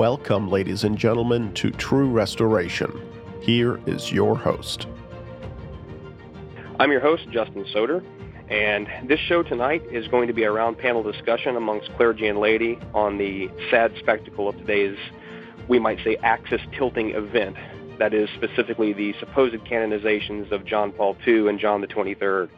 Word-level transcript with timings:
Welcome, 0.00 0.48
ladies 0.48 0.84
and 0.84 0.96
gentlemen, 0.96 1.52
to 1.56 1.70
True 1.70 2.08
Restoration. 2.08 2.90
Here 3.42 3.78
is 3.84 4.10
your 4.10 4.34
host. 4.34 4.86
I'm 6.78 6.90
your 6.90 7.02
host, 7.02 7.28
Justin 7.30 7.66
Soeder, 7.70 8.02
and 8.48 8.88
this 9.06 9.20
show 9.20 9.42
tonight 9.42 9.82
is 9.92 10.08
going 10.08 10.26
to 10.28 10.32
be 10.32 10.44
a 10.44 10.50
round 10.50 10.78
panel 10.78 11.02
discussion 11.02 11.54
amongst 11.54 11.94
clergy 11.98 12.28
and 12.28 12.38
laity 12.38 12.78
on 12.94 13.18
the 13.18 13.50
sad 13.70 13.92
spectacle 13.98 14.48
of 14.48 14.56
today's, 14.56 14.96
we 15.68 15.78
might 15.78 16.02
say, 16.02 16.16
axis 16.22 16.62
tilting 16.72 17.10
event. 17.10 17.56
That 17.98 18.14
is 18.14 18.30
specifically 18.36 18.94
the 18.94 19.12
supposed 19.20 19.56
canonizations 19.66 20.50
of 20.50 20.64
John 20.64 20.92
Paul 20.92 21.14
II 21.26 21.48
and 21.48 21.60
John 21.60 21.82
the 21.82 21.86
23rd. 21.86 22.48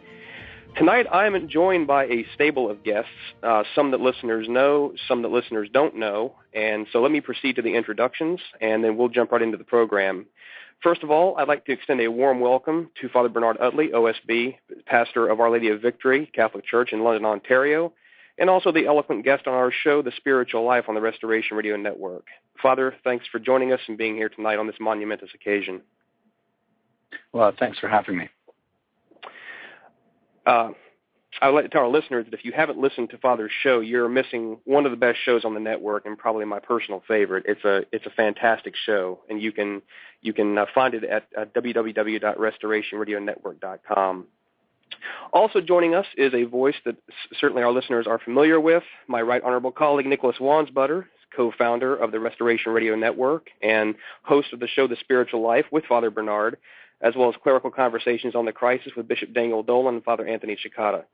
Tonight, 0.82 1.06
I 1.12 1.26
am 1.26 1.48
joined 1.48 1.86
by 1.86 2.06
a 2.06 2.26
stable 2.34 2.68
of 2.68 2.82
guests, 2.82 3.08
uh, 3.44 3.62
some 3.72 3.92
that 3.92 4.00
listeners 4.00 4.48
know, 4.48 4.94
some 5.06 5.22
that 5.22 5.30
listeners 5.30 5.68
don't 5.72 5.94
know. 5.94 6.34
And 6.52 6.88
so 6.90 7.00
let 7.00 7.12
me 7.12 7.20
proceed 7.20 7.54
to 7.54 7.62
the 7.62 7.76
introductions, 7.76 8.40
and 8.60 8.82
then 8.82 8.96
we'll 8.96 9.08
jump 9.08 9.30
right 9.30 9.42
into 9.42 9.56
the 9.56 9.62
program. 9.62 10.26
First 10.82 11.04
of 11.04 11.10
all, 11.12 11.38
I'd 11.38 11.46
like 11.46 11.64
to 11.66 11.72
extend 11.72 12.00
a 12.00 12.10
warm 12.10 12.40
welcome 12.40 12.90
to 13.00 13.08
Father 13.08 13.28
Bernard 13.28 13.58
Uttley, 13.58 13.92
OSB, 13.92 14.56
pastor 14.84 15.28
of 15.28 15.38
Our 15.38 15.52
Lady 15.52 15.68
of 15.68 15.80
Victory 15.80 16.28
Catholic 16.34 16.66
Church 16.66 16.92
in 16.92 17.04
London, 17.04 17.26
Ontario, 17.26 17.92
and 18.36 18.50
also 18.50 18.72
the 18.72 18.86
eloquent 18.86 19.22
guest 19.22 19.46
on 19.46 19.54
our 19.54 19.70
show, 19.70 20.02
The 20.02 20.10
Spiritual 20.16 20.64
Life 20.64 20.86
on 20.88 20.96
the 20.96 21.00
Restoration 21.00 21.56
Radio 21.56 21.76
Network. 21.76 22.26
Father, 22.60 22.92
thanks 23.04 23.24
for 23.30 23.38
joining 23.38 23.72
us 23.72 23.80
and 23.86 23.96
being 23.96 24.16
here 24.16 24.30
tonight 24.30 24.58
on 24.58 24.66
this 24.66 24.80
monumentous 24.80 25.30
occasion. 25.32 25.80
Well, 27.32 27.52
thanks 27.56 27.78
for 27.78 27.86
having 27.86 28.18
me 28.18 28.30
uh, 30.46 30.70
I 31.40 31.48
would 31.48 31.54
like 31.54 31.64
to 31.64 31.70
tell 31.70 31.80
our 31.82 31.88
listeners 31.88 32.26
that 32.26 32.34
if 32.34 32.44
you 32.44 32.52
haven't 32.52 32.78
listened 32.78 33.10
to 33.10 33.18
Father's 33.18 33.52
show, 33.62 33.80
you're 33.80 34.08
missing 34.08 34.58
one 34.64 34.84
of 34.84 34.90
the 34.90 34.98
best 34.98 35.20
shows 35.24 35.44
on 35.44 35.54
the 35.54 35.60
network 35.60 36.04
and 36.04 36.18
probably 36.18 36.44
my 36.44 36.58
personal 36.58 37.00
favorite. 37.08 37.44
It's 37.46 37.64
a 37.64 37.84
it's 37.90 38.04
a 38.06 38.10
fantastic 38.10 38.74
show, 38.76 39.20
and 39.30 39.40
you 39.40 39.52
can 39.52 39.80
you 40.20 40.34
can 40.34 40.58
uh, 40.58 40.66
find 40.74 40.94
it 40.94 41.04
at 41.04 41.28
uh, 41.36 41.46
www.restorationradionetwork.com. 41.56 44.26
Also 45.32 45.62
joining 45.62 45.94
us 45.94 46.04
is 46.18 46.34
a 46.34 46.44
voice 46.44 46.74
that 46.84 46.96
certainly 47.40 47.62
our 47.62 47.72
listeners 47.72 48.06
are 48.06 48.18
familiar 48.18 48.60
with. 48.60 48.82
My 49.08 49.22
right 49.22 49.42
honorable 49.42 49.72
colleague 49.72 50.04
Nicholas 50.06 50.36
Wansbutter, 50.38 51.06
co-founder 51.34 51.96
of 51.96 52.12
the 52.12 52.20
Restoration 52.20 52.72
Radio 52.72 52.94
Network 52.94 53.46
and 53.62 53.94
host 54.22 54.52
of 54.52 54.60
the 54.60 54.68
show 54.68 54.86
The 54.86 54.96
Spiritual 55.00 55.40
Life 55.40 55.64
with 55.72 55.86
Father 55.86 56.10
Bernard 56.10 56.58
as 57.02 57.14
well 57.16 57.28
as 57.28 57.34
clerical 57.42 57.70
conversations 57.70 58.34
on 58.34 58.44
the 58.44 58.52
crisis 58.52 58.92
with 58.96 59.08
Bishop 59.08 59.32
Daniel 59.34 59.62
Dolan 59.62 59.96
and 59.96 60.04
Father 60.04 60.26
Anthony 60.26 60.56
Cekada. 60.56 61.04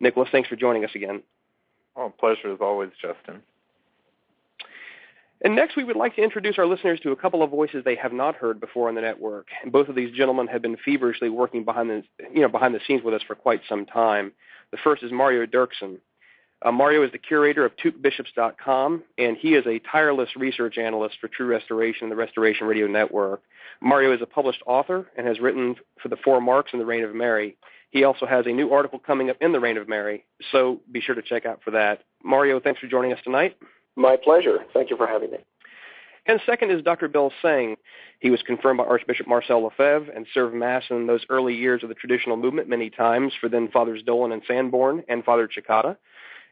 Nicholas, 0.00 0.28
thanks 0.30 0.48
for 0.48 0.56
joining 0.56 0.84
us 0.84 0.90
again. 0.94 1.22
Oh, 1.96 2.12
pleasure 2.18 2.52
as 2.52 2.58
always, 2.60 2.90
Justin. 3.00 3.42
And 5.40 5.54
next, 5.54 5.76
we 5.76 5.84
would 5.84 5.96
like 5.96 6.16
to 6.16 6.22
introduce 6.22 6.58
our 6.58 6.66
listeners 6.66 6.98
to 7.00 7.12
a 7.12 7.16
couple 7.16 7.44
of 7.44 7.50
voices 7.50 7.84
they 7.84 7.94
have 7.94 8.12
not 8.12 8.34
heard 8.34 8.58
before 8.58 8.88
on 8.88 8.96
the 8.96 9.00
network. 9.00 9.46
And 9.62 9.70
both 9.70 9.88
of 9.88 9.94
these 9.94 10.14
gentlemen 10.14 10.48
have 10.48 10.62
been 10.62 10.76
feverishly 10.84 11.28
working 11.28 11.64
behind 11.64 11.90
the, 11.90 12.02
you 12.32 12.40
know, 12.40 12.48
behind 12.48 12.74
the 12.74 12.80
scenes 12.86 13.02
with 13.04 13.14
us 13.14 13.22
for 13.24 13.36
quite 13.36 13.60
some 13.68 13.86
time. 13.86 14.32
The 14.72 14.78
first 14.82 15.04
is 15.04 15.12
Mario 15.12 15.46
Derksen. 15.46 15.98
Uh, 16.60 16.72
Mario 16.72 17.04
is 17.04 17.12
the 17.12 17.18
curator 17.18 17.64
of 17.64 17.72
TrueBishops.com, 17.76 19.04
and 19.16 19.36
he 19.36 19.54
is 19.54 19.64
a 19.66 19.78
tireless 19.78 20.30
research 20.36 20.76
analyst 20.76 21.16
for 21.20 21.28
True 21.28 21.46
Restoration 21.46 22.04
and 22.04 22.12
the 22.12 22.16
Restoration 22.16 22.66
Radio 22.66 22.88
Network. 22.88 23.42
Mario 23.80 24.12
is 24.12 24.20
a 24.20 24.26
published 24.26 24.62
author 24.66 25.06
and 25.16 25.26
has 25.26 25.38
written 25.38 25.76
for 26.02 26.08
the 26.08 26.16
Four 26.16 26.40
Marks 26.40 26.72
and 26.72 26.80
the 26.80 26.86
Reign 26.86 27.04
of 27.04 27.14
Mary. 27.14 27.56
He 27.90 28.02
also 28.02 28.26
has 28.26 28.46
a 28.46 28.50
new 28.50 28.72
article 28.72 28.98
coming 28.98 29.30
up 29.30 29.36
in 29.40 29.52
the 29.52 29.60
Reign 29.60 29.76
of 29.76 29.88
Mary, 29.88 30.24
so 30.50 30.80
be 30.90 31.00
sure 31.00 31.14
to 31.14 31.22
check 31.22 31.46
out 31.46 31.60
for 31.64 31.70
that. 31.70 32.02
Mario, 32.24 32.58
thanks 32.58 32.80
for 32.80 32.88
joining 32.88 33.12
us 33.12 33.20
tonight. 33.22 33.56
My 33.94 34.16
pleasure. 34.16 34.58
Thank 34.74 34.90
you 34.90 34.96
for 34.96 35.06
having 35.06 35.30
me. 35.30 35.38
And 36.26 36.40
second 36.44 36.70
is 36.70 36.82
Dr. 36.82 37.08
Bill 37.08 37.32
Seng. 37.40 37.76
He 38.20 38.30
was 38.30 38.42
confirmed 38.42 38.78
by 38.78 38.84
Archbishop 38.84 39.26
Marcel 39.26 39.62
Lefebvre 39.62 40.12
and 40.14 40.26
served 40.34 40.54
Mass 40.54 40.84
in 40.90 41.06
those 41.06 41.24
early 41.30 41.54
years 41.54 41.82
of 41.82 41.88
the 41.88 41.94
traditional 41.94 42.36
movement 42.36 42.68
many 42.68 42.90
times 42.90 43.32
for 43.40 43.48
then 43.48 43.68
Fathers 43.68 44.02
Dolan 44.02 44.32
and 44.32 44.42
Sanborn 44.46 45.04
and 45.08 45.24
Father 45.24 45.48
Cekada 45.48 45.96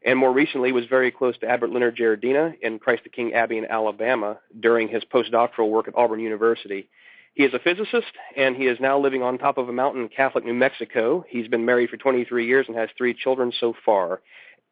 and 0.06 0.18
more 0.18 0.32
recently 0.32 0.70
was 0.70 0.86
very 0.86 1.10
close 1.10 1.36
to 1.38 1.48
Abbot 1.48 1.72
Leonard 1.72 1.96
Giardina 1.96 2.54
in 2.62 2.78
Christ 2.78 3.02
the 3.02 3.10
King 3.10 3.34
Abbey 3.34 3.58
in 3.58 3.66
Alabama 3.66 4.38
during 4.58 4.88
his 4.88 5.02
postdoctoral 5.12 5.68
work 5.68 5.88
at 5.88 5.96
Auburn 5.96 6.20
University. 6.20 6.88
He 7.34 7.42
is 7.42 7.52
a 7.52 7.58
physicist, 7.58 8.12
and 8.36 8.56
he 8.56 8.66
is 8.66 8.78
now 8.80 8.98
living 8.98 9.22
on 9.22 9.36
top 9.36 9.58
of 9.58 9.68
a 9.68 9.72
mountain 9.72 10.02
in 10.02 10.08
Catholic 10.08 10.44
New 10.44 10.54
Mexico. 10.54 11.24
He's 11.28 11.48
been 11.48 11.66
married 11.66 11.90
for 11.90 11.96
23 11.96 12.46
years 12.46 12.66
and 12.68 12.76
has 12.76 12.88
three 12.96 13.14
children 13.14 13.52
so 13.60 13.74
far. 13.84 14.22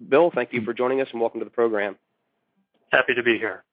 Bill, 0.09 0.31
thank 0.33 0.53
you 0.53 0.63
for 0.63 0.73
joining 0.73 1.01
us 1.01 1.09
and 1.13 1.21
welcome 1.21 1.41
to 1.41 1.45
the 1.45 1.51
program. 1.51 1.97
Happy 2.93 3.15
to 3.15 3.23
be 3.25 3.37
here. 3.37 3.65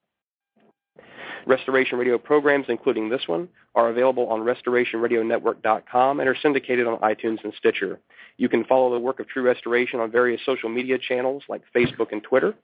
Restoration 1.46 1.98
Radio 1.98 2.18
programs, 2.18 2.66
including 2.68 3.08
this 3.08 3.22
one, 3.26 3.48
are 3.74 3.88
available 3.88 4.28
on 4.28 4.40
restorationradionetwork.com 4.40 6.20
and 6.20 6.28
are 6.28 6.36
syndicated 6.40 6.86
on 6.86 6.98
iTunes 6.98 7.42
and 7.44 7.52
Stitcher. 7.56 7.98
You 8.36 8.48
can 8.48 8.64
follow 8.64 8.92
the 8.92 8.98
work 8.98 9.20
of 9.20 9.28
True 9.28 9.42
Restoration 9.42 10.00
on 10.00 10.10
various 10.10 10.40
social 10.44 10.68
media 10.68 10.98
channels 10.98 11.42
like 11.48 11.62
Facebook 11.74 12.12
and 12.12 12.22
Twitter. 12.22 12.54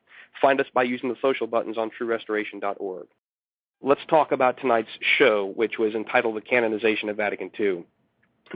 Find 0.40 0.60
us 0.60 0.66
by 0.72 0.84
using 0.84 1.08
the 1.08 1.16
social 1.20 1.46
buttons 1.46 1.78
on 1.78 1.90
truerestoration.org. 1.90 3.06
Let's 3.80 4.00
talk 4.08 4.32
about 4.32 4.58
tonight's 4.58 4.88
show, 5.18 5.52
which 5.54 5.78
was 5.78 5.94
entitled 5.94 6.36
The 6.36 6.40
Canonization 6.40 7.08
of 7.08 7.16
Vatican 7.16 7.50
II. 7.58 7.84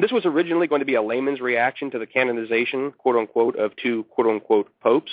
This 0.00 0.10
was 0.10 0.24
originally 0.24 0.66
going 0.66 0.80
to 0.80 0.86
be 0.86 0.94
a 0.94 1.02
layman's 1.02 1.40
reaction 1.40 1.90
to 1.90 1.98
the 1.98 2.06
canonization, 2.06 2.92
quote 2.92 3.16
unquote, 3.16 3.56
of 3.56 3.76
two 3.76 4.04
quote 4.04 4.26
unquote 4.26 4.68
popes, 4.80 5.12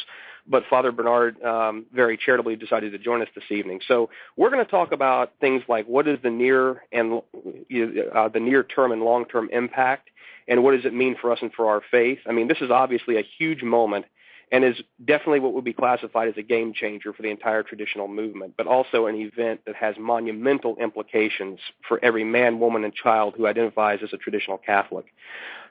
but 0.50 0.64
Father 0.70 0.92
Bernard 0.92 1.42
um, 1.44 1.86
very 1.94 2.18
charitably 2.18 2.56
decided 2.56 2.92
to 2.92 2.98
join 2.98 3.22
us 3.22 3.28
this 3.36 3.46
evening. 3.52 3.80
So 3.88 4.10
we're 4.36 4.50
going 4.50 4.66
to 4.66 4.70
talk 4.70 4.92
about 4.92 5.34
things 5.40 5.62
like 5.70 5.86
what 5.86 6.08
is 6.08 6.18
the 6.24 6.32
near 6.32 6.84
and 6.92 7.22
uh, 7.22 8.30
the 8.30 8.40
near 8.42 8.64
term 8.64 8.92
and 8.92 9.04
long 9.04 9.26
term 9.26 9.50
impact 9.52 10.10
and 10.48 10.64
what 10.64 10.76
does 10.76 10.86
it 10.86 10.94
mean 10.94 11.16
for 11.22 11.32
us 11.32 11.40
and 11.42 11.54
for 11.54 11.68
our 11.68 11.82
faith? 11.92 12.20
I 12.28 12.32
mean, 12.32 12.48
this 12.48 12.58
is 12.60 12.72
obviously 12.72 13.18
a 13.18 13.24
huge 13.38 13.62
moment 13.62 14.06
and 14.52 14.66
is 14.66 14.82
definitely 15.06 15.40
what 15.40 15.54
would 15.54 15.64
be 15.64 15.74
classified 15.74 16.28
as 16.28 16.34
a 16.38 16.42
game 16.42 16.74
changer 16.74 17.14
for 17.14 17.22
the 17.22 17.30
entire 17.30 17.62
traditional 17.62 18.08
movement, 18.08 18.56
but 18.58 18.66
also 18.66 19.06
an 19.06 19.16
event 19.16 19.62
that 19.68 19.76
has 19.76 19.96
monumental 20.00 20.76
implications 20.78 21.60
for 21.88 22.04
every 22.04 22.24
man, 22.24 22.60
woman, 22.60 22.84
and 22.84 22.94
child 22.94 23.36
who 23.38 23.46
identifies 23.46 24.00
as 24.04 24.12
a 24.12 24.18
traditional 24.18 24.58
Catholic. 24.58 25.06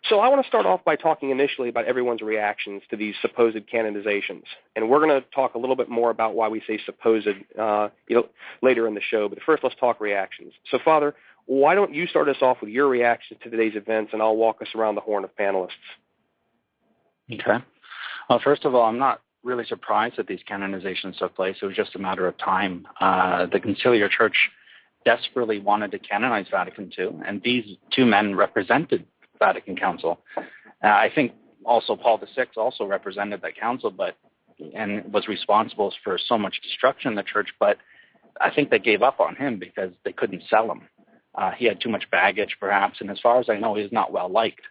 So 0.08 0.20
I 0.20 0.28
want 0.28 0.42
to 0.42 0.48
start 0.48 0.66
off 0.66 0.84
by 0.84 0.96
talking 0.96 1.30
initially 1.30 1.68
about 1.68 1.86
everyone's 1.86 2.22
reactions 2.22 2.82
to 2.90 2.96
these 2.96 3.14
supposed 3.20 3.58
canonizations, 3.72 4.44
and 4.76 4.88
we're 4.88 5.04
going 5.04 5.20
to 5.20 5.26
talk 5.34 5.54
a 5.54 5.58
little 5.58 5.76
bit 5.76 5.88
more 5.88 6.10
about 6.10 6.34
why 6.34 6.48
we 6.48 6.62
say 6.66 6.78
supposed, 6.84 7.28
uh, 7.58 7.88
you 8.06 8.16
know, 8.16 8.28
later 8.62 8.86
in 8.86 8.94
the 8.94 9.00
show. 9.00 9.28
But 9.28 9.38
first, 9.44 9.64
let's 9.64 9.74
talk 9.76 10.00
reactions. 10.00 10.52
So, 10.70 10.78
Father, 10.84 11.14
why 11.46 11.74
don't 11.74 11.94
you 11.94 12.06
start 12.06 12.28
us 12.28 12.36
off 12.42 12.58
with 12.60 12.70
your 12.70 12.88
reactions 12.88 13.40
to 13.42 13.50
today's 13.50 13.74
events, 13.74 14.12
and 14.12 14.22
I'll 14.22 14.36
walk 14.36 14.62
us 14.62 14.68
around 14.74 14.94
the 14.94 15.00
horn 15.00 15.24
of 15.24 15.34
panelists. 15.36 15.70
Okay. 17.32 17.64
Well, 18.28 18.40
first 18.42 18.64
of 18.64 18.74
all, 18.74 18.84
I'm 18.84 18.98
not 18.98 19.20
really 19.42 19.64
surprised 19.64 20.16
that 20.18 20.26
these 20.26 20.40
canonizations 20.48 21.18
took 21.18 21.34
place. 21.34 21.56
It 21.60 21.66
was 21.66 21.76
just 21.76 21.94
a 21.94 21.98
matter 21.98 22.26
of 22.26 22.36
time. 22.38 22.86
Uh, 23.00 23.46
the 23.46 23.60
Conciliar 23.60 24.10
Church 24.10 24.36
desperately 25.04 25.58
wanted 25.58 25.90
to 25.92 25.98
canonize 25.98 26.46
Vatican 26.50 26.92
II, 26.98 27.20
and 27.26 27.40
these 27.42 27.64
two 27.92 28.04
men 28.04 28.34
represented 28.36 29.06
Vatican 29.38 29.76
Council. 29.76 30.20
Uh, 30.36 30.42
I 30.86 31.10
think 31.14 31.32
also 31.64 31.96
Paul 31.96 32.18
VI 32.18 32.46
also 32.56 32.84
represented 32.84 33.42
that 33.42 33.56
council, 33.56 33.90
but 33.90 34.16
and 34.74 35.12
was 35.12 35.28
responsible 35.28 35.94
for 36.02 36.18
so 36.18 36.36
much 36.36 36.60
destruction 36.62 37.10
in 37.10 37.16
the 37.16 37.22
church. 37.22 37.50
But 37.60 37.78
I 38.40 38.50
think 38.50 38.70
they 38.70 38.78
gave 38.78 39.02
up 39.02 39.20
on 39.20 39.36
him 39.36 39.58
because 39.58 39.92
they 40.04 40.12
couldn't 40.12 40.42
sell 40.48 40.70
him. 40.70 40.82
Uh, 41.34 41.52
he 41.52 41.66
had 41.66 41.80
too 41.80 41.88
much 41.88 42.10
baggage, 42.10 42.56
perhaps, 42.58 43.00
and 43.00 43.10
as 43.10 43.20
far 43.20 43.38
as 43.38 43.48
I 43.48 43.58
know, 43.58 43.74
he's 43.74 43.92
not 43.92 44.12
well 44.12 44.28
liked. 44.28 44.62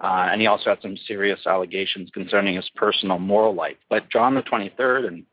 Uh, 0.00 0.28
and 0.30 0.40
he 0.40 0.46
also 0.46 0.70
had 0.70 0.80
some 0.82 0.96
serious 1.06 1.40
allegations 1.46 2.10
concerning 2.12 2.56
his 2.56 2.70
personal 2.74 3.18
moral 3.18 3.54
life. 3.54 3.76
But 3.88 4.10
John 4.10 4.34
the 4.34 4.42
23rd 4.42 5.08
and 5.08 5.24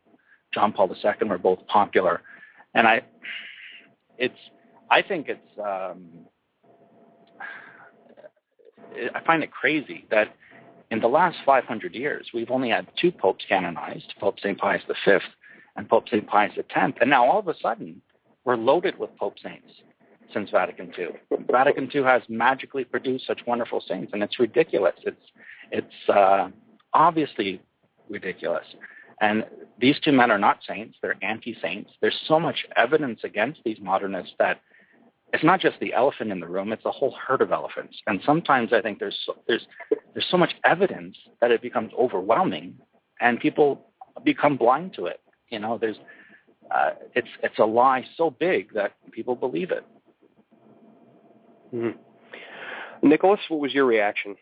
John 0.53 0.71
Paul 0.71 0.93
II 0.93 1.27
were 1.27 1.37
both 1.37 1.65
popular, 1.67 2.21
and 2.73 2.87
I, 2.87 3.01
it's, 4.17 4.37
I 4.89 5.01
think 5.01 5.27
it's, 5.27 5.59
um, 5.59 6.27
I 9.15 9.19
find 9.25 9.43
it 9.43 9.51
crazy 9.51 10.05
that 10.11 10.35
in 10.91 10.99
the 10.99 11.07
last 11.07 11.37
500 11.45 11.95
years 11.95 12.29
we've 12.33 12.51
only 12.51 12.69
had 12.69 12.87
two 12.99 13.11
popes 13.11 13.45
canonized, 13.47 14.13
Pope 14.19 14.39
St. 14.39 14.57
Pius 14.57 14.83
V 14.87 15.17
and 15.75 15.89
Pope 15.89 16.07
St. 16.07 16.27
Pius 16.27 16.53
X, 16.57 16.97
and 17.01 17.09
now 17.09 17.25
all 17.25 17.39
of 17.39 17.47
a 17.47 17.55
sudden 17.59 18.01
we're 18.45 18.55
loaded 18.57 18.97
with 18.99 19.15
pope 19.17 19.35
saints 19.41 19.67
since 20.33 20.49
Vatican 20.49 20.91
II. 20.97 21.09
Vatican 21.51 21.89
II 21.93 22.03
has 22.03 22.21
magically 22.27 22.83
produced 22.83 23.25
such 23.27 23.39
wonderful 23.45 23.81
saints, 23.87 24.11
and 24.13 24.23
it's 24.23 24.39
ridiculous. 24.39 24.95
It's 25.03 25.25
it's 25.71 26.09
uh, 26.09 26.49
obviously 26.93 27.61
ridiculous. 28.09 28.65
And 29.21 29.45
these 29.79 29.99
two 29.99 30.11
men 30.11 30.31
are 30.31 30.39
not 30.39 30.59
saints; 30.67 30.97
they're 31.01 31.15
anti-saints. 31.21 31.91
There's 32.01 32.19
so 32.27 32.39
much 32.39 32.65
evidence 32.75 33.21
against 33.23 33.61
these 33.63 33.77
modernists 33.79 34.33
that 34.39 34.59
it's 35.33 35.43
not 35.43 35.59
just 35.59 35.79
the 35.79 35.93
elephant 35.93 36.31
in 36.31 36.39
the 36.39 36.47
room; 36.47 36.71
it's 36.71 36.85
a 36.85 36.91
whole 36.91 37.15
herd 37.27 37.41
of 37.41 37.51
elephants. 37.51 37.97
And 38.05 38.21
sometimes 38.25 38.71
I 38.71 38.81
think 38.81 38.99
there's 38.99 39.17
so, 39.25 39.35
there's 39.47 39.65
there's 40.13 40.27
so 40.29 40.37
much 40.37 40.53
evidence 40.63 41.17
that 41.41 41.51
it 41.51 41.61
becomes 41.61 41.91
overwhelming, 41.99 42.77
and 43.19 43.39
people 43.39 43.87
become 44.23 44.57
blind 44.57 44.93
to 44.93 45.07
it. 45.07 45.19
You 45.49 45.59
know, 45.59 45.79
there's 45.79 45.97
uh, 46.69 46.91
it's 47.15 47.27
it's 47.41 47.57
a 47.57 47.65
lie 47.65 48.05
so 48.15 48.29
big 48.29 48.73
that 48.75 48.93
people 49.11 49.35
believe 49.35 49.71
it. 49.71 49.85
Mm-hmm. 51.73 53.07
Nicholas, 53.09 53.39
what 53.49 53.59
was 53.59 53.73
your 53.73 53.85
reaction? 53.85 54.35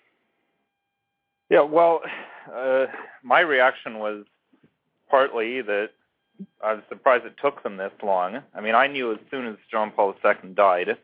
Yeah, 1.50 1.62
well, 1.62 2.02
uh, 2.54 2.86
my 3.24 3.40
reaction 3.40 4.00
was 4.00 4.26
partly 5.10 5.62
that 5.62 5.90
I 6.64 6.74
was 6.74 6.84
surprised 6.90 7.26
it 7.26 7.36
took 7.42 7.64
them 7.64 7.78
this 7.78 7.92
long. 8.04 8.42
I 8.54 8.62
mean, 8.62 8.76
I 8.76 8.88
knew 8.88 9.12
as 9.12 9.20
soon 9.30 9.48
as 9.48 9.56
John 9.70 9.92
Paul 9.92 10.16
II 10.24 10.54
died 10.54 10.98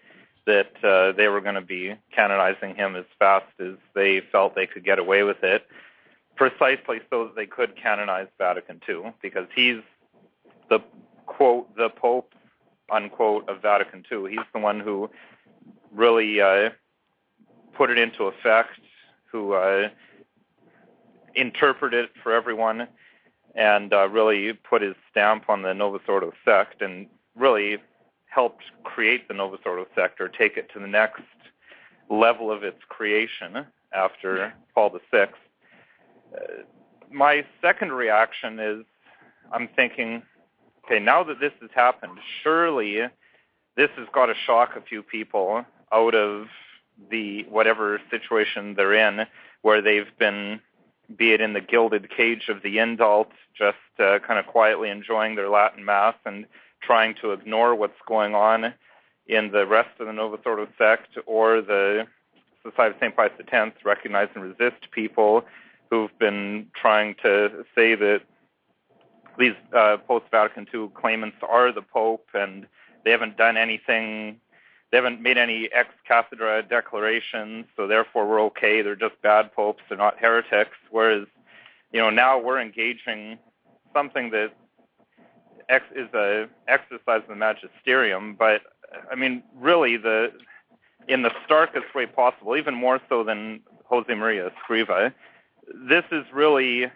that 0.46 0.84
uh, 0.84 1.12
they 1.12 1.28
were 1.28 1.42
going 1.42 1.56
to 1.56 1.62
be 1.62 1.96
canonizing 2.16 2.76
him 2.76 2.96
as 2.96 3.06
fast 3.20 3.46
as 3.60 3.74
they 3.94 4.22
felt 4.32 4.56
they 4.56 4.66
could 4.66 4.86
get 4.86 4.98
away 4.98 5.24
with 5.24 5.44
it, 5.44 5.68
precisely 6.36 7.00
so 7.10 7.26
that 7.26 7.36
they 7.36 7.46
could 7.46 7.76
canonize 7.76 8.28
Vatican 8.38 8.82
II, 8.88 9.14
because 9.22 9.48
he's 9.54 9.82
the 10.70 10.80
quote 11.26 11.76
the 11.76 11.90
Pope 11.90 12.34
unquote 12.90 13.48
of 13.50 13.62
Vatican 13.62 14.06
II. 14.12 14.30
He's 14.30 14.40
the 14.54 14.60
one 14.60 14.80
who 14.80 15.10
really 15.92 16.40
uh, 16.40 16.70
put 17.74 17.90
it 17.90 17.98
into 17.98 18.26
effect, 18.26 18.80
who 19.26 19.54
uh, 19.54 19.90
interpreted 21.36 22.06
it 22.06 22.12
for 22.24 22.34
everyone, 22.34 22.88
and 23.58 23.92
uh, 23.92 24.08
really 24.08 24.54
put 24.54 24.82
his 24.82 24.96
stamp 25.12 25.50
on 25.50 25.64
the 25.64 25.74
Novus 25.74 26.04
Ordo 26.08 26.32
sect, 26.46 26.82
and 26.82 27.08
really 27.36 27.78
helped 28.28 28.64
create 28.84 29.28
the 29.28 29.34
Novus 29.34 29.60
Ordo 29.66 29.86
sect 29.96 30.22
or 30.22 30.30
take 30.30 30.56
it 30.56 30.70
to 30.74 30.80
the 30.80 30.88
next 30.88 31.24
level 32.10 32.52
of 32.52 32.64
its 32.64 32.80
creation 32.88 33.66
after 33.94 34.54
Paul 34.74 34.98
VI. 35.12 35.24
Uh, 35.24 35.28
my 37.12 37.46
second 37.62 37.92
reaction 37.92 38.60
is 38.60 38.86
I'm 39.52 39.70
thinking, 39.76 40.24
okay, 40.86 41.00
now 41.00 41.24
that 41.24 41.40
this 41.40 41.54
has 41.62 41.70
happened, 41.74 42.18
surely 42.44 43.00
this 43.76 43.90
has 43.98 44.08
got 44.14 44.28
to 44.28 44.34
shock 44.46 44.76
a 44.76 44.82
few 44.82 45.04
people 45.04 45.66
out 45.92 46.16
of 46.16 46.48
the 47.10 47.44
whatever 47.50 48.02
situation 48.10 48.74
they're 48.76 48.94
in, 48.94 49.26
where 49.62 49.82
they've 49.82 50.18
been, 50.20 50.60
be 51.16 51.32
it 51.34 51.42
in 51.42 51.54
the 51.54 51.62
gilded 51.62 52.10
cage 52.10 52.50
of 52.50 52.62
the 52.64 52.78
indult, 52.78 53.30
just 53.58 53.78
uh, 54.00 54.20
kind 54.20 54.40
of 54.40 54.46
quietly 54.46 54.90
enjoying 54.90 55.36
their 55.36 55.50
Latin 55.50 55.86
Mass 55.86 56.16
and 56.26 56.46
trying 56.82 57.16
to 57.22 57.32
ignore 57.32 57.76
what's 57.76 58.00
going 58.08 58.36
on 58.36 58.74
in 59.28 59.52
the 59.52 59.66
rest 59.66 59.90
of 60.00 60.08
the 60.08 60.14
Novus 60.14 60.42
Ordo 60.46 60.68
sect, 60.78 61.18
or 61.26 61.62
the 61.62 62.08
Society 62.64 62.96
of 62.96 63.00
St. 63.00 63.16
Pius 63.16 63.32
X, 63.52 63.76
recognize 63.84 64.30
and 64.36 64.44
resist 64.44 64.92
people 64.92 65.44
who've 65.90 66.18
been 66.20 66.68
trying 66.76 67.16
to 67.24 67.66
say 67.76 67.96
that 67.96 68.22
these 69.38 69.54
uh, 69.76 69.98
post-Vatican 70.08 70.68
II 70.74 70.90
claimants 70.94 71.38
are 71.48 71.72
the 71.72 71.82
Pope 71.82 72.28
and 72.34 72.68
they 73.04 73.12
haven't 73.12 73.38
done 73.38 73.56
anything 73.56 74.40
they 74.92 74.98
haven't 74.98 75.22
made 75.22 75.38
any 75.38 75.70
ex 75.74 75.90
cathedra 76.08 76.64
declarations, 76.64 77.66
so 77.76 77.88
therefore 77.88 78.28
we're 78.28 78.42
okay. 78.44 78.82
They're 78.82 78.96
just 78.96 79.22
bad 79.22 79.54
popes. 79.54 79.84
They're 79.90 79.98
not 79.98 80.18
heretics. 80.18 80.78
Whereas, 80.92 81.28
you 81.92 82.00
know, 82.00 82.10
now 82.10 82.40
we're 82.40 82.62
engaging 82.62 83.38
something 83.94 84.30
that 84.32 84.54
ex- 85.68 85.92
is 85.94 86.08
a 86.14 86.48
exercise 86.68 87.22
of 87.24 87.28
the 87.28 87.36
magisterium. 87.36 88.36
But 88.36 88.62
I 89.12 89.16
mean, 89.16 89.44
really, 89.56 89.98
the 89.98 90.32
in 91.08 91.22
the 91.22 91.32
starkest 91.46 91.94
way 91.94 92.06
possible, 92.06 92.56
even 92.56 92.74
more 92.74 93.02
so 93.10 93.24
than 93.24 93.62
Jose 93.86 94.14
Maria 94.14 94.50
Escriva, 94.50 95.14
this 95.90 96.04
is 96.12 96.24
really 96.34 96.90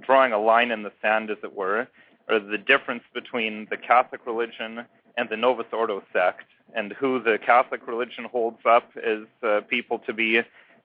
drawing 0.00 0.32
a 0.32 0.38
line 0.38 0.70
in 0.70 0.82
the 0.82 0.92
sand, 1.00 1.30
as 1.30 1.38
it 1.42 1.54
were, 1.54 1.88
or 2.28 2.40
the 2.40 2.58
difference 2.58 3.04
between 3.14 3.66
the 3.70 3.76
Catholic 3.78 4.26
religion 4.26 4.84
and 5.16 5.28
the 5.30 5.36
Novus 5.36 5.66
Ordo 5.72 6.02
sect 6.12 6.44
and 6.74 6.92
who 6.92 7.22
the 7.22 7.38
Catholic 7.44 7.86
religion 7.86 8.24
holds 8.24 8.58
up 8.68 8.90
as 8.96 9.20
uh, 9.42 9.60
people 9.68 9.98
to 10.00 10.12
be 10.12 10.40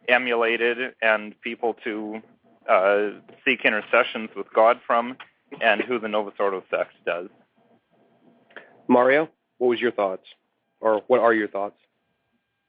emulated 0.08 0.94
and 1.02 1.40
people 1.42 1.76
to 1.84 2.22
uh, 2.70 3.10
seek 3.46 3.66
intercessions 3.66 4.30
with 4.36 4.52
God 4.54 4.80
from, 4.86 5.18
and 5.62 5.82
who 5.82 6.00
the 6.00 6.08
Novus 6.08 6.36
Ordo 6.40 6.64
sect 6.70 6.92
does. 7.06 7.28
Mario, 8.88 9.30
what 9.58 9.68
was 9.68 9.80
your 9.80 9.92
thoughts, 9.92 10.26
or 10.80 11.02
what 11.08 11.20
are 11.20 11.34
your 11.34 11.48
thoughts? 11.48 11.76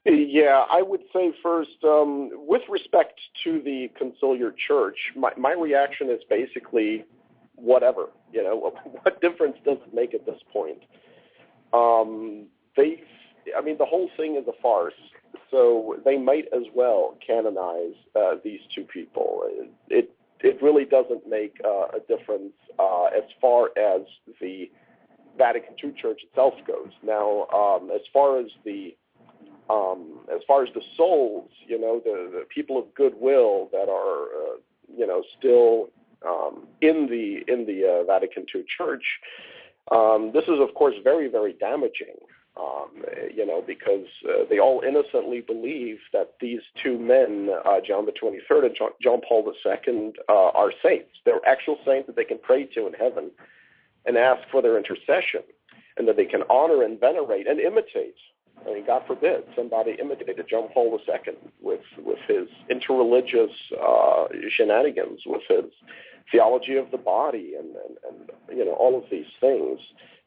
Yeah, 0.05 0.65
I 0.69 0.81
would 0.81 1.01
say 1.13 1.33
first, 1.41 1.83
um, 1.83 2.29
with 2.33 2.63
respect 2.67 3.19
to 3.45 3.61
the 3.61 3.89
conciliar 3.99 4.51
church, 4.55 4.97
my, 5.15 5.31
my 5.37 5.53
reaction 5.53 6.09
is 6.09 6.19
basically 6.29 7.05
whatever. 7.55 8.09
You 8.33 8.43
know, 8.43 8.73
what 9.01 9.21
difference 9.21 9.57
does 9.63 9.77
it 9.85 9.93
make 9.93 10.13
at 10.13 10.25
this 10.25 10.39
point? 10.51 10.83
Um, 11.71 12.47
they, 12.75 13.03
I 13.57 13.61
mean, 13.61 13.77
the 13.77 13.85
whole 13.85 14.09
thing 14.17 14.35
is 14.35 14.47
a 14.47 14.61
farce. 14.61 14.93
So 15.51 15.97
they 16.03 16.17
might 16.17 16.45
as 16.55 16.63
well 16.73 17.17
canonize 17.25 17.95
uh, 18.15 18.35
these 18.43 18.59
two 18.73 18.83
people. 18.83 19.43
It 19.89 20.09
it 20.43 20.61
really 20.61 20.83
doesn't 20.83 21.27
make 21.27 21.55
uh, 21.63 21.87
a 21.95 21.99
difference 22.07 22.53
uh, 22.77 23.05
as 23.05 23.23
far 23.39 23.69
as 23.77 24.01
the 24.41 24.69
Vatican 25.37 25.75
II 25.81 25.93
Church 25.99 26.21
itself 26.23 26.53
goes. 26.67 26.91
Now, 27.01 27.47
um, 27.53 27.89
as 27.91 28.01
far 28.11 28.39
as 28.39 28.47
the 28.65 28.95
um, 29.69 30.19
as 30.33 30.41
far 30.45 30.63
as 30.63 30.69
the 30.73 30.81
souls, 30.97 31.49
you 31.65 31.79
know, 31.79 32.01
the, 32.03 32.29
the 32.39 32.45
people 32.53 32.77
of 32.77 32.93
goodwill 32.95 33.69
that 33.71 33.87
are, 33.87 34.23
uh, 34.23 34.57
you 34.95 35.07
know, 35.07 35.23
still 35.39 35.89
um, 36.27 36.67
in 36.81 37.07
the 37.07 37.51
in 37.51 37.65
the 37.65 38.01
uh, 38.01 38.03
Vatican 38.03 38.45
II 38.53 38.63
Church, 38.77 39.03
um, 39.91 40.31
this 40.33 40.43
is 40.43 40.59
of 40.59 40.73
course 40.75 40.95
very 41.03 41.29
very 41.29 41.53
damaging 41.53 42.17
um, 42.55 43.03
you 43.33 43.45
know, 43.45 43.63
because 43.65 44.05
uh, 44.29 44.43
they 44.49 44.59
all 44.59 44.83
innocently 44.87 45.41
believe 45.41 45.97
that 46.11 46.35
these 46.39 46.61
two 46.81 46.99
men, 46.99 47.49
uh, 47.65 47.79
John 47.85 48.05
the 48.05 48.11
23rd 48.11 48.65
and 48.65 48.75
John, 49.01 49.21
Paul 49.27 49.51
II, 49.65 50.13
uh, 50.29 50.33
are 50.33 50.71
saints. 50.83 51.09
They're 51.25 51.45
actual 51.47 51.79
saints 51.85 52.07
that 52.07 52.15
they 52.15 52.23
can 52.23 52.37
pray 52.37 52.65
to 52.65 52.85
in 52.85 52.93
heaven 52.93 53.31
and 54.05 54.17
ask 54.17 54.47
for 54.51 54.61
their 54.61 54.77
intercession, 54.77 55.41
and 55.97 56.07
that 56.07 56.17
they 56.17 56.25
can 56.25 56.43
honor 56.49 56.83
and 56.83 56.99
venerate 56.99 57.47
and 57.47 57.59
imitate. 57.59 58.15
I 58.61 58.73
mean, 58.73 58.85
God 58.85 59.03
forbid 59.07 59.43
somebody 59.55 59.97
imitated 59.99 60.45
John 60.47 60.69
Paul 60.73 60.99
II 61.07 61.33
with 61.61 61.81
with 61.97 62.19
his 62.27 62.47
interreligious 62.69 63.51
uh, 63.81 64.27
shenanigans, 64.49 65.21
with 65.25 65.41
his 65.49 65.71
theology 66.31 66.75
of 66.77 66.91
the 66.91 66.97
body, 66.97 67.53
and, 67.57 67.75
and, 67.75 67.97
and 68.07 68.57
you 68.57 68.65
know 68.65 68.73
all 68.73 68.97
of 68.97 69.03
these 69.11 69.27
things. 69.39 69.79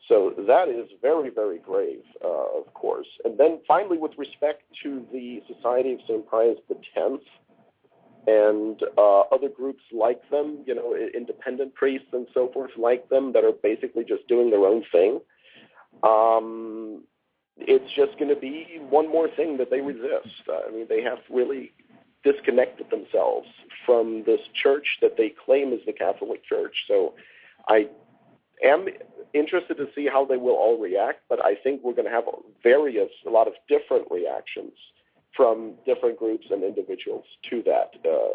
So 0.09 0.35
that 0.47 0.69
is 0.69 0.89
very, 1.03 1.31
very 1.31 1.59
grave, 1.59 2.03
uh, 2.25 2.59
of 2.61 2.73
course. 2.75 3.09
And 3.25 3.37
then 3.39 3.59
finally, 3.67 3.99
with 3.99 4.13
respect 4.17 4.63
to 4.85 5.05
the 5.13 5.43
Society 5.53 5.95
of 5.95 6.01
St. 6.07 6.29
Pius 6.31 6.59
X 6.71 7.23
and 8.29 8.81
uh, 8.97 9.21
other 9.33 9.49
groups 9.49 9.83
like 9.93 10.29
them, 10.31 10.59
you 10.65 10.75
know, 10.75 10.97
independent 10.97 11.75
priests 11.75 12.09
and 12.13 12.27
so 12.35 12.51
forth 12.53 12.71
like 12.77 13.09
them 13.09 13.33
that 13.33 13.45
are 13.45 13.53
basically 13.53 14.05
just 14.05 14.27
doing 14.29 14.51
their 14.51 14.65
own 14.65 14.85
thing, 14.93 15.21
um, 16.03 17.03
it's 17.59 17.91
just 17.95 18.19
going 18.19 18.33
to 18.33 18.41
be 18.41 18.79
one 18.91 19.09
more 19.09 19.29
thing 19.29 19.57
that 19.57 19.71
they 19.71 19.81
resist. 19.81 20.43
I 20.49 20.71
mean, 20.71 20.87
they 20.89 21.03
have 21.03 21.19
really 21.31 21.73
disconnected 22.27 22.91
themselves 22.91 23.47
from 23.87 24.25
this 24.27 24.41
church 24.63 24.99
that 25.01 25.17
they 25.17 25.33
claim 25.45 25.73
is 25.73 25.81
the 25.87 25.93
Catholic 25.93 26.45
Church. 26.45 26.75
So 26.89 27.15
I 27.69 27.89
am 28.65 28.89
interested 29.33 29.77
to 29.77 29.87
see 29.95 30.07
how 30.13 30.25
they 30.25 30.37
will 30.37 30.59
all 30.65 30.77
react, 30.79 31.21
but 31.29 31.45
I 31.45 31.55
think 31.55 31.83
we're 31.85 31.99
going 32.01 32.11
to 32.11 32.17
have 32.19 32.25
various, 32.63 33.11
a 33.27 33.31
lot 33.31 33.47
of 33.47 33.55
different 33.69 34.07
reactions 34.11 34.73
from 35.37 35.75
different 35.85 36.19
groups 36.19 36.47
and 36.51 36.65
individuals 36.65 37.25
to 37.51 37.63
that 37.63 37.91
uh, 38.09 38.35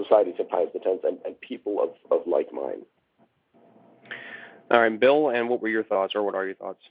Society 0.00 0.32
of 0.38 0.48
Pius 0.48 0.68
X 0.74 0.86
and, 1.02 1.18
and 1.24 1.40
people 1.40 1.74
of, 1.82 1.90
of 2.12 2.26
like 2.26 2.52
mind. 2.52 2.82
All 4.70 4.80
right, 4.80 5.00
Bill, 5.00 5.30
and 5.30 5.48
what 5.48 5.60
were 5.62 5.68
your 5.68 5.82
thoughts, 5.82 6.14
or 6.14 6.22
what 6.22 6.34
are 6.34 6.44
your 6.44 6.54
thoughts? 6.54 6.82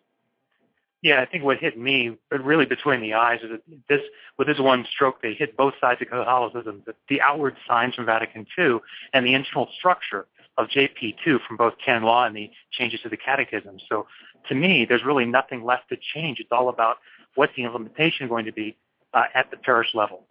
Yeah, 1.07 1.21
I 1.21 1.25
think 1.25 1.45
what 1.45 1.57
hit 1.57 1.79
me, 1.79 2.17
but 2.29 2.43
really 2.43 2.65
between 2.65 2.99
the 2.99 3.13
eyes, 3.13 3.39
is 3.41 3.51
that 3.51 3.61
this 3.87 4.01
with 4.37 4.45
this 4.47 4.59
one 4.59 4.85
stroke, 4.91 5.21
they 5.21 5.33
hit 5.33 5.55
both 5.55 5.73
sides 5.79 6.01
of 6.01 6.09
Catholicism: 6.09 6.83
the, 6.85 6.95
the 7.07 7.21
outward 7.21 7.55
signs 7.65 7.95
from 7.95 8.05
Vatican 8.05 8.45
II 8.59 8.79
and 9.13 9.25
the 9.25 9.33
internal 9.33 9.69
structure 9.79 10.27
of 10.57 10.67
JP2 10.67 11.39
from 11.47 11.55
both 11.55 11.75
canon 11.83 12.03
law 12.03 12.25
and 12.25 12.35
the 12.35 12.51
changes 12.73 12.99
to 13.03 13.09
the 13.09 13.15
catechism. 13.15 13.77
So 13.87 14.05
to 14.49 14.55
me, 14.55 14.83
there's 14.83 15.05
really 15.05 15.23
nothing 15.23 15.63
left 15.63 15.87
to 15.89 15.97
change. 16.13 16.41
It's 16.41 16.51
all 16.51 16.67
about 16.67 16.97
what's 17.35 17.55
the 17.55 17.63
implementation 17.63 18.27
going 18.27 18.43
to 18.43 18.51
be 18.51 18.75
uh, 19.13 19.27
at 19.33 19.49
the 19.49 19.55
parish 19.55 19.87
level. 19.93 20.25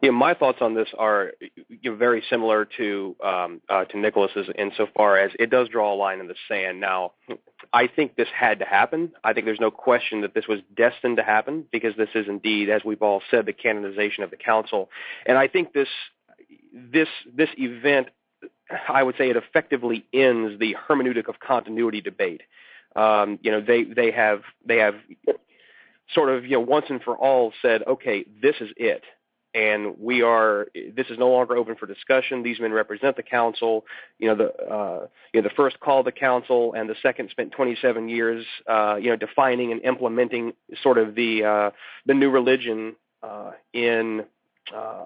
Yeah, 0.00 0.10
my 0.10 0.34
thoughts 0.34 0.58
on 0.60 0.74
this 0.74 0.88
are 0.96 1.32
you 1.40 1.90
know, 1.90 1.96
very 1.96 2.22
similar 2.30 2.68
to 2.76 3.16
um, 3.24 3.60
uh, 3.68 3.84
to 3.86 3.98
Nicholas's 3.98 4.46
insofar 4.56 5.18
as 5.18 5.32
it 5.40 5.50
does 5.50 5.68
draw 5.68 5.92
a 5.92 5.96
line 5.96 6.20
in 6.20 6.28
the 6.28 6.36
sand. 6.46 6.78
Now, 6.78 7.14
I 7.72 7.86
think 7.86 8.16
this 8.16 8.28
had 8.34 8.60
to 8.60 8.64
happen. 8.64 9.12
I 9.22 9.32
think 9.32 9.46
there's 9.46 9.60
no 9.60 9.70
question 9.70 10.22
that 10.22 10.34
this 10.34 10.46
was 10.48 10.60
destined 10.74 11.18
to 11.18 11.22
happen 11.22 11.64
because 11.70 11.94
this 11.96 12.08
is 12.14 12.26
indeed, 12.28 12.70
as 12.70 12.82
we've 12.84 13.02
all 13.02 13.22
said, 13.30 13.46
the 13.46 13.52
canonization 13.52 14.24
of 14.24 14.30
the 14.30 14.36
council. 14.36 14.90
And 15.26 15.36
I 15.36 15.48
think 15.48 15.72
this 15.72 15.88
this 16.72 17.08
this 17.34 17.50
event 17.56 18.08
I 18.88 19.02
would 19.02 19.16
say 19.16 19.30
it 19.30 19.36
effectively 19.36 20.06
ends 20.12 20.58
the 20.58 20.76
hermeneutic 20.88 21.28
of 21.28 21.40
continuity 21.40 22.00
debate. 22.00 22.42
Um, 22.94 23.38
you 23.42 23.50
know, 23.50 23.60
they 23.60 23.84
they 23.84 24.10
have 24.10 24.42
they 24.66 24.78
have 24.78 24.94
sort 26.14 26.30
of 26.30 26.44
you 26.44 26.52
know 26.52 26.60
once 26.60 26.86
and 26.88 27.02
for 27.02 27.16
all 27.16 27.52
said, 27.62 27.82
okay, 27.86 28.24
this 28.42 28.56
is 28.60 28.70
it 28.76 29.04
and 29.58 29.98
we 29.98 30.22
are 30.22 30.68
this 30.74 31.08
is 31.10 31.18
no 31.18 31.30
longer 31.30 31.56
open 31.56 31.74
for 31.74 31.86
discussion. 31.86 32.44
These 32.44 32.60
men 32.60 32.72
represent 32.72 33.16
the 33.16 33.24
council. 33.24 33.84
You 34.18 34.28
know 34.28 34.36
the 34.36 34.72
uh, 34.72 35.06
you 35.32 35.42
know 35.42 35.48
the 35.48 35.54
first 35.54 35.80
called 35.80 36.06
the 36.06 36.12
council 36.12 36.74
and 36.74 36.88
the 36.88 36.94
second 37.02 37.30
spent 37.30 37.50
27 37.52 38.08
years 38.08 38.46
uh, 38.68 38.96
you 39.00 39.10
know 39.10 39.16
defining 39.16 39.72
and 39.72 39.82
implementing 39.82 40.52
sort 40.82 40.96
of 40.98 41.16
the 41.16 41.44
uh, 41.44 41.70
the 42.06 42.14
new 42.14 42.30
religion 42.30 42.94
uh, 43.22 43.50
in 43.72 44.24
uh, 44.72 45.04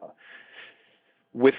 with 1.32 1.54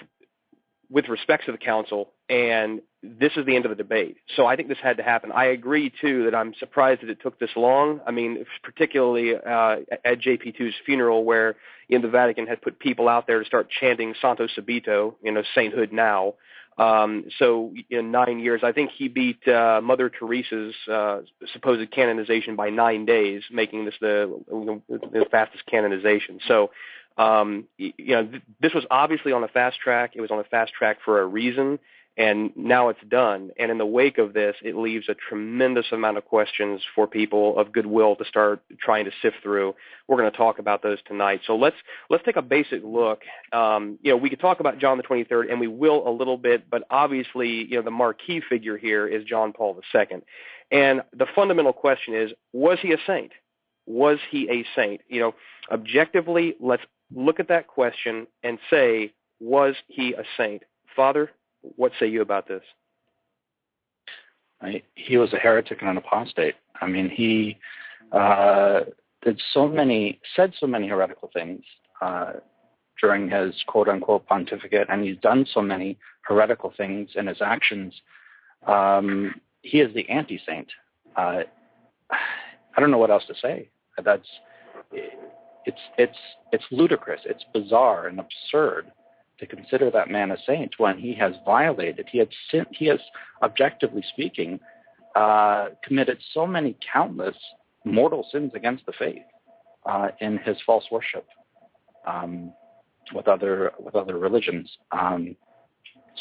with 0.90 1.10
respect 1.10 1.46
to 1.48 1.52
the 1.52 1.58
council, 1.58 2.12
and 2.30 2.82
this 3.02 3.34
is 3.36 3.46
the 3.46 3.56
end 3.56 3.66
of 3.66 3.70
the 3.70 3.76
debate. 3.76 4.18
So 4.36 4.46
I 4.46 4.56
think 4.56 4.70
this 4.70 4.78
had 4.82 4.98
to 4.98 5.04
happen. 5.04 5.32
I 5.32 5.46
agree 5.46 5.92
too 6.02 6.24
that 6.26 6.36
I'm 6.36 6.54
surprised 6.56 7.02
that 7.02 7.10
it 7.10 7.22
took 7.22 7.38
this 7.40 7.50
long. 7.56 8.00
I 8.08 8.12
mean, 8.12 8.46
particularly 8.64 9.36
uh, 9.36 9.78
at 10.06 10.22
JP2's 10.22 10.76
funeral, 10.86 11.26
where 11.26 11.56
in 11.90 12.02
the 12.02 12.08
Vatican 12.08 12.48
had 12.48 12.62
put 12.62 12.80
people 12.80 13.10
out 13.10 13.28
there 13.28 13.40
to 13.40 13.46
start 13.46 13.70
chanting 13.70 14.16
"Santo 14.22 14.48
Subito," 14.48 15.16
you 15.22 15.32
know, 15.32 15.44
sainthood 15.54 15.92
now. 15.92 16.36
Um, 16.78 17.26
so 17.38 17.72
in 17.90 18.12
nine 18.12 18.40
years, 18.40 18.62
I 18.64 18.72
think 18.72 18.92
he 18.98 19.08
beat 19.08 19.48
uh, 19.48 19.80
Mother 19.84 20.10
Teresa's 20.10 20.74
uh, 20.92 21.20
supposed 21.52 21.92
canonization 21.92 22.56
by 22.56 22.70
nine 22.70 23.06
days, 23.06 23.44
making 23.52 23.86
this 23.86 23.94
the, 24.02 24.42
the 24.48 25.26
fastest 25.30 25.66
canonization. 25.68 26.40
So 26.48 26.72
um, 27.18 27.66
you 27.78 27.94
know, 28.16 28.26
th- 28.26 28.44
this 28.60 28.74
was 28.74 28.86
obviously 28.90 29.34
on 29.34 29.44
a 29.44 29.48
fast 29.48 29.80
track. 29.80 30.14
It 30.16 30.22
was 30.22 30.32
on 30.32 30.40
a 30.40 30.44
fast 30.44 30.74
track 30.74 30.98
for 31.06 31.22
a 31.22 31.26
reason, 31.26 31.80
and 32.16 32.52
now 32.56 32.90
it's 32.90 33.04
done. 33.08 33.50
And 33.58 33.72
in 33.72 33.80
the 33.80 33.86
wake 33.86 34.20
of 34.20 34.34
this, 34.34 34.56
it 34.62 34.76
leaves 34.76 35.10
a 35.10 35.16
tremendous 35.16 35.88
amount 35.92 36.18
of 36.18 36.26
questions 36.26 36.82
for 36.94 37.08
people 37.08 37.58
of 37.58 37.72
goodwill 37.72 38.16
to 38.18 38.26
start 38.26 38.62
trying 38.80 39.06
to 39.06 39.12
sift 39.22 39.38
through. 39.42 39.74
We're 40.08 40.18
going 40.18 40.32
to 40.32 40.38
talk 40.38 40.60
about 40.60 40.84
those 40.84 41.00
tonight. 41.08 41.42
So 41.48 41.56
let's 41.56 41.76
let's 42.12 42.24
take 42.24 42.36
a 42.36 42.44
basic 42.44 42.84
look. 42.84 43.22
Um, 43.52 43.98
you 44.02 44.12
know, 44.12 44.18
we 44.18 44.30
could 44.30 44.40
talk 44.40 44.60
about 44.60 44.78
John 44.78 44.98
the 44.98 45.04
23rd, 45.04 45.50
and 45.50 45.60
we 45.60 45.68
will 45.68 46.08
a 46.08 46.12
little 46.12 46.38
bit, 46.38 46.70
but 46.70 46.84
obviously, 46.92 47.66
you 47.66 47.78
know, 47.78 47.82
the 47.82 47.92
marquee 47.92 48.42
figure 48.48 48.78
here 48.78 49.08
is 49.08 49.24
John 49.24 49.52
Paul 49.52 49.80
II. 49.96 50.22
And 50.72 51.02
the 51.14 51.28
fundamental 51.36 51.74
question 51.74 52.14
is, 52.14 52.32
was 52.52 52.78
he 52.82 52.94
a 52.94 52.98
saint? 53.08 53.32
Was 53.88 54.20
he 54.30 54.50
a 54.50 54.66
saint? 54.76 55.02
You 55.08 55.20
know, 55.20 55.36
objectively, 55.72 56.56
let's 56.60 56.84
look 57.14 57.40
at 57.40 57.48
that 57.48 57.68
question 57.68 58.28
and 58.44 58.60
say, 58.70 59.14
was 59.40 59.76
he 59.88 60.14
a 60.14 60.24
saint? 60.38 60.64
Father, 60.96 61.32
what 61.76 61.92
say 62.00 62.08
you 62.08 62.22
about 62.22 62.48
this? 62.48 62.64
He 64.96 65.18
was 65.18 65.34
a 65.34 65.38
heretic 65.38 65.82
and 65.82 65.90
an 65.90 65.98
apostate. 65.98 66.56
I 66.80 66.88
mean, 66.88 67.10
he 67.10 67.58
uh, 68.14 68.82
did 69.22 69.42
so 69.54 69.68
many, 69.68 70.22
said 70.36 70.54
so 70.58 70.68
many 70.68 70.88
heretical 70.88 71.30
things 71.34 71.64
uh, 72.02 72.34
during 73.02 73.30
his 73.30 73.56
quote 73.68 73.90
unquote 73.90 74.26
pontificate, 74.26 74.88
and 74.90 75.04
he's 75.04 75.18
done 75.18 75.46
so 75.54 75.62
many 75.62 75.98
heretical 76.22 76.74
things 76.76 77.10
in 77.16 77.28
his 77.28 77.42
actions. 77.42 77.94
Um, 78.66 79.36
he 79.62 79.82
is 79.82 79.94
the 79.94 80.08
anti 80.10 80.40
saint. 80.48 80.70
Uh, 81.18 81.42
I 82.12 82.80
don't 82.80 82.92
know 82.92 82.98
what 82.98 83.12
else 83.12 83.26
to 83.28 83.36
say. 83.42 83.70
That's 84.02 84.28
it's 84.92 85.82
it's 85.98 86.18
it's 86.52 86.64
ludicrous. 86.72 87.22
It's 87.26 87.44
bizarre 87.54 88.08
and 88.08 88.20
absurd 88.20 88.92
to 89.40 89.46
consider 89.46 89.90
that 89.92 90.10
man 90.10 90.32
a 90.32 90.38
saint 90.46 90.74
when 90.78 90.98
he 90.98 91.14
has 91.16 91.34
violated, 91.46 92.08
he 92.12 92.20
had 92.20 92.30
sin, 92.52 92.66
he 92.72 92.86
has, 92.88 93.00
objectively 93.42 94.04
speaking, 94.14 94.60
uh, 95.16 95.70
committed 95.84 96.18
so 96.34 96.46
many 96.46 96.78
countless 96.92 97.36
mortal 97.86 98.26
sins 98.32 98.52
against 98.56 98.86
the 98.86 98.94
faith 98.98 99.24
uh, 99.86 100.10
in 100.22 100.38
his 100.38 100.58
false 100.66 100.86
worship 100.92 101.28
um, 102.08 102.54
with 103.14 103.28
other 103.28 103.72
with 103.80 103.96
other 103.96 104.18
religions. 104.18 104.72
Um, 104.92 105.36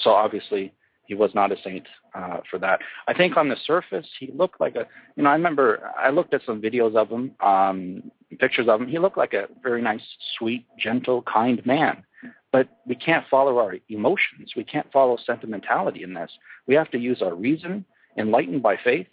so 0.03 0.11
obviously, 0.11 0.73
he 1.07 1.15
was 1.15 1.35
not 1.35 1.53
a 1.53 1.57
saint 1.63 1.87
uh, 2.15 2.39
for 2.51 2.59
that. 2.59 2.81
I 3.09 3.15
think 3.15 3.37
on 3.37 3.49
the 3.49 3.57
surface 3.65 4.07
he 4.19 4.31
looked 4.35 4.61
like 4.61 4.77
a. 4.77 4.87
You 5.17 5.25
know, 5.25 5.31
I 5.31 5.35
remember 5.35 5.91
I 5.99 6.11
looked 6.11 6.33
at 6.35 6.43
some 6.47 6.61
videos 6.61 6.95
of 6.95 7.11
him, 7.11 7.33
um, 7.41 8.11
pictures 8.39 8.69
of 8.69 8.81
him. 8.81 8.89
He 8.89 8.99
looked 8.99 9.19
like 9.19 9.35
a 9.35 9.49
very 9.63 9.83
nice, 9.83 10.03
sweet, 10.39 10.67
gentle, 10.79 11.23
kind 11.23 11.65
man. 11.67 12.05
But 12.53 12.69
we 12.87 12.95
can't 12.95 13.27
follow 13.31 13.59
our 13.59 13.77
emotions. 13.89 14.53
We 14.57 14.65
can't 14.65 14.91
follow 14.93 15.17
sentimentality 15.25 16.03
in 16.03 16.15
this. 16.15 16.31
We 16.67 16.75
have 16.75 16.91
to 16.91 16.99
use 16.99 17.23
our 17.23 17.35
reason, 17.35 17.85
enlightened 18.17 18.63
by 18.63 18.77
faith, 18.77 19.09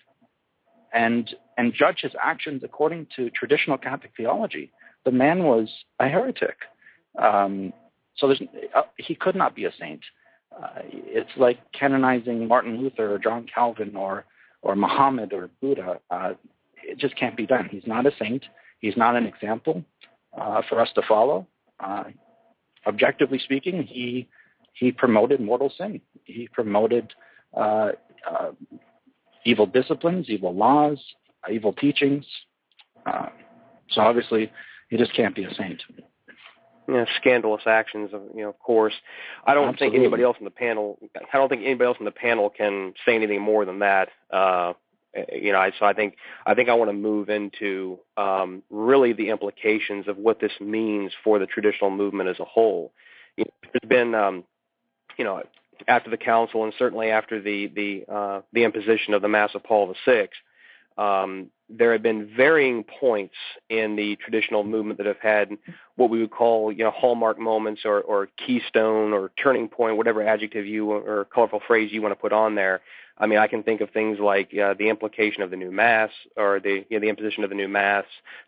and 0.94 1.34
and 1.58 1.74
judge 1.74 2.02
his 2.02 2.14
actions 2.22 2.62
according 2.64 3.08
to 3.16 3.30
traditional 3.32 3.78
Catholic 3.78 4.12
theology. 4.16 4.72
The 5.06 5.12
man 5.12 5.44
was 5.44 5.70
a 6.00 6.08
heretic. 6.08 6.58
Um, 7.18 7.74
so 8.16 8.28
there's, 8.28 8.42
uh, 8.76 8.84
he 8.98 9.16
could 9.16 9.36
not 9.36 9.56
be 9.56 9.66
a 9.66 9.72
saint. 9.80 10.02
Uh, 10.52 10.82
it's 10.84 11.30
like 11.38 11.60
canonizing 11.72 12.48
Martin 12.48 12.82
Luther 12.82 13.14
or 13.14 13.20
John 13.20 13.46
Calvin 13.54 13.96
or 13.96 14.26
or 14.62 14.76
Muhammad 14.76 15.32
or 15.32 15.50
Buddha. 15.62 16.00
Uh, 16.10 16.34
it 16.84 16.98
just 16.98 17.16
can't 17.16 17.38
be 17.38 17.46
done. 17.46 17.70
He's 17.72 17.86
not 17.86 18.06
a 18.06 18.12
saint. 18.20 18.44
He's 18.80 18.98
not 18.98 19.16
an 19.16 19.26
example 19.26 19.84
uh, 20.38 20.62
for 20.68 20.80
us 20.82 20.90
to 20.96 21.02
follow. 21.08 21.48
Uh, 21.80 22.06
objectively 22.88 23.40
speaking, 23.40 23.84
he 23.84 24.28
he 24.74 24.92
promoted 24.92 25.40
mortal 25.40 25.72
sin. 25.78 26.02
He 26.24 26.48
promoted 26.52 27.14
uh, 27.56 27.92
uh, 28.30 28.52
evil 29.46 29.66
disciplines, 29.66 30.30
evil 30.30 30.56
laws, 30.56 31.00
evil 31.52 31.74
teachings. 31.74 32.26
so 33.06 34.02
obviously, 34.02 34.52
he 34.90 34.98
just 34.98 35.14
can't 35.14 35.36
be 35.36 35.44
a 35.44 35.54
saint 35.54 35.82
you 36.90 36.98
know, 36.98 37.06
scandalous 37.18 37.64
actions 37.68 38.14
of 38.14 38.22
you 38.36 38.42
know 38.42 38.50
of 38.50 38.60
course. 38.60 38.94
I 39.46 39.54
don't 39.54 39.70
Absolutely. 39.70 39.98
think 39.98 40.02
anybody 40.02 40.24
else 40.24 40.38
in 40.40 40.46
the 40.46 40.52
panel 40.52 40.98
i 41.32 41.38
don't 41.38 41.50
think 41.50 41.64
anybody 41.64 41.88
else 41.88 41.98
in 42.00 42.06
the 42.06 42.12
panel 42.12 42.50
can 42.50 42.94
say 43.06 43.16
anything 43.16 43.42
more 43.42 43.66
than 43.66 43.80
that. 43.80 44.10
Uh 44.32 44.74
you 45.32 45.52
know 45.52 45.60
I, 45.60 45.72
so 45.78 45.86
i 45.86 45.94
think 45.94 46.18
i 46.46 46.54
think 46.54 46.70
i 46.70 46.74
want 46.74 46.90
to 46.90 46.94
move 46.94 47.30
into 47.30 48.00
um 48.16 48.62
really 48.70 49.14
the 49.14 49.30
implications 49.30 50.08
of 50.08 50.18
what 50.18 50.40
this 50.40 50.52
means 50.62 51.12
for 51.24 51.40
the 51.40 51.48
traditional 51.48 51.90
movement 51.90 52.30
as 52.30 52.40
a 52.40 52.46
whole. 52.46 52.92
You 53.38 53.46
know, 53.46 53.70
there's 53.74 53.90
been 53.90 54.16
um 54.16 54.44
you 55.18 55.26
know 55.26 55.44
after 55.88 56.10
the 56.10 56.18
council 56.18 56.64
and 56.64 56.74
certainly 56.78 57.10
after 57.10 57.42
the 57.42 57.68
the 57.68 58.12
uh 58.12 58.42
the 58.54 58.64
imposition 58.64 59.14
of 59.14 59.22
the 59.22 59.30
mass 59.30 59.52
of 59.54 59.64
paul 59.64 59.94
vi 60.06 60.28
um 61.00 61.50
there 61.70 61.92
have 61.92 62.02
been 62.02 62.30
varying 62.36 62.84
points 62.84 63.36
in 63.70 63.96
the 63.96 64.16
traditional 64.16 64.64
movement 64.64 64.98
that 64.98 65.06
have 65.06 65.20
had 65.22 65.52
what 65.96 66.10
we 66.10 66.20
would 66.20 66.32
call, 66.32 66.72
you 66.72 66.84
know, 66.84 66.90
hallmark 66.90 67.38
moments 67.38 67.82
or, 67.86 68.02
or 68.02 68.28
keystone 68.44 69.14
or 69.14 69.32
turning 69.42 69.68
point, 69.68 69.96
whatever 69.96 70.24
adjective 70.24 70.66
you 70.66 70.92
or 70.92 71.26
colorful 71.26 71.62
phrase 71.68 71.92
you 71.92 72.02
want 72.02 72.12
to 72.12 72.20
put 72.20 72.34
on 72.34 72.56
there. 72.56 72.82
I 73.20 73.28
mean, 73.28 73.38
I 73.38 73.48
can 73.48 73.64
think 73.64 73.82
of 73.82 73.92
things 73.92 74.18
like 74.20 74.52
uh, 74.58 74.74
the 74.80 74.90
implication 74.90 75.44
of 75.44 75.52
the 75.52 75.58
new 75.58 75.72
mass 75.72 76.10
or 76.38 76.60
the 76.60 76.86
you 76.90 76.98
know, 76.98 77.00
the 77.02 77.10
imposition 77.10 77.44
of 77.44 77.50
the 77.50 77.56
new 77.56 77.68
mass, 77.68 78.06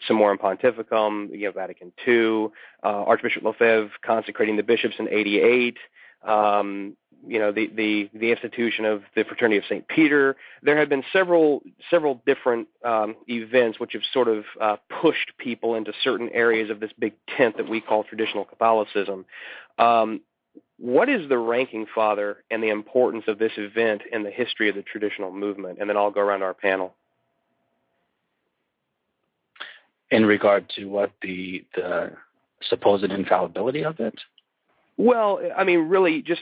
Summorum 0.09 0.39
Pontificum, 0.39 1.29
you 1.31 1.45
know, 1.45 1.51
Vatican 1.51 1.91
II, 2.07 2.47
uh, 2.83 3.03
Archbishop 3.03 3.43
Lefebvre 3.43 3.91
consecrating 4.03 4.55
the 4.55 4.63
bishops 4.63 4.95
in 4.97 5.09
'88. 5.09 5.77
Um, 6.25 6.95
you 7.25 7.39
know 7.39 7.51
the 7.51 7.67
the 7.67 8.09
the 8.13 8.31
institution 8.31 8.85
of 8.85 9.03
the 9.15 9.23
fraternity 9.23 9.57
of 9.57 9.63
Saint 9.67 9.87
Peter. 9.87 10.35
There 10.63 10.77
have 10.77 10.89
been 10.89 11.03
several 11.13 11.61
several 11.89 12.21
different 12.25 12.67
um, 12.83 13.15
events 13.27 13.79
which 13.79 13.93
have 13.93 14.01
sort 14.11 14.27
of 14.27 14.45
uh, 14.59 14.77
pushed 15.01 15.37
people 15.37 15.75
into 15.75 15.93
certain 16.03 16.29
areas 16.29 16.69
of 16.69 16.79
this 16.79 16.91
big 16.97 17.13
tent 17.37 17.57
that 17.57 17.69
we 17.69 17.81
call 17.81 18.03
traditional 18.03 18.45
Catholicism. 18.45 19.25
Um, 19.77 20.21
what 20.77 21.09
is 21.09 21.29
the 21.29 21.37
ranking, 21.37 21.85
Father, 21.93 22.43
and 22.49 22.63
the 22.63 22.69
importance 22.69 23.25
of 23.27 23.37
this 23.37 23.51
event 23.57 24.01
in 24.11 24.23
the 24.23 24.31
history 24.31 24.67
of 24.67 24.75
the 24.75 24.81
traditional 24.81 25.31
movement? 25.31 25.77
And 25.79 25.89
then 25.89 25.95
I'll 25.95 26.11
go 26.11 26.21
around 26.21 26.41
our 26.41 26.55
panel. 26.55 26.95
In 30.09 30.25
regard 30.25 30.69
to 30.75 30.85
what 30.85 31.11
the 31.21 31.65
the 31.75 32.13
supposed 32.69 33.03
infallibility 33.03 33.83
of 33.83 33.99
it? 33.99 34.15
Well, 34.97 35.39
I 35.57 35.63
mean, 35.63 35.87
really, 35.87 36.21
just 36.21 36.41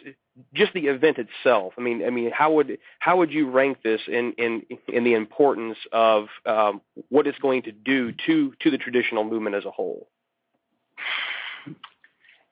just 0.54 0.74
the 0.74 0.88
event 0.88 1.18
itself. 1.18 1.74
I 1.78 1.82
mean, 1.82 2.06
I 2.06 2.10
mean, 2.10 2.32
how 2.32 2.54
would 2.54 2.78
how 3.00 3.18
would 3.18 3.32
you 3.32 3.50
rank 3.50 3.80
this 3.84 4.02
in 4.08 4.34
in 4.38 4.64
in 4.88 5.04
the 5.04 5.14
importance 5.14 5.78
of 5.92 6.28
um, 6.46 6.82
what 7.10 7.28
it's 7.28 7.40
going 7.40 7.64
to 7.64 7.72
do 7.72 8.14
to 8.26 8.54
to 8.62 8.72
the 8.72 8.78
traditional 8.78 9.24
movement 9.24 9.56
as 9.56 9.66
a 9.66 9.72
whole? 9.72 10.08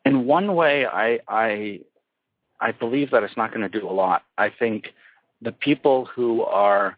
In 0.05 0.25
one 0.25 0.55
way, 0.55 0.85
I 0.85 1.19
I 1.27 1.81
I 2.59 2.71
believe 2.71 3.11
that 3.11 3.23
it's 3.23 3.37
not 3.37 3.53
going 3.53 3.69
to 3.69 3.79
do 3.79 3.87
a 3.87 3.91
lot. 3.91 4.23
I 4.37 4.49
think 4.49 4.87
the 5.41 5.51
people 5.51 6.05
who 6.05 6.43
are 6.43 6.97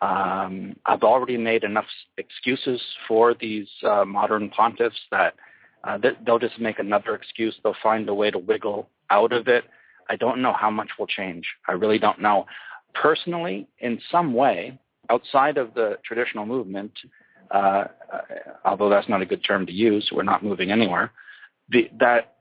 um, 0.00 0.76
have 0.86 1.02
already 1.02 1.36
made 1.36 1.64
enough 1.64 1.86
excuses 2.18 2.80
for 3.06 3.34
these 3.34 3.68
uh, 3.84 4.04
modern 4.04 4.50
pontiffs 4.50 4.98
that 5.10 5.34
uh, 5.84 5.98
they'll 6.26 6.38
just 6.38 6.58
make 6.58 6.78
another 6.78 7.14
excuse. 7.14 7.54
They'll 7.62 7.76
find 7.82 8.08
a 8.08 8.14
way 8.14 8.30
to 8.30 8.38
wiggle 8.38 8.88
out 9.10 9.32
of 9.32 9.48
it 9.48 9.64
I 10.08 10.16
don't 10.16 10.42
know 10.42 10.52
how 10.52 10.70
much 10.70 10.90
will 10.98 11.06
change. 11.06 11.46
I 11.68 11.72
really 11.72 11.98
don't 11.98 12.20
know. 12.20 12.46
Personally, 12.94 13.66
in 13.78 14.00
some 14.10 14.34
way, 14.34 14.78
outside 15.10 15.58
of 15.58 15.74
the 15.74 15.98
traditional 16.04 16.46
movement, 16.46 16.92
uh, 17.50 17.84
although 18.64 18.88
that's 18.88 19.08
not 19.08 19.22
a 19.22 19.26
good 19.26 19.44
term 19.44 19.66
to 19.66 19.72
use, 19.72 20.10
we're 20.12 20.22
not 20.22 20.44
moving 20.44 20.70
anywhere. 20.70 21.12
The, 21.68 21.90
that 21.98 22.36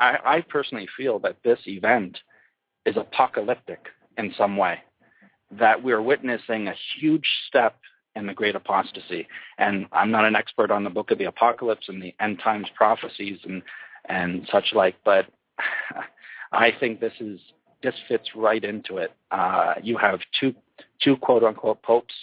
I, 0.00 0.18
I 0.24 0.44
personally 0.48 0.88
feel 0.96 1.18
that 1.20 1.36
this 1.42 1.58
event 1.66 2.18
is 2.86 2.96
apocalyptic 2.96 3.86
in 4.16 4.32
some 4.36 4.56
way. 4.56 4.78
That 5.50 5.82
we're 5.82 6.02
witnessing 6.02 6.68
a 6.68 6.74
huge 6.98 7.26
step 7.48 7.76
in 8.14 8.26
the 8.26 8.34
great 8.34 8.56
apostasy. 8.56 9.26
And 9.58 9.86
I'm 9.92 10.10
not 10.10 10.24
an 10.24 10.36
expert 10.36 10.70
on 10.70 10.84
the 10.84 10.90
book 10.90 11.10
of 11.10 11.18
the 11.18 11.24
apocalypse 11.24 11.88
and 11.88 12.02
the 12.02 12.14
end 12.20 12.40
times 12.42 12.66
prophecies 12.74 13.38
and 13.44 13.62
and 14.08 14.48
such 14.50 14.72
like, 14.72 14.96
but 15.04 15.26
I 16.52 16.70
think 16.78 17.00
this 17.00 17.12
is 17.20 17.40
this 17.82 17.94
fits 18.08 18.30
right 18.34 18.64
into 18.64 18.96
it. 18.96 19.12
Uh, 19.30 19.74
you 19.82 19.96
have 19.98 20.20
two 20.38 20.54
two 21.00 21.16
quote 21.16 21.44
unquote 21.44 21.82
popes 21.82 22.14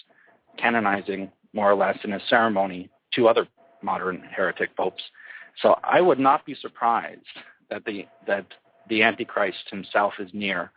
canonizing 0.57 1.31
more 1.53 1.71
or 1.71 1.75
less 1.75 1.97
in 2.03 2.13
a 2.13 2.19
ceremony 2.29 2.89
two 3.13 3.27
other 3.27 3.47
modern 3.81 4.21
heretic 4.35 4.75
popes. 4.75 5.03
So 5.61 5.79
I 5.83 6.01
would 6.01 6.19
not 6.19 6.45
be 6.45 6.55
surprised 6.55 7.21
that 7.69 7.85
the 7.85 8.05
that 8.27 8.45
the 8.89 9.03
Antichrist 9.03 9.69
himself 9.71 10.13
is 10.19 10.29
near, 10.33 10.71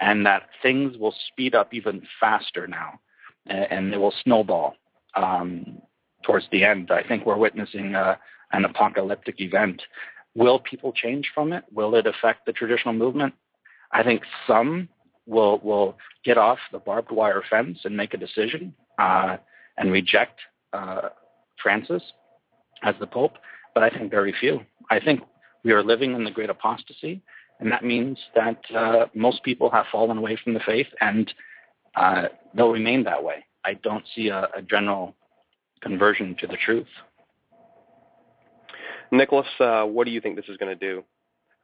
and 0.00 0.26
that 0.26 0.48
things 0.62 0.96
will 0.96 1.14
speed 1.28 1.54
up 1.54 1.72
even 1.74 2.02
faster 2.18 2.66
now, 2.66 3.00
and, 3.46 3.66
and 3.70 3.92
they 3.92 3.98
will 3.98 4.14
snowball 4.24 4.74
um, 5.14 5.80
towards 6.22 6.46
the 6.50 6.64
end. 6.64 6.90
I 6.90 7.02
think 7.02 7.26
we're 7.26 7.36
witnessing 7.36 7.94
uh, 7.94 8.16
an 8.52 8.64
apocalyptic 8.64 9.40
event. 9.40 9.82
Will 10.34 10.58
people 10.58 10.92
change 10.92 11.30
from 11.34 11.52
it? 11.52 11.64
Will 11.72 11.94
it 11.94 12.06
affect 12.06 12.46
the 12.46 12.52
traditional 12.52 12.94
movement? 12.94 13.34
I 13.92 14.02
think 14.02 14.22
some 14.46 14.88
will 15.26 15.58
will 15.58 15.96
get 16.24 16.38
off 16.38 16.58
the 16.72 16.78
barbed 16.78 17.10
wire 17.10 17.42
fence 17.48 17.80
and 17.84 17.96
make 17.96 18.14
a 18.14 18.16
decision 18.16 18.74
uh, 18.98 19.36
and 19.76 19.92
reject 19.92 20.40
uh, 20.72 21.10
Francis 21.62 22.02
as 22.82 22.94
the 22.98 23.06
Pope, 23.06 23.34
but 23.74 23.82
I 23.82 23.90
think 23.90 24.10
very 24.10 24.34
few. 24.38 24.60
I 24.90 24.98
think 24.98 25.20
we 25.64 25.72
are 25.72 25.82
living 25.82 26.14
in 26.14 26.24
the 26.24 26.30
great 26.30 26.50
apostasy, 26.50 27.22
and 27.60 27.70
that 27.70 27.84
means 27.84 28.18
that 28.34 28.60
uh, 28.74 29.06
most 29.14 29.44
people 29.44 29.70
have 29.70 29.86
fallen 29.92 30.18
away 30.18 30.36
from 30.42 30.54
the 30.54 30.60
faith, 30.60 30.88
and 31.00 31.32
uh, 31.94 32.24
they'll 32.54 32.72
remain 32.72 33.04
that 33.04 33.22
way. 33.22 33.44
I 33.64 33.74
don't 33.74 34.04
see 34.14 34.28
a, 34.28 34.48
a 34.56 34.62
general 34.62 35.14
conversion 35.80 36.34
to 36.40 36.46
the 36.46 36.56
truth. 36.56 36.88
Nicholas, 39.12 39.46
uh, 39.60 39.84
what 39.84 40.06
do 40.06 40.10
you 40.10 40.20
think 40.20 40.36
this 40.36 40.48
is 40.48 40.56
going 40.56 40.76
to 40.76 40.88
do? 40.94 41.04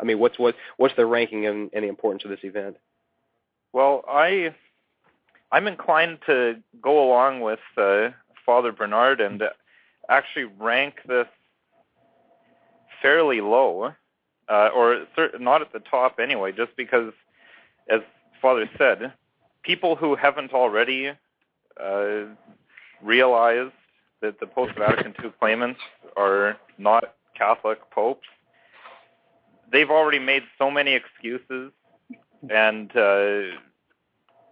I 0.00 0.04
mean, 0.04 0.20
what's 0.20 0.38
what 0.38 0.54
what's 0.76 0.94
the 0.94 1.06
ranking 1.06 1.46
and, 1.46 1.70
and 1.72 1.82
the 1.82 1.88
importance 1.88 2.24
of 2.24 2.30
this 2.30 2.44
event? 2.44 2.76
Well, 3.72 4.04
I 4.08 4.54
I'm 5.50 5.66
inclined 5.66 6.18
to 6.26 6.56
go 6.80 7.08
along 7.08 7.40
with 7.40 7.58
uh, 7.76 8.10
Father 8.44 8.70
Bernard 8.70 9.20
and 9.20 9.42
actually 10.08 10.44
rank 10.44 10.96
this 11.06 11.26
fairly 13.02 13.40
low, 13.40 13.94
uh, 14.48 14.68
or 14.74 15.06
not 15.40 15.62
at 15.62 15.72
the 15.72 15.80
top 15.80 16.18
anyway, 16.20 16.52
just 16.52 16.76
because, 16.76 17.12
as 17.88 18.00
Father 18.42 18.68
said, 18.76 19.12
people 19.62 19.96
who 19.96 20.16
haven't 20.16 20.52
already 20.52 21.12
uh, 21.80 22.20
realized 23.02 23.72
that 24.20 24.40
the 24.40 24.46
post-Vatican 24.46 25.14
II 25.22 25.32
claimants 25.38 25.80
are 26.16 26.56
not 26.76 27.14
Catholic 27.38 27.90
popes, 27.90 28.26
they've 29.70 29.90
already 29.90 30.18
made 30.18 30.42
so 30.58 30.70
many 30.70 30.94
excuses 30.94 31.72
and 32.50 32.96
uh, 32.96 33.42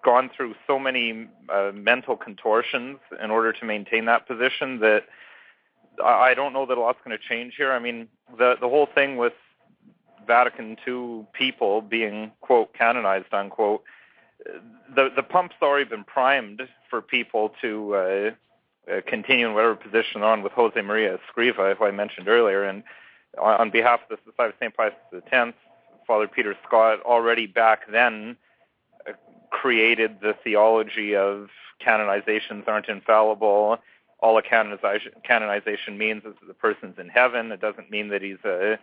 gone 0.05 0.31
through 0.35 0.55
so 0.67 0.79
many 0.79 1.29
uh, 1.49 1.73
mental 1.75 2.17
contortions 2.17 2.99
in 3.23 3.31
order 3.31 3.53
to 3.53 3.65
maintain 3.65 4.05
that 4.05 4.27
position 4.27 4.79
that 4.81 5.05
I 6.03 6.35
don't 6.35 6.53
know 6.53 6.67
that 6.67 6.77
a 6.77 6.81
lot's 6.81 6.99
going 7.05 7.17
to 7.17 7.23
change 7.23 7.55
here. 7.57 7.73
I 7.73 7.79
mean, 7.79 8.09
the 8.39 8.57
the 8.61 8.69
whole 8.69 8.87
thing 8.87 9.17
with 9.17 9.33
Vatican 10.27 10.77
II 10.87 11.27
people 11.33 11.81
being 11.81 12.33
quote 12.41 12.75
canonized 12.75 13.33
unquote, 13.33 13.83
the 14.95 15.11
the 15.15 15.23
pump's 15.23 15.57
already 15.63 15.89
been 15.89 16.05
primed 16.05 16.63
for 16.91 17.01
people 17.01 17.53
to 17.63 17.95
uh, 17.95 18.31
uh, 18.91 19.01
continue 19.07 19.49
in 19.49 19.55
whatever 19.55 19.75
position 19.75 20.21
they're 20.21 20.31
on 20.31 20.43
with 20.43 20.53
Jose 20.53 20.81
Maria 20.81 21.19
Escriva, 21.19 21.77
who 21.77 21.85
I 21.85 21.91
mentioned 21.91 22.29
earlier, 22.29 22.65
and 22.65 22.83
on, 23.39 23.61
on 23.61 23.71
behalf 23.71 24.01
of 24.09 24.19
the 24.19 24.31
Society 24.31 24.55
of 24.55 24.59
St. 24.61 24.77
Pius 24.77 24.95
X, 25.33 25.57
Father 26.07 26.29
Peter 26.29 26.55
Scott 26.67 27.01
already 27.03 27.47
back 27.47 27.91
then 27.91 28.37
uh, 29.09 29.13
created 29.51 30.19
the 30.21 30.35
theology 30.45 31.17
of 31.17 31.49
canonizations 31.85 32.67
aren't 32.69 32.89
infallible 32.89 33.79
all 34.21 34.39
a 34.39 34.43
canonization, 34.43 35.13
canonization 35.25 35.99
means 35.99 36.25
is 36.25 36.35
that 36.41 36.47
the 36.49 36.55
person's 36.55 36.99
in 36.99 37.09
heaven. 37.09 37.53
It 37.53 37.61
doesn't 37.61 37.91
mean 37.91 38.09
that 38.09 38.23
he's 38.23 38.43
a 38.45 38.79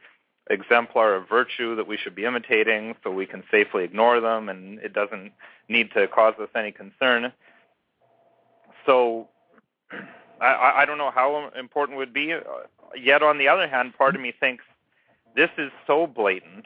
exemplar 0.50 1.16
of 1.16 1.28
virtue 1.30 1.76
that 1.76 1.88
we 1.88 1.98
should 1.98 2.16
be 2.16 2.26
imitating, 2.26 2.96
so 3.04 3.12
we 3.12 3.26
can 3.26 3.44
safely 3.50 3.84
ignore 3.84 4.20
them, 4.20 4.50
and 4.50 4.80
it 4.80 4.94
doesn't 4.94 5.32
need 5.70 5.90
to 5.94 6.08
cause 6.08 6.34
us 6.40 6.50
any 6.56 6.72
concern. 6.72 7.32
So 8.86 9.30
I, 10.42 10.82
I 10.82 10.86
don't 10.86 10.98
know 10.98 11.12
how 11.12 11.50
important 11.58 11.96
it 11.96 12.00
would 12.00 12.14
be. 12.14 12.36
Yet, 12.96 13.24
on 13.24 13.38
the 13.38 13.48
other 13.48 13.68
hand, 13.68 13.94
part 13.98 14.16
of 14.16 14.22
me 14.22 14.34
thinks 14.38 14.64
this 15.36 15.50
is 15.58 15.72
so 15.88 16.08
blatant 16.08 16.66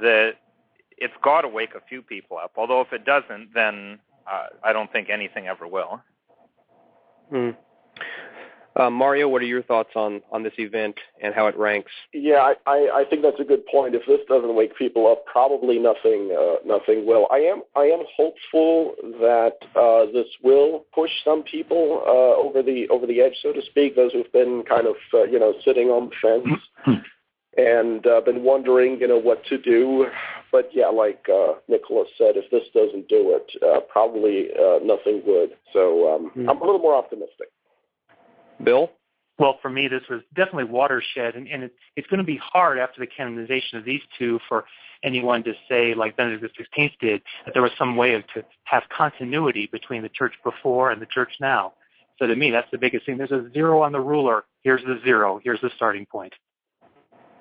that 0.00 0.34
it's 0.96 1.14
got 1.22 1.42
to 1.42 1.48
wake 1.48 1.74
a 1.74 1.80
few 1.88 2.02
people 2.02 2.38
up. 2.38 2.52
Although 2.56 2.80
if 2.80 2.92
it 2.92 3.04
doesn't, 3.04 3.54
then 3.54 3.98
uh, 4.30 4.46
I 4.62 4.72
don't 4.72 4.90
think 4.90 5.10
anything 5.10 5.46
ever 5.46 5.66
will. 5.66 6.00
Hmm. 7.30 7.50
Uh, 8.78 8.90
Mario, 8.90 9.28
what 9.28 9.42
are 9.42 9.46
your 9.46 9.62
thoughts 9.62 9.90
on 9.96 10.22
on 10.30 10.44
this 10.44 10.52
event 10.58 10.94
and 11.20 11.34
how 11.34 11.48
it 11.48 11.58
ranks? 11.58 11.90
Yeah, 12.14 12.52
I, 12.66 12.88
I 12.94 13.04
think 13.10 13.22
that's 13.22 13.40
a 13.40 13.44
good 13.44 13.66
point. 13.66 13.96
If 13.96 14.02
this 14.06 14.20
doesn't 14.28 14.54
wake 14.54 14.76
people 14.76 15.10
up, 15.10 15.26
probably 15.26 15.78
nothing 15.78 16.30
uh, 16.30 16.56
nothing 16.64 17.04
will. 17.04 17.26
I 17.32 17.38
am 17.38 17.62
I 17.74 17.84
am 17.84 18.04
hopeful 18.16 18.94
that 19.20 19.58
uh, 19.74 20.06
this 20.12 20.28
will 20.44 20.86
push 20.94 21.10
some 21.24 21.42
people 21.42 22.02
uh, 22.06 22.40
over 22.40 22.62
the 22.62 22.86
over 22.88 23.06
the 23.06 23.20
edge, 23.20 23.34
so 23.42 23.52
to 23.52 23.62
speak. 23.62 23.96
Those 23.96 24.12
who've 24.12 24.32
been 24.32 24.62
kind 24.68 24.86
of 24.86 24.94
uh, 25.12 25.24
you 25.24 25.40
know 25.40 25.54
sitting 25.64 25.88
on 25.88 26.10
the 26.10 26.44
fence 26.86 27.00
and 27.56 28.06
uh, 28.06 28.20
been 28.20 28.44
wondering 28.44 29.00
you 29.00 29.08
know 29.08 29.18
what 29.18 29.44
to 29.46 29.58
do. 29.58 30.06
But 30.52 30.70
yeah, 30.72 30.86
like 30.86 31.26
uh, 31.28 31.54
Nicholas 31.68 32.08
said, 32.16 32.36
if 32.36 32.48
this 32.50 32.62
doesn't 32.72 33.08
do 33.08 33.36
it, 33.36 33.50
uh, 33.60 33.80
probably 33.80 34.48
uh, 34.52 34.78
nothing 34.84 35.22
would. 35.26 35.50
So 35.72 36.14
um, 36.14 36.30
mm-hmm. 36.30 36.48
I'm 36.48 36.62
a 36.62 36.64
little 36.64 36.80
more 36.80 36.94
optimistic. 36.94 37.48
Bill? 38.62 38.90
Well, 39.38 39.58
for 39.62 39.70
me, 39.70 39.86
this 39.86 40.02
was 40.10 40.20
definitely 40.34 40.64
watershed, 40.64 41.36
and, 41.36 41.46
and 41.46 41.64
it, 41.64 41.74
it's 41.94 42.08
going 42.08 42.18
to 42.18 42.24
be 42.24 42.40
hard 42.42 42.78
after 42.78 43.00
the 43.00 43.06
canonization 43.06 43.78
of 43.78 43.84
these 43.84 44.00
two 44.18 44.40
for 44.48 44.64
anyone 45.04 45.44
to 45.44 45.52
say, 45.68 45.94
like 45.94 46.16
Benedict 46.16 46.58
XVI 46.58 46.90
did, 46.98 47.22
that 47.44 47.54
there 47.54 47.62
was 47.62 47.70
some 47.78 47.96
way 47.96 48.14
of, 48.14 48.26
to 48.34 48.44
have 48.64 48.82
continuity 48.96 49.68
between 49.70 50.02
the 50.02 50.08
church 50.08 50.34
before 50.42 50.90
and 50.90 51.00
the 51.00 51.06
church 51.06 51.30
now. 51.40 51.74
So 52.18 52.26
to 52.26 52.34
me, 52.34 52.50
that's 52.50 52.70
the 52.72 52.78
biggest 52.78 53.06
thing. 53.06 53.16
There's 53.16 53.30
a 53.30 53.48
zero 53.52 53.82
on 53.82 53.92
the 53.92 54.00
ruler. 54.00 54.44
Here's 54.62 54.82
the 54.82 54.98
zero. 55.04 55.40
Here's 55.42 55.60
the 55.60 55.70
starting 55.76 56.04
point. 56.04 56.32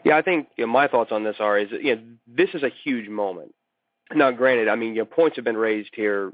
Yeah, 0.03 0.17
I 0.17 0.21
think 0.21 0.49
you 0.56 0.65
know, 0.67 0.71
my 0.71 0.88
thoughts 0.88 1.12
on 1.12 1.23
this 1.23 1.38
are 1.39 1.58
is 1.58 1.69
you 1.71 1.95
know, 1.95 2.01
this 2.27 2.49
is 2.53 2.62
a 2.62 2.69
huge 2.84 3.10
moment. 3.10 3.53
Now, 4.13 4.32
granted, 4.32 4.67
I 4.67 4.75
mean, 4.75 4.95
you 4.95 5.01
know, 5.01 5.06
points 5.06 5.36
have 5.36 5.43
been 5.43 5.58
raised 5.58 5.89
here 5.93 6.32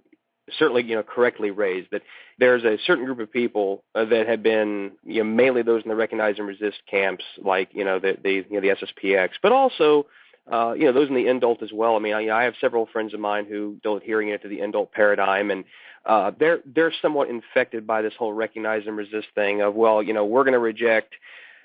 certainly 0.58 0.84
you 0.84 0.96
know 0.96 1.04
correctly 1.04 1.52
raised 1.52 1.90
that 1.92 2.02
there's 2.40 2.64
a 2.64 2.78
certain 2.86 3.06
group 3.06 3.20
of 3.20 3.32
people 3.32 3.84
uh, 3.96 4.06
that 4.06 4.28
have 4.28 4.44
been 4.44 4.92
you 5.06 5.24
know 5.24 5.30
mainly 5.30 5.62
those 5.62 5.84
in 5.84 5.90
the 5.90 5.96
recognize 5.96 6.36
and 6.38 6.48
resist 6.48 6.78
camps 6.90 7.24
like 7.44 7.70
you 7.74 7.84
know 7.84 8.00
the 8.00 8.18
the 8.24 8.46
you 8.50 8.52
know 8.52 8.62
the 8.62 8.76
SSPX 8.76 9.30
but 9.42 9.52
also 9.52 10.06
uh, 10.52 10.74
you 10.74 10.86
know 10.86 10.92
those 10.92 11.08
in 11.08 11.16
the 11.16 11.26
indult 11.26 11.64
as 11.64 11.72
well. 11.72 11.96
I 11.96 12.00
mean 12.00 12.14
I, 12.14 12.30
I 12.30 12.44
have 12.44 12.56
several 12.60 12.86
friends 12.88 13.14
of 13.14 13.20
mine 13.20 13.46
who 13.46 13.78
don't 13.84 14.02
adhering 14.02 14.30
into 14.30 14.48
the 14.48 14.60
indult 14.60 14.92
paradigm 14.92 15.52
and 15.52 15.64
uh, 16.06 16.32
they're 16.38 16.60
they're 16.66 16.94
somewhat 17.02 17.30
infected 17.30 17.88
by 17.88 18.02
this 18.02 18.14
whole 18.18 18.34
recognize 18.34 18.84
and 18.86 18.98
resist 18.98 19.28
thing 19.36 19.62
of 19.62 19.74
well 19.76 20.04
you 20.04 20.14
know 20.14 20.26
we're 20.26 20.44
going 20.44 20.54
to 20.54 20.60
reject 20.60 21.14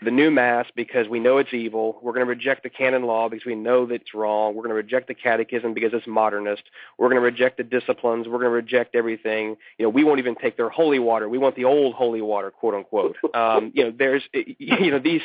the 0.02 0.11
new 0.11 0.30
mass 0.30 0.66
because 0.76 1.08
we 1.08 1.18
know 1.18 1.38
it's 1.38 1.52
evil. 1.52 1.98
We're 2.02 2.12
going 2.12 2.24
to 2.24 2.30
reject 2.30 2.62
the 2.62 2.70
canon 2.70 3.02
law 3.02 3.28
because 3.28 3.44
we 3.44 3.54
know 3.54 3.87
that 3.87 3.94
it's 3.94 4.14
wrong. 4.14 4.54
We're 4.54 4.62
going 4.62 4.70
to 4.70 4.74
reject 4.74 5.08
the 5.08 5.14
catechism 5.14 5.74
because 5.74 5.90
it's 5.92 6.06
modernist. 6.06 6.62
We're 6.98 7.08
going 7.08 7.20
to 7.20 7.24
reject 7.24 7.56
the 7.56 7.64
disciplines. 7.64 8.26
We're 8.26 8.38
going 8.38 8.44
to 8.44 8.50
reject 8.50 8.94
everything. 8.94 9.56
You 9.76 9.87
know, 9.87 9.88
we 9.88 10.04
won't 10.04 10.20
even 10.20 10.37
take 10.37 10.56
their 10.56 10.68
holy 10.68 11.00
water. 11.00 11.28
We 11.28 11.38
want 11.38 11.56
the 11.56 11.64
old 11.64 11.94
holy 11.94 12.22
water, 12.22 12.50
quote 12.50 12.74
unquote. 12.74 13.16
Um, 13.38 13.72
you 13.74 13.84
know, 13.84 13.92
there's, 13.96 14.22
you 14.32 14.90
know, 14.90 14.98
these, 14.98 15.20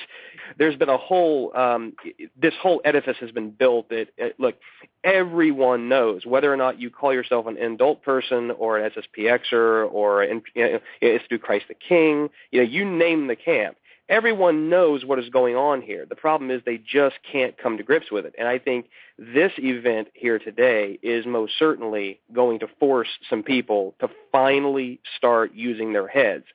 there's 0.60 0.76
been 0.76 0.90
a 0.90 0.98
whole, 0.98 1.56
um, 1.56 1.94
this 2.40 2.54
whole 2.62 2.80
edifice 2.86 3.16
has 3.22 3.32
been 3.32 3.50
built 3.50 3.90
that, 3.90 4.10
uh, 4.22 4.28
look, 4.38 4.56
everyone 5.04 5.90
knows 5.90 6.26
whether 6.26 6.54
or 6.54 6.58
not 6.58 6.80
you 6.80 6.92
call 6.92 7.14
yourself 7.14 7.48
an 7.48 7.56
indult 7.56 8.04
person 8.04 8.52
or 8.52 8.78
an 8.78 8.92
SSPXer 8.92 9.92
or 9.92 10.22
an, 10.22 10.44
you 10.54 10.64
know, 10.64 10.80
Institute 11.02 11.42
Christ 11.42 11.66
the 11.70 11.74
King, 11.76 12.30
you 12.52 12.60
know, 12.60 12.70
you 12.70 12.86
name 12.86 13.28
the 13.28 13.36
camp 13.36 13.78
everyone 14.10 14.70
knows 14.70 15.06
what 15.06 15.20
is 15.20 15.30
going 15.30 15.56
on 15.56 15.82
here. 15.82 16.06
The 16.08 16.16
problem 16.16 16.52
is 16.52 16.62
they 16.66 16.78
just 16.78 17.16
can't 17.30 17.58
come 17.58 17.78
to 17.78 17.84
grips 17.84 18.12
with 18.12 18.26
it. 18.26 18.36
And 18.38 18.48
I 18.48 18.60
think 18.60 18.88
this 19.18 19.52
event 19.58 20.10
here 20.14 20.40
today 20.40 21.00
is 21.02 21.26
most 21.26 21.54
certainly 21.58 22.20
going 22.32 22.60
to 22.60 22.68
force 22.80 23.08
some 23.30 23.44
people 23.44 23.96
to 24.00 24.10
finally 24.32 25.00
start 25.18 25.54
using 25.54 25.94
their 25.94 26.08
heads. 26.08 26.46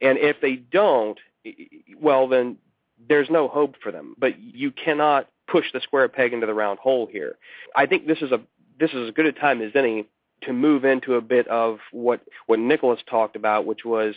And 0.00 0.18
if 0.18 0.40
they 0.40 0.56
don't, 0.56 1.18
well, 2.00 2.28
then 2.28 2.56
there's 3.08 3.30
no 3.30 3.48
hope 3.48 3.76
for 3.82 3.92
them. 3.92 4.14
But 4.18 4.38
you 4.38 4.70
cannot 4.70 5.28
push 5.46 5.66
the 5.72 5.80
square 5.80 6.08
peg 6.08 6.32
into 6.32 6.46
the 6.46 6.54
round 6.54 6.78
hole 6.78 7.06
here. 7.10 7.36
I 7.76 7.86
think 7.86 8.06
this 8.06 8.22
is 8.22 8.32
a 8.32 8.40
this 8.78 8.90
is 8.90 9.08
as 9.08 9.14
good 9.14 9.26
a 9.26 9.32
time 9.32 9.62
as 9.62 9.70
any 9.76 10.06
to 10.42 10.52
move 10.52 10.84
into 10.84 11.14
a 11.14 11.20
bit 11.20 11.46
of 11.48 11.78
what 11.92 12.20
what 12.46 12.58
Nicholas 12.58 13.00
talked 13.08 13.36
about, 13.36 13.66
which 13.66 13.84
was 13.84 14.14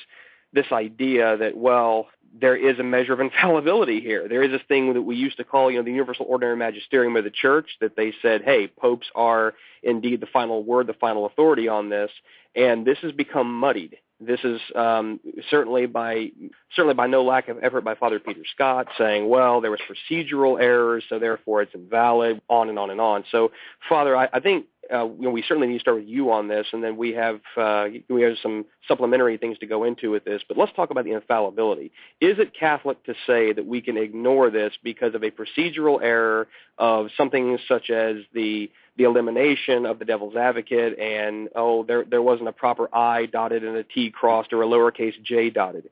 this 0.53 0.71
idea 0.71 1.37
that 1.37 1.57
well 1.57 2.07
there 2.39 2.55
is 2.55 2.79
a 2.79 2.83
measure 2.83 3.13
of 3.13 3.19
infallibility 3.19 3.99
here. 3.99 4.27
There 4.27 4.43
is 4.43 4.51
this 4.51 4.61
thing 4.67 4.93
that 4.93 5.01
we 5.01 5.15
used 5.15 5.37
to 5.37 5.43
call, 5.43 5.71
you 5.71 5.77
know, 5.77 5.83
the 5.83 5.91
universal 5.91 6.25
ordinary 6.27 6.55
magisterium 6.55 7.15
of 7.15 7.23
the 7.23 7.31
church 7.31 7.77
that 7.81 7.95
they 7.95 8.13
said, 8.21 8.43
hey, 8.43 8.67
popes 8.67 9.07
are 9.15 9.53
indeed 9.83 10.21
the 10.21 10.27
final 10.27 10.63
word, 10.63 10.87
the 10.87 10.93
final 10.93 11.25
authority 11.25 11.67
on 11.67 11.89
this, 11.89 12.11
and 12.55 12.85
this 12.85 12.97
has 13.01 13.11
become 13.11 13.53
muddied. 13.53 13.97
This 14.19 14.39
is 14.43 14.59
um, 14.75 15.19
certainly 15.51 15.85
by 15.85 16.31
certainly 16.75 16.95
by 16.95 17.05
no 17.05 17.23
lack 17.23 17.49
of 17.49 17.59
effort 17.61 17.81
by 17.81 17.93
Father 17.93 18.19
Peter 18.19 18.41
Scott 18.51 18.87
saying, 18.97 19.29
well, 19.29 19.61
there 19.61 19.69
was 19.69 19.79
procedural 19.79 20.59
errors, 20.59 21.03
so 21.07 21.19
therefore 21.19 21.61
it's 21.61 21.75
invalid, 21.75 22.41
on 22.49 22.69
and 22.69 22.79
on 22.79 22.89
and 22.89 22.99
on. 22.99 23.25
So, 23.31 23.51
Father, 23.87 24.17
I, 24.17 24.27
I 24.33 24.39
think 24.39 24.65
uh, 24.93 25.05
you 25.05 25.23
know, 25.23 25.29
we 25.29 25.41
certainly 25.41 25.67
need 25.67 25.75
to 25.75 25.79
start 25.79 25.97
with 25.97 26.07
you 26.07 26.31
on 26.31 26.47
this, 26.47 26.67
and 26.71 26.83
then 26.83 26.97
we 26.97 27.13
have 27.13 27.39
uh, 27.55 27.87
we 28.09 28.21
have 28.21 28.35
some 28.41 28.65
supplementary 28.87 29.37
things 29.37 29.57
to 29.59 29.65
go 29.65 29.83
into 29.83 30.11
with 30.11 30.23
this. 30.23 30.41
But 30.47 30.57
let's 30.57 30.71
talk 30.73 30.89
about 30.89 31.05
the 31.05 31.11
infallibility. 31.11 31.91
Is 32.21 32.39
it 32.39 32.53
Catholic 32.57 33.03
to 33.05 33.13
say 33.25 33.53
that 33.53 33.65
we 33.65 33.81
can 33.81 33.97
ignore 33.97 34.49
this 34.49 34.73
because 34.83 35.15
of 35.15 35.23
a 35.23 35.31
procedural 35.31 36.01
error 36.01 36.47
of 36.77 37.07
something 37.17 37.57
such 37.67 37.89
as 37.89 38.17
the 38.33 38.71
the 38.97 39.03
elimination 39.03 39.85
of 39.85 39.99
the 39.99 40.05
devil's 40.05 40.35
advocate 40.35 40.97
and 40.97 41.49
oh 41.55 41.83
there 41.83 42.03
there 42.03 42.21
wasn't 42.21 42.47
a 42.47 42.51
proper 42.51 42.93
I 42.93 43.27
dotted 43.27 43.63
and 43.63 43.77
a 43.77 43.83
T 43.83 44.09
crossed 44.09 44.53
or 44.53 44.63
a 44.63 44.65
lowercase 44.65 45.21
j 45.23 45.49
dotted? 45.49 45.89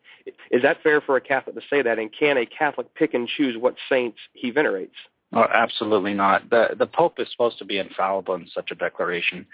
Is 0.51 0.63
that 0.63 0.81
fair 0.83 1.01
for 1.01 1.15
a 1.15 1.21
Catholic 1.21 1.55
to 1.55 1.61
say 1.69 1.81
that? 1.81 1.99
And 1.99 2.11
can 2.11 2.37
a 2.37 2.45
Catholic 2.45 2.93
pick 2.95 3.13
and 3.13 3.27
choose 3.27 3.57
what 3.57 3.75
saints 3.89 4.17
he 4.33 4.51
venerates? 4.51 4.95
Oh, 5.33 5.45
absolutely 5.53 6.13
not. 6.13 6.49
The 6.49 6.75
the 6.77 6.87
Pope 6.87 7.19
is 7.19 7.27
supposed 7.31 7.57
to 7.59 7.65
be 7.65 7.77
infallible 7.77 8.35
in 8.35 8.47
such 8.53 8.71
a 8.71 8.75
declaration, 8.75 9.45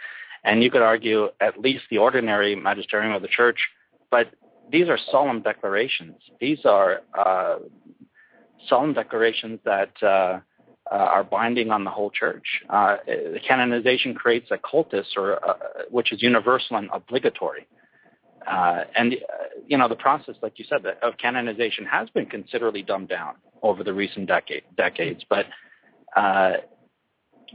and 0.43 0.63
you 0.63 0.69
could 0.69 0.81
argue 0.81 1.29
at 1.39 1.59
least 1.59 1.83
the 1.89 1.97
ordinary 1.97 2.55
magisterium 2.55 3.13
of 3.13 3.21
the 3.21 3.27
Church, 3.27 3.59
but 4.09 4.27
these 4.71 4.89
are 4.89 4.97
solemn 5.09 5.41
declarations. 5.41 6.15
These 6.39 6.65
are 6.65 7.01
uh, 7.17 7.57
solemn 8.67 8.93
declarations 8.93 9.59
that 9.65 9.91
uh, 10.03 10.39
uh, 10.91 10.95
are 10.95 11.23
binding 11.23 11.71
on 11.71 11.83
the 11.83 11.89
whole 11.89 12.11
Church. 12.11 12.63
Uh, 12.69 12.97
the 13.05 13.39
canonization 13.47 14.13
creates 14.13 14.51
a 14.51 14.57
cultus, 14.57 15.07
or 15.15 15.43
uh, 15.47 15.53
which 15.89 16.11
is 16.11 16.21
universal 16.21 16.77
and 16.77 16.89
obligatory. 16.93 17.67
Uh, 18.47 18.83
and 18.95 19.15
you 19.67 19.77
know 19.77 19.87
the 19.87 19.95
process, 19.95 20.35
like 20.41 20.57
you 20.57 20.65
said, 20.67 20.85
of 21.01 21.17
canonization 21.17 21.85
has 21.85 22.09
been 22.09 22.25
considerably 22.25 22.81
dumbed 22.81 23.09
down 23.09 23.35
over 23.61 23.83
the 23.83 23.93
recent 23.93 24.27
decade, 24.27 24.63
decades, 24.75 25.23
but 25.29 25.45
uh, 26.15 26.53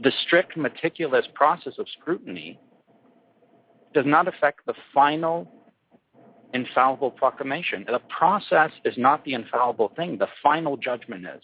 the 0.01 0.11
strict, 0.25 0.55
meticulous 0.55 1.25
process 1.33 1.73
of 1.77 1.87
scrutiny 1.99 2.59
does 3.93 4.05
not 4.05 4.27
affect 4.27 4.65
the 4.65 4.73
final 4.93 5.51
infallible 6.53 7.11
proclamation. 7.11 7.85
The 7.87 7.99
process 8.09 8.71
is 8.85 8.97
not 8.97 9.23
the 9.25 9.33
infallible 9.33 9.91
thing. 9.95 10.17
The 10.17 10.27
final 10.41 10.77
judgment 10.77 11.25
is. 11.25 11.43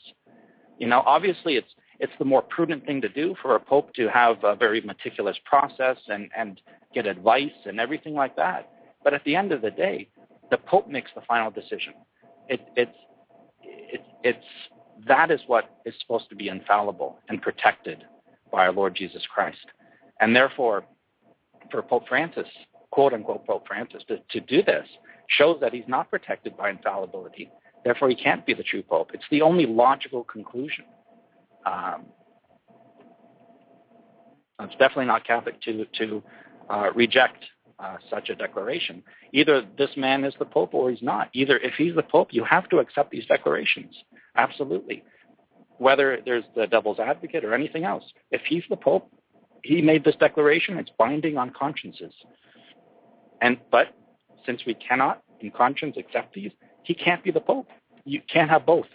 You 0.79 0.87
know, 0.87 1.03
obviously, 1.05 1.55
it's 1.55 1.73
it's 1.99 2.13
the 2.19 2.25
more 2.25 2.41
prudent 2.41 2.85
thing 2.85 3.01
to 3.01 3.09
do 3.09 3.35
for 3.41 3.55
a 3.55 3.59
pope 3.59 3.93
to 3.93 4.07
have 4.09 4.43
a 4.43 4.55
very 4.55 4.81
meticulous 4.81 5.37
process 5.45 5.97
and 6.07 6.29
and 6.35 6.59
get 6.93 7.05
advice 7.05 7.51
and 7.65 7.79
everything 7.79 8.13
like 8.13 8.35
that. 8.35 8.72
But 9.03 9.13
at 9.13 9.23
the 9.23 9.35
end 9.35 9.51
of 9.51 9.61
the 9.61 9.71
day, 9.71 10.07
the 10.51 10.57
pope 10.57 10.87
makes 10.87 11.11
the 11.15 11.21
final 11.21 11.51
decision. 11.51 11.93
It, 12.47 12.61
it's 12.75 12.97
it, 13.61 14.01
it's 14.23 14.45
that 15.07 15.31
is 15.31 15.41
what 15.47 15.69
is 15.85 15.93
supposed 16.01 16.29
to 16.29 16.35
be 16.35 16.49
infallible 16.49 17.19
and 17.29 17.41
protected 17.41 18.03
by 18.51 18.65
our 18.65 18.71
Lord 18.71 18.95
Jesus 18.95 19.23
Christ. 19.33 19.65
And 20.19 20.35
therefore, 20.35 20.83
for 21.71 21.81
Pope 21.81 22.07
Francis, 22.07 22.47
quote 22.91 23.13
unquote 23.13 23.45
Pope 23.45 23.67
Francis, 23.67 24.03
to, 24.07 24.17
to 24.29 24.39
do 24.41 24.61
this 24.63 24.87
shows 25.27 25.57
that 25.61 25.73
he's 25.73 25.87
not 25.87 26.09
protected 26.09 26.55
by 26.55 26.69
infallibility. 26.69 27.49
Therefore, 27.83 28.09
he 28.09 28.15
can't 28.15 28.45
be 28.45 28.53
the 28.53 28.63
true 28.63 28.83
Pope. 28.83 29.11
It's 29.13 29.23
the 29.31 29.41
only 29.41 29.65
logical 29.65 30.23
conclusion. 30.23 30.85
Um, 31.65 32.05
it's 34.59 34.73
definitely 34.73 35.05
not 35.05 35.25
Catholic 35.25 35.59
to, 35.63 35.85
to 35.97 36.23
uh, 36.69 36.91
reject 36.93 37.43
uh, 37.79 37.97
such 38.09 38.29
a 38.29 38.35
declaration. 38.35 39.03
Either 39.31 39.63
this 39.77 39.89
man 39.97 40.23
is 40.23 40.33
the 40.39 40.45
Pope 40.45 40.73
or 40.73 40.89
he's 40.89 41.01
not. 41.01 41.29
Either 41.33 41.57
if 41.57 41.73
he's 41.75 41.95
the 41.95 42.03
Pope, 42.03 42.29
you 42.31 42.43
have 42.43 42.69
to 42.69 42.77
accept 42.77 43.11
these 43.11 43.25
declarations. 43.25 43.95
Absolutely. 44.35 45.03
Whether 45.77 46.19
there's 46.25 46.43
the 46.55 46.67
devil's 46.67 46.99
advocate 46.99 47.43
or 47.43 47.53
anything 47.53 47.83
else. 47.83 48.03
If 48.31 48.41
he's 48.47 48.63
the 48.69 48.77
Pope, 48.77 49.11
he 49.63 49.81
made 49.81 50.03
this 50.03 50.15
declaration, 50.15 50.77
it's 50.77 50.91
binding 50.97 51.37
on 51.37 51.51
consciences. 51.51 52.13
And 53.41 53.57
but 53.71 53.87
since 54.45 54.61
we 54.65 54.73
cannot 54.75 55.23
in 55.39 55.51
conscience 55.51 55.95
accept 55.97 56.33
these, 56.33 56.51
he 56.83 56.93
can't 56.93 57.23
be 57.23 57.31
the 57.31 57.39
Pope. 57.39 57.67
You 58.05 58.21
can't 58.31 58.49
have 58.49 58.65
both. 58.65 58.87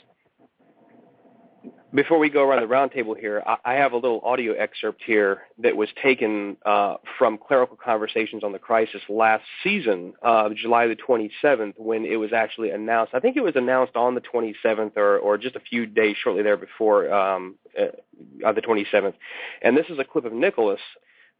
Before 1.94 2.18
we 2.18 2.28
go 2.28 2.42
around 2.42 2.60
the 2.60 2.68
roundtable 2.68 3.18
here, 3.18 3.42
I 3.64 3.74
have 3.74 3.92
a 3.92 3.96
little 3.96 4.20
audio 4.22 4.52
excerpt 4.52 5.02
here 5.06 5.44
that 5.56 5.74
was 5.74 5.88
taken 6.02 6.58
uh, 6.66 6.96
from 7.16 7.38
Clerical 7.38 7.78
Conversations 7.82 8.44
on 8.44 8.52
the 8.52 8.58
Crisis 8.58 9.00
last 9.08 9.44
season, 9.64 10.12
uh, 10.22 10.50
July 10.54 10.86
the 10.86 10.96
27th, 10.96 11.72
when 11.78 12.04
it 12.04 12.16
was 12.16 12.34
actually 12.34 12.70
announced. 12.70 13.14
I 13.14 13.20
think 13.20 13.38
it 13.38 13.42
was 13.42 13.56
announced 13.56 13.96
on 13.96 14.14
the 14.14 14.20
27th 14.20 14.98
or, 14.98 15.18
or 15.18 15.38
just 15.38 15.56
a 15.56 15.60
few 15.60 15.86
days 15.86 16.16
shortly 16.22 16.42
there 16.42 16.58
before 16.58 17.10
um, 17.10 17.54
uh, 17.78 18.52
the 18.52 18.60
27th. 18.60 19.14
And 19.62 19.74
this 19.74 19.86
is 19.88 19.98
a 19.98 20.04
clip 20.04 20.26
of 20.26 20.34
Nicholas 20.34 20.80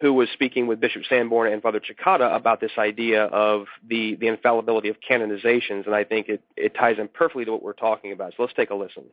who 0.01 0.13
was 0.13 0.29
speaking 0.33 0.67
with 0.67 0.81
Bishop 0.81 1.03
Sanborn 1.09 1.53
and 1.53 1.61
Father 1.61 1.81
Cekada 1.81 2.35
about 2.35 2.61
this 2.61 2.71
idea 2.79 3.25
of 3.25 3.67
the, 3.89 4.15
the 4.17 4.29
infallibility 4.29 4.89
of 4.89 4.97
canonizations, 5.01 5.87
and 5.87 5.95
I 5.95 6.05
think 6.05 6.29
it, 6.29 6.43
it 6.57 6.75
ties 6.75 6.99
in 6.99 7.09
perfectly 7.09 7.45
to 7.45 7.53
what 7.53 7.63
we're 7.63 7.73
talking 7.73 8.13
about. 8.13 8.35
So 8.37 8.45
let's 8.45 8.55
take 8.55 8.71
a 8.71 8.75
listen. 8.75 9.05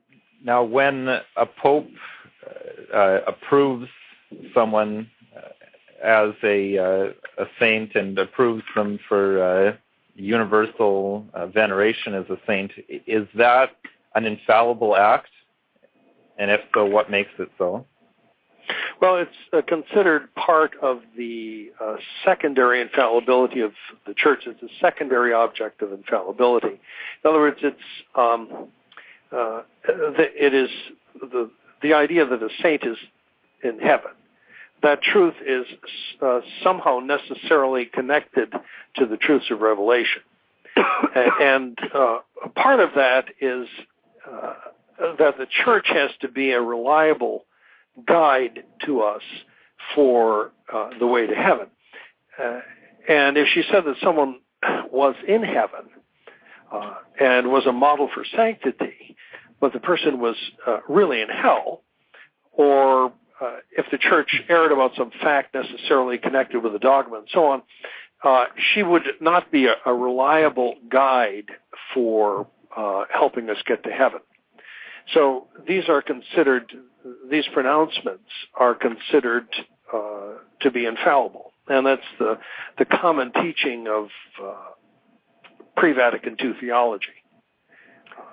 Now, 0.44 0.64
when 0.64 1.08
a 1.08 1.46
pope 1.46 1.88
uh, 2.46 2.96
uh, 2.96 3.22
approves 3.28 3.88
someone 4.54 5.10
uh, 5.36 6.06
as 6.06 6.34
a, 6.44 6.78
uh, 6.78 7.44
a 7.44 7.46
saint 7.60 7.96
and 7.96 8.18
approves 8.20 8.64
them 8.76 9.00
for 9.08 9.42
uh, 9.42 9.78
universal 10.14 11.26
uh, 11.34 11.48
veneration 11.48 12.14
as 12.14 12.26
a 12.30 12.38
saint, 12.46 12.72
is 12.88 13.28
that 13.36 13.72
an 14.14 14.26
infallible 14.26 14.96
act? 14.96 15.30
And 16.38 16.52
if 16.52 16.62
so, 16.76 16.86
what 16.86 17.10
makes 17.10 17.32
it 17.40 17.50
so? 17.58 17.86
Well, 19.02 19.18
it's 19.18 19.32
uh, 19.52 19.62
considered 19.68 20.34
part 20.36 20.72
of 20.82 21.02
the 21.18 21.72
uh, 21.82 21.96
secondary 22.24 22.82
infallibility 22.82 23.62
of 23.62 23.74
the 24.08 24.14
church. 24.14 24.44
It's 24.46 24.62
a 24.64 24.74
secondary 24.80 25.34
object 25.34 25.82
of 25.82 25.92
infallibility. 25.92 26.80
In 27.24 27.30
other 27.30 27.40
words, 27.40 27.60
it's 27.62 27.78
um, 28.16 28.70
uh, 29.32 29.62
it 29.88 30.54
is 30.54 30.70
the 31.20 31.50
the 31.82 31.94
idea 31.94 32.26
that 32.26 32.42
a 32.42 32.50
saint 32.62 32.84
is 32.84 32.98
in 33.64 33.80
heaven. 33.80 34.12
That 34.82 35.02
truth 35.02 35.36
is 35.46 35.66
uh, 36.22 36.42
somehow 36.64 37.00
necessarily 37.00 37.86
connected 37.86 38.54
to 38.98 39.06
the 39.06 39.18
truths 39.18 39.46
of 39.52 39.62
Revelation, 39.62 40.22
and 41.40 41.78
uh, 41.94 42.20
part 42.56 42.80
of 42.80 42.92
that 42.96 43.26
is 43.42 43.68
uh, 44.32 44.54
that 45.20 45.38
the 45.38 45.48
church 45.66 45.88
has 45.88 46.12
to 46.22 46.28
be 46.30 46.52
a 46.52 46.62
reliable 46.62 47.46
guide 48.08 48.64
to 48.86 49.02
us 49.02 49.22
for 49.94 50.52
uh, 50.74 50.90
the 51.00 51.08
way 51.08 51.28
to 51.28 51.36
heaven. 51.36 51.68
Uh, 52.42 52.60
and 53.08 53.38
if 53.38 53.48
she 53.54 53.64
said 53.72 53.86
that 53.86 53.96
someone 54.02 54.40
was 54.92 55.16
in 55.28 55.44
heaven 55.44 55.90
uh, 56.72 56.96
and 57.20 57.48
was 57.52 57.66
a 57.66 57.72
model 57.72 58.10
for 58.14 58.26
sanctity, 58.36 59.16
but 59.62 59.74
the 59.74 59.80
person 59.80 60.20
was 60.20 60.36
uh, 60.68 60.80
really 60.90 61.22
in 61.22 61.30
hell, 61.30 61.82
or 62.52 63.14
uh, 63.42 63.58
if 63.78 63.86
the 63.92 63.98
church 63.98 64.42
erred 64.50 64.72
about 64.72 64.92
some 64.98 65.12
fact 65.22 65.54
necessarily 65.54 66.18
connected 66.18 66.64
with 66.64 66.74
the 66.74 66.80
dogma 66.80 67.18
and 67.18 67.28
so 67.32 67.46
on, 67.46 67.62
uh, 68.24 68.46
she 68.74 68.82
would 68.82 69.04
not 69.22 69.52
be 69.52 69.68
a, 69.68 69.76
a 69.86 69.94
reliable 69.94 70.76
guide 70.90 71.52
for 71.94 72.48
helping 73.14 73.50
us 73.50 73.58
get 73.66 73.84
to 73.84 73.90
heaven. 73.90 74.20
So 75.14 75.48
these 75.66 75.88
are 75.88 76.02
considered 76.02 76.72
these 77.30 77.46
pronouncements 77.54 78.30
are 78.56 78.76
considered 78.76 79.48
uh, 79.94 80.34
to 80.62 80.72
be 80.72 80.86
infallible, 80.86 81.52
and 81.68 81.86
that's 81.86 82.02
the 82.20 82.38
the 82.78 82.86
common 82.86 83.32
teaching 83.32 83.88
of 83.88 84.08
uh, 84.44 84.54
pre-Vatican 85.78 86.38
II 86.42 86.54
theology. 86.60 87.08
Uh, 88.18 88.24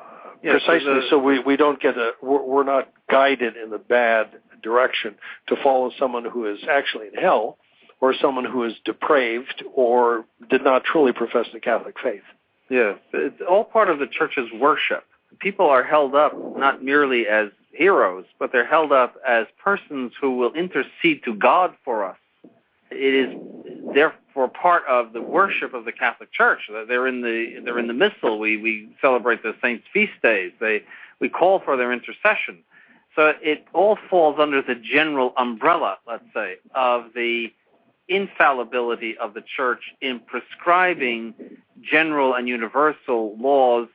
Yeah, 0.43 0.53
Precisely. 0.53 0.87
So, 0.87 0.95
the, 0.95 1.03
so 1.11 1.19
we, 1.19 1.39
we 1.41 1.57
don't 1.57 1.81
get 1.81 1.97
a 1.97 2.13
we're, 2.23 2.43
we're 2.43 2.65
not 2.65 2.89
guided 3.11 3.57
in 3.57 3.71
the 3.71 3.79
bad 3.79 4.29
direction 4.63 5.17
to 5.49 5.57
follow 5.63 5.91
someone 5.99 6.25
who 6.25 6.47
is 6.53 6.61
actually 6.71 7.09
in 7.09 7.15
hell 7.15 7.59
or 8.01 8.15
someone 8.21 8.45
who 8.45 8.65
is 8.65 8.73
depraved 8.85 9.63
or 9.75 10.25
did 10.51 10.63
not 10.63 10.85
truly 10.85 11.13
profess 11.13 11.47
the 11.53 11.61
Catholic 11.61 11.97
faith. 12.03 12.23
Yeah, 12.69 12.95
it's 13.13 13.41
all 13.49 13.65
part 13.65 13.91
of 13.91 13.99
the 13.99 14.07
church's 14.07 14.49
worship. 14.59 15.05
People 15.41 15.67
are 15.67 15.85
held 15.85 16.15
up 16.15 16.33
not 16.57 16.83
merely 16.83 17.27
as 17.27 17.49
heroes, 17.73 18.25
but 18.39 18.53
they're 18.53 18.67
held 18.67 18.93
up 18.93 19.17
as 19.27 19.47
persons 19.63 20.13
who 20.21 20.37
will 20.37 20.53
intercede 20.53 21.23
to 21.25 21.35
God 21.35 21.75
for 21.85 22.05
us. 22.05 22.17
It 22.91 23.15
is 23.15 23.95
therefore 23.95 24.49
part 24.49 24.85
of 24.89 25.13
the 25.13 25.23
worship 25.23 25.75
of 25.75 25.85
the 25.85 25.93
Catholic 25.93 26.33
Church. 26.33 26.71
They're 26.71 27.07
in 27.07 27.23
the 27.23 27.61
they're 27.65 27.79
in 27.79 27.87
the 27.87 27.95
missal. 27.95 28.39
We 28.39 28.57
we 28.57 28.95
celebrate 29.01 29.43
the 29.43 29.55
saints' 29.63 29.87
feast 29.93 30.13
days. 30.23 30.53
They 30.61 30.85
we 31.21 31.29
call 31.29 31.61
for 31.61 31.77
their 31.77 31.93
intercession. 31.93 32.59
So 33.15 33.33
it 33.43 33.67
all 33.73 33.99
falls 34.09 34.39
under 34.39 34.63
the 34.63 34.75
general 34.75 35.35
umbrella, 35.37 35.99
let's 36.07 36.25
say, 36.35 36.57
of 36.75 37.13
the 37.15 37.53
infallibility 38.09 39.17
of 39.19 39.35
the 39.35 39.43
church 39.43 39.83
in 40.01 40.21
prescribing 40.21 41.35
general 41.81 42.35
and 42.35 42.49
universal 42.49 43.37
laws 43.39 43.89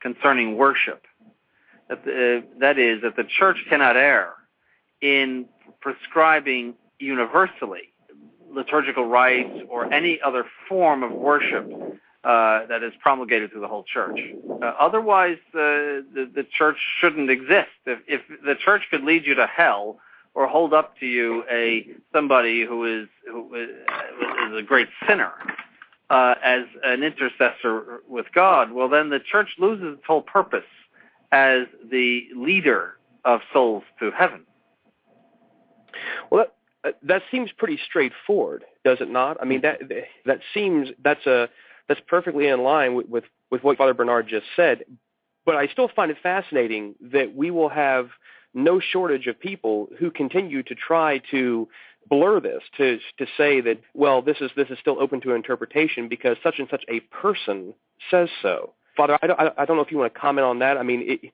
concerning 0.00 0.56
worship. 0.56 1.04
That, 1.92 2.04
the, 2.06 2.42
that 2.60 2.78
is, 2.78 3.02
that 3.02 3.16
the 3.16 3.24
church 3.24 3.58
cannot 3.68 3.98
err 3.98 4.32
in 5.02 5.44
prescribing 5.82 6.72
universally 6.98 7.92
liturgical 8.50 9.06
rites 9.06 9.60
or 9.68 9.92
any 9.92 10.18
other 10.24 10.46
form 10.70 11.02
of 11.02 11.12
worship 11.12 11.70
uh, 12.24 12.64
that 12.66 12.82
is 12.82 12.94
promulgated 13.02 13.50
through 13.50 13.60
the 13.60 13.68
whole 13.68 13.84
church. 13.84 14.18
Uh, 14.50 14.72
otherwise, 14.80 15.36
uh, 15.48 16.00
the, 16.14 16.30
the 16.34 16.46
church 16.56 16.78
shouldn't 16.98 17.28
exist. 17.28 17.68
If, 17.84 17.98
if 18.06 18.22
the 18.42 18.54
church 18.54 18.84
could 18.90 19.04
lead 19.04 19.26
you 19.26 19.34
to 19.34 19.46
hell 19.46 19.98
or 20.32 20.46
hold 20.46 20.72
up 20.72 20.98
to 21.00 21.06
you 21.06 21.44
a 21.50 21.86
somebody 22.10 22.64
who 22.64 23.02
is 23.02 23.08
who 23.30 23.54
is 23.54 24.56
a 24.56 24.62
great 24.62 24.88
sinner 25.06 25.32
uh, 26.08 26.36
as 26.42 26.62
an 26.84 27.02
intercessor 27.02 28.00
with 28.08 28.26
God, 28.34 28.72
well, 28.72 28.88
then 28.88 29.10
the 29.10 29.20
church 29.20 29.56
loses 29.58 29.98
its 29.98 30.06
whole 30.06 30.22
purpose 30.22 30.64
as 31.32 31.66
the 31.90 32.28
leader 32.36 32.94
of 33.24 33.40
souls 33.52 33.82
to 33.98 34.10
heaven. 34.10 34.44
Well, 36.30 36.46
that, 36.84 36.94
uh, 36.94 36.96
that 37.04 37.22
seems 37.30 37.50
pretty 37.52 37.78
straightforward, 37.84 38.64
does 38.84 38.98
it 39.00 39.10
not? 39.10 39.38
I 39.40 39.44
mean, 39.44 39.62
that 39.62 39.80
that 40.26 40.40
seems 40.52 40.88
that's 41.02 41.26
a 41.26 41.48
that's 41.88 42.00
perfectly 42.06 42.46
in 42.48 42.62
line 42.62 42.94
with, 42.94 43.08
with, 43.08 43.24
with 43.50 43.62
what 43.62 43.78
Father 43.78 43.94
Bernard 43.94 44.28
just 44.28 44.46
said. 44.56 44.84
But 45.44 45.56
I 45.56 45.66
still 45.66 45.88
find 45.94 46.10
it 46.10 46.18
fascinating 46.22 46.94
that 47.12 47.34
we 47.34 47.50
will 47.50 47.68
have 47.68 48.08
no 48.54 48.80
shortage 48.80 49.26
of 49.26 49.38
people 49.38 49.88
who 49.98 50.10
continue 50.10 50.62
to 50.62 50.74
try 50.74 51.20
to 51.30 51.68
blur 52.08 52.40
this 52.40 52.62
to 52.76 52.98
to 53.18 53.26
say 53.36 53.60
that 53.60 53.80
well 53.94 54.22
this 54.22 54.38
is 54.40 54.50
this 54.56 54.68
is 54.70 54.78
still 54.80 55.00
open 55.00 55.20
to 55.20 55.34
interpretation 55.34 56.08
because 56.08 56.36
such 56.42 56.58
and 56.58 56.68
such 56.68 56.84
a 56.88 57.00
person 57.00 57.74
says 58.10 58.28
so. 58.42 58.72
Father, 58.96 59.18
I 59.22 59.26
don't, 59.26 59.38
I 59.58 59.64
don't 59.64 59.76
know 59.76 59.82
if 59.82 59.90
you 59.90 59.98
want 59.98 60.12
to 60.12 60.20
comment 60.20 60.44
on 60.44 60.58
that. 60.58 60.76
I 60.76 60.82
mean, 60.82 61.02
it, 61.06 61.32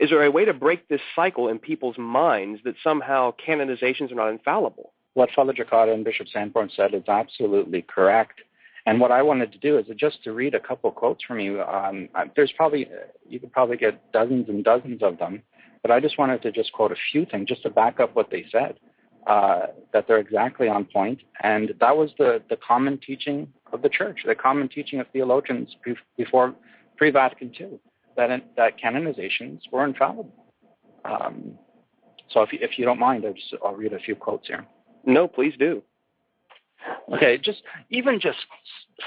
is 0.00 0.10
there 0.10 0.24
a 0.24 0.30
way 0.30 0.44
to 0.44 0.54
break 0.54 0.88
this 0.88 1.00
cycle 1.14 1.48
in 1.48 1.58
people's 1.58 1.98
minds 1.98 2.60
that 2.64 2.76
somehow 2.82 3.34
canonizations 3.46 4.10
are 4.10 4.14
not 4.14 4.28
infallible? 4.28 4.92
What 5.12 5.30
Father 5.34 5.52
Cekada 5.52 5.92
and 5.92 6.04
Bishop 6.04 6.28
Sanborn 6.28 6.70
said 6.74 6.94
is 6.94 7.08
absolutely 7.08 7.82
correct. 7.82 8.40
And 8.86 9.00
what 9.00 9.12
I 9.12 9.22
wanted 9.22 9.52
to 9.52 9.58
do 9.58 9.78
is 9.78 9.86
just 9.96 10.22
to 10.24 10.32
read 10.32 10.54
a 10.54 10.60
couple 10.60 10.90
quotes 10.90 11.24
from 11.24 11.40
you. 11.40 11.62
Um, 11.62 12.08
there's 12.36 12.52
probably 12.52 12.88
you 13.28 13.40
could 13.40 13.52
probably 13.52 13.76
get 13.76 14.12
dozens 14.12 14.48
and 14.48 14.62
dozens 14.62 15.02
of 15.02 15.18
them, 15.18 15.42
but 15.82 15.90
I 15.90 16.00
just 16.00 16.18
wanted 16.18 16.42
to 16.42 16.52
just 16.52 16.72
quote 16.72 16.92
a 16.92 16.96
few 17.12 17.24
things 17.24 17.48
just 17.48 17.62
to 17.62 17.70
back 17.70 18.00
up 18.00 18.14
what 18.14 18.30
they 18.30 18.44
said. 18.50 18.78
Uh, 19.26 19.68
that 19.94 20.06
they're 20.06 20.18
exactly 20.18 20.68
on 20.68 20.84
point, 20.84 21.18
and 21.42 21.72
that 21.80 21.96
was 21.96 22.10
the 22.18 22.42
the 22.50 22.56
common 22.56 22.98
teaching 22.98 23.48
of 23.72 23.80
the 23.80 23.88
church, 23.88 24.18
the 24.26 24.34
common 24.34 24.68
teaching 24.68 25.00
of 25.00 25.06
theologians 25.14 25.74
before 26.18 26.54
pre-Vatican 26.96 27.52
II, 27.58 27.78
that 28.16 28.30
that 28.56 28.80
canonizations 28.80 29.60
were 29.72 29.84
infallible. 29.84 30.32
Um, 31.04 31.58
so 32.30 32.42
if 32.42 32.52
you, 32.52 32.58
if 32.62 32.78
you 32.78 32.84
don't 32.84 32.98
mind, 32.98 33.24
I'll, 33.26 33.34
just, 33.34 33.54
I'll 33.64 33.74
read 33.74 33.92
a 33.92 33.98
few 33.98 34.14
quotes 34.14 34.46
here. 34.46 34.66
No, 35.04 35.28
please 35.28 35.54
do. 35.58 35.82
Okay, 37.12 37.38
just 37.38 37.62
even 37.90 38.20
just 38.20 38.38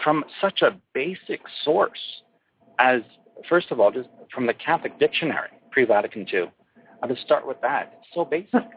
from 0.04 0.24
such 0.42 0.62
a 0.62 0.78
basic 0.94 1.42
source 1.64 2.22
as, 2.80 3.02
first 3.48 3.72
of 3.72 3.80
all, 3.80 3.92
just 3.92 4.10
from 4.34 4.48
the 4.48 4.54
Catholic 4.54 5.00
Dictionary, 5.00 5.50
pre-Vatican 5.72 6.26
II. 6.32 6.52
I'll 7.02 7.10
just 7.10 7.22
start 7.22 7.48
with 7.48 7.62
that. 7.62 7.94
It's 8.00 8.08
so 8.14 8.26
basic. 8.26 8.68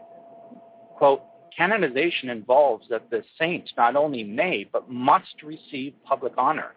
Quote, 0.97 1.21
canonization 1.55 2.29
involves 2.29 2.87
that 2.89 3.09
the 3.09 3.23
saint 3.39 3.71
not 3.75 3.95
only 3.95 4.23
may, 4.23 4.67
but 4.71 4.89
must 4.89 5.41
receive 5.43 5.93
public 6.03 6.33
honor. 6.37 6.73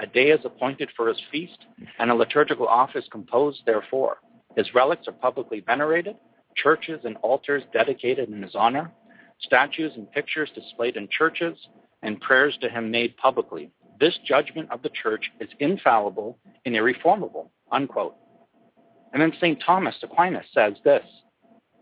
A 0.00 0.06
day 0.06 0.30
is 0.30 0.44
appointed 0.44 0.90
for 0.96 1.08
his 1.08 1.20
feast, 1.30 1.66
and 1.98 2.10
a 2.10 2.14
liturgical 2.14 2.66
office 2.66 3.06
composed 3.10 3.62
therefor. 3.64 4.18
His 4.56 4.74
relics 4.74 5.06
are 5.06 5.12
publicly 5.12 5.60
venerated, 5.60 6.16
churches 6.56 7.00
and 7.04 7.16
altars 7.18 7.62
dedicated 7.72 8.28
in 8.28 8.42
his 8.42 8.54
honor, 8.54 8.92
statues 9.40 9.92
and 9.96 10.10
pictures 10.10 10.50
displayed 10.54 10.96
in 10.96 11.08
churches, 11.08 11.56
and 12.02 12.20
prayers 12.20 12.56
to 12.60 12.68
him 12.68 12.90
made 12.90 13.16
publicly. 13.16 13.70
This 14.00 14.18
judgment 14.26 14.70
of 14.70 14.82
the 14.82 14.90
church 14.90 15.30
is 15.40 15.48
infallible 15.60 16.38
and 16.64 16.74
irreformable. 16.74 17.50
Unquote. 17.70 18.16
And 19.12 19.22
then 19.22 19.32
St. 19.40 19.62
Thomas 19.64 19.94
Aquinas 20.02 20.46
says 20.52 20.74
this 20.84 21.04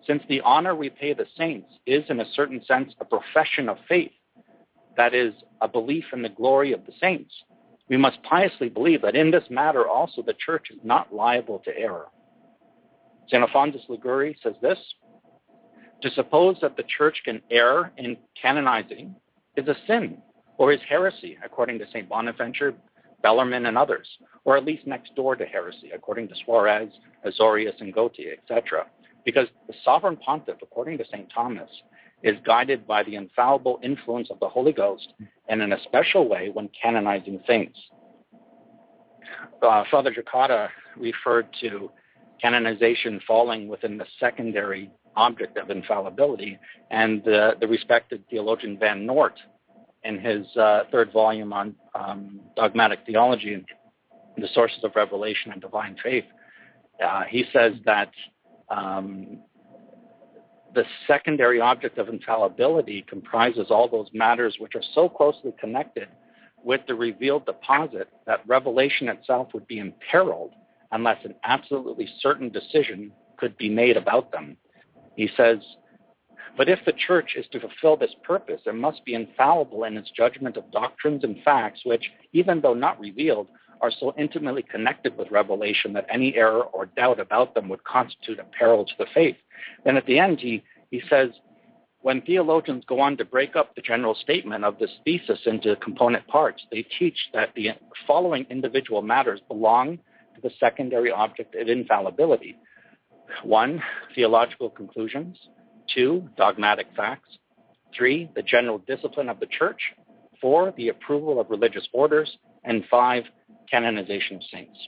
Since 0.07 0.22
the 0.29 0.42
honor 0.42 0.75
we 0.75 0.90
pay 0.90 1.14
the 1.14 1.27
saints 1.37 1.68
is, 1.87 2.05
in 2.11 2.20
a 2.20 2.33
certain 2.35 2.62
sense, 2.64 2.94
a 3.01 3.05
profession 3.05 3.68
of 3.68 3.79
faith, 3.88 4.12
that 4.96 5.14
is, 5.14 5.33
a 5.61 5.68
belief 5.68 6.05
in 6.12 6.22
the 6.22 6.29
glory 6.29 6.72
of 6.72 6.85
the 6.85 6.92
saints, 7.01 7.33
we 7.88 7.97
must 7.97 8.23
piously 8.23 8.68
believe 8.68 9.03
that 9.03 9.16
in 9.16 9.31
this 9.31 9.45
matter 9.51 9.87
also 9.87 10.23
the 10.23 10.35
church 10.35 10.68
is 10.71 10.79
not 10.83 11.14
liable 11.14 11.61
to 11.64 11.77
error. 11.77 12.07
St. 13.29 13.42
Alphonsus 13.42 13.83
Liguori 13.88 14.37
says 14.42 14.55
this 14.61 14.79
to 16.03 16.11
suppose 16.11 16.57
that 16.61 16.77
the 16.77 16.85
church 16.99 17.23
can 17.25 17.40
err 17.51 17.92
in 17.97 18.16
canonizing 18.40 19.14
is 19.57 19.68
a 19.68 19.77
sin 19.87 20.18
or 20.59 20.73
is 20.73 20.81
heresy, 20.88 21.38
according 21.45 21.79
to 21.79 21.87
St. 21.88 22.09
Bonaventure, 22.09 22.75
Bellarmine, 23.23 23.66
and 23.66 23.79
others, 23.79 24.09
or 24.45 24.57
at 24.57 24.64
least 24.64 24.87
next 24.87 25.14
door 25.14 25.37
to 25.37 25.45
heresy, 25.47 25.90
according 25.95 26.29
to 26.29 26.35
Suarez, 26.45 26.90
Azorius, 27.25 27.81
and 27.81 27.95
Gotti, 27.95 28.33
etc. 28.33 28.87
Because 29.25 29.47
the 29.68 29.75
sovereign 29.85 30.16
pontiff, 30.16 30.57
according 30.61 30.99
to 30.99 31.05
St. 31.07 31.31
Thomas, 31.33 31.71
is 32.23 32.37
guided 32.45 32.87
by 32.87 33.03
the 33.03 33.17
infallible 33.17 33.81
influence 33.83 34.31
of 34.31 34.39
the 34.41 34.49
Holy 34.49 34.73
Ghost, 34.73 35.13
and 35.49 35.61
in 35.61 35.73
a 35.73 35.83
special 35.83 36.29
way 36.29 36.51
when 36.53 36.69
canonizing 36.81 37.41
saints. 37.47 37.79
Uh, 39.63 39.85
Father 39.91 40.13
Cekada 40.13 40.69
referred 40.97 41.47
to 41.61 41.91
canonization 42.41 43.21
falling 43.27 43.69
within 43.69 43.97
the 43.97 44.07
secondary 44.19 44.91
object 45.17 45.57
of 45.57 45.71
infallibility. 45.71 46.59
And 46.91 47.27
uh, 47.29 47.55
the 47.61 47.69
respected 47.69 48.25
theologian 48.29 48.79
Van 48.79 49.07
Noort, 49.07 49.35
in 50.05 50.19
his 50.19 50.45
uh, 50.57 50.83
third 50.91 51.13
volume 51.13 51.53
on 51.53 51.77
um, 51.95 52.41
dogmatic 52.57 53.01
theology 53.07 53.55
and 53.55 53.65
the 54.37 54.49
sources 54.53 54.83
of 54.83 54.91
revelation 54.97 55.53
and 55.53 55.61
divine 55.61 55.97
faith, 56.03 56.25
uh, 57.05 57.23
he 57.29 57.45
says 57.53 57.75
that 57.85 58.11
um, 58.69 59.39
the 60.75 60.85
secondary 61.07 61.61
object 61.61 61.99
of 61.99 62.09
infallibility 62.09 63.05
comprises 63.09 63.67
all 63.71 63.89
those 63.89 64.09
matters 64.13 64.57
which 64.59 64.75
are 64.75 64.83
so 64.95 65.09
closely 65.09 65.53
connected 65.61 66.09
with 66.65 66.81
the 66.87 66.95
revealed 66.95 67.45
deposit 67.45 68.09
that 68.27 68.47
revelation 68.47 69.09
itself 69.09 69.49
would 69.53 69.67
be 69.67 69.79
imperiled 69.79 70.53
unless 70.93 71.25
an 71.25 71.35
absolutely 71.45 72.09
certain 72.21 72.49
decision 72.49 73.13
could 73.37 73.57
be 73.59 73.69
made 73.69 73.97
about 73.97 74.31
them. 74.31 74.57
He 75.17 75.29
says, 75.37 75.59
But 76.57 76.69
if 76.69 76.79
the 76.87 76.93
church 76.93 77.35
is 77.37 77.47
to 77.53 77.61
fulfill 77.61 77.97
this 77.97 78.15
purpose, 78.23 78.61
it 78.67 78.75
must 78.75 79.05
be 79.05 79.15
infallible 79.15 79.85
in 79.85 79.97
its 79.97 80.11
judgment 80.11 80.57
of 80.57 80.71
doctrines 80.71 81.25
and 81.25 81.43
facts 81.45 81.81
which, 81.85 82.11
even 82.33 82.61
though 82.61 82.75
not 82.75 83.01
revealed, 83.01 83.49
are 83.83 83.90
so 83.90 84.14
intimately 84.16 84.62
connected 84.62 85.16
with 85.18 85.31
revelation 85.31 85.92
that 85.92 86.07
any 86.11 86.35
error 86.37 86.62
or 86.62 86.87
doubt 86.87 87.21
about 87.21 87.55
them 87.55 87.68
would 87.68 87.85
constitute 87.85 88.38
a 88.38 88.45
peril 88.45 88.85
to 88.85 88.92
the 88.99 89.07
faith. 89.12 89.37
Then 89.85 89.97
at 89.97 90.07
the 90.07 90.18
end, 90.18 90.40
he, 90.40 90.62
he 90.90 91.03
says, 91.11 91.31
when 92.01 92.23
theologians 92.23 92.85
go 92.87 93.01
on 93.01 93.16
to 93.18 93.25
break 93.25 93.55
up 93.55 93.75
the 93.75 93.83
general 93.83 94.14
statement 94.14 94.64
of 94.64 94.79
this 94.79 94.90
thesis 95.05 95.40
into 95.47 95.77
component 95.77 96.27
parts, 96.27 96.62
they 96.71 96.87
teach 96.99 97.16
that 97.35 97.51
the 97.55 97.71
following 98.07 98.47
individual 98.51 99.03
matters 99.03 99.40
belong 99.49 99.99
to 100.35 100.40
the 100.42 100.51
secondary 100.59 101.11
object 101.11 101.55
of 101.55 101.68
infallibility 101.68 102.57
one, 103.42 103.83
theological 104.14 104.71
conclusions. 104.71 105.37
Two, 105.95 106.29
dogmatic 106.37 106.87
facts. 106.97 107.29
Three, 107.97 108.31
the 108.35 108.42
general 108.42 108.79
discipline 108.79 109.29
of 109.29 109.40
the 109.40 109.47
church. 109.47 109.81
Four, 110.40 110.73
the 110.77 110.88
approval 110.88 111.40
of 111.40 111.51
religious 111.51 111.87
orders. 111.92 112.37
And 112.64 112.85
five, 112.90 113.25
canonization 113.70 114.37
of 114.37 114.42
saints. 114.53 114.79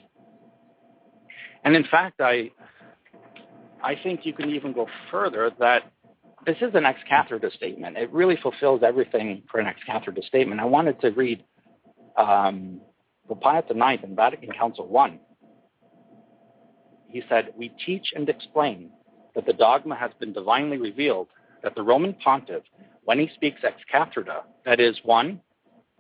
And 1.64 1.74
in 1.74 1.84
fact, 1.90 2.20
I 2.20 2.50
I 3.82 3.96
think 4.02 4.20
you 4.24 4.32
can 4.32 4.50
even 4.50 4.72
go 4.72 4.87
further 5.10 5.50
that 5.58 5.82
this 6.46 6.56
is 6.60 6.74
an 6.74 6.84
ex 6.84 7.00
cathedra 7.08 7.50
statement. 7.52 7.96
It 7.96 8.10
really 8.12 8.37
fulfills 8.42 8.82
everything 8.82 9.42
for 9.50 9.60
an 9.60 9.66
ex 9.66 9.80
cathedra 9.87 10.22
statement. 10.22 10.60
I 10.60 10.64
wanted 10.64 11.00
to 11.00 11.10
read 11.10 11.44
um, 12.16 12.80
Pius 13.40 13.64
IX 13.70 14.02
in 14.04 14.14
Vatican 14.14 14.50
Council 14.52 14.94
I. 14.96 15.18
He 17.08 17.22
said, 17.28 17.52
We 17.56 17.72
teach 17.84 18.08
and 18.14 18.28
explain 18.28 18.90
that 19.34 19.46
the 19.46 19.52
dogma 19.52 19.96
has 19.96 20.10
been 20.18 20.32
divinely 20.32 20.76
revealed 20.78 21.28
that 21.62 21.74
the 21.74 21.82
Roman 21.82 22.14
pontiff, 22.14 22.62
when 23.04 23.18
he 23.18 23.30
speaks 23.34 23.60
ex 23.64 23.80
cathedra, 23.90 24.44
that 24.64 24.80
is, 24.80 24.96
one, 25.02 25.40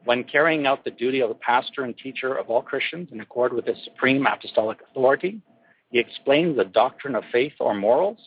when 0.04 0.24
carrying 0.24 0.66
out 0.66 0.84
the 0.84 0.90
duty 0.90 1.20
of 1.20 1.38
pastor 1.40 1.84
and 1.84 1.96
teacher 1.96 2.34
of 2.34 2.50
all 2.50 2.62
Christians 2.62 3.08
in 3.12 3.20
accord 3.20 3.52
with 3.52 3.66
his 3.66 3.78
supreme 3.84 4.26
apostolic 4.26 4.78
authority, 4.90 5.40
he 5.90 5.98
explains 5.98 6.56
the 6.56 6.64
doctrine 6.64 7.14
of 7.14 7.24
faith 7.32 7.54
or 7.60 7.74
morals 7.74 8.18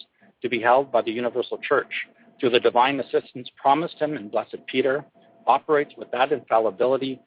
to 0.41 0.49
be 0.49 0.59
held 0.59 0.91
by 0.91 1.01
the 1.01 1.11
universal 1.11 1.57
church 1.57 1.91
through 2.39 2.51
the 2.51 2.59
divine 2.59 2.99
assistance 2.99 3.49
promised 3.55 3.99
him 3.99 4.15
in 4.15 4.29
Blessed 4.29 4.65
Peter, 4.67 5.03
operates 5.47 5.93
with 5.97 6.11
that 6.11 6.31
infallibility 6.31 7.19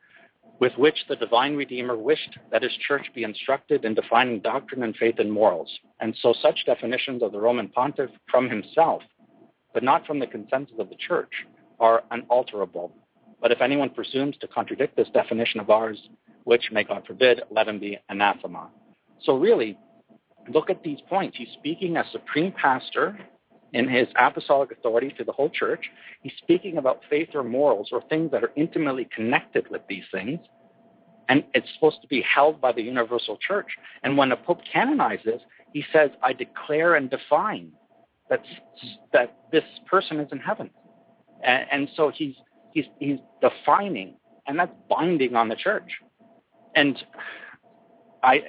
with 0.60 0.72
which 0.76 1.06
the 1.08 1.16
divine 1.16 1.56
Redeemer 1.56 1.96
wished 1.96 2.38
that 2.52 2.62
his 2.62 2.72
church 2.86 3.06
be 3.14 3.24
instructed 3.24 3.84
in 3.84 3.94
defining 3.94 4.40
doctrine 4.40 4.82
and 4.82 4.94
faith 4.94 5.18
and 5.18 5.32
morals. 5.32 5.70
And 6.00 6.14
so 6.20 6.34
such 6.40 6.66
definitions 6.66 7.22
of 7.22 7.32
the 7.32 7.40
Roman 7.40 7.68
pontiff 7.68 8.10
from 8.30 8.48
himself, 8.48 9.02
but 9.72 9.82
not 9.82 10.06
from 10.06 10.18
the 10.18 10.26
consensus 10.26 10.76
of 10.78 10.90
the 10.90 10.96
church, 10.96 11.32
are 11.80 12.04
unalterable. 12.10 12.92
But 13.40 13.52
if 13.52 13.60
anyone 13.60 13.90
presumes 13.90 14.36
to 14.38 14.48
contradict 14.48 14.96
this 14.96 15.08
definition 15.12 15.60
of 15.60 15.70
ours, 15.70 15.98
which 16.44 16.70
may 16.72 16.84
God 16.84 17.04
forbid, 17.06 17.42
let 17.50 17.68
him 17.68 17.78
be 17.78 17.98
anathema. 18.08 18.70
So 19.22 19.36
really, 19.36 19.78
look 20.52 20.70
at 20.70 20.82
these 20.82 21.00
points. 21.08 21.36
He's 21.36 21.48
speaking 21.54 21.96
as 21.96 22.06
supreme 22.12 22.52
pastor 22.52 23.18
in 23.72 23.88
his 23.88 24.08
apostolic 24.18 24.72
authority 24.72 25.14
to 25.16 25.24
the 25.24 25.32
whole 25.32 25.50
church. 25.50 25.90
He's 26.22 26.32
speaking 26.38 26.78
about 26.78 27.00
faith 27.08 27.28
or 27.34 27.44
morals 27.44 27.90
or 27.92 28.02
things 28.08 28.30
that 28.32 28.42
are 28.42 28.52
intimately 28.56 29.08
connected 29.14 29.70
with 29.70 29.82
these 29.88 30.04
things. 30.12 30.40
And 31.28 31.44
it's 31.54 31.68
supposed 31.74 32.02
to 32.02 32.08
be 32.08 32.22
held 32.22 32.60
by 32.60 32.72
the 32.72 32.82
universal 32.82 33.36
church. 33.36 33.68
And 34.02 34.16
when 34.16 34.32
a 34.32 34.36
pope 34.36 34.60
canonizes, 34.70 35.40
he 35.72 35.84
says, 35.92 36.10
I 36.22 36.32
declare 36.32 36.96
and 36.96 37.08
define 37.08 37.70
that, 38.28 38.42
that 39.12 39.36
this 39.52 39.62
person 39.86 40.18
is 40.18 40.28
in 40.32 40.38
heaven. 40.38 40.70
And, 41.44 41.66
and 41.70 41.88
so 41.94 42.10
he's, 42.12 42.34
he's, 42.72 42.86
he's 42.98 43.18
defining, 43.40 44.14
and 44.46 44.58
that's 44.58 44.72
binding 44.88 45.34
on 45.36 45.48
the 45.48 45.56
church. 45.56 45.90
And 46.74 46.96
I 48.22 48.42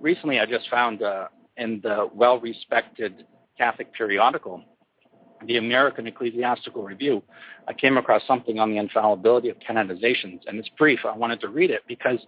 recently 0.00 0.40
I 0.40 0.46
just 0.46 0.68
found 0.68 1.02
uh, 1.02 1.28
in 1.56 1.80
the 1.82 2.08
well-respected 2.14 3.24
Catholic 3.56 3.92
periodical, 3.94 4.62
the 5.46 5.56
American 5.56 6.06
Ecclesiastical 6.06 6.82
Review, 6.82 7.22
I 7.68 7.72
came 7.72 7.96
across 7.96 8.22
something 8.26 8.58
on 8.58 8.70
the 8.70 8.78
infallibility 8.78 9.48
of 9.48 9.56
canonizations, 9.58 10.40
and 10.46 10.58
it's 10.58 10.68
brief. 10.70 11.00
I 11.04 11.16
wanted 11.16 11.40
to 11.40 11.48
read 11.48 11.70
it 11.70 11.82
because 11.86 12.18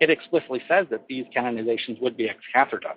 it 0.00 0.10
explicitly 0.10 0.62
says 0.68 0.86
that 0.90 1.06
these 1.08 1.24
canonizations 1.36 2.00
would 2.00 2.16
be 2.16 2.28
ex 2.28 2.38
cathedra. 2.54 2.94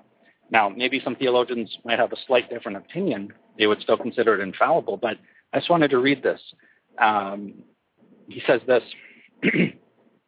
Now, 0.52 0.70
maybe 0.70 1.02
some 1.04 1.16
theologians 1.16 1.76
might 1.84 2.00
have 2.00 2.12
a 2.12 2.18
slight 2.28 2.50
different 2.50 2.78
opinion. 2.78 3.34
They 3.58 3.68
would 3.68 3.82
still 3.82 3.98
consider 3.98 4.36
it 4.36 4.42
infallible, 4.42 4.98
but 4.98 5.18
I 5.54 5.60
just 5.60 5.70
wanted 5.70 5.90
to 5.92 6.00
read 6.00 6.24
this. 6.24 6.42
Um, 7.04 7.64
he 8.28 8.42
says 8.48 8.62
this 8.66 8.84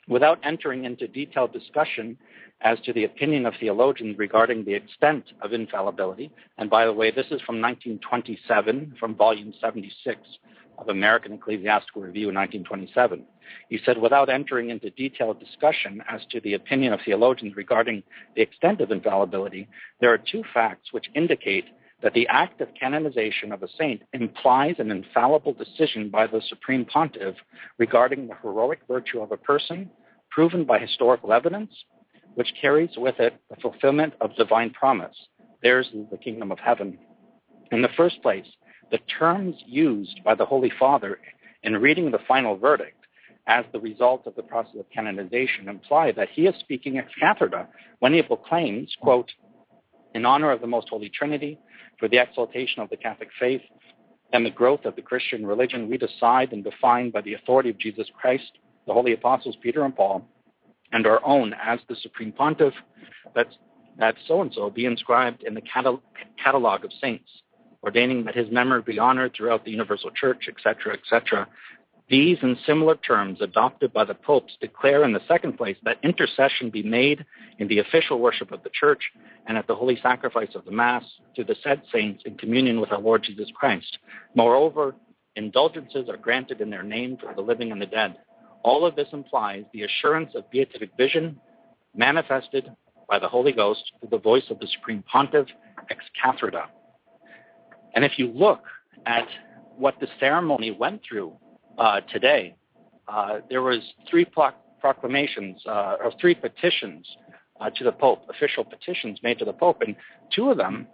without 0.08 0.40
entering 0.44 0.84
into 0.84 1.08
detailed 1.08 1.54
discussion 1.54 2.18
as 2.62 2.80
to 2.82 2.94
the 2.94 3.06
opinion 3.06 3.46
of 3.46 3.54
theologians 3.60 4.18
regarding 4.18 4.66
the 4.66 4.74
extent 4.74 5.26
of 5.42 5.54
infallibility. 5.54 6.32
And 6.58 6.70
by 6.70 6.86
the 6.86 6.94
way, 6.94 7.12
this 7.12 7.28
is 7.28 7.42
from 7.42 7.62
1927, 7.62 8.96
from 9.00 9.16
volume 9.16 9.54
76 9.62 10.20
of 10.78 10.90
American 10.90 11.34
Ecclesiastical 11.34 12.02
Review 12.02 12.30
in 12.30 12.36
1927. 12.36 13.26
He 13.70 13.80
said, 13.86 13.98
without 13.98 14.30
entering 14.30 14.70
into 14.70 14.90
detailed 14.92 15.40
discussion 15.40 16.04
as 16.10 16.22
to 16.32 16.42
the 16.42 16.56
opinion 16.56 16.92
of 16.92 17.00
theologians 17.06 17.56
regarding 17.56 18.04
the 18.36 18.42
extent 18.42 18.82
of 18.82 18.92
infallibility, 18.92 19.68
there 20.02 20.12
are 20.12 20.18
two 20.18 20.44
facts 20.54 20.92
which 20.92 21.06
indicate 21.16 21.66
that 22.06 22.14
the 22.14 22.28
act 22.28 22.62
of 22.62 22.68
canonization 22.80 23.52
of 23.52 23.64
a 23.64 23.68
saint 23.80 24.04
implies 24.14 24.76
an 24.78 24.92
infallible 24.92 25.54
decision 25.54 26.08
by 26.08 26.28
the 26.28 26.40
Supreme 26.48 26.86
Pontiff 26.86 27.36
regarding 27.80 28.28
the 28.28 28.36
heroic 28.44 28.80
virtue 28.88 29.22
of 29.22 29.32
a 29.32 29.38
person, 29.38 29.90
proven 30.30 30.66
by 30.66 30.78
historical 30.78 31.34
evidence, 31.34 31.72
which 32.36 32.54
carries 32.62 32.92
with 32.96 33.20
it 33.20 33.34
the 33.50 33.56
fulfillment 33.56 34.14
of 34.22 34.36
divine 34.36 34.70
promise. 34.70 35.16
Theirs 35.64 35.90
is 35.96 36.06
the 36.12 36.18
kingdom 36.18 36.52
of 36.52 36.60
heaven. 36.60 37.00
In 37.72 37.82
the 37.82 37.90
first 37.98 38.22
place, 38.22 38.46
the 38.92 39.00
terms 39.18 39.56
used 39.66 40.24
by 40.24 40.36
the 40.36 40.46
Holy 40.46 40.72
Father 40.78 41.18
in 41.64 41.74
reading 41.74 42.12
the 42.12 42.20
final 42.28 42.56
verdict 42.56 43.04
as 43.48 43.66
the 43.74 43.80
result 43.80 44.28
of 44.28 44.36
the 44.36 44.44
process 44.44 44.76
of 44.80 44.86
canonization 44.96 45.68
imply 45.68 46.12
that 46.12 46.30
he 46.30 46.46
is 46.46 46.54
speaking 46.60 47.00
ex 47.00 47.12
cathedra 47.20 47.68
when 47.98 48.14
he 48.14 48.22
proclaims, 48.22 48.96
quote, 49.02 49.32
in 50.14 50.24
honor 50.24 50.52
of 50.52 50.62
the 50.62 50.68
most 50.68 50.88
holy 50.90 51.10
Trinity, 51.10 51.60
for 52.00 52.08
the 52.08 52.18
exaltation 52.18 52.82
of 52.82 52.90
the 52.90 52.98
Catholic 52.98 53.30
faith 53.40 53.62
and 54.34 54.46
the 54.46 54.52
growth 54.52 54.86
of 54.86 54.96
the 54.96 55.02
Christian 55.02 55.46
religion, 55.46 55.90
we 55.90 55.98
decide 55.98 56.52
and 56.52 56.64
define 56.64 57.12
by 57.12 57.22
the 57.22 57.34
authority 57.36 57.70
of 57.70 57.78
Jesus 57.78 58.08
Christ, 58.20 58.60
the 58.88 58.94
holy 58.94 59.14
apostles 59.14 59.56
Peter 59.62 59.84
and 59.84 59.96
Paul, 59.96 60.26
and 60.92 61.08
our 61.08 61.24
own 61.26 61.54
as 61.64 61.80
the 61.88 61.96
Supreme 61.96 62.32
Pontiff, 62.32 62.74
that 63.34 63.48
that 63.98 64.16
so 64.28 64.42
and 64.42 64.54
so 64.54 64.70
be 64.70 64.86
inscribed 64.86 65.44
in 65.44 65.54
the 65.54 65.62
catalog, 65.62 66.02
catalog 66.44 66.84
of 66.84 66.92
saints, 67.02 67.30
ordaining 67.82 68.26
that 68.26 68.36
his 68.36 68.52
memory 68.52 68.82
be 68.82 69.00
honored 69.00 69.34
throughout 69.34 69.64
the 69.64 69.72
universal 69.72 70.12
church, 70.12 70.50
etc., 70.50 70.94
etc. 70.94 71.48
These 72.08 72.38
and 72.44 72.56
similar 72.68 72.96
terms 72.96 73.42
adopted 73.42 73.92
by 73.92 74.04
the 74.04 74.14
popes 74.14 74.56
declare 74.62 75.04
in 75.04 75.12
the 75.12 75.26
second 75.28 75.58
place 75.58 75.78
that 75.84 75.98
intercession 76.04 76.70
be 76.70 76.84
made 76.84 77.26
in 77.58 77.68
the 77.68 77.80
official 77.80 78.20
worship 78.20 78.52
of 78.52 78.62
the 78.62 78.70
church 78.70 79.02
and 79.48 79.58
at 79.58 79.66
the 79.66 79.74
holy 79.76 79.98
sacrifice 80.02 80.54
of 80.54 80.66
the 80.66 80.72
Mass 80.72 81.04
to 81.36 81.44
the 81.44 81.56
said 81.64 81.82
saints 81.92 82.22
in 82.26 82.38
communion 82.38 82.80
with 82.80 82.92
our 82.92 83.00
Lord 83.00 83.24
Jesus 83.24 83.50
Christ. 83.56 83.98
Moreover, 84.36 84.94
indulgences 85.36 86.08
are 86.08 86.18
granted 86.18 86.62
in 86.62 86.70
their 86.70 86.84
name 86.84 87.18
for 87.18 87.34
the 87.34 87.42
living 87.42 87.72
and 87.72 87.82
the 87.82 87.88
dead. 87.88 88.18
All 88.64 88.86
of 88.86 88.96
this 88.96 89.08
implies 89.12 89.64
the 89.74 89.84
assurance 89.84 90.36
of 90.36 90.50
beatific 90.52 90.92
vision 90.98 91.40
manifested 91.96 92.72
by 93.10 93.18
the 93.18 93.28
Holy 93.28 93.52
Ghost 93.52 93.92
through 94.00 94.10
the 94.10 94.20
voice 94.20 94.46
of 94.52 94.60
the 94.60 94.68
Supreme 94.68 95.04
Pontiff 95.12 95.48
ex 95.90 96.04
cathedra. 96.24 96.70
And 97.96 98.06
if 98.06 98.14
you 98.18 98.28
look 98.28 98.62
at 99.08 99.28
what 99.78 100.00
the 100.00 100.08
ceremony 100.20 100.72
went 100.72 101.02
through 101.08 101.34
today, 102.12 102.56
uh, 103.08 103.40
there 103.50 103.62
was 103.62 103.80
three 104.10 104.26
proclamations 104.80 105.62
uh, 105.68 105.98
or 106.04 106.12
three 106.20 106.36
petitions 106.36 107.08
uh, 107.62 107.70
to 107.72 107.84
the 107.84 107.92
Pope, 107.92 108.24
official 108.30 108.64
petitions 108.64 109.20
made 109.24 109.40
to 109.40 109.46
the 109.46 109.54
Pope, 109.54 109.82
and 109.82 109.96
two 110.34 110.50
of 110.50 110.58
them, 110.58 110.88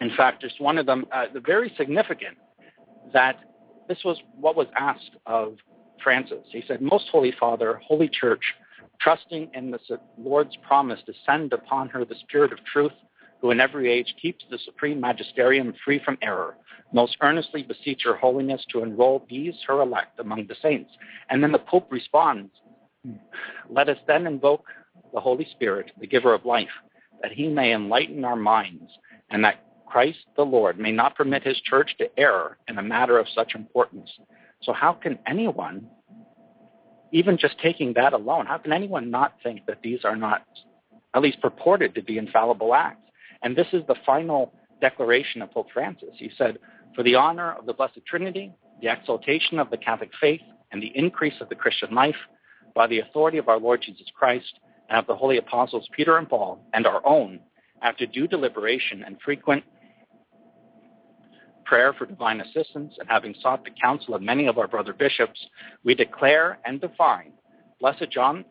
in 0.00 0.10
fact, 0.16 0.40
just 0.40 0.60
one 0.60 0.78
of 0.78 0.86
them, 0.86 1.06
uh, 1.12 1.26
very 1.44 1.72
significant, 1.76 2.36
that 3.12 3.36
this 3.88 3.98
was 4.04 4.18
what 4.38 4.56
was 4.56 4.66
asked 4.76 5.16
of 5.26 5.56
Francis. 6.02 6.44
He 6.50 6.62
said, 6.66 6.80
Most 6.80 7.08
Holy 7.12 7.32
Father, 7.38 7.80
Holy 7.84 8.08
Church, 8.08 8.42
trusting 9.00 9.50
in 9.54 9.70
the 9.70 9.78
Lord's 10.18 10.56
promise 10.66 11.00
to 11.06 11.12
send 11.26 11.52
upon 11.52 11.88
her 11.90 12.04
the 12.04 12.14
Spirit 12.20 12.52
of 12.52 12.58
truth, 12.64 12.92
who 13.40 13.50
in 13.50 13.60
every 13.60 13.90
age 13.90 14.14
keeps 14.20 14.44
the 14.50 14.58
supreme 14.58 15.00
magisterium 15.00 15.72
free 15.84 16.00
from 16.04 16.18
error, 16.22 16.56
most 16.92 17.16
earnestly 17.22 17.62
beseech 17.62 18.04
your 18.04 18.16
holiness 18.16 18.64
to 18.70 18.82
enroll 18.82 19.24
these 19.28 19.54
her 19.66 19.80
elect 19.80 20.18
among 20.18 20.46
the 20.46 20.56
saints. 20.60 20.90
And 21.30 21.42
then 21.42 21.52
the 21.52 21.58
Pope 21.58 21.90
responds, 21.90 22.50
Let 23.68 23.88
us 23.88 23.98
then 24.06 24.26
invoke 24.26 24.64
the 25.12 25.20
Holy 25.20 25.46
Spirit, 25.52 25.90
the 26.00 26.06
giver 26.06 26.34
of 26.34 26.44
life, 26.44 26.68
that 27.22 27.32
he 27.32 27.48
may 27.48 27.72
enlighten 27.72 28.24
our 28.24 28.36
minds, 28.36 28.90
and 29.30 29.44
that 29.44 29.64
Christ 29.86 30.26
the 30.36 30.44
Lord 30.44 30.78
may 30.78 30.92
not 30.92 31.16
permit 31.16 31.42
his 31.42 31.60
church 31.60 31.96
to 31.98 32.08
err 32.18 32.58
in 32.68 32.78
a 32.78 32.82
matter 32.82 33.18
of 33.18 33.26
such 33.34 33.54
importance. 33.54 34.10
So 34.62 34.72
how 34.72 34.92
can 34.92 35.18
anyone, 35.26 35.88
even 37.12 37.38
just 37.38 37.58
taking 37.60 37.94
that 37.94 38.12
alone, 38.12 38.46
how 38.46 38.58
can 38.58 38.72
anyone 38.72 39.10
not 39.10 39.34
think 39.42 39.66
that 39.66 39.78
these 39.82 40.04
are 40.04 40.16
not 40.16 40.44
at 41.14 41.22
least 41.22 41.40
purported 41.40 41.94
to 41.94 42.02
be 42.02 42.18
infallible 42.18 42.74
acts? 42.74 43.09
And 43.42 43.56
this 43.56 43.66
is 43.72 43.82
the 43.86 43.96
final 44.04 44.52
declaration 44.80 45.42
of 45.42 45.50
Pope 45.50 45.68
Francis. 45.72 46.10
He 46.14 46.30
said, 46.36 46.58
for 46.94 47.02
the 47.02 47.14
honor 47.14 47.52
of 47.52 47.66
the 47.66 47.72
Blessed 47.72 48.00
Trinity, 48.06 48.52
the 48.80 48.90
exaltation 48.90 49.58
of 49.58 49.70
the 49.70 49.76
Catholic 49.76 50.10
faith, 50.20 50.40
and 50.72 50.82
the 50.82 50.92
increase 50.94 51.34
of 51.40 51.48
the 51.48 51.54
Christian 51.54 51.94
life, 51.94 52.16
by 52.74 52.86
the 52.86 53.00
authority 53.00 53.38
of 53.38 53.48
our 53.48 53.58
Lord 53.58 53.82
Jesus 53.82 54.06
Christ 54.14 54.60
and 54.88 54.98
of 54.98 55.06
the 55.06 55.14
holy 55.14 55.38
apostles 55.38 55.88
Peter 55.96 56.18
and 56.18 56.28
Paul, 56.28 56.64
and 56.72 56.86
our 56.86 57.04
own, 57.06 57.40
after 57.82 58.06
due 58.06 58.26
deliberation 58.26 59.04
and 59.04 59.16
frequent 59.24 59.64
prayer 61.64 61.92
for 61.92 62.06
divine 62.06 62.40
assistance, 62.40 62.94
and 62.98 63.08
having 63.08 63.34
sought 63.40 63.64
the 63.64 63.70
counsel 63.80 64.14
of 64.14 64.22
many 64.22 64.46
of 64.46 64.58
our 64.58 64.66
brother 64.66 64.92
bishops, 64.92 65.38
we 65.84 65.94
declare 65.94 66.58
and 66.64 66.80
define 66.80 67.32
Blessed 67.80 68.10
John 68.10 68.44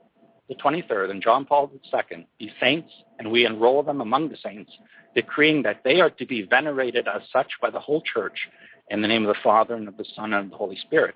the 0.49 0.55
23rd 0.55 1.11
and 1.11 1.21
John 1.21 1.45
Paul 1.45 1.71
II 1.93 2.27
be 2.39 2.51
saints, 2.59 2.91
and 3.19 3.31
we 3.31 3.45
enroll 3.45 3.83
them 3.83 4.01
among 4.01 4.29
the 4.29 4.37
saints, 4.37 4.71
decreeing 5.15 5.61
that 5.63 5.81
they 5.83 6.01
are 6.01 6.09
to 6.09 6.25
be 6.25 6.41
venerated 6.41 7.07
as 7.07 7.21
such 7.31 7.51
by 7.61 7.69
the 7.69 7.79
whole 7.79 8.01
church 8.01 8.47
in 8.89 9.01
the 9.01 9.07
name 9.07 9.25
of 9.25 9.35
the 9.35 9.41
Father 9.43 9.75
and 9.75 9.87
of 9.87 9.95
the 9.95 10.05
Son 10.15 10.33
and 10.33 10.45
of 10.45 10.49
the 10.49 10.57
Holy 10.57 10.77
Spirit, 10.77 11.15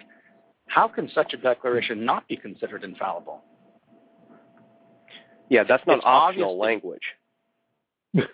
how 0.68 0.88
can 0.88 1.10
such 1.10 1.34
a 1.34 1.38
declaration 1.38 2.06
not 2.06 2.28
be 2.28 2.38
considered 2.38 2.84
infallible? 2.84 3.42
Yeah, 5.50 5.64
that's 5.68 5.86
not 5.86 5.98
It's 5.98 6.06
optional 6.06 6.58
language. 6.58 7.02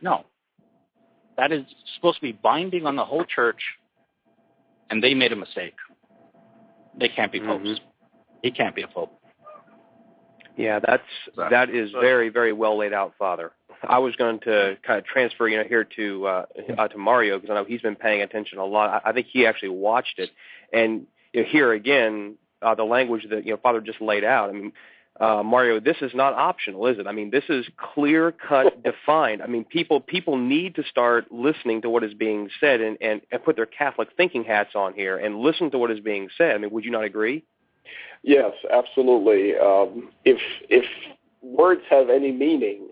No. 0.01 0.25
That 1.37 1.53
is 1.53 1.65
supposed 1.95 2.17
to 2.17 2.21
be 2.21 2.33
binding 2.33 2.85
on 2.85 2.97
the 2.97 3.05
whole 3.05 3.23
church, 3.23 3.61
and 4.89 5.01
they 5.01 5.13
made 5.13 5.31
a 5.31 5.37
mistake. 5.37 5.75
They 6.97 7.07
can't 7.07 7.31
be 7.31 7.39
popes. 7.39 7.63
Mhm. 7.63 7.79
He 8.43 8.51
can't 8.51 8.75
be 8.75 8.81
a 8.81 8.87
pope. 8.87 9.18
Yeah, 10.59 10.79
that's 10.85 11.03
Exactly. 11.27 11.55
that 11.55 11.69
is 11.69 11.91
very 11.91 12.27
very 12.27 12.51
well 12.51 12.77
laid 12.77 12.91
out, 12.91 13.13
Father. 13.17 13.53
I 13.81 13.99
was 13.99 14.17
going 14.17 14.41
to 14.41 14.77
kind 14.85 14.99
of 14.99 15.05
transfer, 15.05 15.47
you 15.47 15.55
know, 15.57 15.63
here 15.63 15.85
to 15.95 16.27
uh, 16.27 16.45
uh, 16.77 16.87
to 16.89 16.97
Mario 16.97 17.39
because 17.39 17.49
I 17.49 17.53
know 17.55 17.63
he's 17.63 17.81
been 17.81 17.95
paying 17.95 18.21
attention 18.21 18.57
a 18.57 18.65
lot. 18.65 19.01
I, 19.05 19.11
I 19.11 19.13
think 19.13 19.27
he 19.31 19.45
actually 19.45 19.69
watched 19.69 20.19
it, 20.19 20.31
and 20.73 21.07
you 21.31 21.43
know, 21.43 21.47
here 21.49 21.71
again, 21.71 22.35
uh, 22.61 22.75
the 22.75 22.83
language 22.83 23.25
that 23.29 23.45
you 23.45 23.53
know 23.53 23.57
Father 23.57 23.79
just 23.79 24.01
laid 24.01 24.25
out. 24.25 24.49
I 24.49 24.51
mean, 24.51 24.73
uh, 25.17 25.43
Mario, 25.43 25.79
this 25.79 25.95
is 26.01 26.11
not 26.13 26.33
optional, 26.33 26.87
is 26.87 26.99
it? 26.99 27.07
I 27.07 27.13
mean, 27.13 27.29
this 27.31 27.45
is 27.47 27.65
clear 27.77 28.33
cut, 28.33 28.83
defined. 28.83 29.41
I 29.41 29.47
mean, 29.47 29.63
people 29.63 30.01
people 30.01 30.37
need 30.37 30.75
to 30.75 30.83
start 30.83 31.31
listening 31.31 31.83
to 31.83 31.89
what 31.89 32.03
is 32.03 32.13
being 32.13 32.49
said 32.59 32.81
and, 32.81 32.97
and 32.99 33.21
and 33.31 33.41
put 33.41 33.55
their 33.55 33.65
Catholic 33.65 34.09
thinking 34.17 34.43
hats 34.43 34.71
on 34.75 34.93
here 34.93 35.17
and 35.17 35.37
listen 35.37 35.71
to 35.71 35.77
what 35.77 35.89
is 35.89 36.01
being 36.01 36.27
said. 36.37 36.53
I 36.53 36.57
mean, 36.57 36.71
would 36.71 36.83
you 36.83 36.91
not 36.91 37.05
agree? 37.05 37.45
Yes, 38.23 38.51
absolutely. 38.71 39.57
Um, 39.57 40.09
if 40.25 40.39
if 40.69 40.85
words 41.41 41.81
have 41.89 42.09
any 42.09 42.31
meaning, 42.31 42.89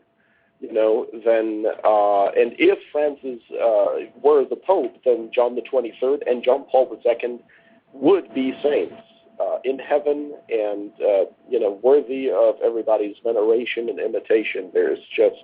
you 0.60 0.72
know, 0.72 1.08
then 1.26 1.66
uh, 1.84 2.26
and 2.28 2.54
if 2.58 2.80
Francis 2.92 3.42
uh, 3.52 4.10
were 4.22 4.46
the 4.46 4.56
Pope, 4.56 4.96
then 5.04 5.30
John 5.34 5.56
the 5.56 5.62
Twenty 5.62 5.94
Third 6.00 6.24
and 6.26 6.44
John 6.44 6.66
Paul 6.72 6.98
Second 7.04 7.42
would 7.94 8.34
be 8.34 8.54
saints 8.64 8.96
uh, 9.40 9.60
in 9.64 9.80
heaven 9.80 10.34
and 10.50 10.92
uh, 11.02 11.26
you 11.50 11.60
know 11.60 11.80
worthy 11.84 12.30
of 12.30 12.56
everybody's 12.64 13.16
veneration 13.24 13.90
and 13.90 14.00
imitation. 14.00 14.72
There's 14.74 15.00
just 15.16 15.36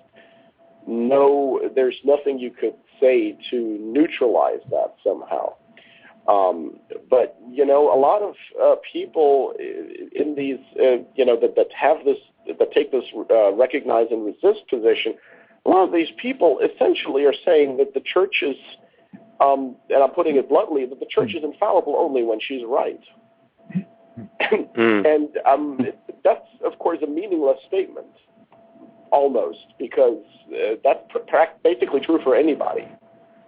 no, 0.87 1.61
there's 1.75 1.97
nothing 2.03 2.39
you 2.39 2.51
could 2.51 2.75
say 2.99 3.37
to 3.49 3.77
neutralize 3.79 4.59
that 4.69 4.95
somehow. 5.03 5.53
Um, 6.27 6.79
but 7.09 7.37
you 7.49 7.65
know, 7.65 7.93
a 7.93 7.99
lot 7.99 8.21
of 8.21 8.35
uh, 8.61 8.75
people 8.91 9.53
in 9.59 10.35
these, 10.35 10.59
uh, 10.79 11.03
you 11.15 11.25
know, 11.25 11.39
that, 11.39 11.55
that 11.55 11.67
have 11.77 12.05
this, 12.05 12.17
that 12.47 12.71
take 12.71 12.91
this 12.91 13.03
uh, 13.29 13.51
recognize 13.53 14.07
and 14.09 14.25
resist 14.25 14.67
position. 14.69 15.15
A 15.65 15.69
lot 15.69 15.83
of 15.85 15.93
these 15.93 16.09
people 16.21 16.59
essentially 16.59 17.25
are 17.25 17.33
saying 17.45 17.77
that 17.77 17.93
the 17.93 18.01
church 18.01 18.41
is, 18.41 18.55
um, 19.39 19.75
and 19.89 20.03
I'm 20.03 20.11
putting 20.11 20.35
it 20.37 20.49
bluntly, 20.49 20.85
that 20.85 20.99
the 20.99 21.05
church 21.09 21.33
is 21.33 21.43
infallible 21.43 21.95
only 21.97 22.23
when 22.23 22.39
she's 22.39 22.63
right. 22.65 22.99
Mm. 23.75 23.85
And 25.05 25.29
um, 25.45 25.79
that's, 26.23 26.45
of 26.63 26.77
course, 26.79 26.99
a 27.01 27.07
meaningless 27.07 27.57
statement, 27.67 28.07
almost, 29.11 29.65
because 29.79 30.23
uh, 30.49 30.75
that's 30.83 30.99
pr- 31.09 31.19
basically 31.63 31.99
true 31.99 32.19
for 32.23 32.35
anybody. 32.35 32.87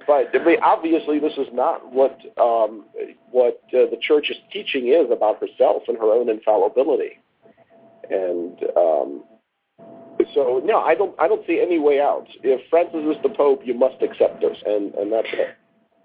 But 0.08 0.30
I 0.34 0.44
mean, 0.44 0.60
obviously, 0.62 1.20
this 1.20 1.34
is 1.38 1.48
not 1.52 1.92
what 1.92 2.20
um, 2.38 2.86
what 3.32 3.62
uh, 3.70 3.90
the 3.90 3.98
church's 4.00 4.38
teaching 4.52 4.88
is 4.88 5.10
about 5.12 5.40
herself 5.40 5.84
and 5.88 5.98
her 5.98 6.12
own 6.12 6.30
infallibility. 6.30 7.20
And 8.10 8.58
um, 8.78 9.24
so, 10.34 10.62
no, 10.64 10.80
I 10.80 10.96
don't. 10.96 11.16
I 11.20 11.28
don't 11.28 11.46
see 11.48 11.60
any 11.62 11.80
way 11.80 12.00
out. 12.00 12.28
If 12.44 12.62
Francis 12.70 13.16
is 13.16 13.22
the 13.24 13.30
Pope, 13.30 13.62
you 13.66 13.74
must 13.74 14.02
accept 14.02 14.42
this, 14.42 14.58
and 14.66 14.94
and 14.96 15.12
that's 15.12 15.28
it. 15.32 15.56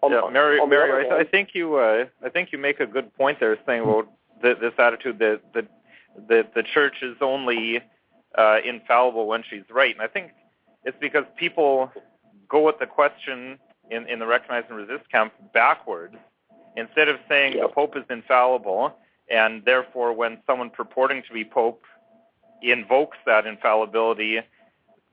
On- 0.03 0.11
yeah, 0.11 0.23
Mary, 0.33 0.65
Mary, 0.67 1.07
I, 1.07 1.09
th- 1.09 1.27
I 1.27 1.31
think 1.31 1.51
you, 1.53 1.77
uh, 1.77 2.07
I 2.25 2.31
think 2.31 2.53
you 2.53 2.59
make 2.59 2.81
a 2.81 2.87
good 2.87 3.15
point 3.15 3.39
there, 3.39 3.57
saying 3.67 3.83
about 3.83 4.09
th- 4.43 4.57
this 4.61 4.73
attitude 4.79 5.19
that 5.19 5.41
that 5.55 5.69
that 6.29 6.55
the 6.55 6.63
church 6.63 6.97
is 7.03 7.17
only 7.21 7.81
uh, 8.37 8.57
infallible 8.65 9.27
when 9.27 9.43
she's 9.49 9.63
right, 9.71 9.95
and 9.95 10.03
I 10.03 10.07
think 10.07 10.33
it's 10.85 10.97
because 11.01 11.25
people 11.37 11.93
go 12.49 12.69
at 12.69 12.79
the 12.79 12.87
question 12.87 13.59
in 13.91 14.07
in 14.07 14.19
the 14.19 14.27
recognize 14.27 14.65
and 14.69 14.77
resist 14.77 15.09
camp 15.11 15.33
backwards. 15.53 16.17
Instead 16.77 17.09
of 17.09 17.19
saying 17.29 17.55
Yeah. 17.55 17.63
the 17.63 17.69
Pope 17.69 17.97
is 17.97 18.05
infallible, 18.11 18.97
and 19.29 19.65
therefore 19.65 20.13
when 20.13 20.39
someone 20.47 20.71
purporting 20.71 21.23
to 21.23 21.33
be 21.33 21.45
Pope 21.45 21.83
invokes 22.63 23.19
that 23.27 23.47
infallibility, 23.47 24.41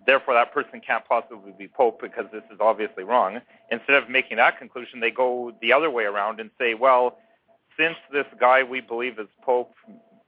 therefore 0.05 0.33
that 0.35 0.53
person 0.53 0.81
can't 0.81 1.05
possibly 1.05 1.51
be 1.57 1.67
Pope 1.67 2.01
because 2.01 2.25
this 2.31 2.43
is 2.51 2.59
obviously 2.59 3.03
wrong. 3.03 3.41
Instead 3.71 3.95
of 4.01 4.09
making 4.09 4.37
that 4.37 4.57
conclusion, 4.57 4.99
they 4.99 5.11
go 5.11 5.53
the 5.61 5.73
other 5.73 5.89
way 5.89 6.03
around 6.05 6.39
and 6.39 6.49
say, 6.59 6.73
well, 6.73 7.17
since 7.77 7.95
this 8.11 8.25
guy 8.39 8.63
we 8.63 8.81
believe 8.81 9.19
is 9.19 9.27
Pope 9.43 9.75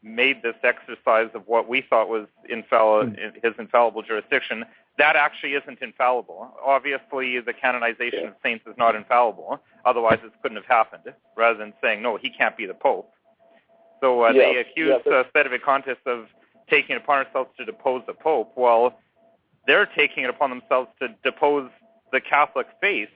made 0.02 0.41
this 0.41 0.56
exercise 0.64 1.30
of 1.34 1.47
what 1.47 1.68
we 1.68 1.82
thought 1.82 2.08
was 2.08 2.28
infalli- 2.50 3.18
hmm. 3.18 3.39
his 3.43 3.54
infallible 3.60 4.02
jurisdiction, 4.02 4.66
that 5.00 5.16
actually 5.16 5.54
isn't 5.54 5.82
infallible. 5.82 6.54
Obviously, 6.64 7.39
the 7.39 7.54
canonization 7.54 8.20
Yeah. 8.24 8.28
of 8.30 8.36
saints 8.43 8.68
is 8.68 8.78
not 8.78 8.95
infallible. 8.95 9.60
Otherwise, 9.86 10.20
this 10.22 10.32
couldn't 10.41 10.58
have 10.58 10.66
happened. 10.66 11.14
Rather 11.36 11.58
than 11.58 11.74
saying, 11.82 12.02
no, 12.02 12.18
he 12.18 12.30
can't 12.30 12.56
be 12.56 12.66
the 12.66 12.74
Pope. 12.74 13.12
So 14.02 14.22
uh, 14.22 14.34
they 14.34 14.58
accuse 14.58 15.02
yeah, 15.06 15.12
uh, 15.12 15.24
Sedevacantists 15.36 16.06
of 16.06 16.28
taking 16.70 16.95
it 16.95 17.02
upon 17.02 17.26
ourselves 17.26 17.50
to 17.58 17.66
depose 17.66 18.04
the 18.06 18.14
Pope. 18.14 18.54
Well, 18.56 19.00
they're 19.68 19.86
taking 19.86 20.24
it 20.26 20.30
upon 20.30 20.50
themselves 20.50 20.89
to 21.00 21.10
depose 21.24 21.70
the 22.12 22.22
Catholic 22.22 22.68
faith 22.82 23.10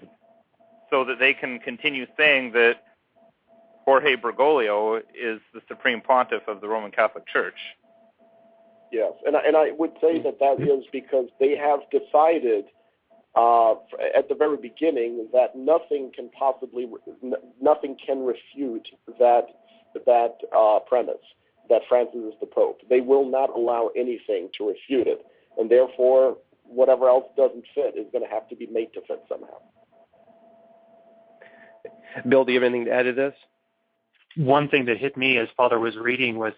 so 0.89 1.03
that 1.05 1.19
they 1.19 1.33
can 1.33 1.59
continue 1.59 2.05
saying 2.17 2.53
that 2.53 2.83
Jorge 3.85 4.15
Bergoglio 4.15 5.01
is 5.13 5.41
the 5.53 5.61
supreme 5.67 6.01
pontiff 6.01 6.47
of 6.47 6.61
the 6.61 6.67
Roman 6.67 6.91
Catholic 6.91 7.27
Church. 7.27 7.59
Yes, 8.93 9.13
and 9.25 9.35
I, 9.35 9.39
and 9.47 9.57
I 9.57 9.71
would 9.71 9.93
say 9.99 10.21
that 10.21 10.37
that 10.39 10.61
is 10.61 10.85
because 10.91 11.25
they 11.39 11.55
have 11.57 11.79
decided 11.89 12.65
uh, 13.35 13.71
at 14.15 14.29
the 14.29 14.35
very 14.37 14.57
beginning 14.57 15.29
that 15.33 15.55
nothing 15.55 16.11
can 16.15 16.29
possibly, 16.29 16.87
n- 17.23 17.33
nothing 17.59 17.97
can 18.05 18.23
refute 18.23 18.87
that 19.17 19.47
that 20.05 20.37
uh, 20.55 20.77
premise 20.87 21.25
that 21.69 21.81
Francis 21.89 22.21
is 22.21 22.33
the 22.39 22.45
Pope. 22.45 22.81
They 22.87 23.01
will 23.01 23.27
not 23.27 23.49
allow 23.49 23.89
anything 23.97 24.49
to 24.59 24.67
refute 24.67 25.07
it, 25.07 25.25
and 25.57 25.71
therefore, 25.71 26.37
whatever 26.63 27.09
else 27.09 27.25
doesn't 27.35 27.65
fit 27.73 27.95
is 27.97 28.05
going 28.11 28.23
to 28.23 28.29
have 28.29 28.47
to 28.49 28.55
be 28.55 28.67
made 28.67 28.93
to 28.93 29.01
fit 29.07 29.23
somehow. 29.27 29.57
Bill, 32.29 32.45
do 32.45 32.51
you 32.53 32.61
have 32.61 32.69
anything 32.69 32.85
to 32.85 32.91
add 32.91 33.03
to 33.03 33.13
this? 33.13 33.33
one 34.35 34.69
thing 34.69 34.85
that 34.85 34.97
hit 34.97 35.15
me 35.17 35.37
as 35.37 35.47
Father 35.55 35.79
was 35.79 35.95
reading 35.95 36.37
was, 36.37 36.53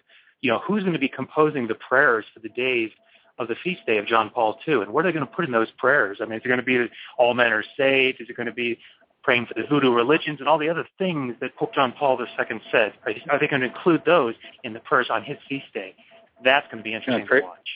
you 0.46 0.52
know, 0.52 0.60
who's 0.64 0.84
going 0.84 0.92
to 0.92 1.00
be 1.00 1.08
composing 1.08 1.66
the 1.66 1.74
prayers 1.74 2.24
for 2.32 2.38
the 2.38 2.48
days 2.48 2.92
of 3.36 3.48
the 3.48 3.56
feast 3.64 3.80
day 3.84 3.98
of 3.98 4.06
John 4.06 4.30
Paul 4.30 4.56
II, 4.66 4.74
and 4.74 4.92
what 4.92 5.04
are 5.04 5.08
they 5.08 5.12
going 5.12 5.26
to 5.26 5.34
put 5.34 5.44
in 5.44 5.50
those 5.50 5.72
prayers? 5.76 6.18
I 6.22 6.24
mean, 6.24 6.34
is 6.38 6.42
it 6.44 6.48
going 6.48 6.60
to 6.60 6.64
be 6.64 6.88
all 7.18 7.34
men 7.34 7.52
are 7.52 7.64
saved? 7.76 8.20
Is 8.20 8.28
it 8.30 8.36
going 8.36 8.46
to 8.46 8.52
be 8.52 8.78
praying 9.24 9.46
for 9.46 9.54
the 9.54 9.66
voodoo 9.68 9.92
religions 9.92 10.38
and 10.38 10.48
all 10.48 10.56
the 10.56 10.68
other 10.68 10.86
things 10.98 11.34
that 11.40 11.56
Pope 11.56 11.74
John 11.74 11.92
Paul 11.98 12.16
II 12.20 12.60
said? 12.70 12.92
Are, 13.04 13.12
are 13.28 13.40
they 13.40 13.48
going 13.48 13.62
to 13.62 13.66
include 13.66 14.02
those 14.06 14.34
in 14.62 14.72
the 14.72 14.78
prayers 14.78 15.08
on 15.10 15.24
his 15.24 15.36
feast 15.48 15.66
day? 15.74 15.96
That's 16.44 16.64
going 16.66 16.78
to 16.78 16.84
be 16.84 16.94
interesting 16.94 17.26
pray- 17.26 17.40
to 17.40 17.46
watch. 17.46 17.68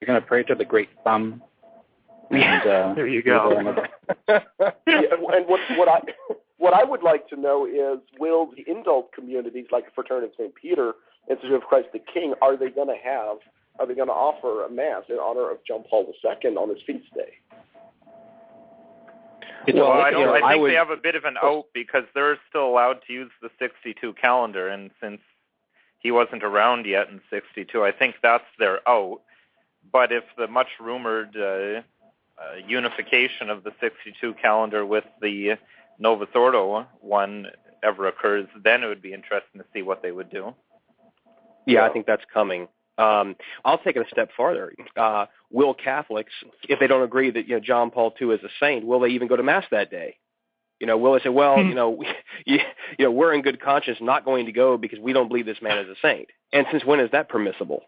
You're 0.00 0.06
going 0.06 0.20
to 0.22 0.26
pray 0.26 0.44
to 0.44 0.54
the 0.54 0.64
great 0.64 0.88
thumb. 1.04 1.42
And, 2.30 2.66
uh, 2.66 2.94
There 2.94 3.06
you 3.06 3.22
go. 3.22 3.84
yeah, 4.26 4.38
and 4.86 5.20
what 5.46 5.60
what 5.76 5.88
I 5.88 6.00
what 6.58 6.74
I 6.74 6.84
would 6.84 7.02
like 7.02 7.28
to 7.28 7.36
know 7.36 7.66
is 7.66 8.00
will 8.18 8.50
the 8.54 8.64
indult 8.64 9.12
communities 9.12 9.66
like 9.72 9.86
the 9.86 9.90
Fraternity 9.94 10.26
of 10.28 10.32
St. 10.38 10.54
Peter, 10.54 10.92
Institute 11.28 11.54
of 11.54 11.62
Christ 11.62 11.88
the 11.92 12.00
King, 12.12 12.34
are 12.42 12.56
they 12.56 12.70
going 12.70 12.88
to 12.88 13.02
have 13.02 13.38
are 13.78 13.86
they 13.86 13.94
going 13.94 14.08
to 14.08 14.14
offer 14.14 14.64
a 14.64 14.70
mass 14.70 15.02
in 15.08 15.16
honor 15.16 15.50
of 15.50 15.58
John 15.66 15.84
Paul 15.88 16.06
II 16.24 16.50
on 16.56 16.68
his 16.68 16.78
feast 16.86 17.12
day? 17.12 17.38
Well, 19.72 19.90
I, 19.92 20.10
don't, 20.10 20.28
I 20.28 20.32
think 20.34 20.44
I 20.44 20.56
would- 20.56 20.70
they 20.70 20.74
have 20.74 20.90
a 20.90 20.96
bit 20.96 21.14
of 21.14 21.24
an 21.24 21.36
out 21.42 21.66
because 21.72 22.04
they're 22.14 22.38
still 22.48 22.66
allowed 22.66 22.98
to 23.06 23.12
use 23.12 23.30
the 23.42 23.50
62 23.58 24.12
calendar, 24.12 24.68
and 24.68 24.90
since 25.00 25.20
he 25.98 26.10
wasn't 26.10 26.44
around 26.44 26.86
yet 26.86 27.08
in 27.08 27.20
62, 27.30 27.82
I 27.82 27.90
think 27.90 28.16
that's 28.22 28.44
their 28.58 28.86
out. 28.88 29.22
But 29.90 30.12
if 30.12 30.24
the 30.36 30.46
much 30.46 30.68
rumored 30.78 31.36
uh, 31.36 31.80
uh, 32.40 32.56
unification 32.66 33.48
of 33.48 33.64
the 33.64 33.72
62 33.80 34.34
calendar 34.34 34.84
with 34.84 35.04
the 35.20 35.56
Novus 35.98 36.28
Ordo 36.34 36.86
one 37.00 37.46
ever 37.82 38.08
occurs, 38.08 38.46
then 38.62 38.82
it 38.82 38.86
would 38.86 39.02
be 39.02 39.12
interesting 39.12 39.60
to 39.60 39.66
see 39.72 39.82
what 39.82 40.02
they 40.02 40.10
would 40.10 40.30
do. 40.30 40.54
Yeah, 41.66 41.84
I 41.84 41.90
think 41.90 42.06
that's 42.06 42.24
coming. 42.32 42.68
Um, 42.96 43.36
I'll 43.64 43.78
take 43.78 43.96
it 43.96 44.06
a 44.06 44.08
step 44.08 44.30
farther. 44.36 44.72
Uh, 44.96 45.26
will 45.50 45.74
Catholics, 45.74 46.32
if 46.68 46.78
they 46.78 46.86
don't 46.86 47.02
agree 47.02 47.30
that 47.30 47.48
you 47.48 47.54
know 47.54 47.60
John 47.60 47.90
Paul 47.90 48.14
II 48.20 48.28
is 48.28 48.40
a 48.42 48.48
saint, 48.60 48.86
will 48.86 49.00
they 49.00 49.08
even 49.08 49.28
go 49.28 49.36
to 49.36 49.42
mass 49.42 49.64
that 49.70 49.90
day? 49.90 50.16
You 50.80 50.86
know, 50.86 50.98
will 50.98 51.14
they 51.14 51.20
say, 51.20 51.30
well, 51.30 51.58
you 51.62 51.74
know, 51.74 51.90
we, 51.90 52.06
you, 52.46 52.58
you 52.98 53.04
know, 53.04 53.10
we're 53.10 53.32
in 53.32 53.42
good 53.42 53.60
conscience 53.60 53.98
not 54.00 54.24
going 54.24 54.46
to 54.46 54.52
go 54.52 54.76
because 54.76 54.98
we 54.98 55.12
don't 55.12 55.28
believe 55.28 55.46
this 55.46 55.62
man 55.62 55.78
is 55.78 55.88
a 55.88 55.96
saint? 56.00 56.28
And 56.52 56.66
since 56.70 56.84
when 56.84 57.00
is 57.00 57.10
that 57.12 57.28
permissible? 57.28 57.82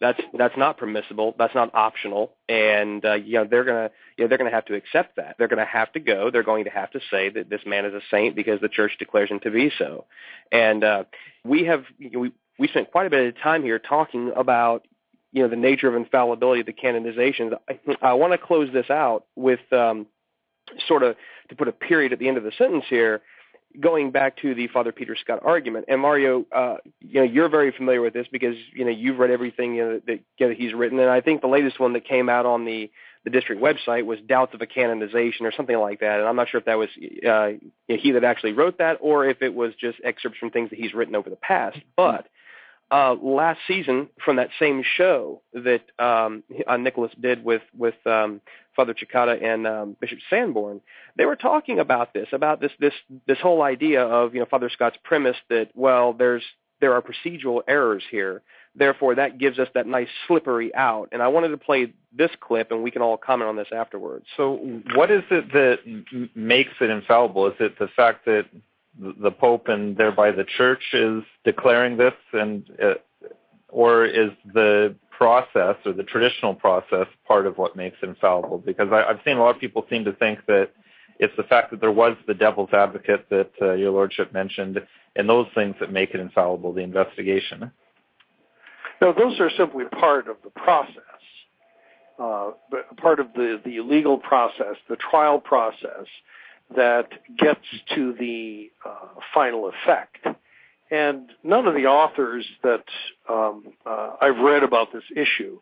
That's 0.00 0.20
that's 0.36 0.56
not 0.56 0.78
permissible. 0.78 1.34
That's 1.38 1.54
not 1.54 1.74
optional, 1.74 2.32
and 2.48 3.04
uh, 3.04 3.14
you 3.14 3.34
know 3.34 3.46
they're 3.48 3.64
gonna 3.64 3.90
you 4.16 4.24
know, 4.24 4.28
they're 4.28 4.38
gonna 4.38 4.50
have 4.50 4.64
to 4.66 4.74
accept 4.74 5.16
that. 5.16 5.36
They're 5.38 5.48
gonna 5.48 5.64
have 5.64 5.92
to 5.92 6.00
go. 6.00 6.30
They're 6.30 6.42
going 6.42 6.64
to 6.64 6.70
have 6.70 6.90
to 6.92 7.00
say 7.10 7.28
that 7.30 7.48
this 7.48 7.60
man 7.64 7.84
is 7.84 7.94
a 7.94 8.00
saint 8.10 8.34
because 8.34 8.60
the 8.60 8.68
church 8.68 8.96
declares 8.98 9.30
him 9.30 9.38
to 9.40 9.50
be 9.50 9.70
so. 9.78 10.06
And 10.50 10.82
uh, 10.82 11.04
we 11.44 11.64
have 11.66 11.84
you 11.98 12.10
know, 12.10 12.18
we 12.18 12.32
we 12.58 12.68
spent 12.68 12.90
quite 12.90 13.06
a 13.06 13.10
bit 13.10 13.28
of 13.28 13.40
time 13.40 13.62
here 13.62 13.78
talking 13.78 14.32
about 14.34 14.86
you 15.32 15.42
know 15.42 15.48
the 15.48 15.56
nature 15.56 15.88
of 15.88 15.94
infallibility 15.94 16.60
of 16.60 16.66
the 16.66 16.72
canonizations. 16.72 17.56
I, 17.68 17.78
I 18.02 18.12
want 18.14 18.32
to 18.32 18.38
close 18.38 18.72
this 18.72 18.90
out 18.90 19.26
with 19.36 19.60
um, 19.72 20.06
sort 20.86 21.02
of 21.02 21.16
to 21.48 21.56
put 21.56 21.68
a 21.68 21.72
period 21.72 22.12
at 22.12 22.18
the 22.18 22.28
end 22.28 22.38
of 22.38 22.44
the 22.44 22.52
sentence 22.56 22.84
here 22.88 23.22
going 23.80 24.10
back 24.10 24.36
to 24.38 24.54
the 24.54 24.68
Father 24.68 24.92
Peter 24.92 25.16
Scott 25.16 25.40
argument, 25.42 25.86
and 25.88 26.00
Mario, 26.00 26.44
uh, 26.52 26.76
you 27.00 27.20
know, 27.20 27.22
you're 27.22 27.48
very 27.48 27.72
familiar 27.72 28.00
with 28.00 28.12
this 28.14 28.26
because 28.30 28.56
you 28.72 28.84
know 28.84 28.90
you've 28.90 29.18
read 29.18 29.30
everything 29.30 29.74
you 29.74 29.84
know, 29.84 30.18
that, 30.38 30.56
he's 30.56 30.72
written, 30.72 30.98
and 30.98 31.10
I 31.10 31.20
think 31.20 31.40
the 31.40 31.48
latest 31.48 31.80
one 31.80 31.92
that 31.94 32.04
came 32.04 32.28
out 32.28 32.46
on 32.46 32.64
the 32.64 32.90
the 33.24 33.30
district 33.30 33.62
website 33.62 34.04
was 34.04 34.18
doubts 34.20 34.52
of 34.52 34.60
a 34.60 34.66
canonization 34.66 35.46
or 35.46 35.52
something 35.52 35.78
like 35.78 36.00
that, 36.00 36.18
and 36.18 36.28
I'm 36.28 36.36
not 36.36 36.48
sure 36.48 36.58
if 36.58 36.66
that 36.66 36.78
was 36.78 36.88
uh, 37.28 37.52
he 37.88 38.12
that 38.12 38.24
actually 38.24 38.52
wrote 38.52 38.78
that 38.78 38.98
or 39.00 39.26
if 39.26 39.42
it 39.42 39.54
was 39.54 39.74
just 39.80 39.98
excerpts 40.04 40.38
from 40.38 40.50
things 40.50 40.70
that 40.70 40.78
he's 40.78 40.94
written 40.94 41.14
over 41.14 41.30
the 41.30 41.36
past, 41.36 41.78
but. 41.96 42.26
Uh, 42.92 43.16
last 43.22 43.58
season, 43.66 44.06
from 44.22 44.36
that 44.36 44.50
same 44.58 44.82
show 44.98 45.40
that 45.54 45.80
um, 45.98 46.42
uh, 46.66 46.76
Nicholas 46.76 47.10
did 47.18 47.42
with 47.42 47.62
with 47.74 47.94
um, 48.06 48.42
Father 48.76 48.92
Cekada 48.92 49.42
and 49.42 49.66
um, 49.66 49.96
Bishop 49.98 50.18
Sanborn, 50.28 50.82
they 51.16 51.24
were 51.24 51.36
talking 51.36 51.78
about 51.78 52.12
this, 52.12 52.28
about 52.32 52.60
this 52.60 52.70
this 52.78 52.92
this 53.26 53.38
whole 53.38 53.62
idea 53.62 54.02
of 54.02 54.34
you 54.34 54.40
know 54.40 54.46
Father 54.46 54.68
Scott's 54.68 54.98
premise 55.02 55.38
that 55.48 55.70
well 55.74 56.12
there's 56.12 56.42
there 56.82 56.92
are 56.92 57.00
procedural 57.00 57.62
errors 57.66 58.02
here, 58.10 58.42
therefore 58.74 59.14
that 59.14 59.38
gives 59.38 59.58
us 59.58 59.68
that 59.72 59.86
nice 59.86 60.08
slippery 60.28 60.74
out. 60.74 61.08
And 61.12 61.22
I 61.22 61.28
wanted 61.28 61.48
to 61.48 61.56
play 61.56 61.94
this 62.14 62.30
clip, 62.40 62.72
and 62.72 62.82
we 62.82 62.90
can 62.90 63.00
all 63.00 63.16
comment 63.16 63.48
on 63.48 63.56
this 63.56 63.68
afterwards. 63.74 64.26
So, 64.36 64.56
what 64.94 65.10
is 65.10 65.22
it 65.30 65.50
that 65.54 66.28
makes 66.34 66.72
it 66.78 66.90
infallible? 66.90 67.46
Is 67.46 67.54
it 67.58 67.78
the 67.78 67.88
fact 67.96 68.26
that 68.26 68.44
the 68.98 69.30
Pope 69.30 69.68
and 69.68 69.96
thereby 69.96 70.30
the 70.30 70.44
Church 70.44 70.82
is 70.92 71.22
declaring 71.44 71.96
this, 71.96 72.14
and 72.32 72.68
uh, 72.82 72.94
or 73.68 74.04
is 74.04 74.30
the 74.52 74.94
process 75.10 75.76
or 75.86 75.92
the 75.92 76.02
traditional 76.02 76.54
process 76.54 77.06
part 77.26 77.46
of 77.46 77.56
what 77.56 77.76
makes 77.76 77.96
infallible? 78.02 78.58
Because 78.58 78.88
I, 78.92 79.06
have 79.08 79.20
seen 79.24 79.38
a 79.38 79.40
lot 79.40 79.54
of 79.54 79.60
people 79.60 79.86
seem 79.88 80.04
to 80.04 80.12
think 80.12 80.40
that 80.46 80.70
it's 81.18 81.34
the 81.36 81.42
fact 81.44 81.70
that 81.70 81.80
there 81.80 81.92
was 81.92 82.16
the 82.26 82.34
devil's 82.34 82.72
advocate 82.72 83.28
that 83.30 83.50
uh, 83.60 83.72
your 83.72 83.92
lordship 83.92 84.32
mentioned, 84.32 84.78
and 85.16 85.28
those 85.28 85.46
things 85.54 85.74
that 85.80 85.92
make 85.92 86.10
it 86.10 86.20
infallible, 86.20 86.72
the 86.72 86.82
investigation. 86.82 87.70
No, 89.00 89.12
those 89.12 89.38
are 89.40 89.50
simply 89.56 89.84
part 89.84 90.28
of 90.28 90.36
the 90.44 90.50
process, 90.50 90.96
uh, 92.18 92.50
part 92.96 93.20
of 93.20 93.28
the, 93.34 93.60
the 93.64 93.80
legal 93.80 94.18
process, 94.18 94.76
the 94.88 94.96
trial 94.96 95.40
process 95.40 96.06
that 96.76 97.08
gets 97.36 97.64
to 97.94 98.14
the 98.18 98.70
uh, 98.84 99.20
final 99.34 99.70
effect. 99.70 100.26
And 100.90 101.30
none 101.42 101.66
of 101.66 101.74
the 101.74 101.86
authors 101.86 102.46
that 102.62 102.84
um, 103.28 103.72
uh, 103.86 104.16
I've 104.20 104.38
read 104.38 104.62
about 104.62 104.92
this 104.92 105.04
issue 105.16 105.58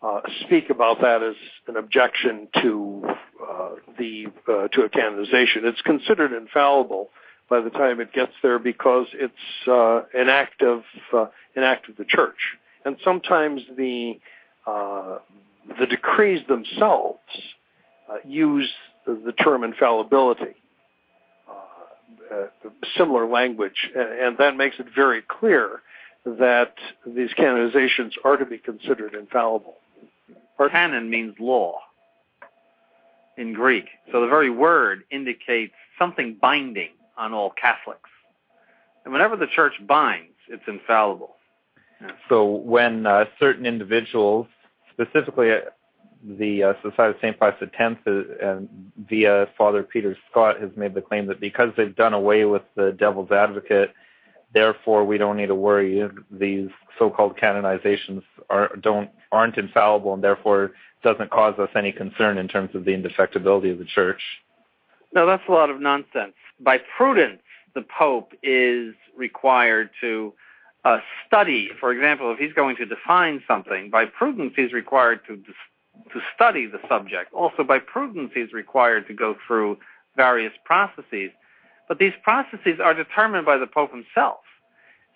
uh, 0.00 0.20
speak 0.44 0.70
about 0.70 1.00
that 1.00 1.22
as 1.24 1.34
an 1.66 1.76
objection 1.76 2.46
to 2.62 3.02
uh, 3.42 3.70
the 3.98 4.26
uh, 4.48 4.68
to 4.68 4.82
a 4.82 4.88
canonization. 4.88 5.62
It's 5.64 5.80
considered 5.80 6.32
infallible 6.32 7.10
by 7.50 7.60
the 7.60 7.70
time 7.70 8.00
it 8.00 8.12
gets 8.12 8.30
there 8.40 8.60
because 8.60 9.06
it's 9.14 9.34
uh, 9.66 10.02
an 10.14 10.28
act 10.28 10.62
of 10.62 10.82
an 11.56 11.64
act 11.64 11.88
of 11.88 11.96
the 11.96 12.04
church, 12.04 12.56
and 12.84 12.96
sometimes 13.02 13.62
the 13.76 14.20
the 14.66 15.86
decrees 15.90 16.46
themselves 16.46 17.18
use 18.24 18.70
the 19.14 19.32
term 19.32 19.64
infallibility. 19.64 20.54
Uh, 22.30 22.46
similar 22.96 23.26
language, 23.26 23.90
and 23.94 24.36
that 24.36 24.54
makes 24.54 24.76
it 24.78 24.86
very 24.94 25.22
clear 25.22 25.80
that 26.26 26.74
these 27.06 27.30
canonizations 27.38 28.12
are 28.22 28.36
to 28.36 28.44
be 28.44 28.58
considered 28.58 29.14
infallible. 29.14 29.76
Pardon? 30.58 30.74
Canon 30.74 31.08
means 31.08 31.34
law 31.40 31.78
in 33.38 33.54
Greek, 33.54 33.86
so 34.12 34.20
the 34.20 34.26
very 34.26 34.50
word 34.50 35.04
indicates 35.10 35.72
something 35.98 36.36
binding 36.38 36.90
on 37.16 37.32
all 37.32 37.50
Catholics. 37.50 38.10
And 39.04 39.12
whenever 39.14 39.36
the 39.36 39.46
church 39.46 39.74
binds, 39.86 40.34
it's 40.48 40.64
infallible. 40.66 41.36
Yeah. 42.02 42.10
So 42.28 42.44
when 42.44 43.06
uh, 43.06 43.24
certain 43.40 43.64
individuals, 43.64 44.48
specifically 44.92 45.50
uh, 45.50 45.60
the 46.24 46.62
uh, 46.62 46.72
Society 46.82 47.10
of 47.10 47.16
St. 47.20 47.38
Pius 47.38 47.54
X, 47.62 47.96
uh, 48.06 48.10
and 48.42 48.68
via 49.08 49.46
Father 49.56 49.82
Peter 49.82 50.16
Scott, 50.30 50.60
has 50.60 50.70
made 50.76 50.94
the 50.94 51.00
claim 51.00 51.26
that 51.26 51.40
because 51.40 51.70
they've 51.76 51.94
done 51.94 52.14
away 52.14 52.44
with 52.44 52.62
the 52.74 52.92
devil's 52.98 53.30
advocate, 53.30 53.94
therefore 54.52 55.04
we 55.04 55.18
don't 55.18 55.36
need 55.36 55.46
to 55.46 55.54
worry. 55.54 56.08
These 56.30 56.70
so-called 56.98 57.36
canonizations 57.36 58.22
are, 58.50 58.74
don't 58.76 59.10
aren't 59.30 59.58
infallible, 59.58 60.14
and 60.14 60.24
therefore 60.24 60.72
doesn't 61.02 61.30
cause 61.30 61.58
us 61.58 61.68
any 61.76 61.92
concern 61.92 62.38
in 62.38 62.48
terms 62.48 62.74
of 62.74 62.84
the 62.84 62.90
indefectibility 62.90 63.70
of 63.70 63.78
the 63.78 63.84
church. 63.84 64.20
No, 65.14 65.26
that's 65.26 65.42
a 65.48 65.52
lot 65.52 65.70
of 65.70 65.80
nonsense. 65.80 66.34
By 66.60 66.78
prudence, 66.96 67.40
the 67.74 67.84
Pope 67.96 68.32
is 68.42 68.94
required 69.16 69.90
to 70.00 70.32
uh, 70.84 70.98
study. 71.26 71.70
For 71.78 71.92
example, 71.92 72.32
if 72.32 72.38
he's 72.38 72.52
going 72.52 72.76
to 72.76 72.86
define 72.86 73.42
something, 73.46 73.90
by 73.90 74.06
prudence, 74.06 74.54
he's 74.56 74.72
required 74.72 75.20
to 75.28 75.36
to 76.12 76.20
study 76.34 76.66
the 76.66 76.80
subject. 76.88 77.32
Also, 77.32 77.64
by 77.64 77.78
prudence, 77.78 78.30
he's 78.34 78.52
required 78.52 79.06
to 79.08 79.14
go 79.14 79.36
through 79.46 79.78
various 80.16 80.52
processes. 80.64 81.30
But 81.88 81.98
these 81.98 82.12
processes 82.22 82.80
are 82.82 82.94
determined 82.94 83.46
by 83.46 83.56
the 83.56 83.66
Pope 83.66 83.90
himself. 83.92 84.40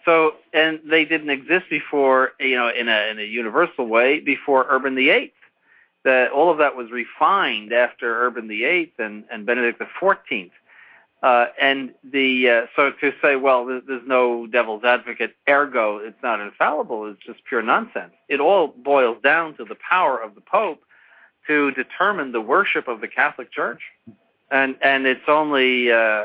So, 0.04 0.34
and 0.52 0.80
they 0.84 1.04
didn't 1.04 1.30
exist 1.30 1.66
before, 1.70 2.32
you 2.40 2.56
know, 2.56 2.68
in 2.68 2.88
a, 2.88 3.10
in 3.10 3.18
a 3.18 3.24
universal 3.24 3.86
way 3.86 4.20
before 4.20 4.66
Urban 4.68 4.96
VIII. 4.96 5.32
That 6.04 6.32
all 6.32 6.50
of 6.50 6.58
that 6.58 6.74
was 6.74 6.90
refined 6.90 7.72
after 7.72 8.26
Urban 8.26 8.48
VIII 8.48 8.92
and, 8.98 9.24
and 9.30 9.46
Benedict 9.46 9.80
XIV. 9.80 10.50
Uh, 11.22 11.46
and 11.60 11.94
the 12.02 12.48
uh, 12.48 12.66
so 12.74 12.90
to 13.00 13.12
say, 13.22 13.36
well, 13.36 13.64
there's, 13.64 13.82
there's, 13.86 14.06
no 14.06 14.48
devil's 14.48 14.82
advocate, 14.82 15.36
ergo 15.48 15.98
it's 15.98 16.20
not 16.20 16.40
infallible, 16.40 17.06
is 17.06 17.16
just 17.24 17.38
pure 17.44 17.62
nonsense. 17.62 18.12
It 18.28 18.40
all 18.40 18.66
boils 18.66 19.18
down 19.22 19.56
to 19.58 19.64
the 19.64 19.76
power 19.88 20.20
of 20.20 20.34
the 20.34 20.40
Pope 20.40 20.82
to 21.46 21.70
determine 21.72 22.32
the 22.32 22.40
worship 22.40 22.88
of 22.88 23.00
the 23.00 23.06
Catholic 23.06 23.52
Church, 23.52 23.82
and 24.50 24.74
and 24.82 25.06
it's 25.06 25.28
only 25.28 25.92
uh, 25.92 26.24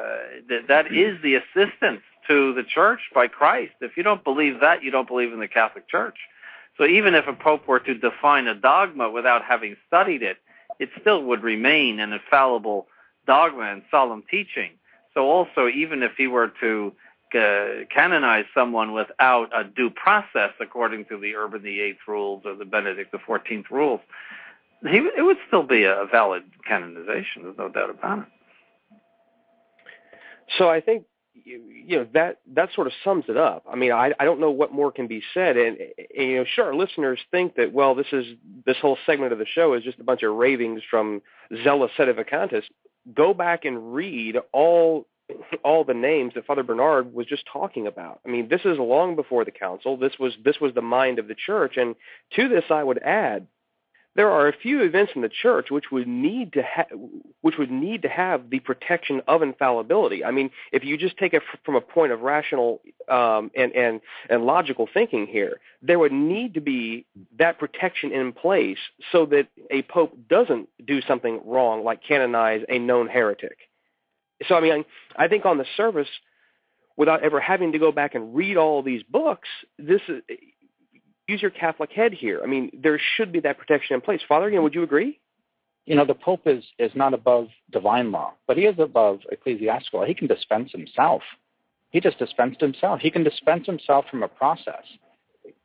that 0.49 0.65
that 0.67 0.91
is 0.91 1.21
the 1.21 1.35
assistance 1.35 2.01
to 2.27 2.55
the 2.55 2.63
Church 2.63 3.01
by 3.13 3.27
Christ. 3.27 3.73
If 3.81 3.97
you 3.97 4.03
don't 4.03 4.23
believe 4.23 4.61
that, 4.61 4.81
you 4.81 4.89
don't 4.89 5.07
believe 5.07 5.31
in 5.31 5.39
the 5.39 5.47
Catholic 5.47 5.87
Church. 5.87 6.17
So 6.75 6.85
even 6.85 7.13
if 7.13 7.27
a 7.27 7.33
pope 7.33 7.67
were 7.67 7.79
to 7.81 7.93
define 7.93 8.47
a 8.47 8.55
dogma 8.55 9.11
without 9.11 9.43
having 9.43 9.77
studied 9.85 10.23
it, 10.23 10.37
it 10.79 10.89
still 10.99 11.23
would 11.25 11.43
remain 11.43 11.99
an 11.99 12.13
infallible 12.13 12.87
dogma 13.27 13.71
and 13.73 13.83
solemn 13.91 14.23
teaching 14.29 14.71
so 15.17 15.25
also, 15.31 15.67
even 15.67 16.03
if 16.03 16.11
he 16.15 16.27
were 16.27 16.53
to 16.61 16.93
uh, 17.33 17.85
canonize 17.91 18.45
someone 18.53 18.93
without 18.93 19.49
a 19.51 19.63
due 19.63 19.89
process 19.89 20.51
according 20.61 21.05
to 21.05 21.19
the 21.19 21.33
Urban 21.35 21.63
VIII 21.63 21.97
rules 22.07 22.43
or 22.45 22.53
the 22.53 22.65
Benedict 22.65 23.11
XIV 23.11 23.63
rules, 23.71 23.99
he, 24.83 24.97
it 24.97 25.25
would 25.25 25.37
still 25.47 25.63
be 25.63 25.85
a 25.85 26.05
valid 26.11 26.43
canonization. 26.67 27.41
There's 27.41 27.57
no 27.57 27.67
doubt 27.67 27.89
about 27.89 28.19
it. 28.19 28.25
So 30.59 30.69
I 30.69 30.81
think 30.81 31.05
you 31.43 31.97
know 31.97 32.07
that 32.13 32.37
that 32.53 32.69
sort 32.75 32.85
of 32.85 32.93
sums 33.03 33.25
it 33.27 33.37
up. 33.37 33.65
I 33.67 33.75
mean, 33.75 33.91
I 33.91 34.13
I 34.19 34.25
don't 34.25 34.39
know 34.39 34.51
what 34.51 34.71
more 34.71 34.91
can 34.91 35.07
be 35.07 35.23
said, 35.33 35.57
and, 35.57 35.77
and 35.79 36.29
you 36.29 36.35
know, 36.37 36.45
sure, 36.45 36.75
listeners 36.75 37.19
think 37.31 37.55
that 37.55 37.73
well, 37.73 37.95
this 37.95 38.07
is 38.11 38.25
this 38.67 38.77
whole 38.79 38.99
segment 39.07 39.33
of 39.33 39.39
the 39.39 39.47
show 39.47 39.73
is 39.73 39.83
just 39.83 39.99
a 39.99 40.03
bunch 40.03 40.21
of 40.21 40.35
ravings 40.35 40.83
from 40.87 41.23
zealous 41.63 41.91
sedevacantists 41.97 42.69
go 43.13 43.33
back 43.33 43.65
and 43.65 43.93
read 43.93 44.37
all 44.51 45.07
all 45.63 45.83
the 45.83 45.93
names 45.93 46.33
that 46.35 46.45
Father 46.45 46.63
Bernard 46.63 47.13
was 47.13 47.25
just 47.25 47.43
talking 47.51 47.85
about. 47.85 48.21
I 48.25 48.29
mean, 48.29 48.47
this 48.47 48.61
is 48.63 48.77
long 48.77 49.15
before 49.17 49.43
the 49.43 49.51
council. 49.51 49.97
This 49.97 50.13
was 50.19 50.33
this 50.43 50.59
was 50.61 50.73
the 50.73 50.81
mind 50.81 51.19
of 51.19 51.27
the 51.27 51.35
church, 51.35 51.75
and 51.77 51.95
to 52.35 52.47
this 52.47 52.65
I 52.69 52.83
would 52.83 52.99
add 52.99 53.47
there 54.17 54.31
are 54.31 54.47
a 54.47 54.53
few 54.53 54.81
events 54.81 55.11
in 55.15 55.21
the 55.21 55.29
church 55.29 55.67
which 55.69 55.91
would 55.91 56.07
need 56.07 56.53
to 56.53 56.63
ha- 56.63 56.89
which 57.41 57.57
would 57.59 57.69
need 57.69 58.01
to 58.01 58.09
have 58.09 58.49
the 58.49 58.59
protection 58.59 59.21
of 59.27 59.43
infallibility. 59.43 60.25
I 60.25 60.31
mean, 60.31 60.49
if 60.71 60.83
you 60.83 60.97
just 60.97 61.17
take 61.17 61.35
it 61.35 61.43
from 61.63 61.75
a 61.75 61.81
point 61.81 62.11
of 62.11 62.21
rational 62.21 62.81
um, 63.07 63.51
and 63.55 63.71
and 63.73 64.01
and 64.27 64.43
logical 64.43 64.89
thinking 64.91 65.27
here, 65.27 65.59
there 65.83 65.99
would 65.99 66.11
need 66.11 66.55
to 66.55 66.61
be 66.61 67.05
that 67.37 67.59
protection 67.59 68.11
in 68.11 68.33
place 68.33 68.79
so 69.11 69.27
that 69.27 69.47
a 69.69 69.83
pope 69.83 70.17
doesn't 70.27 70.67
do 70.83 70.99
something 71.01 71.39
wrong, 71.45 71.83
like 71.83 72.03
canonize 72.03 72.63
a 72.67 72.79
known 72.79 73.07
heretic. 73.07 73.57
So, 74.47 74.55
I 74.55 74.61
mean, 74.61 74.83
I 75.15 75.27
think 75.27 75.45
on 75.45 75.59
the 75.59 75.65
surface, 75.75 76.09
without 76.95 77.23
ever 77.23 77.39
having 77.39 77.71
to 77.73 77.79
go 77.79 77.91
back 77.91 78.15
and 78.15 78.35
read 78.35 78.57
all 78.57 78.81
these 78.81 79.03
books, 79.03 79.47
this 79.77 80.01
is 80.07 80.23
use 81.27 81.41
your 81.41 81.51
Catholic 81.51 81.91
head 81.91 82.13
here. 82.13 82.41
I 82.43 82.47
mean, 82.47 82.71
there 82.73 82.99
should 83.15 83.31
be 83.31 83.39
that 83.41 83.57
protection 83.57 83.95
in 83.95 84.01
place. 84.01 84.21
Father, 84.27 84.49
know, 84.49 84.63
would 84.63 84.75
you 84.75 84.83
agree? 84.83 85.19
You 85.85 85.95
know, 85.95 86.05
the 86.05 86.15
Pope 86.15 86.41
is 86.45 86.63
is 86.79 86.91
not 86.95 87.13
above 87.13 87.47
divine 87.71 88.11
law, 88.11 88.33
but 88.45 88.57
he 88.57 88.63
is 88.63 88.75
above 88.79 89.19
ecclesiastical. 89.31 90.03
He 90.05 90.13
can 90.13 90.27
dispense 90.27 90.71
himself. 90.71 91.21
He 91.91 92.01
just 92.01 92.19
dispensed 92.19 92.59
himself. 92.59 92.99
He 92.99 93.09
can 93.09 93.23
dispense 93.23 93.65
himself 93.65 94.05
from 94.11 94.23
a 94.23 94.27
process, 94.27 94.83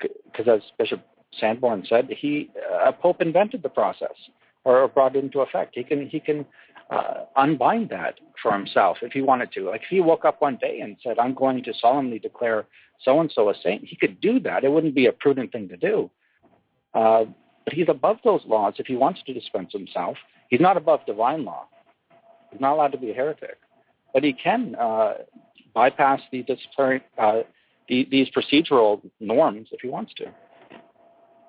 because 0.00 0.46
as 0.46 0.60
Bishop 0.78 1.00
Sanborn 1.38 1.84
said, 1.88 2.08
he 2.10 2.50
a 2.84 2.92
Pope 2.92 3.20
invented 3.20 3.62
the 3.62 3.68
process 3.68 4.14
or 4.64 4.86
brought 4.86 5.16
it 5.16 5.24
into 5.24 5.40
effect. 5.40 5.74
He 5.74 5.82
can 5.82 6.08
he 6.08 6.20
can 6.20 6.46
uh, 6.92 7.24
unbind 7.36 7.88
that 7.88 8.20
for 8.42 8.52
himself 8.52 8.98
if 9.02 9.12
he 9.12 9.22
wanted 9.22 9.50
to. 9.52 9.70
Like 9.70 9.82
if 9.82 9.88
he 9.88 10.00
woke 10.00 10.24
up 10.24 10.40
one 10.40 10.56
day 10.56 10.80
and 10.80 10.96
said, 11.02 11.18
"I'm 11.18 11.34
going 11.34 11.62
to 11.64 11.72
solemnly 11.80 12.18
declare 12.18 12.66
so 13.00 13.20
and 13.20 13.30
so 13.32 13.48
a 13.48 13.54
saint," 13.62 13.84
he 13.84 13.96
could 13.96 14.20
do 14.20 14.38
that. 14.40 14.64
It 14.64 14.72
wouldn't 14.72 14.94
be 14.94 15.06
a 15.06 15.12
prudent 15.12 15.52
thing 15.52 15.68
to 15.68 15.76
do. 15.76 16.10
Uh, 16.94 17.24
but 17.64 17.72
he's 17.74 17.88
above 17.88 18.18
those 18.24 18.42
laws 18.46 18.74
if 18.78 18.86
he 18.86 18.96
wants 18.96 19.20
to 19.26 19.32
dispense 19.32 19.72
himself. 19.72 20.16
He's 20.48 20.60
not 20.60 20.76
above 20.76 21.00
divine 21.06 21.44
law. 21.44 21.66
He's 22.50 22.60
not 22.60 22.74
allowed 22.74 22.92
to 22.92 22.98
be 22.98 23.10
a 23.10 23.14
heretic, 23.14 23.58
but 24.12 24.22
he 24.22 24.34
can 24.34 24.74
uh, 24.74 25.14
bypass 25.74 26.20
the 26.30 26.42
disciplinary, 26.42 27.02
uh, 27.16 27.42
the, 27.88 28.06
these 28.10 28.28
procedural 28.36 29.00
norms 29.20 29.68
if 29.72 29.80
he 29.80 29.88
wants 29.88 30.12
to. 30.14 30.26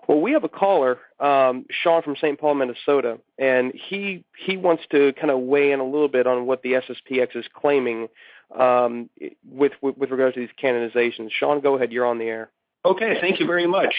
Well, 0.07 0.19
we 0.19 0.33
have 0.33 0.43
a 0.43 0.49
caller, 0.49 0.99
um, 1.19 1.65
Sean 1.69 2.01
from 2.01 2.15
St. 2.17 2.39
Paul, 2.39 2.55
Minnesota, 2.55 3.19
and 3.37 3.73
he 3.73 4.25
he 4.37 4.57
wants 4.57 4.83
to 4.91 5.13
kind 5.13 5.31
of 5.31 5.39
weigh 5.39 5.71
in 5.71 5.79
a 5.79 5.85
little 5.85 6.09
bit 6.09 6.27
on 6.27 6.45
what 6.45 6.61
the 6.61 6.73
SSPX 6.73 7.35
is 7.35 7.45
claiming 7.53 8.09
um, 8.57 9.09
with, 9.49 9.71
with 9.81 9.97
with 9.97 10.11
regards 10.11 10.35
to 10.35 10.41
these 10.41 10.49
canonizations. 10.61 11.31
Sean, 11.31 11.61
go 11.61 11.75
ahead. 11.75 11.91
You're 11.91 12.05
on 12.05 12.19
the 12.19 12.25
air. 12.25 12.49
Okay, 12.85 13.17
thank 13.21 13.39
you 13.39 13.47
very 13.47 13.65
much. 13.65 13.95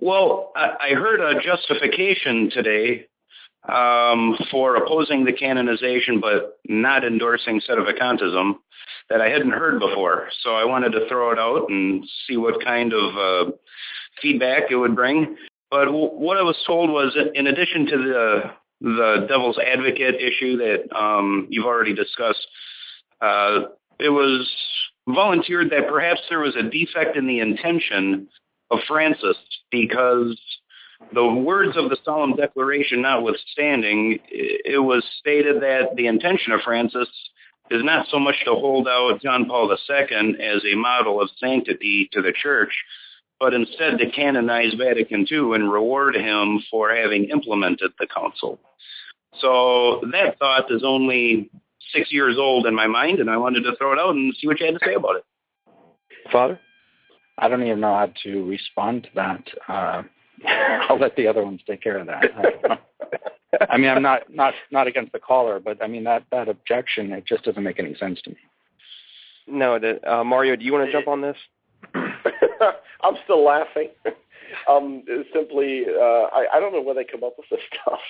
Well, 0.00 0.52
I, 0.56 0.94
heard 0.94 1.20
a 1.20 1.40
justification 1.40 2.50
today 2.50 3.06
um, 3.68 4.36
for 4.50 4.76
opposing 4.76 5.24
the 5.24 5.32
canonization 5.32 6.20
but 6.20 6.58
not 6.66 7.04
endorsing 7.04 7.60
sedevacantism 7.60 8.54
that 9.10 9.20
I 9.20 9.28
hadn't 9.28 9.50
heard 9.50 9.78
before. 9.78 10.28
So 10.42 10.54
I 10.54 10.64
wanted 10.64 10.92
to 10.92 11.06
throw 11.08 11.32
it 11.32 11.38
out 11.38 11.68
and 11.68 12.04
see 12.26 12.36
what 12.36 12.64
kind 12.64 12.92
of 12.92 13.16
uh, 13.16 13.52
feedback 14.20 14.70
it 14.70 14.76
would 14.76 14.94
bring. 14.94 15.36
But 15.70 15.86
w- 15.86 16.10
what 16.10 16.36
I 16.36 16.42
was 16.42 16.56
told 16.66 16.90
was, 16.90 17.16
in 17.34 17.46
addition 17.46 17.86
to 17.86 17.96
the 17.98 18.42
the 18.82 19.26
devil's 19.28 19.58
advocate 19.58 20.14
issue 20.14 20.56
that 20.56 20.90
um, 20.96 21.46
you've 21.50 21.66
already 21.66 21.94
discussed, 21.94 22.46
uh, 23.20 23.60
it 23.98 24.08
was 24.08 24.50
volunteered 25.06 25.70
that 25.70 25.86
perhaps 25.86 26.20
there 26.30 26.40
was 26.40 26.56
a 26.56 26.62
defect 26.62 27.16
in 27.16 27.26
the 27.26 27.40
intention 27.40 28.26
of 28.70 28.78
Francis 28.88 29.36
because 29.70 30.40
the 31.12 31.26
words 31.26 31.76
of 31.76 31.90
the 31.90 31.96
solemn 32.04 32.36
declaration 32.36 33.02
notwithstanding, 33.02 34.18
it 34.30 34.82
was 34.82 35.04
stated 35.18 35.56
that 35.62 35.96
the 35.96 36.06
intention 36.06 36.52
of 36.52 36.60
Francis 36.60 37.08
is 37.70 37.82
not 37.84 38.06
so 38.10 38.18
much 38.18 38.36
to 38.44 38.52
hold 38.52 38.88
out 38.88 39.20
John 39.22 39.46
Paul 39.46 39.70
II 39.70 40.36
as 40.40 40.62
a 40.64 40.76
model 40.76 41.20
of 41.20 41.30
sanctity 41.38 42.08
to 42.12 42.22
the 42.22 42.32
church, 42.32 42.72
but 43.40 43.54
instead 43.54 43.98
to 43.98 44.10
canonize 44.10 44.74
Vatican 44.74 45.26
II 45.30 45.54
and 45.54 45.72
reward 45.72 46.14
him 46.14 46.62
for 46.70 46.94
having 46.94 47.24
implemented 47.24 47.90
the 47.98 48.06
council. 48.06 48.60
So 49.40 50.02
that 50.12 50.38
thought 50.38 50.70
is 50.70 50.82
only 50.84 51.50
six 51.92 52.12
years 52.12 52.36
old 52.38 52.66
in 52.66 52.74
my 52.74 52.86
mind, 52.86 53.18
and 53.18 53.30
I 53.30 53.38
wanted 53.38 53.62
to 53.62 53.74
throw 53.76 53.92
it 53.94 53.98
out 53.98 54.14
and 54.14 54.34
see 54.38 54.46
what 54.46 54.60
you 54.60 54.66
had 54.66 54.78
to 54.78 54.84
say 54.84 54.94
about 54.94 55.16
it. 55.16 55.24
Father? 56.30 56.60
I 57.38 57.48
don't 57.48 57.62
even 57.62 57.80
know 57.80 57.94
how 57.94 58.12
to 58.24 58.44
respond 58.44 59.04
to 59.04 59.08
that. 59.14 59.44
Uh, 59.66 60.02
I'll 60.88 60.98
let 60.98 61.16
the 61.16 61.26
other 61.26 61.42
ones 61.42 61.62
take 61.66 61.82
care 61.82 61.98
of 61.98 62.06
that. 62.08 62.80
I 63.70 63.78
mean, 63.78 63.90
I'm 63.90 64.02
not 64.02 64.32
not 64.32 64.54
not 64.70 64.86
against 64.86 65.12
the 65.12 65.18
caller, 65.18 65.58
but 65.58 65.82
I 65.82 65.86
mean 65.86 66.04
that 66.04 66.24
that 66.30 66.48
objection 66.48 67.12
it 67.12 67.26
just 67.26 67.44
doesn't 67.44 67.62
make 67.62 67.78
any 67.80 67.94
sense 67.94 68.20
to 68.22 68.30
me. 68.30 68.36
No, 69.46 69.78
the, 69.78 69.98
uh, 70.08 70.22
Mario, 70.22 70.54
do 70.54 70.64
you 70.64 70.72
want 70.72 70.86
to 70.86 70.92
jump 70.92 71.08
on 71.08 71.20
this? 71.20 71.36
I'm 73.02 73.14
still 73.24 73.44
laughing. 73.44 73.88
um, 74.68 75.02
simply, 75.32 75.84
uh, 75.88 76.26
I, 76.32 76.46
I 76.54 76.60
don't 76.60 76.72
know 76.72 76.82
where 76.82 76.94
they 76.94 77.04
come 77.04 77.24
up 77.24 77.34
with 77.38 77.48
this 77.50 77.60
stuff. 77.82 78.00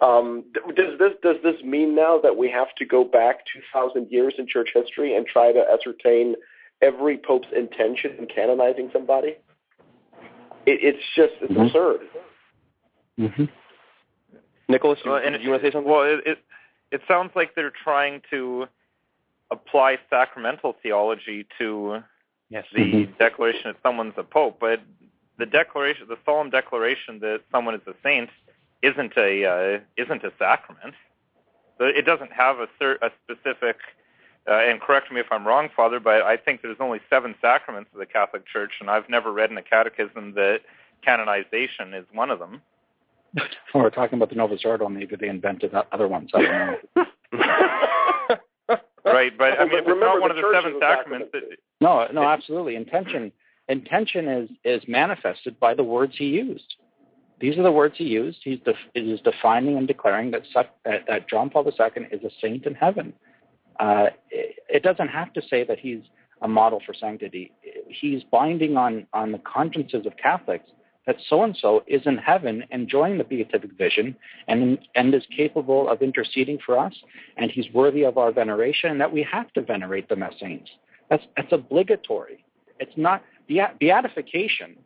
Um, 0.00 0.44
does 0.76 0.96
this 0.98 1.12
does 1.22 1.36
this 1.42 1.60
mean 1.64 1.96
now 1.96 2.20
that 2.22 2.36
we 2.36 2.48
have 2.50 2.68
to 2.76 2.84
go 2.84 3.02
back 3.02 3.38
2,000 3.72 4.06
years 4.10 4.34
in 4.38 4.46
church 4.46 4.70
history 4.72 5.16
and 5.16 5.26
try 5.26 5.52
to 5.52 5.64
ascertain 5.68 6.36
every 6.80 7.18
pope's 7.18 7.48
intention 7.56 8.12
in 8.18 8.26
canonizing 8.26 8.90
somebody? 8.92 9.36
It, 10.66 10.78
it's 10.82 11.04
just 11.16 11.32
it's 11.40 11.52
Mhm. 11.52 11.66
absurd. 11.66 12.00
Mm-hmm. 13.18 13.44
Nicholas, 14.68 15.00
Well, 15.04 15.16
and 15.16 15.34
do 15.34 15.42
you 15.42 15.50
want 15.50 15.62
to 15.62 15.68
say 15.68 15.72
something? 15.72 15.90
Well, 15.90 16.02
it, 16.04 16.20
it 16.24 16.38
it 16.92 17.00
sounds 17.08 17.32
like 17.34 17.54
they're 17.56 17.72
trying 17.82 18.22
to 18.30 18.66
apply 19.50 19.98
sacramental 20.10 20.76
theology 20.82 21.46
to 21.58 22.02
Yes. 22.50 22.64
the 22.72 22.80
Mhm. 23.06 23.18
declaration 23.18 23.62
that 23.64 23.76
someone's 23.82 24.14
a 24.16 24.22
pope, 24.24 24.58
but 24.58 24.80
the 25.36 25.46
declaration, 25.46 26.06
the 26.08 26.18
solemn 26.24 26.50
declaration 26.50 27.20
that 27.20 27.42
someone 27.52 27.74
is 27.74 27.86
a 27.86 27.94
saint, 28.02 28.30
isn't 28.82 29.16
a 29.16 29.44
uh, 29.44 29.80
isn't 29.96 30.24
a 30.24 30.32
sacrament. 30.38 30.94
So 31.78 31.84
It 31.84 32.02
doesn't 32.06 32.32
have 32.32 32.58
a 32.60 32.68
cer- 32.78 32.98
a 33.02 33.10
specific. 33.24 33.76
Uh, 34.48 34.52
and 34.54 34.80
correct 34.80 35.12
me 35.12 35.20
if 35.20 35.30
I'm 35.30 35.46
wrong, 35.46 35.68
Father, 35.68 36.00
but 36.00 36.22
I 36.22 36.36
think 36.38 36.62
there's 36.62 36.80
only 36.80 37.00
seven 37.10 37.34
sacraments 37.40 37.92
of 37.92 37.98
the 37.98 38.06
Catholic 38.06 38.46
Church, 38.46 38.72
and 38.80 38.88
I've 38.90 39.08
never 39.10 39.30
read 39.30 39.50
in 39.50 39.58
a 39.58 39.62
catechism 39.62 40.32
that 40.34 40.62
canonization 41.02 41.92
is 41.92 42.06
one 42.12 42.30
of 42.30 42.38
them. 42.38 42.62
We're 43.74 43.90
talking 43.90 44.18
about 44.18 44.30
the 44.30 44.36
Novus 44.36 44.64
Ordo. 44.64 44.88
Maybe 44.88 45.16
they 45.16 45.28
invented 45.28 45.74
other 45.74 46.08
ones. 46.08 46.30
I 46.34 46.42
don't 46.42 46.50
know. 46.96 47.04
Right, 49.12 49.36
but 49.36 49.52
I 49.52 49.58
Well, 49.58 49.66
mean, 49.66 49.74
if 49.74 49.78
it's 49.80 49.88
remember, 49.88 50.06
not 50.06 50.20
one 50.20 50.30
the 50.36 50.36
of 50.36 50.42
the 50.42 50.52
seven 50.54 50.72
is 50.76 50.80
sacraments, 50.80 51.26
sacrament. 51.32 51.52
it, 51.52 51.58
No, 51.80 52.06
no, 52.12 52.22
absolutely. 52.28 52.76
Intention, 52.76 53.32
intention 53.68 54.28
is 54.28 54.50
is 54.64 54.82
manifested 54.88 55.58
by 55.60 55.74
the 55.74 55.84
words 55.84 56.14
he 56.16 56.26
used. 56.26 56.76
These 57.40 57.56
are 57.56 57.62
the 57.62 57.72
words 57.72 57.94
he 57.96 58.04
used. 58.04 58.38
He's 58.42 58.58
def, 58.64 58.76
he 58.94 59.00
is 59.12 59.20
defining 59.20 59.76
and 59.76 59.86
declaring 59.86 60.32
that, 60.32 60.42
such, 60.52 60.68
that 60.84 61.04
that 61.08 61.28
John 61.28 61.50
Paul 61.50 61.64
II 61.66 62.06
is 62.10 62.22
a 62.24 62.30
saint 62.40 62.66
in 62.66 62.74
heaven. 62.74 63.12
Uh, 63.78 64.06
it, 64.30 64.56
it 64.68 64.82
doesn't 64.82 65.08
have 65.08 65.32
to 65.34 65.42
say 65.48 65.62
that 65.64 65.78
he's 65.78 66.00
a 66.42 66.48
model 66.48 66.80
for 66.84 66.94
sanctity. 66.94 67.52
He's 67.88 68.22
binding 68.24 68.76
on 68.76 69.06
on 69.12 69.32
the 69.32 69.38
consciences 69.38 70.04
of 70.06 70.16
Catholics 70.16 70.70
that 71.08 71.16
so 71.26 71.42
and 71.42 71.56
so 71.58 71.82
is 71.86 72.02
in 72.04 72.18
heaven 72.18 72.62
enjoying 72.70 73.16
the 73.16 73.24
beatific 73.24 73.72
vision 73.78 74.14
and 74.46 74.78
and 74.94 75.14
is 75.14 75.22
capable 75.34 75.88
of 75.88 76.02
interceding 76.02 76.58
for 76.64 76.78
us 76.78 76.92
and 77.38 77.50
he's 77.50 77.64
worthy 77.72 78.04
of 78.04 78.18
our 78.18 78.30
veneration 78.30 78.90
and 78.90 79.00
that 79.00 79.10
we 79.10 79.22
have 79.22 79.50
to 79.54 79.62
venerate 79.62 80.06
them 80.10 80.22
as 80.22 80.34
saints. 80.38 80.70
That's 81.08 81.24
that's 81.34 81.50
obligatory. 81.50 82.44
It's 82.78 82.92
not 82.96 83.24
beatification 83.48 84.76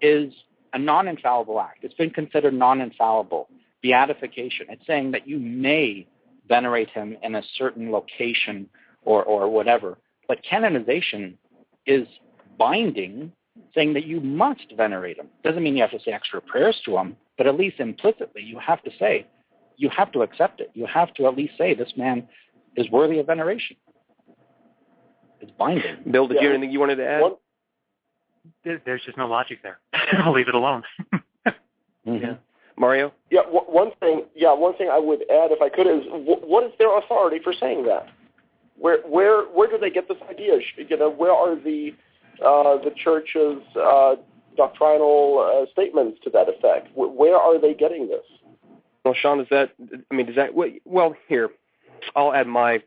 is 0.00 0.32
a 0.72 0.78
non-infallible 0.78 1.60
act. 1.60 1.82
It's 1.82 1.94
been 1.94 2.10
considered 2.10 2.54
non-infallible. 2.54 3.48
Beatification. 3.82 4.66
It's 4.68 4.86
saying 4.86 5.10
that 5.10 5.26
you 5.26 5.40
may 5.40 6.06
venerate 6.48 6.90
him 6.90 7.16
in 7.24 7.34
a 7.34 7.42
certain 7.58 7.90
location 7.90 8.68
or 9.04 9.24
or 9.24 9.48
whatever. 9.48 9.98
But 10.28 10.44
canonization 10.48 11.36
is 11.86 12.06
binding, 12.56 13.32
saying 13.74 13.94
that 13.94 14.04
you 14.06 14.20
must 14.20 14.64
venerate 14.76 15.18
him. 15.18 15.28
Doesn't 15.44 15.62
mean 15.62 15.76
you 15.76 15.82
have 15.82 15.90
to 15.92 16.00
say 16.00 16.12
extra 16.12 16.40
prayers 16.40 16.80
to 16.84 16.96
him, 16.96 17.16
but 17.36 17.46
at 17.46 17.56
least 17.56 17.80
implicitly 17.80 18.42
you 18.42 18.58
have 18.58 18.82
to 18.84 18.90
say, 18.98 19.26
you 19.76 19.88
have 19.90 20.12
to 20.12 20.22
accept 20.22 20.60
it. 20.60 20.70
You 20.74 20.86
have 20.86 21.12
to 21.14 21.26
at 21.26 21.36
least 21.36 21.54
say 21.58 21.74
this 21.74 21.92
man 21.96 22.28
is 22.76 22.88
worthy 22.90 23.18
of 23.18 23.26
veneration. 23.26 23.76
It's 25.40 25.50
binding. 25.58 25.96
Bill, 26.10 26.28
did 26.28 26.40
you 26.40 26.48
have 26.48 26.54
anything 26.54 26.72
you 26.72 26.80
wanted 26.80 26.96
to 26.96 27.06
add? 27.06 27.22
One, 27.22 27.32
There, 28.64 28.80
there's 28.84 29.02
just 29.04 29.16
no 29.18 29.26
logic 29.26 29.58
there. 29.62 29.78
I'll 30.12 30.32
leave 30.32 30.48
it 30.48 30.54
alone. 30.54 30.82
Mhm. 32.06 32.38
Mario? 32.76 33.12
yeah, 33.30 33.42
w- 33.42 33.60
one 33.60 33.92
thing. 34.00 34.24
Yeah, 34.34 34.52
one 34.54 34.74
thing 34.76 34.88
I 34.92 34.98
would 34.98 35.20
add, 35.30 35.52
if 35.52 35.62
I 35.62 35.68
could, 35.68 35.86
is 35.86 36.04
w- 36.06 36.40
what 36.44 36.64
is 36.64 36.72
their 36.80 36.98
authority 36.98 37.38
for 37.44 37.52
saying 37.52 37.84
that? 37.86 38.08
Where 38.76 38.98
where 39.02 39.42
where 39.44 39.68
do 39.70 39.78
they 39.78 39.90
get 39.90 40.08
this 40.08 40.16
idea? 40.28 40.54
You 40.76 40.96
know, 40.96 41.08
where 41.10 41.30
are 41.32 41.54
the 41.54 41.94
the 42.42 42.92
church's 42.96 43.62
uh, 43.76 44.16
doctrinal 44.56 45.38
uh, 45.38 45.70
statements 45.72 46.20
to 46.24 46.30
that 46.30 46.48
effect? 46.48 46.88
Wh- 46.94 47.16
Where 47.16 47.36
are 47.36 47.60
they 47.60 47.74
getting 47.74 48.08
this? 48.08 48.24
Well, 49.04 49.14
Sean, 49.14 49.40
is 49.40 49.48
that? 49.50 49.72
I 50.10 50.14
mean, 50.14 50.26
does 50.26 50.36
that? 50.36 50.54
Well, 50.54 50.70
well, 50.84 51.16
here, 51.28 51.50
I'll 52.14 52.32
add 52.32 52.46
my 52.46 52.82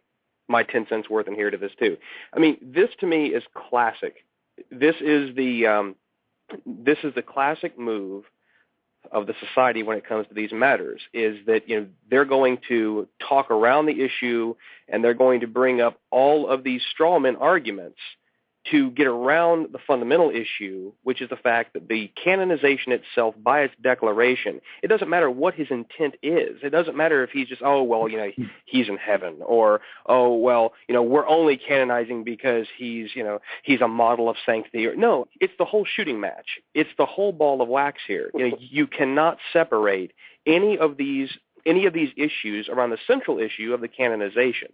my 0.47 0.63
ten 0.63 0.85
cents 0.87 1.09
worth 1.09 1.27
in 1.27 1.35
here 1.35 1.51
to 1.51 1.57
this 1.57 1.71
too. 1.77 1.97
I 2.33 2.39
mean, 2.39 2.57
this 2.61 2.89
to 2.99 3.07
me 3.07 3.27
is 3.27 3.43
classic. 3.53 4.25
This 4.71 4.95
is 5.01 5.35
the 5.35 5.67
um, 5.67 5.95
this 6.65 6.99
is 7.03 7.13
the 7.15 7.21
classic 7.21 7.77
move 7.77 8.23
of 9.11 9.27
the 9.27 9.35
society 9.39 9.83
when 9.83 9.97
it 9.97 10.07
comes 10.07 10.27
to 10.27 10.33
these 10.33 10.51
matters. 10.53 11.01
Is 11.13 11.37
that 11.47 11.67
you 11.67 11.81
know 11.81 11.87
they're 12.09 12.25
going 12.25 12.59
to 12.69 13.07
talk 13.27 13.51
around 13.51 13.87
the 13.87 14.01
issue 14.01 14.55
and 14.87 15.03
they're 15.03 15.13
going 15.13 15.41
to 15.41 15.47
bring 15.47 15.81
up 15.81 15.99
all 16.11 16.47
of 16.49 16.63
these 16.63 16.81
strawman 16.97 17.35
arguments 17.39 17.99
to 18.71 18.89
get 18.91 19.07
around 19.07 19.67
the 19.71 19.79
fundamental 19.85 20.31
issue, 20.31 20.91
which 21.03 21.21
is 21.21 21.29
the 21.29 21.35
fact 21.35 21.73
that 21.73 21.87
the 21.87 22.11
canonization 22.21 22.91
itself, 22.91 23.35
by 23.41 23.61
its 23.61 23.73
declaration, 23.81 24.59
it 24.81 24.87
doesn't 24.87 25.09
matter 25.09 25.29
what 25.29 25.53
his 25.53 25.67
intent 25.69 26.15
is. 26.23 26.59
It 26.63 26.71
doesn't 26.71 26.97
matter 26.97 27.23
if 27.23 27.29
he's 27.29 27.47
just, 27.47 27.61
oh, 27.63 27.83
well, 27.83 28.09
you 28.09 28.17
know, 28.17 28.31
he's 28.65 28.89
in 28.89 28.97
heaven, 28.97 29.35
or, 29.45 29.81
oh, 30.07 30.35
well, 30.35 30.73
you 30.87 30.95
know, 30.95 31.03
we're 31.03 31.27
only 31.27 31.57
canonizing 31.57 32.23
because 32.23 32.67
he's, 32.77 33.15
you 33.15 33.23
know, 33.23 33.39
he's 33.63 33.81
a 33.81 33.87
model 33.87 34.29
of 34.29 34.35
sanctity. 34.45 34.87
Or, 34.87 34.95
no, 34.95 35.27
it's 35.39 35.53
the 35.59 35.65
whole 35.65 35.85
shooting 35.85 36.19
match. 36.19 36.59
It's 36.73 36.89
the 36.97 37.05
whole 37.05 37.31
ball 37.31 37.61
of 37.61 37.67
wax 37.67 38.01
here. 38.07 38.31
You 38.33 38.49
know, 38.49 38.57
you 38.59 38.87
cannot 38.87 39.37
separate 39.53 40.11
any 40.45 40.77
of 40.77 40.97
these 40.97 41.29
any 41.65 41.87
of 41.87 41.93
these 41.93 42.11
issues 42.15 42.69
around 42.69 42.91
the 42.91 42.97
central 43.07 43.39
issue 43.39 43.73
of 43.73 43.81
the 43.81 43.87
canonization. 43.87 44.71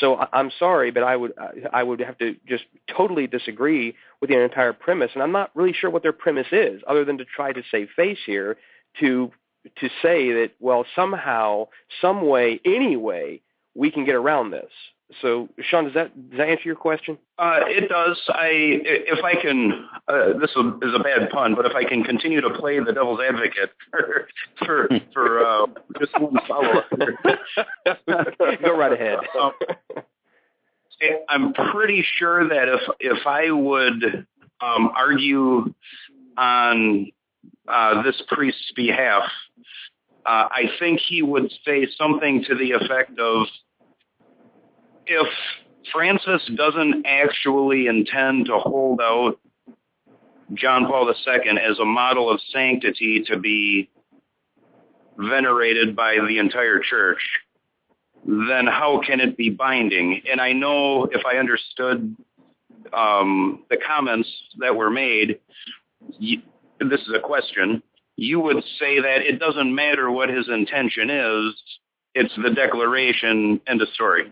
So 0.00 0.26
I'm 0.32 0.50
sorry, 0.58 0.90
but 0.90 1.02
I 1.02 1.16
would 1.16 1.32
I 1.72 1.82
would 1.82 2.00
have 2.00 2.16
to 2.18 2.36
just 2.46 2.64
totally 2.88 3.26
disagree 3.26 3.94
with 4.20 4.30
the 4.30 4.40
entire 4.42 4.72
premise, 4.72 5.10
and 5.14 5.22
I'm 5.22 5.32
not 5.32 5.50
really 5.54 5.74
sure 5.74 5.90
what 5.90 6.02
their 6.02 6.12
premise 6.12 6.46
is, 6.50 6.80
other 6.86 7.04
than 7.04 7.18
to 7.18 7.24
try 7.24 7.52
to 7.52 7.62
save 7.70 7.88
face 7.94 8.18
here 8.24 8.56
to 9.00 9.30
to 9.76 9.88
say 10.00 10.32
that 10.32 10.52
well 10.60 10.86
somehow, 10.96 11.68
some 12.00 12.26
way, 12.26 12.60
anyway, 12.64 13.40
we 13.74 13.90
can 13.90 14.04
get 14.04 14.14
around 14.14 14.50
this. 14.50 14.70
So, 15.20 15.48
Sean, 15.60 15.84
does 15.84 15.94
that 15.94 16.30
does 16.30 16.38
that 16.38 16.48
answer 16.48 16.64
your 16.64 16.76
question? 16.76 17.18
Uh, 17.38 17.60
it 17.66 17.88
does. 17.88 18.20
I 18.28 18.48
if 18.52 19.22
I 19.24 19.40
can, 19.40 19.88
uh, 20.08 20.38
this 20.38 20.50
is 20.50 20.94
a 20.94 21.02
bad 21.02 21.30
pun, 21.30 21.54
but 21.54 21.66
if 21.66 21.74
I 21.74 21.84
can 21.84 22.02
continue 22.02 22.40
to 22.40 22.50
play 22.50 22.78
the 22.78 22.92
devil's 22.92 23.20
advocate 23.20 23.70
for 23.90 24.28
for, 24.64 24.88
for 25.12 25.44
uh, 25.44 25.66
just 25.98 26.18
one 26.20 26.36
follow 26.48 26.78
up. 26.78 26.90
Go 28.62 28.76
right 28.76 28.92
ahead. 28.92 29.18
Um, 29.40 29.52
I'm 31.28 31.52
pretty 31.52 32.04
sure 32.18 32.48
that 32.48 32.68
if 32.68 32.80
if 33.00 33.26
I 33.26 33.50
would 33.50 34.26
um, 34.60 34.90
argue 34.96 35.74
on 36.36 37.10
uh, 37.68 38.02
this 38.02 38.20
priest's 38.28 38.72
behalf, 38.74 39.24
uh, 40.24 40.48
I 40.50 40.70
think 40.78 41.00
he 41.00 41.22
would 41.22 41.50
say 41.66 41.88
something 41.98 42.44
to 42.48 42.54
the 42.54 42.72
effect 42.72 43.18
of 43.18 43.46
if 45.06 45.26
Francis 45.92 46.42
doesn't 46.56 47.04
actually 47.06 47.86
intend 47.86 48.46
to 48.46 48.58
hold 48.58 49.00
out 49.00 49.38
John 50.54 50.86
Paul 50.86 51.08
II 51.08 51.58
as 51.58 51.78
a 51.78 51.84
model 51.84 52.30
of 52.30 52.40
sanctity 52.50 53.24
to 53.28 53.38
be 53.38 53.88
venerated 55.16 55.96
by 55.96 56.18
the 56.26 56.38
entire 56.38 56.80
church, 56.80 57.20
then 58.24 58.66
how 58.66 59.00
can 59.04 59.20
it 59.20 59.36
be 59.36 59.50
binding? 59.50 60.22
And 60.30 60.40
I 60.40 60.52
know 60.52 61.04
if 61.04 61.22
I 61.26 61.38
understood 61.38 62.16
um, 62.92 63.64
the 63.70 63.76
comments 63.76 64.28
that 64.58 64.76
were 64.76 64.90
made, 64.90 65.40
you, 66.18 66.42
this 66.78 67.00
is 67.00 67.12
a 67.14 67.20
question, 67.20 67.82
you 68.16 68.40
would 68.40 68.62
say 68.78 69.00
that 69.00 69.22
it 69.22 69.38
doesn't 69.38 69.74
matter 69.74 70.10
what 70.10 70.28
his 70.28 70.48
intention 70.48 71.10
is, 71.10 71.54
it's 72.14 72.34
the 72.42 72.50
declaration 72.50 73.60
and 73.66 73.80
the 73.80 73.86
story. 73.94 74.30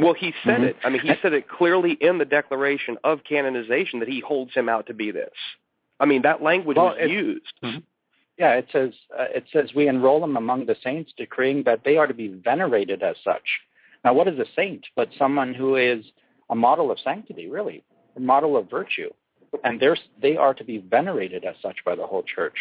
Well, 0.00 0.14
he 0.14 0.32
said 0.44 0.56
mm-hmm. 0.56 0.64
it. 0.64 0.76
I 0.84 0.90
mean, 0.90 1.00
he 1.00 1.12
said 1.22 1.32
it 1.32 1.48
clearly 1.48 1.96
in 2.00 2.18
the 2.18 2.24
declaration 2.24 2.98
of 3.04 3.20
canonization 3.28 4.00
that 4.00 4.08
he 4.08 4.20
holds 4.20 4.54
him 4.54 4.68
out 4.68 4.86
to 4.86 4.94
be 4.94 5.10
this. 5.10 5.30
I 5.98 6.06
mean, 6.06 6.22
that 6.22 6.42
language 6.42 6.76
well, 6.76 6.96
was 6.96 7.10
used. 7.10 7.52
Mm-hmm. 7.62 7.78
Yeah, 8.38 8.54
it 8.54 8.68
says 8.72 8.92
uh, 9.18 9.26
it 9.34 9.44
says 9.52 9.70
we 9.74 9.86
enroll 9.86 10.20
them 10.20 10.36
among 10.36 10.66
the 10.66 10.76
saints, 10.82 11.12
decreeing 11.16 11.64
that 11.64 11.82
they 11.84 11.98
are 11.98 12.06
to 12.06 12.14
be 12.14 12.28
venerated 12.28 13.02
as 13.02 13.16
such. 13.22 13.42
Now, 14.04 14.14
what 14.14 14.28
is 14.28 14.38
a 14.38 14.46
saint 14.56 14.86
but 14.96 15.10
someone 15.18 15.52
who 15.52 15.76
is 15.76 16.04
a 16.48 16.54
model 16.54 16.90
of 16.90 16.98
sanctity, 17.04 17.48
really, 17.48 17.84
a 18.16 18.20
model 18.20 18.56
of 18.56 18.70
virtue, 18.70 19.10
and 19.62 19.78
they're, 19.78 19.96
they 20.22 20.36
are 20.36 20.54
to 20.54 20.64
be 20.64 20.78
venerated 20.78 21.44
as 21.44 21.54
such 21.60 21.76
by 21.84 21.94
the 21.94 22.06
whole 22.06 22.22
church. 22.22 22.56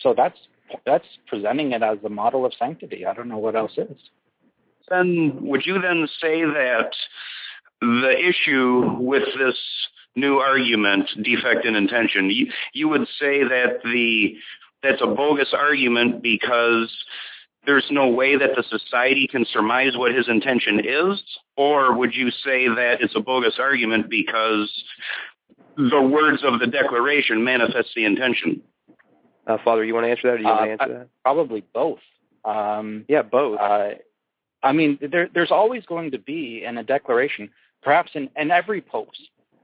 So 0.00 0.14
that's 0.16 0.38
that's 0.86 1.06
presenting 1.26 1.72
it 1.72 1.82
as 1.82 1.98
the 2.02 2.08
model 2.08 2.46
of 2.46 2.52
sanctity. 2.58 3.04
I 3.04 3.12
don't 3.12 3.28
know 3.28 3.38
what 3.38 3.56
else 3.56 3.72
is 3.76 3.96
then 4.92 5.38
would 5.40 5.64
you 5.66 5.80
then 5.80 6.06
say 6.20 6.42
that 6.42 6.90
the 7.80 8.14
issue 8.18 8.96
with 9.00 9.24
this 9.38 9.56
new 10.14 10.36
argument, 10.36 11.08
defect 11.22 11.64
in 11.64 11.74
intention, 11.74 12.30
you, 12.30 12.46
you 12.74 12.88
would 12.88 13.08
say 13.18 13.42
that 13.42 13.80
the 13.82 14.36
that's 14.82 15.00
a 15.00 15.06
bogus 15.06 15.54
argument 15.56 16.22
because 16.22 16.92
there's 17.66 17.86
no 17.90 18.08
way 18.08 18.36
that 18.36 18.50
the 18.56 18.64
society 18.64 19.28
can 19.30 19.44
surmise 19.44 19.96
what 19.96 20.12
his 20.12 20.28
intention 20.28 20.80
is? 20.84 21.22
Or 21.56 21.96
would 21.96 22.14
you 22.14 22.30
say 22.30 22.66
that 22.66 22.96
it's 23.00 23.14
a 23.14 23.20
bogus 23.20 23.58
argument 23.60 24.10
because 24.10 24.70
the 25.76 26.02
words 26.02 26.42
of 26.44 26.58
the 26.58 26.66
declaration 26.66 27.44
manifest 27.44 27.90
the 27.94 28.04
intention? 28.04 28.62
Uh, 29.46 29.58
Father, 29.64 29.84
you 29.84 29.94
want 29.94 30.06
to 30.06 30.10
answer 30.10 30.28
that 30.28 30.34
or 30.34 30.38
do 30.38 30.42
you 30.42 30.48
uh, 30.48 30.54
want 30.54 30.64
to 30.66 30.70
answer 30.72 30.98
that? 30.98 31.08
Probably 31.22 31.64
both. 31.72 32.00
Um, 32.44 33.04
yeah, 33.08 33.22
both. 33.22 33.58
Uh, 33.60 33.90
I 34.62 34.72
mean, 34.72 34.98
there, 35.00 35.28
there's 35.32 35.50
always 35.50 35.84
going 35.86 36.12
to 36.12 36.18
be 36.18 36.64
in 36.64 36.78
a 36.78 36.84
declaration, 36.84 37.50
perhaps 37.82 38.12
in, 38.14 38.30
in 38.36 38.50
every 38.50 38.80
post, 38.80 39.18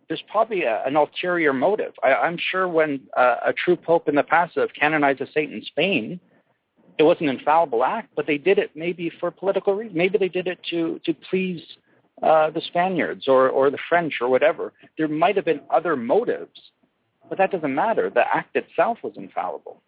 there's 0.09 0.23
probably 0.31 0.63
a, 0.63 0.83
an 0.85 0.97
ulterior 0.97 1.53
motive. 1.53 1.93
I, 2.03 2.27
am 2.27 2.39
sure 2.39 2.67
when 2.67 3.01
uh, 3.17 3.37
a 3.47 3.53
true 3.53 3.77
pope 3.77 4.09
in 4.09 4.15
the 4.15 4.23
past 4.23 4.55
have 4.57 4.73
canonized 4.75 5.21
a 5.21 5.31
saint 5.31 5.53
in 5.53 5.63
Spain, 5.63 6.19
it 6.99 7.03
was 7.05 7.19
an 7.21 7.29
infallible 7.29 7.85
act, 7.85 8.09
but 8.17 8.27
they 8.27 8.39
did 8.39 8.59
it 8.59 8.71
maybe 8.75 9.11
for 9.21 9.31
political 9.31 9.75
reasons. 9.75 9.97
Maybe 9.97 10.19
they 10.19 10.29
did 10.29 10.49
it 10.49 10.59
to 10.71 11.01
to 11.05 11.15
please 11.15 11.63
uh, 12.23 12.51
the 12.51 12.61
Spaniards 12.61 13.29
or 13.29 13.49
or 13.49 13.71
the 13.71 13.79
French 13.89 14.15
or 14.21 14.29
whatever. 14.29 14.73
There 14.97 15.07
might 15.07 15.37
have 15.37 15.45
been 15.45 15.61
other 15.71 15.95
motives, 15.95 16.59
but 17.29 17.39
that 17.39 17.53
doesn't 17.53 17.75
matter. 17.75 18.11
The 18.11 18.25
act 18.35 18.57
itself 18.57 18.99
was 19.05 19.13
infallible. 19.17 19.81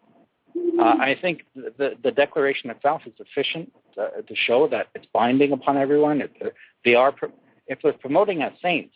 Uh, 0.79 0.83
I 0.83 1.17
think 1.21 1.43
the, 1.55 1.95
the 2.03 2.11
declaration 2.11 2.69
itself 2.69 3.01
is 3.05 3.13
sufficient 3.17 3.71
uh, 3.97 4.21
to 4.27 4.35
show 4.35 4.67
that 4.69 4.87
it's 4.95 5.05
binding 5.13 5.51
upon 5.51 5.77
everyone. 5.77 6.21
Uh, 6.21 6.49
they 6.83 6.95
are, 6.95 7.13
if 7.67 7.79
they're 7.83 7.93
promoting 7.93 8.41
as 8.41 8.53
saints, 8.61 8.93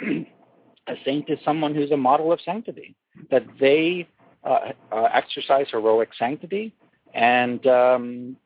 a 0.00 0.94
saint 1.04 1.28
is 1.28 1.38
someone 1.44 1.74
who's 1.74 1.90
a 1.90 1.96
model 1.96 2.32
of 2.32 2.40
sanctity, 2.40 2.94
that 3.30 3.44
they 3.58 4.08
uh, 4.44 4.72
uh, 4.92 5.08
exercise 5.12 5.66
heroic 5.70 6.10
sanctity 6.18 6.74
and 7.14 7.66
um, 7.66 8.36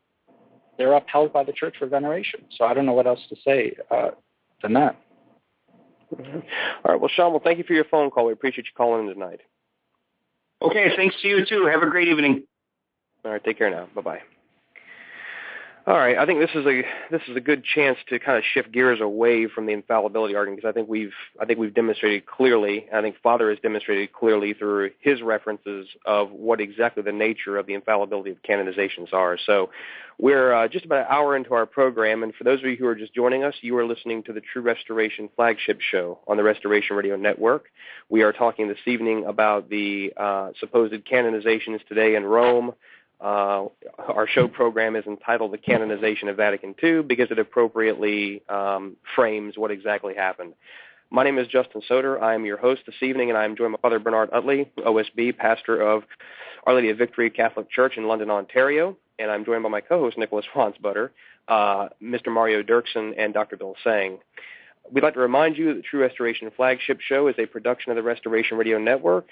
they're 0.79 0.95
upheld 0.95 1.33
by 1.33 1.45
the 1.45 1.53
church 1.53 1.77
for 1.79 1.87
veneration. 1.87 2.41
So 2.57 2.65
I 2.65 2.75
don't 2.75 2.87
know 2.87 2.93
what 2.93 3.07
else 3.07 3.21
to 3.29 3.37
say 3.45 3.77
uh, 3.91 4.11
than 4.63 4.73
that. 4.75 4.97
Mm-hmm. 6.15 6.39
All 6.85 6.93
right. 6.93 7.01
Well, 7.01 7.11
Sean, 7.15 7.33
well, 7.33 7.43
thank 7.43 7.59
you 7.59 7.65
for 7.65 7.75
your 7.75 7.85
phone 7.85 8.11
call. 8.11 8.27
We 8.27 8.33
appreciate 8.33 8.67
you 8.67 8.73
calling 8.77 9.09
in 9.09 9.15
tonight. 9.15 9.41
Okay, 10.65 10.93
thanks 10.97 11.17
to 11.23 11.29
you 11.29 11.45
too. 11.47 11.67
Have 11.67 11.83
a 11.83 11.91
great 11.91 12.09
evening. 12.09 12.45
All 13.25 13.33
right, 13.33 13.45
take 13.45 13.59
care 13.59 13.71
now. 13.71 13.89
Bye 13.95 14.01
bye. 14.03 14.23
All 15.87 15.99
right, 15.99 16.17
I 16.17 16.25
think 16.25 16.41
this 16.41 16.55
is 16.55 16.65
a 16.65 16.83
this 17.11 17.21
is 17.29 17.37
a 17.37 17.43
good 17.43 17.63
chance 17.63 17.99
to 18.09 18.19
kind 18.19 18.39
of 18.39 18.45
shift 18.55 18.73
gears 18.73 19.03
away 19.03 19.49
from 19.49 19.67
the 19.67 19.75
infallibility 19.75 20.35
argument 20.35 20.63
because 20.63 20.71
I 20.71 20.73
think 20.73 20.89
we've 20.89 21.13
I 21.39 21.45
think 21.45 21.59
we've 21.59 21.75
demonstrated 21.75 22.25
clearly. 22.25 22.87
I 22.91 23.03
think 23.03 23.17
Father 23.23 23.51
has 23.51 23.59
demonstrated 23.59 24.11
clearly 24.15 24.55
through 24.55 24.93
his 25.01 25.21
references 25.21 25.87
of 26.07 26.31
what 26.31 26.63
exactly 26.63 27.03
the 27.03 27.13
nature 27.13 27.59
of 27.59 27.67
the 27.67 27.75
infallibility 27.75 28.31
of 28.31 28.43
canonizations 28.43 29.13
are. 29.13 29.37
So 29.45 29.69
we're 30.17 30.55
uh, 30.55 30.69
just 30.69 30.87
about 30.87 31.01
an 31.01 31.07
hour 31.11 31.37
into 31.37 31.53
our 31.53 31.67
program, 31.67 32.23
and 32.23 32.35
for 32.35 32.45
those 32.45 32.61
of 32.61 32.65
you 32.65 32.77
who 32.77 32.87
are 32.87 32.95
just 32.95 33.13
joining 33.13 33.45
us, 33.45 33.55
you 33.61 33.77
are 33.77 33.85
listening 33.85 34.23
to 34.23 34.33
the 34.33 34.41
True 34.41 34.63
Restoration 34.63 35.29
flagship 35.37 35.83
show 35.83 36.19
on 36.27 36.39
the 36.39 36.45
Restoration 36.45 36.97
Radio 36.97 37.17
Network. 37.17 37.67
We 38.09 38.23
are 38.23 38.33
talking 38.33 38.69
this 38.69 38.79
evening 38.87 39.27
about 39.27 39.69
the 39.69 40.15
uh, 40.17 40.53
supposed 40.61 40.95
canonizations 41.05 41.87
today 41.89 42.15
in 42.15 42.25
Rome. 42.25 42.73
Uh, 43.21 43.67
our 43.99 44.27
show 44.29 44.49
program 44.49 44.97
is 44.97 45.07
entitled 45.07 45.53
The 45.53 45.59
Canonization 45.59 46.29
of 46.29 46.37
Vatican 46.37 46.75
II 46.83 47.03
because 47.03 47.31
it 47.31 47.39
appropriately 47.39 48.43
um, 48.49 48.97
frames 49.15 49.57
what 49.57 49.71
exactly 49.71 50.15
happened. 50.15 50.55
My 51.11 51.23
name 51.23 51.39
is 51.39 51.47
Justin 51.47 51.81
Soeder. 51.87 52.23
I 52.23 52.35
am 52.35 52.45
your 52.45 52.57
host 52.57 52.83
this 52.87 52.97
evening, 53.03 53.29
and 53.29 53.39
I 53.39 53.45
am 53.45 53.57
joined 53.57 53.73
by 53.73 53.79
Father 53.81 53.99
Bernard 53.99 54.31
Uttley, 54.31 54.69
OSB, 54.79 55.37
pastor 55.37 55.81
of 55.81 56.03
Our 56.67 56.75
Lady 56.75 56.91
of 56.91 56.99
Victory 56.99 57.31
Catholic 57.31 57.71
Church 57.71 57.97
in 57.97 58.09
London, 58.09 58.31
Ontario. 58.31 58.97
And 59.19 59.31
I'm 59.31 59.45
joined 59.45 59.63
by 59.63 59.69
my 59.69 59.81
co-host, 59.81 60.19
Nicholas 60.19 60.47
Wansbutter, 60.55 61.11
uh, 61.47 61.89
Mr. 62.03 62.33
Mario 62.33 62.63
Derksen, 62.63 63.15
and 63.17 63.33
Dr. 63.33 63.57
Bill 63.57 63.77
Seng. 63.85 64.19
We'd 64.93 65.03
like 65.03 65.15
to 65.15 65.21
remind 65.21 65.57
you 65.57 65.69
that 65.69 65.75
the 65.75 65.83
True 65.83 66.01
Restoration 66.01 66.51
Flagship 66.55 67.01
Show 67.01 67.29
is 67.29 67.35
a 67.39 67.47
production 67.47 67.91
of 67.91 67.97
the 67.97 68.03
Restoration 68.03 68.59
Radio 68.59 68.79
Network. 68.79 69.27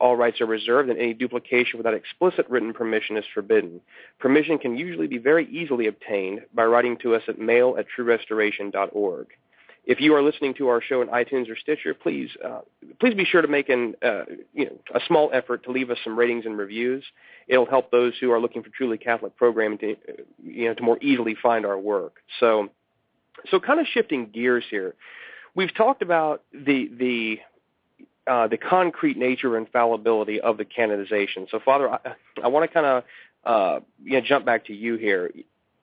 All 0.00 0.16
rights 0.16 0.40
are 0.40 0.46
reserved, 0.46 0.90
and 0.90 0.98
any 0.98 1.14
duplication 1.14 1.78
without 1.78 1.94
explicit 1.94 2.46
written 2.48 2.72
permission 2.72 3.16
is 3.16 3.24
forbidden. 3.32 3.80
Permission 4.18 4.58
can 4.58 4.76
usually 4.76 5.06
be 5.06 5.18
very 5.18 5.46
easily 5.50 5.86
obtained 5.86 6.40
by 6.52 6.64
writing 6.64 6.96
to 6.98 7.14
us 7.14 7.22
at 7.28 7.38
mail 7.38 7.76
at 7.78 7.86
truerestoration.org. 7.96 9.28
If 9.84 10.02
you 10.02 10.14
are 10.14 10.22
listening 10.22 10.52
to 10.54 10.68
our 10.68 10.82
show 10.82 11.00
in 11.00 11.08
iTunes 11.08 11.48
or 11.48 11.56
Stitcher, 11.56 11.94
please 11.94 12.28
uh, 12.44 12.60
please 13.00 13.14
be 13.14 13.24
sure 13.24 13.40
to 13.40 13.48
make 13.48 13.70
an 13.70 13.94
uh, 14.04 14.24
you 14.52 14.66
know 14.66 14.78
a 14.94 15.00
small 15.06 15.30
effort 15.32 15.64
to 15.64 15.72
leave 15.72 15.90
us 15.90 15.96
some 16.04 16.18
ratings 16.18 16.44
and 16.44 16.58
reviews. 16.58 17.02
It'll 17.46 17.64
help 17.64 17.90
those 17.90 18.12
who 18.20 18.30
are 18.30 18.38
looking 18.38 18.62
for 18.62 18.68
truly 18.68 18.98
Catholic 18.98 19.34
programming 19.36 19.78
to 19.78 19.96
you 20.44 20.66
know 20.66 20.74
to 20.74 20.82
more 20.82 20.98
easily 21.00 21.34
find 21.42 21.64
our 21.64 21.78
work. 21.78 22.16
So 22.38 22.68
so 23.50 23.60
kind 23.60 23.80
of 23.80 23.86
shifting 23.86 24.30
gears 24.30 24.64
here, 24.70 24.94
we've 25.54 25.74
talked 25.74 26.02
about 26.02 26.42
the 26.52 26.90
the 26.98 27.40
uh, 28.28 28.46
the 28.46 28.58
concrete 28.58 29.16
nature 29.16 29.56
and 29.56 29.68
fallibility 29.70 30.40
of 30.40 30.58
the 30.58 30.64
canonization. 30.64 31.46
So, 31.50 31.60
Father, 31.64 31.90
I, 31.90 31.98
I 32.42 32.48
want 32.48 32.68
to 32.68 32.74
kind 32.74 32.86
of 32.86 33.04
uh, 33.44 33.80
you 34.04 34.12
know, 34.12 34.20
jump 34.20 34.44
back 34.44 34.66
to 34.66 34.74
you 34.74 34.96
here. 34.96 35.30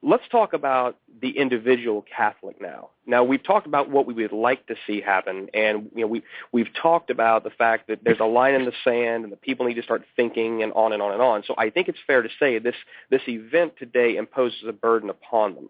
Let's 0.03 0.27
talk 0.29 0.53
about 0.53 0.97
the 1.19 1.31
individual 1.31 2.05
Catholic 2.15 2.61
now. 2.61 2.89
Now 3.07 3.23
we've 3.23 3.41
talked 3.43 3.65
about 3.65 3.89
what 3.89 4.05
we 4.05 4.13
would 4.13 4.31
like 4.31 4.67
to 4.67 4.75
see 4.85 5.01
happen, 5.01 5.49
and 5.53 5.89
you 5.95 6.01
know 6.01 6.07
we 6.07 6.21
we've 6.51 6.71
talked 6.79 7.09
about 7.09 7.43
the 7.43 7.49
fact 7.49 7.87
that 7.87 8.03
there's 8.03 8.19
a 8.19 8.25
line 8.25 8.53
in 8.53 8.65
the 8.65 8.73
sand, 8.83 9.23
and 9.23 9.33
the 9.33 9.37
people 9.37 9.65
need 9.65 9.75
to 9.75 9.83
start 9.83 10.03
thinking, 10.15 10.61
and 10.61 10.73
on 10.73 10.93
and 10.93 11.01
on 11.01 11.13
and 11.13 11.21
on. 11.23 11.43
So 11.47 11.55
I 11.57 11.71
think 11.71 11.87
it's 11.87 11.97
fair 12.05 12.21
to 12.21 12.29
say 12.39 12.59
this 12.59 12.75
this 13.09 13.21
event 13.27 13.73
today 13.79 14.15
imposes 14.15 14.63
a 14.67 14.73
burden 14.73 15.09
upon 15.09 15.55
them. 15.55 15.69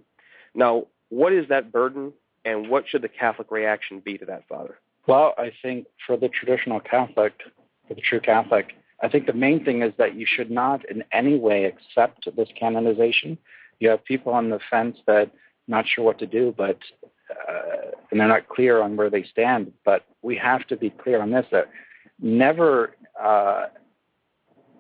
Now, 0.54 0.88
what 1.10 1.34
is 1.34 1.48
that 1.50 1.72
burden, 1.72 2.14
and 2.44 2.70
what 2.70 2.88
should 2.88 3.02
the 3.02 3.10
Catholic 3.10 3.52
reaction 3.52 4.00
be 4.00 4.18
to 4.18 4.26
that, 4.26 4.48
Father? 4.48 4.78
Well, 5.08 5.34
I 5.38 5.52
think 5.62 5.88
for 6.06 6.18
the 6.18 6.30
traditional 6.30 6.80
Catholic, 6.80 7.34
for 7.88 7.94
the 7.94 8.02
true 8.02 8.20
Catholic, 8.20 8.74
I 9.02 9.10
think 9.10 9.28
the 9.28 9.34
main 9.34 9.64
thing 9.64 9.82
is 9.82 9.94
that 9.98 10.16
you 10.16 10.26
should 10.26 10.50
not 10.50 10.90
in 10.90 11.04
any 11.12 11.38
way 11.38 11.66
accept 11.66 12.28
this 12.36 12.50
canonization. 12.58 13.38
You 13.80 13.90
have 13.90 14.04
people 14.04 14.34
on 14.34 14.50
the 14.50 14.60
fence 14.70 14.98
that 15.06 15.32
not 15.68 15.86
sure 15.88 16.04
what 16.04 16.20
to 16.20 16.26
do, 16.26 16.54
but 16.58 16.80
uh, 17.30 17.92
and 18.10 18.20
they're 18.20 18.28
not 18.28 18.48
clear 18.48 18.82
on 18.82 18.96
where 18.96 19.10
they 19.10 19.24
stand. 19.24 19.74
But 19.84 20.06
we 20.22 20.36
have 20.38 20.66
to 20.68 20.78
be 20.78 20.90
clear 20.90 21.22
on 21.22 21.32
this: 21.32 21.46
that 21.52 21.70
never 22.20 22.96
uh, 23.22 23.66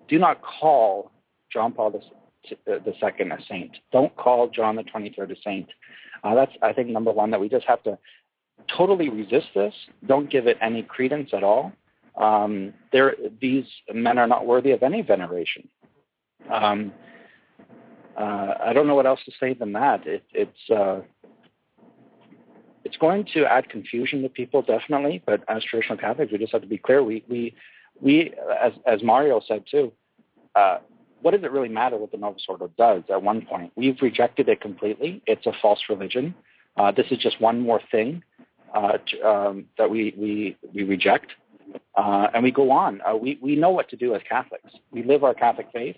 do 0.08 0.18
not 0.20 0.42
call 0.42 1.12
John 1.52 1.72
Paul 1.74 2.02
II 2.50 2.58
a 2.72 3.38
saint. 3.50 3.78
Don't 3.92 4.16
call 4.16 4.50
John 4.50 4.76
the 4.76 4.84
23rd 4.84 5.32
a 5.32 5.42
saint. 5.44 5.68
Uh, 6.26 6.34
that's 6.34 6.52
I 6.64 6.74
think 6.74 6.90
number 6.90 7.12
one 7.12 7.30
that 7.32 7.40
we 7.40 7.48
just 7.48 7.68
have 7.68 7.84
to 7.84 8.00
totally 8.76 9.10
resist 9.10 9.48
this. 9.54 9.74
Don't 10.08 10.30
give 10.30 10.48
it 10.48 10.58
any 10.60 10.82
credence 10.82 11.30
at 11.34 11.44
all. 11.44 11.72
Um, 12.20 12.74
these 13.42 13.66
men 13.94 14.18
are 14.18 14.28
not 14.28 14.46
worthy 14.46 14.72
of 14.72 14.82
any 14.82 15.02
veneration. 15.02 15.68
Um, 16.52 16.94
uh, 18.18 18.54
I 18.66 18.74
don't 18.74 18.88
know 18.88 18.96
what 18.96 19.06
else 19.06 19.20
to 19.26 19.32
say 19.40 19.54
than 19.54 19.74
that. 19.74 20.08
It, 20.08 20.24
it's 20.34 20.70
uh, 20.72 21.02
it's 22.84 22.98
going 22.98 23.26
to 23.34 23.46
add 23.46 23.70
confusion 23.70 24.24
to 24.24 24.30
people, 24.30 24.62
definitely. 24.62 25.22
But 25.26 25.44
as 25.48 25.64
traditional 25.64 25.98
Catholics, 25.98 26.32
we 26.32 26.38
just 26.40 26.54
have 26.54 26.62
to 26.62 26.68
be 26.68 26.78
clear. 26.78 27.04
We 27.04 27.24
we 27.30 27.56
we, 28.02 28.34
as 28.62 28.72
as 28.88 29.04
Mario 29.04 29.42
said 29.48 29.66
too, 29.70 29.92
uh, 30.56 30.80
what 31.22 31.32
does 31.32 31.43
it 31.43 31.51
really 31.51 31.70
matter 31.70 31.97
what 31.97 32.11
the 32.11 32.18
Novus 32.18 32.45
Ordo 32.47 32.70
does? 32.78 33.03
At 33.09 33.22
one 33.22 33.45
point, 33.45 33.72
we've 33.76 33.97
rejected 34.01 34.49
it 34.49 34.61
completely. 34.61 35.22
It's 35.26 35.45
a 35.45 35.51
false 35.61 35.80
religion. 35.89 36.36
Uh, 36.78 36.91
this 36.91 37.07
is 37.11 37.18
just 37.18 37.39
one 37.41 37.61
more 37.61 37.82
thing 37.91 38.24
uh, 38.74 38.97
to, 39.07 39.28
um, 39.28 39.66
that 39.78 39.89
we, 39.89 40.13
we, 40.18 40.57
we 40.74 40.84
reject. 40.84 41.32
Uh, 41.95 42.28
and 42.34 42.43
we 42.43 42.51
go 42.51 42.72
on. 42.72 43.01
Uh, 43.01 43.16
we, 43.16 43.39
we 43.41 43.55
know 43.55 43.70
what 43.70 43.89
to 43.89 43.95
do 43.95 44.13
as 44.13 44.22
Catholics. 44.28 44.72
We 44.91 45.03
live 45.03 45.24
our 45.24 45.34
Catholic 45.34 45.68
faith. 45.74 45.97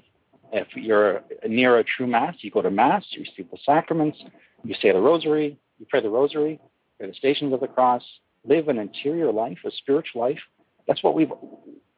If 0.53 0.67
you're 0.75 1.23
near 1.47 1.77
a 1.77 1.83
true 1.83 2.07
Mass, 2.07 2.35
you 2.39 2.51
go 2.51 2.61
to 2.61 2.71
Mass, 2.71 3.03
you 3.09 3.21
receive 3.21 3.51
the 3.51 3.57
sacraments, 3.65 4.17
you 4.63 4.75
say 4.81 4.91
the 4.91 4.99
Rosary, 4.99 5.57
you 5.77 5.85
pray 5.89 6.01
the 6.01 6.09
Rosary, 6.09 6.59
pray 6.97 7.07
the 7.07 7.13
Stations 7.13 7.53
of 7.53 7.59
the 7.59 7.67
Cross, 7.67 8.03
live 8.45 8.69
an 8.69 8.77
interior 8.77 9.31
life, 9.31 9.57
a 9.65 9.71
spiritual 9.71 10.21
life. 10.21 10.39
That's 10.87 11.03
what 11.03 11.15
we've 11.15 11.31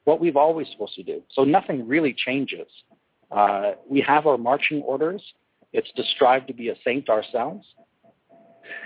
what 0.06 0.20
we've 0.20 0.38
always 0.38 0.68
supposed 0.72 0.96
to 0.96 1.04
do. 1.04 1.22
So 1.32 1.44
nothing 1.44 1.88
really 1.88 2.16
changes. 2.18 2.68
Uh, 3.32 3.72
we 3.88 4.02
have 4.02 4.26
our 4.26 4.38
marching 4.38 4.82
orders. 4.82 5.22
It's 5.72 5.92
to 5.96 6.04
strive 6.16 6.48
to 6.48 6.54
be 6.54 6.70
a 6.70 6.76
saint 6.84 7.10
ourselves, 7.10 7.66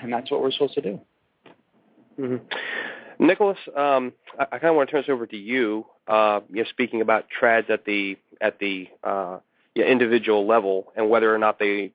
and 0.01 0.11
that's 0.11 0.29
what 0.29 0.41
we're 0.41 0.51
supposed 0.51 0.73
to 0.73 0.81
do. 0.81 1.01
Mm-hmm. 2.19 3.25
Nicholas, 3.25 3.57
um, 3.75 4.11
I, 4.37 4.43
I 4.43 4.59
kind 4.59 4.65
of 4.65 4.75
want 4.75 4.89
to 4.89 4.91
turn 4.91 5.01
this 5.01 5.09
over 5.09 5.25
to 5.25 5.37
you. 5.37 5.85
Uh, 6.07 6.41
you're 6.51 6.65
speaking 6.65 7.01
about 7.01 7.25
trads 7.41 7.69
at 7.69 7.85
the 7.85 8.17
at 8.41 8.59
the 8.59 8.89
uh, 9.03 9.39
you 9.75 9.83
individual 9.83 10.45
level 10.45 10.91
and 10.95 11.09
whether 11.09 11.33
or 11.33 11.37
not 11.37 11.57
they, 11.59 11.91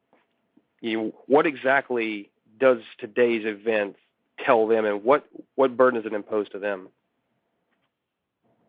you 0.80 1.12
what 1.26 1.46
exactly 1.46 2.30
does 2.58 2.78
today's 2.98 3.44
event 3.44 3.96
tell 4.44 4.66
them, 4.66 4.84
and 4.84 5.04
what 5.04 5.26
what 5.54 5.76
burden 5.76 6.00
does 6.00 6.10
it 6.10 6.14
impose 6.14 6.48
to 6.50 6.58
them? 6.58 6.88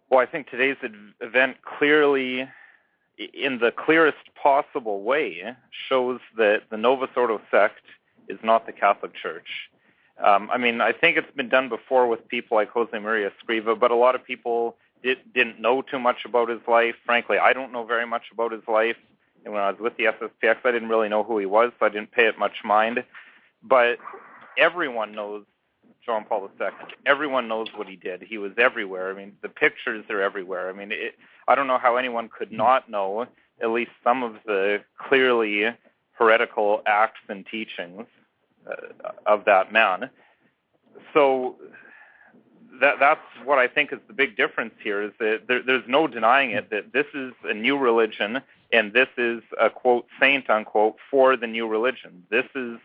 Well, 0.10 0.20
I 0.20 0.26
think 0.26 0.50
today's 0.50 0.78
event 1.22 1.58
clearly, 1.62 2.48
in 3.34 3.59
the 3.59 3.72
clearest 3.72 4.17
possible 4.41 5.01
way, 5.01 5.55
shows 5.89 6.20
that 6.38 6.63
the 6.70 6.78
Novus 6.78 7.09
Ordo 7.15 7.41
sect 7.51 7.82
is 8.28 8.39
not 8.43 8.65
the 8.65 8.72
Catholic 8.72 9.13
Church. 9.13 9.70
Um, 10.24 10.49
I 10.51 10.57
mean, 10.57 10.82
I 10.82 10.91
think 10.91 11.17
it's 11.17 11.32
been 11.36 11.49
done 11.49 11.70
before 11.70 12.07
with 12.07 12.28
people 12.28 12.57
like 12.57 12.70
Jose 12.70 12.97
Maria 12.97 13.32
Escriva, 13.32 13.78
but 13.80 13.91
a 13.91 13.95
lot 13.95 14.15
of 14.15 14.24
people 14.24 14.76
did, 15.03 15.17
didn't 15.34 15.61
know 15.61 15.82
too 15.82 15.99
much 15.99 16.26
about 16.26 16.49
his 16.49 16.59
life. 16.67 16.95
Frankly, 17.05 17.38
I 17.38 17.53
don't 17.53 17.72
know 17.72 17.86
very 17.86 18.05
much 18.05 18.24
about 18.32 18.51
his 18.51 18.63
life. 18.67 18.97
And 19.45 19.53
when 19.53 19.63
I 19.63 19.72
was 19.72 19.80
with 19.80 19.95
the 19.97 20.05
SSPX, 20.05 20.57
I 20.65 20.72
didn't 20.72 20.89
really 20.89 21.09
know 21.09 21.24
who 21.24 21.38
he 21.38 21.45
was, 21.45 21.72
so 21.80 21.86
I 21.86 21.89
didn't 21.89 22.11
pay 22.11 22.28
it 22.28 22.38
much 22.38 22.57
mind. 22.63 23.03
But 23.63 23.97
everyone 24.57 25.13
knows 25.13 25.45
John 26.10 26.26
Paul 26.26 26.49
II. 26.60 26.70
Everyone 27.05 27.47
knows 27.47 27.68
what 27.76 27.88
he 27.88 27.95
did. 27.95 28.24
He 28.24 28.39
was 28.39 28.51
everywhere. 28.57 29.12
I 29.12 29.14
mean, 29.14 29.34
the 29.43 29.47
pictures 29.47 30.03
are 30.10 30.20
everywhere. 30.20 30.68
I 30.68 30.74
mean, 30.74 30.91
it, 30.91 31.14
I 31.47 31.53
don't 31.53 31.68
know 31.68 31.78
how 31.78 31.97
anyone 31.97 32.30
could 32.36 32.51
not 32.51 32.89
know 32.89 33.28
at 33.62 33.70
least 33.70 33.91
some 34.03 34.24
of 34.24 34.34
the 34.43 34.82
clearly 34.97 35.66
heretical 36.14 36.82
acts 36.88 37.20
and 37.30 37.45
teachings 37.45 38.07
uh, 38.66 39.12
of 39.28 39.45
that 39.45 39.72
man. 39.72 40.10
So 41.14 41.57
that 42.82 42.95
that's 42.99 43.22
what 43.45 43.60
I 43.60 43.68
think 43.68 43.93
is 43.93 43.99
the 44.07 44.14
big 44.14 44.36
difference 44.36 44.74
here 44.84 45.03
is 45.03 45.12
that 45.20 45.43
there, 45.47 45.62
there's 45.62 45.88
no 45.88 46.07
denying 46.07 46.51
it 46.51 46.72
that 46.72 46.91
this 46.91 47.05
is 47.14 47.34
a 47.43 47.53
new 47.53 47.78
religion 47.78 48.41
and 48.74 48.93
this 48.93 49.10
is 49.16 49.43
a 49.62 49.70
quote 49.70 50.07
saint 50.20 50.49
unquote 50.49 50.95
for 51.12 51.38
the 51.38 51.45
new 51.45 51.68
religion. 51.68 52.24
This 52.32 52.45
is 52.55 52.80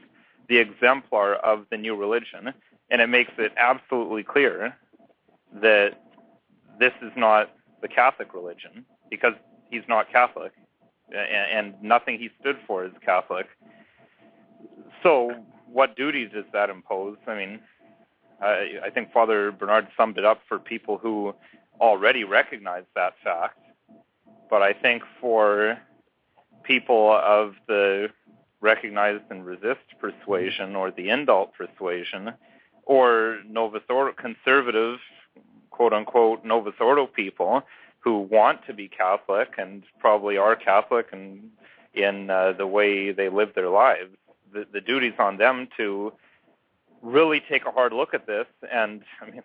the 0.46 0.58
exemplar 0.58 1.36
of 1.36 1.64
the 1.70 1.78
new 1.78 1.96
religion, 1.96 2.52
and 2.90 3.00
it 3.00 3.08
makes 3.08 3.32
it 3.38 3.52
absolutely 3.56 4.22
clear 4.22 4.76
that 5.60 5.90
this 6.78 6.92
is 7.02 7.12
not 7.16 7.50
the 7.82 7.88
Catholic 7.88 8.34
religion 8.34 8.84
because 9.10 9.34
he's 9.70 9.82
not 9.88 10.10
Catholic, 10.10 10.52
and, 11.12 11.74
nothing 11.82 12.18
he 12.18 12.30
stood 12.40 12.56
for 12.66 12.84
is 12.84 12.92
Catholic. 13.04 13.46
So 15.02 15.32
what 15.70 15.96
duty 15.96 16.26
does 16.26 16.44
that 16.52 16.70
impose? 16.70 17.16
I 17.26 17.34
mean, 17.34 17.60
I, 18.40 18.68
I 18.84 18.90
think 18.90 19.12
Father 19.12 19.52
Bernard 19.52 19.88
summed 19.96 20.18
it 20.18 20.24
up 20.24 20.40
for 20.48 20.58
people 20.58 20.98
who 20.98 21.34
already 21.80 22.24
recognize 22.24 22.84
that 22.94 23.14
fact. 23.22 23.58
But 24.48 24.62
I 24.62 24.72
think 24.72 25.02
for 25.20 25.78
people 26.62 27.12
of 27.12 27.54
the 27.66 28.08
recognized 28.60 29.24
and 29.30 29.44
resist 29.44 29.84
persuasion 30.00 30.74
or 30.74 30.90
the 30.90 31.08
indult 31.08 31.50
persuasion 31.52 32.32
or 32.86 33.38
Novus 33.48 33.82
Ordo 33.88 34.12
conservative, 34.12 34.98
quote 35.70 35.92
unquote, 35.92 36.44
Novus 36.44 36.74
Ordo 36.80 37.06
people 37.06 37.62
who 38.00 38.18
want 38.18 38.66
to 38.66 38.74
be 38.74 38.88
Catholic 38.88 39.54
and 39.58 39.82
probably 39.98 40.36
are 40.36 40.56
Catholic 40.56 41.08
and 41.12 41.50
in 41.94 42.28
uh, 42.28 42.52
the 42.52 42.66
way 42.66 43.12
they 43.12 43.28
live 43.28 43.54
their 43.54 43.68
lives 43.68 44.10
the, 44.54 44.66
the 44.72 44.80
duty's 44.80 45.12
on 45.18 45.36
them 45.36 45.68
to 45.76 46.12
really 47.02 47.40
take 47.40 47.66
a 47.66 47.70
hard 47.70 47.92
look 47.92 48.14
at 48.14 48.26
this 48.26 48.46
and 48.72 49.02
I 49.20 49.30
mean, 49.30 49.42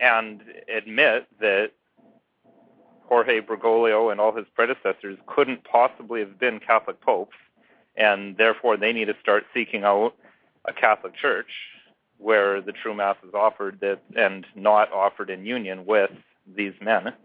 and 0.00 0.42
admit 0.68 1.26
that 1.40 1.70
Jorge 3.04 3.40
Bergoglio 3.40 4.12
and 4.12 4.20
all 4.20 4.36
his 4.36 4.46
predecessors 4.54 5.16
couldn't 5.26 5.64
possibly 5.64 6.20
have 6.20 6.38
been 6.38 6.60
Catholic 6.60 7.00
popes, 7.00 7.36
and 7.96 8.36
therefore 8.36 8.76
they 8.76 8.92
need 8.92 9.06
to 9.06 9.16
start 9.20 9.46
seeking 9.54 9.82
out 9.82 10.14
a 10.66 10.72
Catholic 10.74 11.14
church 11.14 11.50
where 12.18 12.60
the 12.60 12.72
true 12.72 12.94
mass 12.94 13.16
is 13.26 13.34
offered 13.34 13.78
that 13.80 14.00
and 14.16 14.46
not 14.54 14.92
offered 14.92 15.30
in 15.30 15.46
union 15.46 15.86
with 15.86 16.10
these 16.56 16.74
men. 16.80 17.12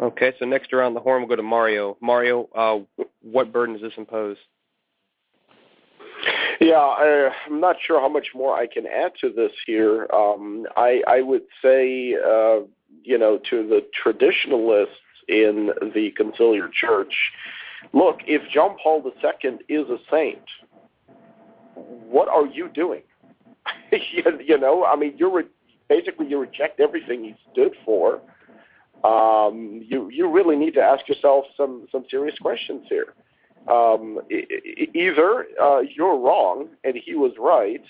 Okay, 0.00 0.32
so 0.38 0.46
next 0.46 0.72
around 0.72 0.94
the 0.94 1.00
horn 1.00 1.22
we'll 1.22 1.28
go 1.28 1.36
to 1.36 1.44
Mario. 1.44 1.96
Mario, 2.00 2.48
uh, 2.56 3.04
what 3.22 3.52
burden 3.52 3.74
does 3.74 3.82
this 3.82 3.92
impose? 3.96 4.36
Yeah, 6.60 6.74
I, 6.74 7.30
I'm 7.46 7.60
not 7.60 7.76
sure 7.84 8.00
how 8.00 8.08
much 8.08 8.28
more 8.34 8.54
I 8.54 8.66
can 8.66 8.86
add 8.86 9.12
to 9.22 9.32
this 9.32 9.52
here. 9.66 10.06
Um, 10.12 10.66
I, 10.76 11.02
I 11.06 11.22
would 11.22 11.44
say, 11.62 12.14
uh, 12.14 12.60
you 13.02 13.16
know, 13.16 13.38
to 13.48 13.66
the 13.66 13.86
traditionalists 14.02 14.94
in 15.28 15.70
the 15.94 16.12
conciliar 16.18 16.70
church, 16.70 17.14
look, 17.92 18.18
if 18.26 18.42
John 18.50 18.76
Paul 18.82 19.02
II 19.04 19.50
is 19.68 19.88
a 19.88 19.98
saint, 20.10 20.42
what 22.08 22.28
are 22.28 22.46
you 22.46 22.68
doing? 22.68 23.02
you, 23.92 24.24
you 24.44 24.58
know, 24.58 24.84
I 24.84 24.96
mean, 24.96 25.14
you're 25.16 25.32
re- 25.32 25.44
basically 25.88 26.28
you 26.28 26.38
reject 26.38 26.80
everything 26.80 27.24
he 27.24 27.34
stood 27.52 27.74
for. 27.84 28.20
Um, 29.02 29.82
you 29.86 30.10
you 30.10 30.30
really 30.30 30.56
need 30.56 30.74
to 30.74 30.82
ask 30.82 31.08
yourself 31.08 31.46
some 31.56 31.88
some 31.90 32.04
serious 32.10 32.38
questions 32.38 32.84
here 32.88 33.14
um, 33.68 34.20
either 34.94 35.46
uh, 35.60 35.80
you're 35.80 36.18
wrong 36.18 36.68
and 36.84 36.96
he 36.96 37.14
was 37.14 37.32
right, 37.38 37.82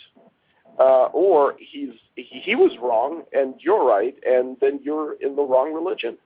uh, 0.78 1.06
or 1.06 1.54
he's 1.58 1.90
he, 2.16 2.40
he 2.44 2.54
was 2.54 2.72
wrong 2.80 3.22
and 3.32 3.54
you're 3.60 3.84
right, 3.84 4.16
and 4.26 4.56
then 4.60 4.80
you're 4.82 5.14
in 5.14 5.36
the 5.36 5.42
wrong 5.42 5.72
religion. 5.72 6.18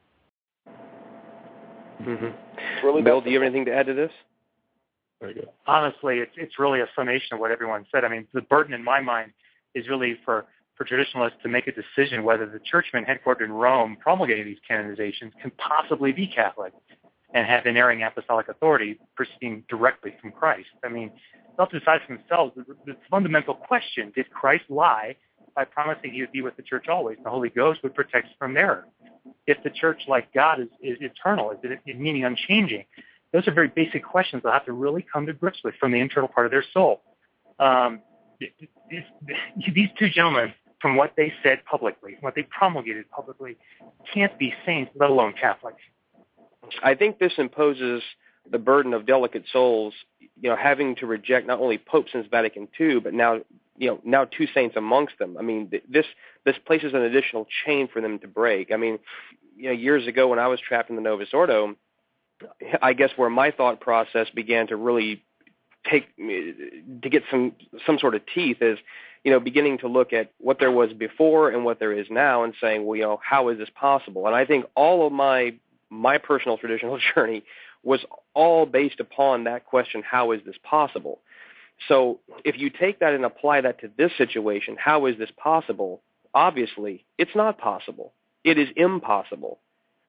Mm-hmm. 2.00 2.86
Really 2.86 3.02
Bill, 3.02 3.20
do 3.20 3.30
you 3.30 3.36
have 3.36 3.46
anything 3.46 3.66
to 3.66 3.74
add 3.74 3.86
to 3.86 3.94
this? 3.94 4.10
Honestly, 5.66 6.18
it's 6.18 6.32
it's 6.36 6.58
really 6.58 6.80
a 6.80 6.88
summation 6.96 7.34
of 7.34 7.40
what 7.40 7.50
everyone 7.50 7.86
said. 7.90 8.04
I 8.04 8.08
mean, 8.08 8.26
the 8.32 8.42
burden 8.42 8.74
in 8.74 8.82
my 8.84 9.00
mind 9.00 9.32
is 9.74 9.88
really 9.88 10.18
for 10.24 10.46
for 10.76 10.84
traditionalists 10.84 11.38
to 11.42 11.48
make 11.48 11.66
a 11.66 11.72
decision 11.72 12.24
whether 12.24 12.46
the 12.46 12.58
churchmen 12.58 13.04
headquartered 13.04 13.44
in 13.44 13.52
Rome 13.52 13.96
promulgating 14.00 14.44
these 14.44 14.58
canonizations 14.68 15.30
can 15.40 15.52
possibly 15.56 16.12
be 16.12 16.26
Catholic 16.26 16.72
and 17.32 17.46
have 17.46 17.66
inerring 17.66 18.02
apostolic 18.02 18.48
authority 18.48 18.98
proceeding 19.16 19.64
directly 19.68 20.14
from 20.20 20.32
Christ. 20.32 20.68
I 20.84 20.88
mean, 20.88 21.10
they'll 21.56 21.66
decide 21.66 22.00
for 22.06 22.16
themselves 22.16 22.52
the, 22.56 22.64
the 22.86 22.96
fundamental 23.10 23.54
question, 23.54 24.12
did 24.14 24.30
Christ 24.30 24.64
lie 24.68 25.16
by 25.54 25.64
promising 25.64 26.12
he 26.12 26.20
would 26.20 26.32
be 26.32 26.42
with 26.42 26.56
the 26.56 26.62
church 26.62 26.88
always 26.88 27.18
the 27.22 27.30
Holy 27.30 27.50
Ghost 27.50 27.82
would 27.82 27.94
protect 27.94 28.26
us 28.26 28.32
from 28.38 28.56
error? 28.56 28.86
If 29.46 29.62
the 29.62 29.70
church, 29.70 30.02
like 30.08 30.32
God, 30.32 30.60
is, 30.60 30.68
is 30.80 30.98
eternal, 31.00 31.50
is 31.50 31.58
it 31.62 31.98
meaning 31.98 32.24
unchanging? 32.24 32.84
Those 33.34 33.48
are 33.48 33.52
very 33.52 33.66
basic 33.66 34.04
questions 34.04 34.44
they'll 34.44 34.52
have 34.52 34.64
to 34.66 34.72
really 34.72 35.04
come 35.12 35.26
to 35.26 35.32
grips 35.32 35.58
with 35.64 35.74
from 35.80 35.90
the 35.90 35.98
internal 35.98 36.28
part 36.28 36.46
of 36.46 36.52
their 36.52 36.64
soul. 36.72 37.02
Um, 37.58 38.00
these 38.38 39.88
two 39.98 40.08
gentlemen, 40.08 40.54
from 40.80 40.96
what 40.96 41.14
they 41.16 41.32
said 41.42 41.64
publicly, 41.64 42.16
what 42.20 42.36
they 42.36 42.44
promulgated 42.44 43.10
publicly, 43.10 43.56
can't 44.12 44.38
be 44.38 44.54
saints, 44.64 44.92
let 44.94 45.10
alone 45.10 45.34
Catholics. 45.38 45.82
I 46.80 46.94
think 46.94 47.18
this 47.18 47.32
imposes 47.36 48.02
the 48.48 48.58
burden 48.58 48.94
of 48.94 49.04
delicate 49.04 49.44
souls, 49.52 49.94
you 50.40 50.48
know, 50.48 50.56
having 50.56 50.94
to 50.96 51.06
reject 51.06 51.44
not 51.44 51.58
only 51.58 51.76
Pope 51.76 52.06
since 52.12 52.28
Vatican 52.30 52.68
II, 52.78 53.00
but 53.00 53.14
now, 53.14 53.40
you 53.76 53.88
know, 53.88 54.00
now 54.04 54.26
two 54.26 54.46
saints 54.54 54.76
amongst 54.76 55.18
them. 55.18 55.36
I 55.38 55.42
mean, 55.42 55.72
this 55.88 56.06
this 56.44 56.56
places 56.64 56.92
an 56.94 57.02
additional 57.02 57.48
chain 57.66 57.88
for 57.92 58.00
them 58.00 58.20
to 58.20 58.28
break. 58.28 58.70
I 58.70 58.76
mean, 58.76 59.00
you 59.56 59.64
know, 59.64 59.72
years 59.72 60.06
ago 60.06 60.28
when 60.28 60.38
I 60.38 60.46
was 60.46 60.60
trapped 60.60 60.88
in 60.88 60.94
the 60.94 61.02
Novus 61.02 61.30
Ordo, 61.32 61.74
I 62.82 62.92
guess 62.92 63.10
where 63.16 63.30
my 63.30 63.50
thought 63.50 63.80
process 63.80 64.28
began 64.34 64.68
to 64.68 64.76
really 64.76 65.22
take 65.90 66.16
to 66.16 67.08
get 67.10 67.22
some 67.30 67.52
some 67.86 67.98
sort 67.98 68.14
of 68.14 68.22
teeth 68.34 68.58
is 68.60 68.78
you 69.22 69.30
know 69.30 69.40
beginning 69.40 69.78
to 69.78 69.88
look 69.88 70.12
at 70.12 70.32
what 70.38 70.58
there 70.58 70.70
was 70.70 70.92
before 70.92 71.50
and 71.50 71.64
what 71.64 71.78
there 71.78 71.92
is 71.92 72.06
now 72.10 72.44
and 72.44 72.54
saying 72.60 72.84
well 72.84 72.96
you 72.96 73.02
know 73.02 73.20
how 73.22 73.48
is 73.48 73.58
this 73.58 73.68
possible? 73.74 74.26
And 74.26 74.34
i 74.34 74.44
think 74.44 74.66
all 74.74 75.06
of 75.06 75.12
my 75.12 75.54
my 75.90 76.18
personal 76.18 76.58
traditional 76.58 76.98
journey 77.14 77.44
was 77.82 78.00
all 78.32 78.64
based 78.66 79.00
upon 79.00 79.44
that 79.44 79.66
question 79.66 80.02
how 80.02 80.32
is 80.32 80.40
this 80.44 80.56
possible? 80.62 81.20
So 81.88 82.20
if 82.44 82.56
you 82.58 82.70
take 82.70 83.00
that 83.00 83.14
and 83.14 83.24
apply 83.24 83.62
that 83.62 83.80
to 83.80 83.90
this 83.96 84.12
situation 84.16 84.76
how 84.78 85.06
is 85.06 85.18
this 85.18 85.30
possible? 85.36 86.02
Obviously 86.32 87.04
it's 87.18 87.34
not 87.34 87.58
possible. 87.58 88.12
It 88.42 88.58
is 88.58 88.68
impossible 88.76 89.58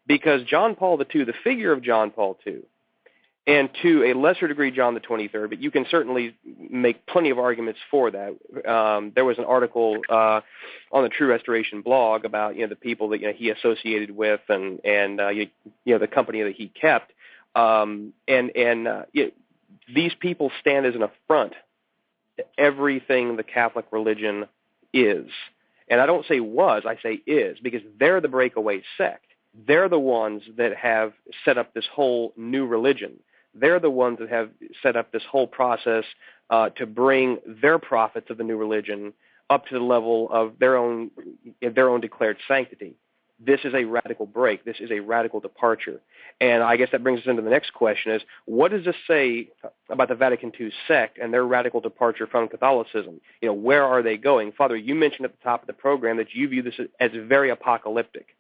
because 0.08 0.44
john 0.44 0.76
paul 0.76 1.02
ii 1.16 1.24
the 1.24 1.34
figure 1.44 1.72
of 1.72 1.82
john 1.82 2.12
paul 2.12 2.38
ii 2.48 2.62
and 3.48 3.70
to 3.84 4.04
a 4.06 4.14
lesser 4.14 4.48
degree 4.48 4.72
John 4.72 4.96
the 4.96 5.00
23rd, 5.00 5.50
but 5.50 5.62
you 5.62 5.70
can 5.70 5.86
certainly 5.90 6.36
make 6.58 7.06
plenty 7.06 7.30
of 7.30 7.38
arguments 7.38 7.80
for 7.92 8.10
that. 8.10 8.30
Um, 8.68 9.12
there 9.14 9.26
was 9.26 9.38
an 9.38 9.46
article 9.46 9.98
uh, 10.10 10.42
on 10.92 11.04
the 11.04 11.10
True 11.10 11.28
Restoration 11.28 11.82
blog 11.82 12.26
about 12.26 12.56
you 12.56 12.62
know 12.62 12.68
the 12.68 12.76
people 12.76 13.10
that 13.10 13.22
you 13.22 13.28
know, 13.28 13.34
he 13.34 13.52
associated 13.52 14.12
with 14.16 14.42
and 14.50 14.84
and 14.84 15.22
uh, 15.22 15.30
you, 15.30 15.48
you 15.84 15.94
know 15.94 16.00
the 16.00 16.08
company 16.08 16.42
that 16.42 16.56
he 16.56 16.70
kept, 16.70 17.12
um, 17.56 18.14
and 18.28 18.56
and 18.56 18.88
uh, 18.88 19.04
these 19.94 20.14
people 20.20 20.52
stand 20.60 20.88
as 20.88 20.96
an 20.96 21.04
affront 21.04 21.54
to 22.38 22.46
everything 22.58 23.38
the 23.38 23.44
Catholic 23.44 23.86
religion 23.92 24.46
is, 24.92 25.28
and 25.88 26.02
I 26.02 26.08
don't 26.08 26.26
say 26.26 26.40
was, 26.40 26.84
I 26.88 26.98
say 27.04 27.22
is 27.28 27.60
because 27.60 27.82
they're 28.00 28.22
the 28.22 28.28
breakaway 28.28 28.82
sect. 28.98 29.26
They're 29.68 29.90
the 29.90 30.00
ones 30.00 30.44
that 30.58 30.76
have 30.76 31.14
set 31.44 31.58
up 31.58 31.74
this 31.74 31.86
whole 31.94 32.34
new 32.36 32.66
religion 32.66 33.20
they're 33.56 33.80
the 33.80 33.90
ones 33.90 34.20
that 34.20 34.30
have 34.30 34.50
set 34.84 34.96
up 34.96 35.12
this 35.12 35.24
whole 35.30 35.48
process 35.48 36.04
uh, 36.50 36.70
to 36.72 36.86
bring 36.86 37.38
their 37.46 37.80
prophets 37.80 38.30
of 38.30 38.38
the 38.38 38.44
new 38.44 38.58
religion 38.58 39.14
up 39.50 39.66
to 39.68 39.76
the 39.76 39.84
level 39.84 40.28
of 40.32 40.54
their 40.60 40.76
own 40.76 41.12
their 41.62 41.90
own 41.90 42.02
declared 42.02 42.38
sanctity. 42.48 42.96
This 43.40 43.60
is 43.64 43.74
a 43.74 43.84
radical 43.84 44.26
break. 44.26 44.64
This 44.64 44.78
is 44.80 44.92
a 44.92 45.02
radical 45.02 45.42
departure. 45.42 46.00
And 46.40 46.64
I 46.64 46.78
guess 46.78 46.90
that 46.94 47.04
brings 47.04 47.20
us 47.20 47.28
into 47.28 47.42
the 47.42 47.50
next 47.50 47.74
question 47.74 48.14
is 48.14 48.22
what 48.46 48.72
does 48.72 48.86
this 48.86 48.96
say 49.08 49.50
about 49.90 50.08
the 50.08 50.16
Vatican 50.16 50.52
II 50.60 50.72
sect 50.88 51.18
and 51.18 51.34
their 51.34 51.46
radical 51.46 51.82
departure 51.82 52.28
from 52.28 52.48
Catholicism? 52.48 53.20
You 53.42 53.50
know, 53.50 53.54
where 53.54 53.84
are 53.84 54.02
they 54.02 54.18
going? 54.18 54.52
Father, 54.54 54.76
you 54.76 54.96
mentioned 54.96 55.26
at 55.26 55.32
the 55.32 55.44
top 55.44 55.62
of 55.62 55.68
the 55.68 55.74
program 55.74 56.18
that 56.18 56.34
you 56.34 56.48
view 56.48 56.62
this 56.62 56.76
as 57.00 57.12
very 57.14 57.50
apocalyptic. 57.50 58.36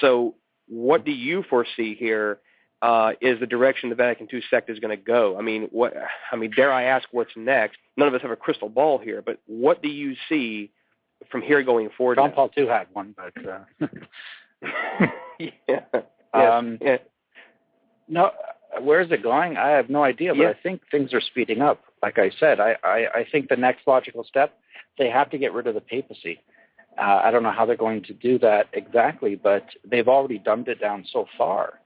So 0.00 0.34
what 0.68 1.04
do 1.04 1.12
you 1.12 1.42
foresee 1.48 1.94
here 1.94 2.40
uh, 2.80 3.12
is 3.20 3.40
the 3.40 3.46
direction 3.46 3.88
the 3.88 3.96
Vatican 3.96 4.28
II 4.32 4.42
sect 4.50 4.70
is 4.70 4.78
going 4.78 4.96
to 4.96 5.02
go. 5.02 5.36
I 5.36 5.42
mean, 5.42 5.68
what? 5.72 5.94
I 6.30 6.36
mean, 6.36 6.52
dare 6.54 6.72
I 6.72 6.84
ask, 6.84 7.08
what's 7.10 7.32
next? 7.36 7.78
None 7.96 8.06
of 8.08 8.14
us 8.14 8.22
have 8.22 8.30
a 8.30 8.36
crystal 8.36 8.68
ball 8.68 8.98
here, 8.98 9.22
but 9.22 9.40
what 9.46 9.82
do 9.82 9.88
you 9.88 10.14
see 10.28 10.70
from 11.30 11.42
here 11.42 11.62
going 11.62 11.90
forward? 11.96 12.16
John 12.16 12.32
Paul 12.32 12.50
II 12.56 12.66
had 12.68 12.86
one, 12.92 13.16
but 13.16 13.48
uh... 13.48 13.86
yeah. 15.68 15.80
Um, 16.34 16.76
yeah. 16.82 16.98
No, 18.06 18.32
where 18.82 19.00
is 19.00 19.10
it 19.10 19.22
going? 19.22 19.56
I 19.56 19.70
have 19.70 19.88
no 19.88 20.04
idea, 20.04 20.34
but 20.34 20.42
yeah. 20.42 20.50
I 20.50 20.54
think 20.62 20.82
things 20.90 21.14
are 21.14 21.22
speeding 21.22 21.62
up. 21.62 21.82
Like 22.02 22.18
I 22.18 22.30
said, 22.38 22.60
I, 22.60 22.76
I, 22.84 23.06
I 23.14 23.26
think 23.32 23.48
the 23.48 23.56
next 23.56 23.86
logical 23.86 24.24
step, 24.24 24.54
they 24.98 25.08
have 25.08 25.30
to 25.30 25.38
get 25.38 25.54
rid 25.54 25.66
of 25.66 25.74
the 25.74 25.80
papacy. 25.80 26.40
Uh, 27.00 27.20
I 27.24 27.30
don't 27.30 27.42
know 27.42 27.52
how 27.52 27.64
they're 27.64 27.76
going 27.76 28.02
to 28.04 28.14
do 28.14 28.38
that 28.40 28.66
exactly, 28.72 29.36
but 29.36 29.64
they've 29.88 30.08
already 30.08 30.38
dumbed 30.38 30.68
it 30.68 30.80
down 30.80 31.04
so 31.12 31.26
far 31.36 31.80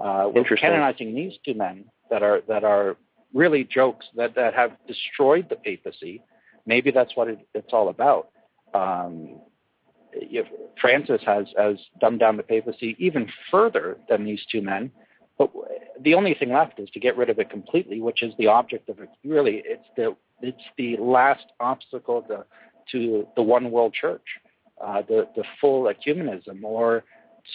uh, 0.00 0.28
with 0.32 0.46
canonizing 0.58 1.14
these 1.14 1.34
two 1.44 1.54
men 1.54 1.84
that 2.10 2.22
are 2.22 2.40
that 2.48 2.64
are 2.64 2.96
really 3.32 3.64
jokes 3.64 4.06
that 4.16 4.34
that 4.36 4.54
have 4.54 4.72
destroyed 4.86 5.48
the 5.48 5.56
papacy. 5.56 6.22
Maybe 6.66 6.90
that's 6.90 7.14
what 7.14 7.28
it, 7.28 7.46
it's 7.54 7.72
all 7.72 7.88
about. 7.88 8.30
Um, 8.72 9.40
if 10.12 10.46
Francis 10.80 11.20
has 11.26 11.46
has 11.56 11.76
dumbed 12.00 12.20
down 12.20 12.36
the 12.36 12.42
papacy 12.42 12.96
even 12.98 13.28
further 13.50 13.98
than 14.08 14.24
these 14.24 14.40
two 14.50 14.62
men. 14.62 14.90
But 15.36 15.50
the 16.00 16.14
only 16.14 16.34
thing 16.34 16.52
left 16.52 16.78
is 16.78 16.88
to 16.90 17.00
get 17.00 17.16
rid 17.16 17.28
of 17.28 17.40
it 17.40 17.50
completely, 17.50 18.00
which 18.00 18.22
is 18.22 18.32
the 18.38 18.46
object 18.46 18.88
of 18.88 19.00
it. 19.00 19.08
Really, 19.24 19.62
it's 19.64 19.86
the 19.96 20.16
it's 20.40 20.62
the 20.78 20.96
last 20.98 21.46
obstacle 21.60 22.22
to 22.22 22.44
to 22.92 23.26
the 23.34 23.42
one 23.42 23.70
world 23.70 23.94
church, 23.94 24.26
uh, 24.82 25.02
the 25.02 25.28
the 25.36 25.44
full 25.60 25.84
ecumenism, 25.84 26.62
or 26.62 27.04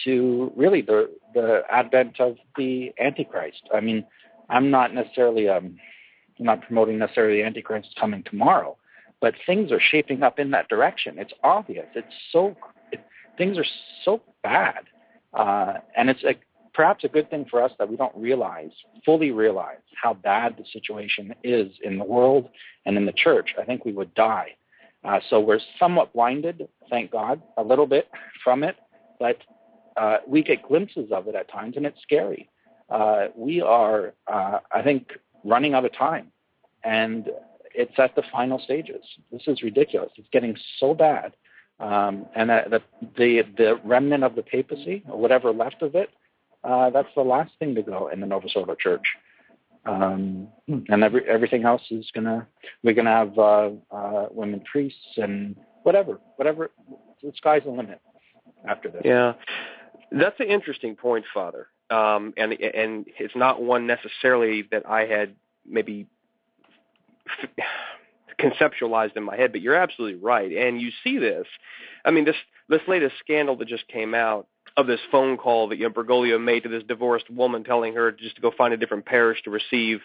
to 0.04 0.52
really 0.56 0.82
the 0.82 1.10
the 1.34 1.62
advent 1.70 2.20
of 2.20 2.36
the 2.56 2.92
Antichrist. 3.00 3.62
I 3.74 3.80
mean, 3.80 4.04
I'm 4.48 4.70
not 4.70 4.94
necessarily 4.94 5.48
um, 5.48 5.76
not 6.38 6.62
promoting 6.62 6.98
necessarily 6.98 7.40
the 7.40 7.46
Antichrist 7.46 7.88
coming 7.98 8.22
tomorrow, 8.22 8.76
but 9.20 9.34
things 9.46 9.72
are 9.72 9.80
shaping 9.80 10.22
up 10.22 10.38
in 10.38 10.50
that 10.52 10.68
direction. 10.68 11.18
It's 11.18 11.32
obvious. 11.44 11.86
It's 11.94 12.14
so 12.32 12.56
it, 12.92 13.04
things 13.36 13.58
are 13.58 13.66
so 14.04 14.20
bad, 14.42 14.84
uh, 15.34 15.74
and 15.96 16.08
it's 16.08 16.24
a, 16.24 16.34
perhaps 16.72 17.04
a 17.04 17.08
good 17.08 17.28
thing 17.30 17.46
for 17.50 17.62
us 17.62 17.72
that 17.78 17.88
we 17.88 17.96
don't 17.96 18.16
realize 18.16 18.70
fully 19.04 19.30
realize 19.30 19.78
how 20.02 20.14
bad 20.14 20.56
the 20.56 20.64
situation 20.72 21.34
is 21.44 21.72
in 21.82 21.98
the 21.98 22.04
world 22.04 22.48
and 22.86 22.96
in 22.96 23.06
the 23.06 23.12
church. 23.12 23.54
I 23.60 23.64
think 23.64 23.84
we 23.84 23.92
would 23.92 24.14
die. 24.14 24.56
Uh, 25.04 25.20
so 25.28 25.40
we're 25.40 25.60
somewhat 25.78 26.12
blinded, 26.12 26.68
thank 26.90 27.10
God, 27.10 27.40
a 27.56 27.62
little 27.62 27.86
bit 27.86 28.08
from 28.44 28.62
it, 28.62 28.76
but 29.18 29.38
uh, 29.96 30.18
we 30.26 30.42
get 30.42 30.62
glimpses 30.66 31.10
of 31.10 31.26
it 31.26 31.34
at 31.34 31.50
times, 31.50 31.76
and 31.76 31.86
it's 31.86 32.00
scary. 32.02 32.48
Uh, 32.90 33.28
we 33.34 33.62
are, 33.62 34.14
uh, 34.26 34.58
I 34.72 34.82
think, 34.82 35.12
running 35.44 35.74
out 35.74 35.84
of 35.84 35.96
time, 35.96 36.30
and 36.84 37.30
it's 37.74 37.98
at 37.98 38.14
the 38.14 38.22
final 38.30 38.58
stages. 38.58 39.04
This 39.32 39.42
is 39.46 39.62
ridiculous. 39.62 40.10
It's 40.16 40.28
getting 40.32 40.56
so 40.78 40.92
bad, 40.94 41.32
um, 41.78 42.26
and 42.34 42.50
the, 42.50 42.82
the 43.16 43.42
the 43.56 43.80
remnant 43.84 44.24
of 44.24 44.34
the 44.34 44.42
papacy, 44.42 45.02
or 45.08 45.18
whatever 45.18 45.52
left 45.52 45.82
of 45.82 45.94
it, 45.94 46.10
uh, 46.64 46.90
that's 46.90 47.08
the 47.14 47.22
last 47.22 47.52
thing 47.58 47.74
to 47.74 47.82
go 47.82 48.08
in 48.08 48.20
the 48.20 48.26
Novus 48.26 48.52
Ordo 48.54 48.74
Church. 48.74 49.04
Um, 49.86 50.48
and 50.68 51.02
every, 51.02 51.26
everything 51.26 51.64
else 51.64 51.82
is 51.90 52.10
gonna 52.14 52.46
we're 52.82 52.94
gonna 52.94 53.10
have 53.10 53.38
uh, 53.38 53.70
uh, 53.90 54.26
women 54.30 54.62
priests 54.70 55.16
and 55.16 55.56
whatever, 55.82 56.20
whatever. 56.36 56.70
The 57.22 57.32
sky's 57.36 57.62
the 57.64 57.70
limit 57.70 58.00
after 58.68 58.90
this. 58.90 59.02
Yeah. 59.04 59.34
That's 60.12 60.38
an 60.40 60.48
interesting 60.48 60.96
point, 60.96 61.24
Father. 61.32 61.68
Um, 61.90 62.34
and 62.36 62.52
and 62.52 63.06
it's 63.18 63.34
not 63.34 63.62
one 63.62 63.86
necessarily 63.86 64.62
that 64.70 64.88
I 64.88 65.06
had 65.06 65.34
maybe 65.66 66.06
conceptualized 68.40 69.16
in 69.16 69.22
my 69.22 69.36
head, 69.36 69.52
but 69.52 69.60
you're 69.60 69.74
absolutely 69.74 70.20
right. 70.20 70.50
And 70.52 70.80
you 70.80 70.90
see 71.04 71.18
this. 71.18 71.46
I 72.04 72.10
mean, 72.10 72.24
this 72.24 72.36
this 72.68 72.80
latest 72.86 73.16
scandal 73.18 73.56
that 73.56 73.68
just 73.68 73.86
came 73.88 74.14
out 74.14 74.46
of 74.80 74.86
this 74.86 75.00
phone 75.10 75.36
call 75.36 75.68
that 75.68 75.78
you 75.78 75.84
know, 75.84 75.90
Bergoglio 75.90 76.42
made 76.42 76.64
to 76.64 76.68
this 76.68 76.82
divorced 76.82 77.30
woman, 77.30 77.64
telling 77.64 77.94
her 77.94 78.12
just 78.12 78.36
to 78.36 78.42
go 78.42 78.50
find 78.56 78.74
a 78.74 78.76
different 78.76 79.06
parish 79.06 79.42
to 79.44 79.50
receive, 79.50 80.00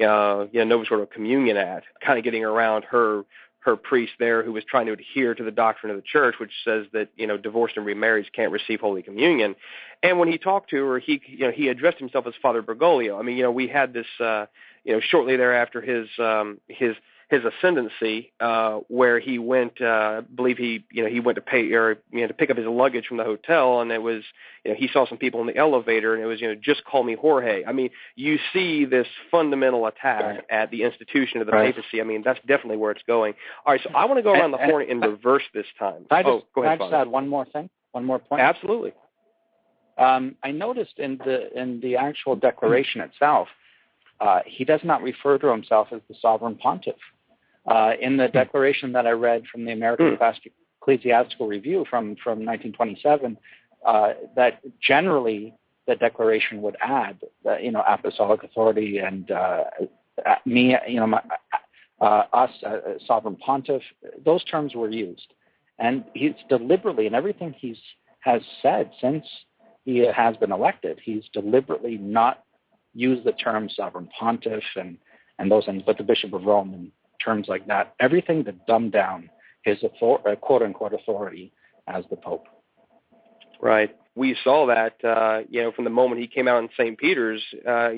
uh, 0.00 0.46
you 0.52 0.58
know, 0.60 0.64
Novus 0.64 0.88
Ordo 0.90 1.06
communion 1.06 1.56
at, 1.56 1.84
kind 2.04 2.18
of 2.18 2.24
getting 2.24 2.44
around 2.44 2.84
her 2.84 3.24
her 3.60 3.76
priest 3.76 4.12
there 4.18 4.42
who 4.42 4.52
was 4.52 4.62
trying 4.64 4.84
to 4.86 4.92
adhere 4.92 5.34
to 5.34 5.42
the 5.42 5.50
doctrine 5.50 5.90
of 5.90 5.96
the 5.96 6.02
church, 6.02 6.34
which 6.38 6.52
says 6.64 6.86
that 6.92 7.08
you 7.16 7.26
know 7.26 7.36
divorced 7.36 7.76
and 7.76 7.86
remarried 7.86 8.30
can't 8.32 8.52
receive 8.52 8.80
Holy 8.80 9.02
Communion. 9.02 9.56
And 10.02 10.18
when 10.18 10.30
he 10.30 10.36
talked 10.36 10.70
to 10.70 10.84
her, 10.84 10.98
he 10.98 11.22
you 11.26 11.46
know 11.46 11.50
he 11.50 11.68
addressed 11.68 11.98
himself 11.98 12.26
as 12.26 12.34
Father 12.42 12.62
Bergoglio. 12.62 13.18
I 13.18 13.22
mean, 13.22 13.36
you 13.36 13.42
know, 13.42 13.52
we 13.52 13.68
had 13.68 13.92
this 13.92 14.06
uh, 14.20 14.46
you 14.84 14.92
know 14.92 15.00
shortly 15.00 15.36
thereafter 15.36 15.80
his 15.80 16.08
um, 16.18 16.60
his 16.68 16.94
his 17.34 17.44
ascendancy, 17.44 18.32
uh, 18.40 18.80
where 18.88 19.18
he 19.18 19.38
went, 19.38 19.80
uh, 19.80 19.84
I 19.84 20.20
believe 20.20 20.58
he, 20.58 20.84
you 20.90 21.02
know, 21.02 21.10
he 21.10 21.20
went 21.20 21.36
to 21.36 21.42
pay 21.42 21.72
or 21.72 21.98
you 22.10 22.22
know 22.22 22.28
to 22.28 22.34
pick 22.34 22.50
up 22.50 22.56
his 22.56 22.66
luggage 22.66 23.06
from 23.06 23.16
the 23.16 23.24
hotel, 23.24 23.80
and 23.80 23.90
it 23.90 24.02
was, 24.02 24.22
you 24.64 24.70
know, 24.70 24.76
he 24.78 24.88
saw 24.92 25.06
some 25.06 25.18
people 25.18 25.40
in 25.40 25.46
the 25.46 25.56
elevator, 25.56 26.14
and 26.14 26.22
it 26.22 26.26
was, 26.26 26.40
you 26.40 26.48
know, 26.48 26.54
just 26.54 26.84
call 26.84 27.02
me 27.02 27.14
Jorge. 27.14 27.64
I 27.64 27.72
mean, 27.72 27.90
you 28.16 28.38
see 28.52 28.84
this 28.84 29.06
fundamental 29.30 29.86
attack 29.86 30.22
right. 30.22 30.44
at 30.50 30.70
the 30.70 30.82
institution 30.82 31.40
of 31.40 31.46
the 31.46 31.52
right. 31.52 31.74
papacy. 31.74 32.00
I 32.00 32.04
mean, 32.04 32.22
that's 32.24 32.40
definitely 32.40 32.76
where 32.76 32.92
it's 32.92 33.04
going. 33.06 33.34
All 33.66 33.72
right, 33.72 33.80
so 33.82 33.90
I 33.94 34.04
want 34.04 34.18
to 34.18 34.22
go 34.22 34.32
around 34.32 34.52
the 34.52 34.58
horn 34.58 34.86
in 34.88 35.00
reverse 35.00 35.44
this 35.52 35.66
time. 35.78 36.06
I 36.10 36.22
just, 36.22 36.30
oh, 36.30 36.42
go 36.54 36.62
ahead, 36.62 36.80
I 36.80 36.84
just 36.84 36.94
add 36.94 37.08
one 37.08 37.28
more 37.28 37.44
thing, 37.46 37.68
one 37.92 38.04
more 38.04 38.18
point. 38.18 38.42
Absolutely. 38.42 38.92
Um, 39.96 40.36
I 40.42 40.50
noticed 40.50 40.98
in 40.98 41.18
the 41.18 41.56
in 41.56 41.80
the 41.80 41.96
actual 41.96 42.34
declaration 42.34 43.00
itself, 43.00 43.48
uh, 44.20 44.40
he 44.46 44.64
does 44.64 44.80
not 44.84 45.02
refer 45.02 45.38
to 45.38 45.48
himself 45.48 45.88
as 45.92 46.00
the 46.08 46.14
sovereign 46.20 46.56
pontiff. 46.56 46.96
Uh, 47.66 47.92
in 47.98 48.18
the 48.18 48.26
hmm. 48.26 48.32
declaration 48.32 48.92
that 48.92 49.06
I 49.06 49.12
read 49.12 49.44
from 49.50 49.64
the 49.64 49.72
American 49.72 50.18
mm. 50.18 50.36
Ecclesiastical 50.82 51.46
Review 51.46 51.86
from, 51.88 52.14
from 52.22 52.44
1927, 52.44 53.38
uh, 53.86 54.12
that 54.36 54.60
generally 54.86 55.54
the 55.86 55.96
declaration 55.96 56.60
would 56.60 56.76
add, 56.82 57.18
the, 57.42 57.56
you 57.62 57.70
know, 57.70 57.82
apostolic 57.86 58.42
authority 58.42 58.98
and 58.98 59.30
uh, 59.30 59.64
me, 60.44 60.76
you 60.86 60.96
know, 60.96 61.06
my, 61.06 61.22
uh, 62.00 62.24
us, 62.32 62.50
uh, 62.66 62.78
sovereign 63.06 63.36
pontiff. 63.36 63.82
Those 64.24 64.44
terms 64.44 64.74
were 64.74 64.90
used, 64.90 65.32
and 65.78 66.04
he's 66.14 66.34
deliberately, 66.48 67.06
in 67.06 67.14
everything 67.14 67.54
he's 67.58 67.78
has 68.20 68.42
said 68.62 68.90
since 69.00 69.24
he 69.84 69.98
has 69.98 70.36
been 70.36 70.52
elected, 70.52 70.98
he's 71.02 71.24
deliberately 71.32 71.98
not 71.98 72.44
used 72.94 73.24
the 73.24 73.32
term 73.32 73.68
sovereign 73.68 74.08
pontiff 74.18 74.64
and 74.76 74.98
and 75.38 75.50
those 75.50 75.64
things, 75.66 75.82
but 75.84 75.98
the 75.98 76.04
Bishop 76.04 76.32
of 76.32 76.44
Rome 76.44 76.72
and 76.74 76.92
terms 77.24 77.48
like 77.48 77.66
that, 77.66 77.94
everything 78.00 78.44
to 78.44 78.52
dumb 78.52 78.90
down 78.90 79.30
his 79.62 79.78
uh, 79.82 80.34
quote 80.36 80.62
unquote 80.62 80.92
authority 80.92 81.52
as 81.86 82.04
the 82.10 82.16
Pope. 82.16 82.46
Right. 83.60 83.96
We 84.16 84.36
saw 84.44 84.66
that, 84.66 85.04
uh, 85.04 85.40
you 85.50 85.62
know, 85.62 85.72
from 85.72 85.84
the 85.84 85.90
moment 85.90 86.20
he 86.20 86.28
came 86.28 86.46
out 86.46 86.62
in 86.62 86.68
St. 86.76 86.96
Peter's, 86.96 87.42
uh, 87.66 87.90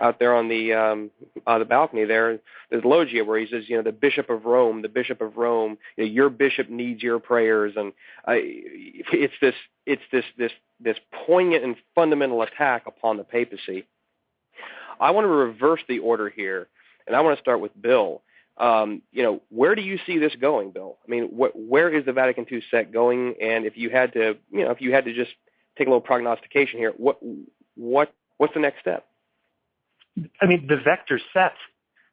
out 0.00 0.18
there 0.18 0.34
on 0.34 0.48
the 0.48 0.72
um, 0.72 1.10
uh, 1.46 1.58
the 1.58 1.64
balcony 1.64 2.04
there, 2.04 2.40
there's 2.70 2.84
loggia 2.84 3.24
where 3.24 3.38
he 3.38 3.46
says, 3.46 3.64
you 3.68 3.76
know, 3.76 3.82
the 3.82 3.92
Bishop 3.92 4.30
of 4.30 4.46
Rome, 4.46 4.82
the 4.82 4.88
Bishop 4.88 5.20
of 5.20 5.36
Rome, 5.36 5.78
you 5.96 6.04
know, 6.04 6.10
your 6.10 6.28
bishop 6.28 6.68
needs 6.70 7.02
your 7.02 7.20
prayers, 7.20 7.74
and 7.76 7.92
uh, 8.26 8.32
it's 8.34 9.34
this, 9.40 9.54
it's 9.86 10.02
this, 10.10 10.24
this, 10.36 10.52
this 10.80 10.96
poignant 11.26 11.62
and 11.62 11.76
fundamental 11.94 12.42
attack 12.42 12.84
upon 12.86 13.16
the 13.16 13.24
papacy. 13.24 13.86
I 14.98 15.12
want 15.12 15.24
to 15.24 15.28
reverse 15.28 15.80
the 15.88 16.00
order 16.00 16.28
here, 16.28 16.68
and 17.06 17.14
I 17.14 17.20
want 17.20 17.36
to 17.36 17.42
start 17.42 17.60
with 17.60 17.80
Bill. 17.80 18.22
Um, 18.60 19.02
you 19.10 19.22
know, 19.22 19.40
where 19.48 19.74
do 19.74 19.82
you 19.82 19.98
see 20.06 20.18
this 20.18 20.34
going, 20.38 20.70
Bill? 20.70 20.98
I 21.06 21.10
mean, 21.10 21.28
wh- 21.28 21.56
where 21.56 21.88
is 21.88 22.04
the 22.04 22.12
Vatican 22.12 22.46
II 22.50 22.62
set 22.70 22.92
going? 22.92 23.36
And 23.40 23.64
if 23.64 23.76
you 23.76 23.88
had 23.88 24.12
to, 24.12 24.36
you 24.52 24.64
know, 24.64 24.70
if 24.70 24.82
you 24.82 24.92
had 24.92 25.06
to 25.06 25.14
just 25.14 25.30
take 25.78 25.86
a 25.86 25.90
little 25.90 26.02
prognostication 26.02 26.78
here, 26.78 26.92
what 26.96 27.18
what 27.74 28.12
what's 28.36 28.52
the 28.52 28.60
next 28.60 28.80
step? 28.80 29.06
I 30.42 30.46
mean, 30.46 30.66
the 30.68 30.76
vector 30.76 31.18
sets 31.32 31.56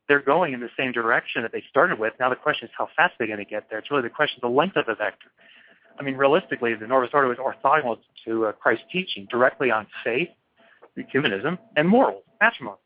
they're 0.08 0.22
going 0.22 0.54
in 0.54 0.60
the 0.60 0.70
same 0.78 0.91
direction 0.91 1.41
that 1.41 1.52
they 1.52 1.64
started 1.70 2.00
with. 2.00 2.14
Now 2.20 2.30
the 2.30 2.36
question 2.36 2.68
is 2.68 2.74
how 2.78 2.88
fast 2.95 3.16
they're 3.18 3.28
going 3.28 3.39
to 3.39 3.45
get 3.45 3.70
there. 3.70 3.80
It's 3.80 3.91
really 3.91 4.04
the 4.04 4.10
question 4.10 4.39
of 4.41 4.50
the 4.50 4.56
length 4.56 4.78
of 4.78 4.86
the 4.86 4.95
vector. 4.95 5.28
I 6.00 6.04
mean, 6.04 6.16
realistically, 6.16 6.76
the 6.76 6.88
Novus 6.88 7.10
Ordo 7.14 7.32
is 7.32 7.38
orthogonal 7.38 7.98
to 8.26 8.45
uh, 8.45 8.52
Christ's 8.54 8.86
teaching 8.91 9.28
directly 9.30 9.72
on 9.72 9.88
faith, 10.04 10.30
humanism, 11.12 11.58
and 11.76 11.89
morals, 11.89 12.24
matrimony. 12.39 12.78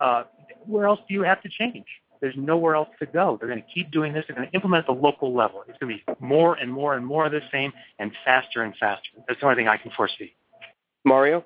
Uh, 0.00 0.24
where 0.66 0.86
else 0.86 1.00
do 1.08 1.14
you 1.14 1.22
have 1.22 1.40
to 1.42 1.48
change? 1.48 1.86
There's 2.20 2.34
nowhere 2.36 2.74
else 2.74 2.88
to 2.98 3.06
go. 3.06 3.36
They're 3.38 3.48
going 3.48 3.62
to 3.62 3.68
keep 3.72 3.90
doing 3.90 4.12
this. 4.12 4.24
They're 4.26 4.36
going 4.36 4.48
to 4.48 4.54
implement 4.54 4.80
at 4.80 4.86
the 4.86 5.00
local 5.00 5.34
level. 5.34 5.64
It's 5.68 5.78
going 5.78 5.98
to 5.98 6.04
be 6.04 6.26
more 6.26 6.54
and 6.54 6.72
more 6.72 6.94
and 6.94 7.04
more 7.04 7.26
of 7.26 7.32
the 7.32 7.40
same 7.52 7.72
and 7.98 8.12
faster 8.24 8.62
and 8.62 8.74
faster. 8.76 9.10
That's 9.26 9.40
the 9.40 9.46
only 9.46 9.56
thing 9.56 9.68
I 9.68 9.76
can 9.76 9.90
foresee. 9.96 10.34
Mario? 11.04 11.44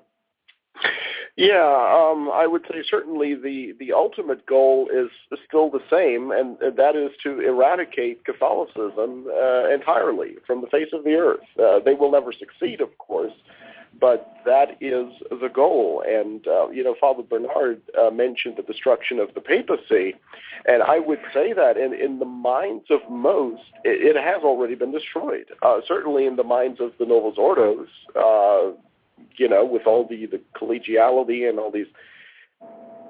Yeah, 1.35 2.11
um, 2.11 2.29
I 2.31 2.45
would 2.45 2.63
say 2.69 2.83
certainly 2.87 3.33
the, 3.33 3.73
the 3.79 3.93
ultimate 3.93 4.45
goal 4.45 4.87
is, 4.93 5.09
still 5.47 5.69
the 5.69 5.81
same, 5.89 6.31
and 6.31 6.57
that 6.77 6.95
is 6.95 7.09
to 7.23 7.39
eradicate 7.39 8.23
Catholicism 8.23 9.25
uh, 9.27 9.69
entirely 9.69 10.35
from 10.45 10.61
the 10.61 10.67
face 10.67 10.89
of 10.93 11.03
the 11.03 11.15
earth. 11.15 11.39
Uh, 11.59 11.79
they 11.83 11.95
will 11.95 12.11
never 12.11 12.31
succeed, 12.31 12.81
of 12.81 12.95
course, 12.99 13.33
but 13.99 14.35
that 14.45 14.77
is 14.81 15.07
the 15.29 15.49
goal. 15.53 16.03
And, 16.05 16.45
uh, 16.47 16.69
you 16.69 16.83
know, 16.83 16.95
Father 16.99 17.23
Bernard 17.23 17.81
uh, 17.99 18.09
mentioned 18.09 18.55
the 18.57 18.63
destruction 18.63 19.19
of 19.19 19.33
the 19.33 19.41
papacy. 19.41 20.15
And 20.65 20.83
I 20.83 20.99
would 20.99 21.19
say 21.33 21.53
that 21.53 21.77
in, 21.77 21.93
in 21.93 22.19
the 22.19 22.25
minds 22.25 22.85
of 22.89 22.99
most, 23.09 23.63
it, 23.83 24.15
it 24.15 24.21
has 24.21 24.43
already 24.43 24.75
been 24.75 24.91
destroyed. 24.91 25.45
Uh, 25.61 25.79
certainly 25.87 26.25
in 26.25 26.35
the 26.35 26.43
minds 26.43 26.79
of 26.81 26.91
the 26.99 27.05
Novus 27.05 27.37
Ordos, 27.37 27.87
uh, 28.15 28.75
you 29.37 29.47
know, 29.47 29.65
with 29.65 29.83
all 29.85 30.07
the, 30.07 30.25
the 30.25 30.41
collegiality 30.55 31.47
and 31.47 31.59
all 31.59 31.71
these 31.71 31.87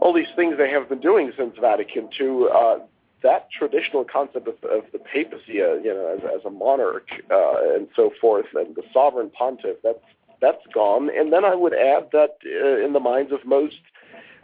all 0.02 0.14
these 0.14 0.28
things 0.36 0.58
they 0.58 0.70
have 0.70 0.90
been 0.90 1.00
doing 1.00 1.32
since 1.38 1.56
Vatican 1.62 2.10
II, 2.20 2.48
uh, 2.54 2.80
that 3.22 3.48
traditional 3.58 4.04
concept 4.04 4.50
of, 4.50 4.56
of 4.70 4.84
the 4.92 5.00
papacy, 5.00 5.62
uh, 5.62 5.76
you 5.76 5.94
know, 5.94 6.18
as, 6.18 6.40
as 6.40 6.46
a 6.46 6.50
monarch 6.50 7.08
uh, 7.32 7.74
and 7.74 7.88
so 7.96 8.12
forth, 8.20 8.48
and 8.54 8.76
the 8.76 8.84
sovereign 8.94 9.30
pontiff, 9.30 9.78
that's 9.82 10.04
that's 10.44 10.66
gone. 10.74 11.10
And 11.18 11.32
then 11.34 11.44
I 11.46 11.56
would 11.56 11.74
add 11.74 12.04
that 12.12 12.34
uh, 12.46 12.86
in 12.86 12.92
the 12.94 13.00
minds 13.00 13.32
of 13.32 13.40
most 13.46 13.82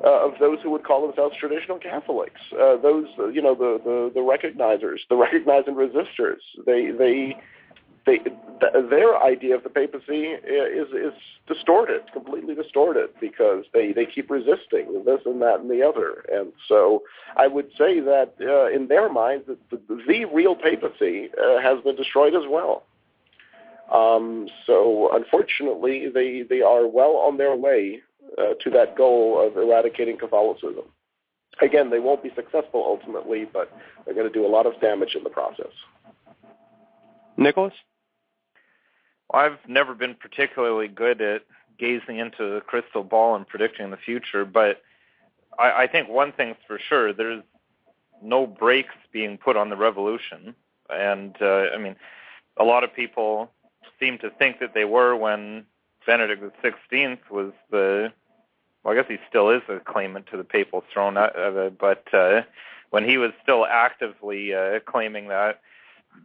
uh, 0.03 0.27
of 0.27 0.33
those 0.39 0.59
who 0.63 0.69
would 0.71 0.85
call 0.85 1.05
themselves 1.05 1.35
traditional 1.37 1.77
Catholics, 1.77 2.41
uh, 2.53 2.77
those 2.77 3.07
uh, 3.19 3.27
you 3.27 3.41
know 3.41 3.55
the, 3.55 3.71
the 3.83 3.97
the 4.15 4.21
recognizers, 4.21 4.99
the 5.09 5.15
recognizing 5.27 5.75
resistors, 5.75 6.43
they 6.65 6.81
they 6.91 7.35
they 8.05 8.17
th- 8.17 8.89
their 8.89 9.21
idea 9.21 9.55
of 9.55 9.63
the 9.63 9.69
papacy 9.69 10.21
is 10.27 10.87
is 11.07 11.13
distorted, 11.47 12.01
completely 12.13 12.55
distorted, 12.55 13.09
because 13.19 13.65
they 13.73 13.91
they 13.91 14.05
keep 14.05 14.29
resisting 14.29 15.03
this 15.05 15.21
and 15.25 15.41
that 15.41 15.59
and 15.59 15.69
the 15.69 15.83
other. 15.83 16.23
And 16.31 16.53
so 16.67 17.03
I 17.35 17.47
would 17.47 17.69
say 17.77 17.99
that 17.99 18.35
uh, 18.41 18.67
in 18.75 18.87
their 18.87 19.11
minds, 19.11 19.47
the, 19.47 19.57
the, 19.69 19.81
the 19.87 20.25
real 20.25 20.55
papacy 20.55 21.29
uh, 21.37 21.61
has 21.61 21.83
been 21.83 21.95
destroyed 21.95 22.35
as 22.35 22.47
well. 22.49 22.83
Um, 23.93 24.47
so 24.65 25.09
unfortunately, 25.13 26.09
they, 26.13 26.43
they 26.43 26.61
are 26.61 26.87
well 26.87 27.15
on 27.15 27.37
their 27.37 27.55
way 27.55 28.01
uh, 28.37 28.53
to 28.63 28.69
that 28.71 28.95
goal 28.95 29.45
of 29.45 29.57
eradicating 29.57 30.17
Catholicism. 30.17 30.85
Again, 31.61 31.89
they 31.89 31.99
won't 31.99 32.23
be 32.23 32.31
successful 32.35 32.83
ultimately, 32.85 33.45
but 33.51 33.71
they're 34.05 34.13
going 34.13 34.27
to 34.27 34.33
do 34.33 34.45
a 34.45 34.47
lot 34.47 34.65
of 34.65 34.79
damage 34.79 35.15
in 35.15 35.23
the 35.23 35.29
process. 35.29 35.71
Nicholas? 37.35 37.73
I've 39.33 39.57
never 39.67 39.93
been 39.93 40.15
particularly 40.15 40.87
good 40.87 41.21
at 41.21 41.43
gazing 41.77 42.17
into 42.17 42.55
the 42.55 42.61
crystal 42.65 43.03
ball 43.03 43.35
and 43.35 43.47
predicting 43.47 43.89
the 43.89 43.97
future, 43.97 44.45
but 44.45 44.81
I, 45.57 45.83
I 45.83 45.87
think 45.87 46.09
one 46.09 46.31
thing's 46.31 46.57
for 46.67 46.79
sure: 46.79 47.13
there's 47.13 47.43
no 48.21 48.47
brakes 48.47 48.95
being 49.11 49.37
put 49.37 49.55
on 49.55 49.69
the 49.69 49.77
revolution, 49.77 50.55
and 50.89 51.35
uh, 51.41 51.67
I 51.73 51.77
mean, 51.77 51.95
a 52.57 52.63
lot 52.63 52.83
of 52.83 52.93
people 52.93 53.51
seem 53.99 54.17
to 54.19 54.29
think 54.29 54.59
that 54.59 54.73
they 54.73 54.85
were 54.85 55.15
when 55.15 55.65
Benedict 56.05 56.41
XVI 56.63 57.19
was 57.29 57.51
the 57.69 58.11
well, 58.83 58.93
I 58.93 59.01
guess 59.01 59.09
he 59.09 59.17
still 59.27 59.49
is 59.49 59.61
a 59.67 59.79
claimant 59.79 60.27
to 60.31 60.37
the 60.37 60.43
papal 60.43 60.83
throne, 60.91 61.17
uh, 61.17 61.69
but 61.77 62.11
uh, 62.13 62.43
when 62.91 63.03
he 63.03 63.17
was 63.17 63.31
still 63.43 63.65
actively 63.65 64.53
uh, 64.53 64.79
claiming 64.85 65.27
that, 65.27 65.59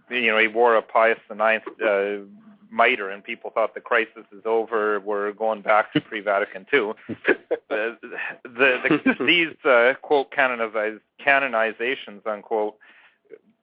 you 0.09 0.29
know, 0.29 0.39
he 0.39 0.47
wore 0.47 0.77
a 0.77 0.83
Pius 0.83 1.19
IX 1.31 1.65
uh, 1.85 2.25
mitre, 2.71 3.11
and 3.11 3.23
people 3.23 3.51
thought 3.51 3.75
the 3.75 3.81
crisis 3.81 4.25
is 4.33 4.43
over. 4.45 5.01
We're 5.01 5.33
going 5.33 5.63
back 5.63 5.93
to 5.93 6.01
pre-Vatican 6.01 6.67
II. 6.73 6.93
the, 7.09 7.39
the, 7.69 7.99
the, 8.45 9.17
these 9.27 9.65
uh, 9.65 9.95
quote 10.01 10.31
canoniz- 10.31 11.01
canonizations 11.25 12.27
unquote 12.27 12.77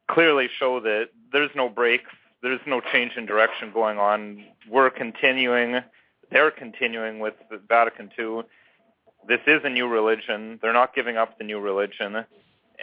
clearly 0.10 0.50
show 0.60 0.80
that 0.82 1.10
there's 1.32 1.52
no 1.56 1.70
breaks 1.70 2.12
there's 2.42 2.60
no 2.66 2.82
change 2.82 3.14
in 3.18 3.26
direction 3.26 3.72
going 3.72 3.98
on. 3.98 4.44
We're 4.70 4.90
continuing, 4.90 5.82
they're 6.32 6.52
continuing 6.52 7.20
with 7.20 7.36
the 7.50 7.60
Vatican 7.68 8.10
II. 8.18 8.42
This 9.28 9.40
is 9.46 9.62
a 9.64 9.70
new 9.70 9.88
religion. 9.88 10.60
They're 10.62 10.74
not 10.74 10.96
giving 10.96 11.18
up 11.18 11.38
the 11.38 11.44
new 11.44 11.60
religion, 11.60 12.26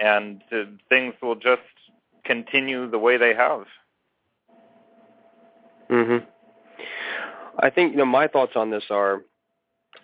and 0.01 0.43
uh, 0.53 0.65
things 0.89 1.15
will 1.21 1.35
just 1.35 1.63
continue 2.25 2.89
the 2.89 2.99
way 2.99 3.17
they 3.17 3.35
have. 3.35 3.67
Mhm. 5.91 6.25
I 7.59 7.71
think 7.71 7.93
you 7.93 7.99
know 7.99 8.07
my 8.07 8.29
thoughts 8.29 8.53
on 8.55 8.71
this 8.71 8.85
are 8.91 9.23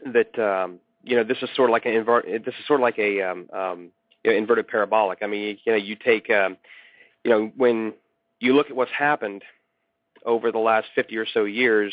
that 0.06 0.36
um, 0.38 0.80
you 1.04 1.16
know 1.16 1.22
this 1.22 1.38
is 1.42 1.50
sort 1.54 1.70
of 1.70 1.72
like 1.72 1.86
an 1.86 1.92
invert. 1.92 2.24
This 2.26 2.54
is 2.58 2.66
sort 2.66 2.80
of 2.80 2.82
like 2.82 2.98
a 2.98 3.22
um, 3.22 3.48
um, 3.52 3.90
you 4.24 4.32
know, 4.32 4.36
inverted 4.36 4.66
parabolic. 4.66 5.18
I 5.22 5.26
mean, 5.26 5.58
you 5.64 5.72
know, 5.72 5.78
you 5.78 5.94
take 5.94 6.30
um, 6.30 6.56
you 7.22 7.30
know, 7.30 7.52
when 7.56 7.92
you 8.40 8.54
look 8.54 8.70
at 8.70 8.76
what's 8.76 8.90
happened 8.90 9.42
over 10.24 10.52
the 10.52 10.58
last 10.58 10.86
50 10.94 11.16
or 11.16 11.26
so 11.26 11.44
years, 11.44 11.92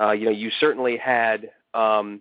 uh, 0.00 0.12
you 0.12 0.26
know, 0.26 0.30
you 0.30 0.50
certainly 0.60 0.96
had 0.96 1.50
um, 1.74 2.20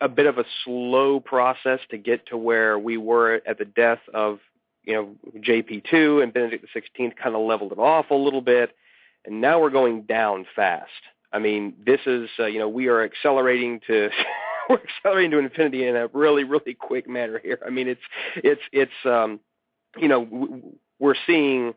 a 0.00 0.08
bit 0.08 0.26
of 0.26 0.38
a 0.38 0.44
slow 0.64 1.20
process 1.20 1.80
to 1.90 1.98
get 1.98 2.26
to 2.26 2.36
where 2.36 2.78
we 2.78 2.96
were 2.96 3.40
at 3.46 3.58
the 3.58 3.64
death 3.64 4.00
of, 4.12 4.38
you 4.84 4.94
know, 4.94 5.16
JP2 5.38 6.22
and 6.22 6.32
Benedict 6.32 6.66
XVI 6.74 7.16
kind 7.16 7.34
of 7.34 7.42
leveled 7.42 7.72
it 7.72 7.78
off 7.78 8.10
a 8.10 8.14
little 8.14 8.42
bit, 8.42 8.74
and 9.24 9.40
now 9.40 9.60
we're 9.60 9.70
going 9.70 10.02
down 10.02 10.46
fast. 10.54 10.90
I 11.32 11.38
mean, 11.38 11.74
this 11.84 12.00
is, 12.06 12.28
uh, 12.38 12.46
you 12.46 12.58
know, 12.58 12.68
we 12.68 12.88
are 12.88 13.02
accelerating 13.02 13.80
to. 13.86 14.10
we're 14.68 14.80
accelerating 14.82 15.30
to 15.30 15.38
infinity 15.38 15.86
in 15.86 15.94
a 15.94 16.08
really, 16.08 16.44
really 16.44 16.74
quick 16.74 17.08
manner 17.08 17.38
here. 17.38 17.58
I 17.64 17.70
mean, 17.70 17.86
it's, 17.86 18.00
it's, 18.36 18.60
it's, 18.72 18.90
um, 19.04 19.38
you 19.96 20.08
know, 20.08 20.60
we're 20.98 21.14
seeing 21.26 21.74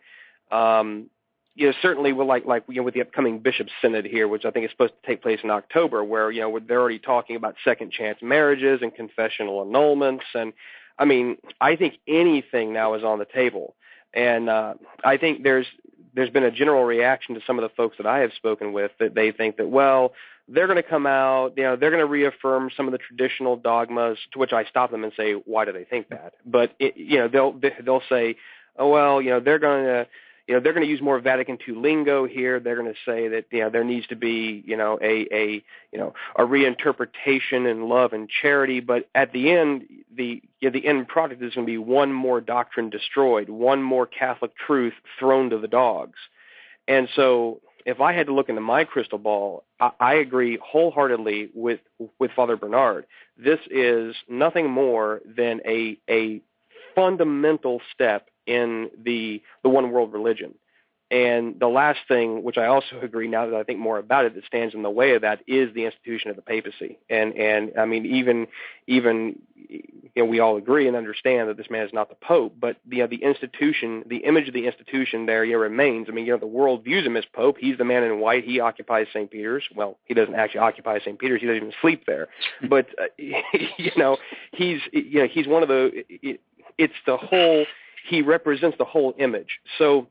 um, 0.51 1.09
you 1.55 1.67
know, 1.67 1.73
certainly 1.81 2.13
with 2.13 2.27
like 2.27 2.45
like 2.45 2.63
you 2.69 2.75
know 2.75 2.83
with 2.83 2.93
the 2.93 3.01
upcoming 3.01 3.39
bishop 3.39 3.67
synod 3.81 4.05
here, 4.05 4.27
which 4.27 4.45
I 4.45 4.51
think 4.51 4.65
is 4.65 4.71
supposed 4.71 4.93
to 5.01 5.07
take 5.07 5.21
place 5.21 5.39
in 5.43 5.49
October, 5.49 6.03
where 6.03 6.31
you 6.31 6.41
know 6.41 6.59
they're 6.59 6.79
already 6.79 6.99
talking 6.99 7.35
about 7.35 7.55
second 7.63 7.91
chance 7.91 8.19
marriages 8.21 8.79
and 8.81 8.93
confessional 8.93 9.65
annulments, 9.65 10.23
and 10.33 10.53
I 10.97 11.05
mean, 11.05 11.37
I 11.59 11.75
think 11.75 11.95
anything 12.07 12.71
now 12.73 12.93
is 12.93 13.03
on 13.03 13.19
the 13.19 13.25
table, 13.25 13.75
and 14.13 14.49
uh, 14.49 14.75
I 15.03 15.17
think 15.17 15.43
there's 15.43 15.67
there's 16.13 16.29
been 16.29 16.43
a 16.43 16.51
general 16.51 16.83
reaction 16.85 17.35
to 17.35 17.41
some 17.45 17.59
of 17.59 17.63
the 17.63 17.75
folks 17.75 17.97
that 17.97 18.05
I 18.07 18.19
have 18.19 18.31
spoken 18.33 18.73
with 18.73 18.91
that 18.99 19.13
they 19.13 19.31
think 19.31 19.57
that 19.57 19.69
well 19.69 20.13
they're 20.51 20.65
going 20.65 20.77
to 20.77 20.83
come 20.83 21.05
out, 21.05 21.53
you 21.55 21.63
know, 21.63 21.75
they're 21.75 21.91
going 21.91 22.01
to 22.01 22.07
reaffirm 22.07 22.71
some 22.75 22.87
of 22.87 22.91
the 22.91 22.97
traditional 22.97 23.55
dogmas. 23.55 24.17
To 24.33 24.39
which 24.39 24.51
I 24.51 24.65
stop 24.65 24.89
them 24.89 25.03
and 25.03 25.13
say, 25.15 25.33
why 25.33 25.65
do 25.65 25.71
they 25.71 25.83
think 25.83 26.09
that? 26.09 26.33
But 26.45 26.73
it, 26.79 26.97
you 26.97 27.19
know, 27.19 27.27
they'll 27.27 27.59
they'll 27.83 28.03
say, 28.09 28.37
oh 28.77 28.89
well, 28.89 29.21
you 29.21 29.29
know, 29.29 29.39
they're 29.39 29.59
going 29.59 29.85
to 29.85 30.07
you 30.49 30.55
know 30.55 30.61
they're 30.61 30.73
going 30.73 30.83
to 30.83 30.89
use 30.89 30.99
more 30.99 31.19
Vatican 31.19 31.59
II 31.67 31.75
lingo 31.75 32.25
here. 32.25 32.59
They're 32.59 32.75
going 32.75 32.91
to 32.91 32.99
say 33.05 33.27
that 33.27 33.45
you 33.51 33.59
know 33.59 33.69
there 33.69 33.83
needs 33.83 34.07
to 34.07 34.15
be 34.15 34.63
you 34.65 34.75
know 34.75 34.97
a 34.99 35.27
a 35.31 35.63
you 35.91 35.99
know 35.99 36.15
a 36.35 36.41
reinterpretation 36.41 37.69
in 37.69 37.87
love 37.87 38.13
and 38.13 38.27
charity, 38.27 38.79
but 38.79 39.07
at 39.13 39.31
the 39.31 39.51
end 39.51 39.85
the 40.11 40.41
you 40.59 40.71
know, 40.71 40.71
the 40.71 40.87
end 40.87 41.07
product 41.07 41.43
is 41.43 41.53
going 41.53 41.67
to 41.67 41.71
be 41.71 41.77
one 41.77 42.11
more 42.11 42.41
doctrine 42.41 42.89
destroyed, 42.89 43.47
one 43.47 43.83
more 43.83 44.07
Catholic 44.07 44.57
truth 44.57 44.93
thrown 45.19 45.51
to 45.51 45.59
the 45.59 45.67
dogs. 45.67 46.17
And 46.87 47.07
so 47.15 47.61
if 47.85 48.01
I 48.01 48.13
had 48.13 48.25
to 48.25 48.33
look 48.33 48.49
into 48.49 48.61
my 48.61 48.85
crystal 48.85 49.19
ball, 49.19 49.65
I, 49.79 49.91
I 49.99 50.13
agree 50.15 50.57
wholeheartedly 50.63 51.51
with 51.53 51.79
with 52.17 52.31
Father 52.35 52.57
Bernard. 52.57 53.05
This 53.37 53.59
is 53.69 54.15
nothing 54.27 54.67
more 54.67 55.21
than 55.27 55.61
a 55.63 55.99
a 56.09 56.41
fundamental 56.95 57.81
step 57.93 58.29
in 58.45 58.89
the 59.03 59.41
the 59.63 59.69
one 59.69 59.91
world 59.91 60.13
religion. 60.13 60.55
And 61.11 61.59
the 61.59 61.67
last 61.67 61.99
thing, 62.07 62.43
which 62.43 62.59
I 62.59 62.67
also 62.67 62.99
agree 63.01 63.27
now 63.27 63.47
that 63.47 63.55
I 63.55 63.63
think 63.63 63.79
more 63.79 63.97
about 63.97 64.25
it, 64.25 64.35
that 64.35 64.45
stands 64.45 64.75
in 64.75 64.83
the 64.83 64.91
way 64.91 65.15
of 65.15 65.23
that 65.23 65.39
is 65.47 65.73
the 65.73 65.85
institution 65.85 66.29
of 66.29 66.35
the 66.35 66.43
papacy. 66.43 66.99
And 67.09 67.35
and 67.35 67.71
I 67.79 67.85
mean 67.85 68.05
even 68.05 68.47
even 68.85 69.39
you 69.55 69.81
know 70.15 70.25
we 70.25 70.39
all 70.39 70.57
agree 70.57 70.87
and 70.87 70.95
understand 70.95 71.49
that 71.49 71.57
this 71.57 71.69
man 71.71 71.87
is 71.87 71.93
not 71.93 72.09
the 72.09 72.15
pope, 72.15 72.57
but 72.59 72.77
you 72.87 72.99
know 72.99 73.07
the 73.07 73.23
institution, 73.23 74.03
the 74.05 74.17
image 74.17 74.49
of 74.49 74.53
the 74.53 74.67
institution 74.67 75.25
there 75.25 75.43
you 75.43 75.53
know, 75.53 75.59
remains. 75.59 76.07
I 76.09 76.11
mean 76.11 76.27
you 76.27 76.33
know 76.33 76.37
the 76.37 76.45
world 76.45 76.83
views 76.83 77.07
him 77.07 77.17
as 77.17 77.25
pope. 77.33 77.57
He's 77.59 77.79
the 77.79 77.85
man 77.85 78.03
in 78.03 78.19
white. 78.19 78.43
He 78.43 78.59
occupies 78.59 79.07
St. 79.11 79.31
Peter's. 79.31 79.63
Well, 79.75 79.97
he 80.05 80.13
doesn't 80.13 80.35
actually 80.35 80.59
occupy 80.59 80.99
St. 80.99 81.17
Peter's. 81.17 81.41
He 81.41 81.47
doesn't 81.47 81.57
even 81.57 81.73
sleep 81.81 82.05
there. 82.05 82.27
but 82.69 82.85
uh, 83.01 83.05
you 83.17 83.91
know 83.97 84.17
he's 84.51 84.81
you 84.93 85.21
know 85.21 85.27
he's 85.27 85.47
one 85.47 85.63
of 85.63 85.69
the. 85.69 86.37
It, 86.79 86.85
it's 86.85 86.93
the 87.05 87.17
whole 87.17 87.65
he 88.09 88.21
represents 88.21 88.77
the 88.77 88.85
whole 88.85 89.13
image. 89.17 89.59
So, 89.77 90.07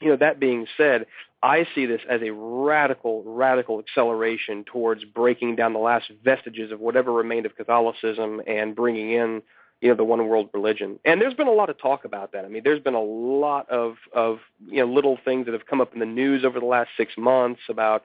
you 0.00 0.08
know, 0.08 0.16
that 0.16 0.40
being 0.40 0.66
said, 0.76 1.06
I 1.42 1.66
see 1.74 1.86
this 1.86 2.02
as 2.08 2.20
a 2.22 2.30
radical, 2.30 3.22
radical 3.24 3.78
acceleration 3.78 4.64
towards 4.64 5.04
breaking 5.04 5.56
down 5.56 5.72
the 5.72 5.78
last 5.78 6.10
vestiges 6.22 6.70
of 6.70 6.80
whatever 6.80 7.12
remained 7.12 7.46
of 7.46 7.56
Catholicism 7.56 8.42
and 8.46 8.76
bringing 8.76 9.12
in, 9.12 9.42
you 9.80 9.88
know, 9.88 9.94
the 9.94 10.04
one 10.04 10.26
world 10.28 10.50
religion. 10.52 10.98
And 11.04 11.20
there's 11.20 11.34
been 11.34 11.46
a 11.46 11.52
lot 11.52 11.70
of 11.70 11.78
talk 11.78 12.04
about 12.04 12.32
that. 12.32 12.44
I 12.44 12.48
mean, 12.48 12.62
there's 12.62 12.82
been 12.82 12.94
a 12.94 13.02
lot 13.02 13.70
of, 13.70 13.96
of 14.12 14.40
you 14.66 14.84
know, 14.84 14.92
little 14.92 15.18
things 15.24 15.46
that 15.46 15.52
have 15.52 15.66
come 15.66 15.80
up 15.80 15.94
in 15.94 16.00
the 16.00 16.06
news 16.06 16.44
over 16.44 16.60
the 16.60 16.66
last 16.66 16.90
six 16.98 17.14
months 17.16 17.62
about, 17.70 18.04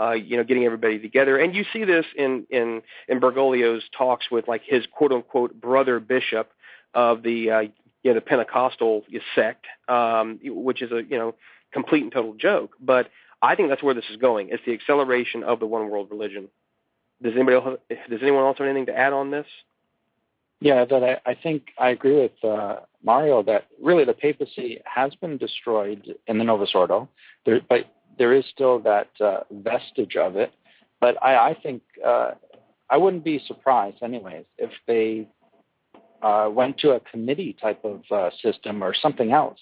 uh, 0.00 0.12
you 0.12 0.36
know, 0.36 0.44
getting 0.44 0.64
everybody 0.64 1.00
together. 1.00 1.38
And 1.38 1.56
you 1.56 1.64
see 1.72 1.84
this 1.84 2.06
in, 2.16 2.46
in, 2.50 2.82
in 3.08 3.18
Bergoglio's 3.18 3.82
talks 3.96 4.30
with 4.30 4.46
like 4.46 4.62
his 4.64 4.86
quote 4.92 5.10
unquote 5.10 5.60
brother 5.60 5.98
bishop 5.98 6.52
of 6.96 7.22
the, 7.22 7.50
uh, 7.50 7.60
you 7.60 7.70
know 8.12 8.14
the 8.14 8.20
Pentecostal 8.20 9.04
sect, 9.34 9.66
um, 9.88 10.40
which 10.42 10.82
is 10.82 10.90
a 10.90 11.02
you 11.08 11.18
know 11.18 11.34
complete 11.72 12.02
and 12.02 12.10
total 12.10 12.34
joke. 12.34 12.72
But 12.80 13.10
I 13.42 13.54
think 13.54 13.68
that's 13.68 13.82
where 13.82 13.94
this 13.94 14.06
is 14.10 14.16
going. 14.16 14.48
It's 14.50 14.62
the 14.66 14.72
acceleration 14.72 15.44
of 15.44 15.60
the 15.60 15.66
one 15.66 15.90
world 15.90 16.08
religion. 16.10 16.48
Does 17.22 17.34
anybody 17.34 17.56
else, 17.56 17.78
does 18.10 18.20
anyone 18.22 18.44
else 18.44 18.58
have 18.58 18.66
anything 18.66 18.86
to 18.86 18.98
add 18.98 19.12
on 19.12 19.30
this? 19.30 19.46
Yeah, 20.60 20.84
that 20.86 21.02
I, 21.04 21.30
I 21.30 21.34
think 21.34 21.64
I 21.78 21.90
agree 21.90 22.16
with 22.22 22.44
uh, 22.44 22.76
Mario 23.04 23.42
that 23.42 23.66
really 23.80 24.04
the 24.04 24.14
papacy 24.14 24.80
has 24.84 25.14
been 25.16 25.36
destroyed 25.36 26.14
in 26.26 26.38
the 26.38 26.44
Novus 26.44 26.70
Ordo, 26.74 27.08
there, 27.44 27.60
but 27.68 27.92
there 28.18 28.32
is 28.32 28.44
still 28.52 28.78
that 28.80 29.10
uh, 29.20 29.40
vestige 29.50 30.16
of 30.16 30.36
it. 30.36 30.52
But 31.00 31.22
I, 31.22 31.50
I 31.50 31.54
think 31.62 31.82
uh, 32.04 32.32
I 32.88 32.96
wouldn't 32.96 33.24
be 33.24 33.42
surprised, 33.46 34.02
anyways, 34.02 34.46
if 34.56 34.70
they 34.86 35.28
uh, 36.26 36.48
went 36.50 36.76
to 36.78 36.90
a 36.90 37.00
committee 37.00 37.56
type 37.60 37.84
of 37.84 38.02
uh, 38.10 38.30
system 38.42 38.82
or 38.82 38.92
something 38.94 39.32
else, 39.32 39.58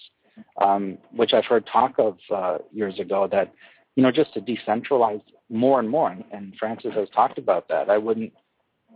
um, 0.59 0.97
which 1.11 1.31
I've 1.33 1.45
heard 1.45 1.67
talk 1.71 1.93
of 1.99 2.17
uh, 2.33 2.57
years 2.73 2.99
ago. 2.99 3.27
That 3.31 3.53
you 3.95 4.01
know, 4.01 4.11
just 4.11 4.33
to 4.33 4.41
decentralize 4.41 5.21
more 5.49 5.79
and 5.79 5.87
more, 5.87 6.09
and, 6.09 6.23
and 6.31 6.55
Francis 6.59 6.93
has 6.95 7.07
talked 7.09 7.37
about 7.37 7.67
that. 7.69 7.89
I 7.89 7.97
wouldn't. 7.99 8.33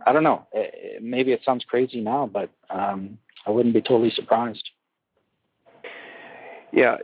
I 0.04 0.12
don't 0.12 0.24
know. 0.24 0.46
It, 0.52 0.74
it, 0.74 1.02
maybe 1.02 1.32
it 1.32 1.42
sounds 1.44 1.64
crazy 1.64 2.00
now, 2.00 2.28
but 2.32 2.50
um, 2.70 3.18
I 3.46 3.50
wouldn't 3.50 3.74
be 3.74 3.82
totally 3.82 4.10
surprised. 4.10 4.68
Yeah, 6.72 6.96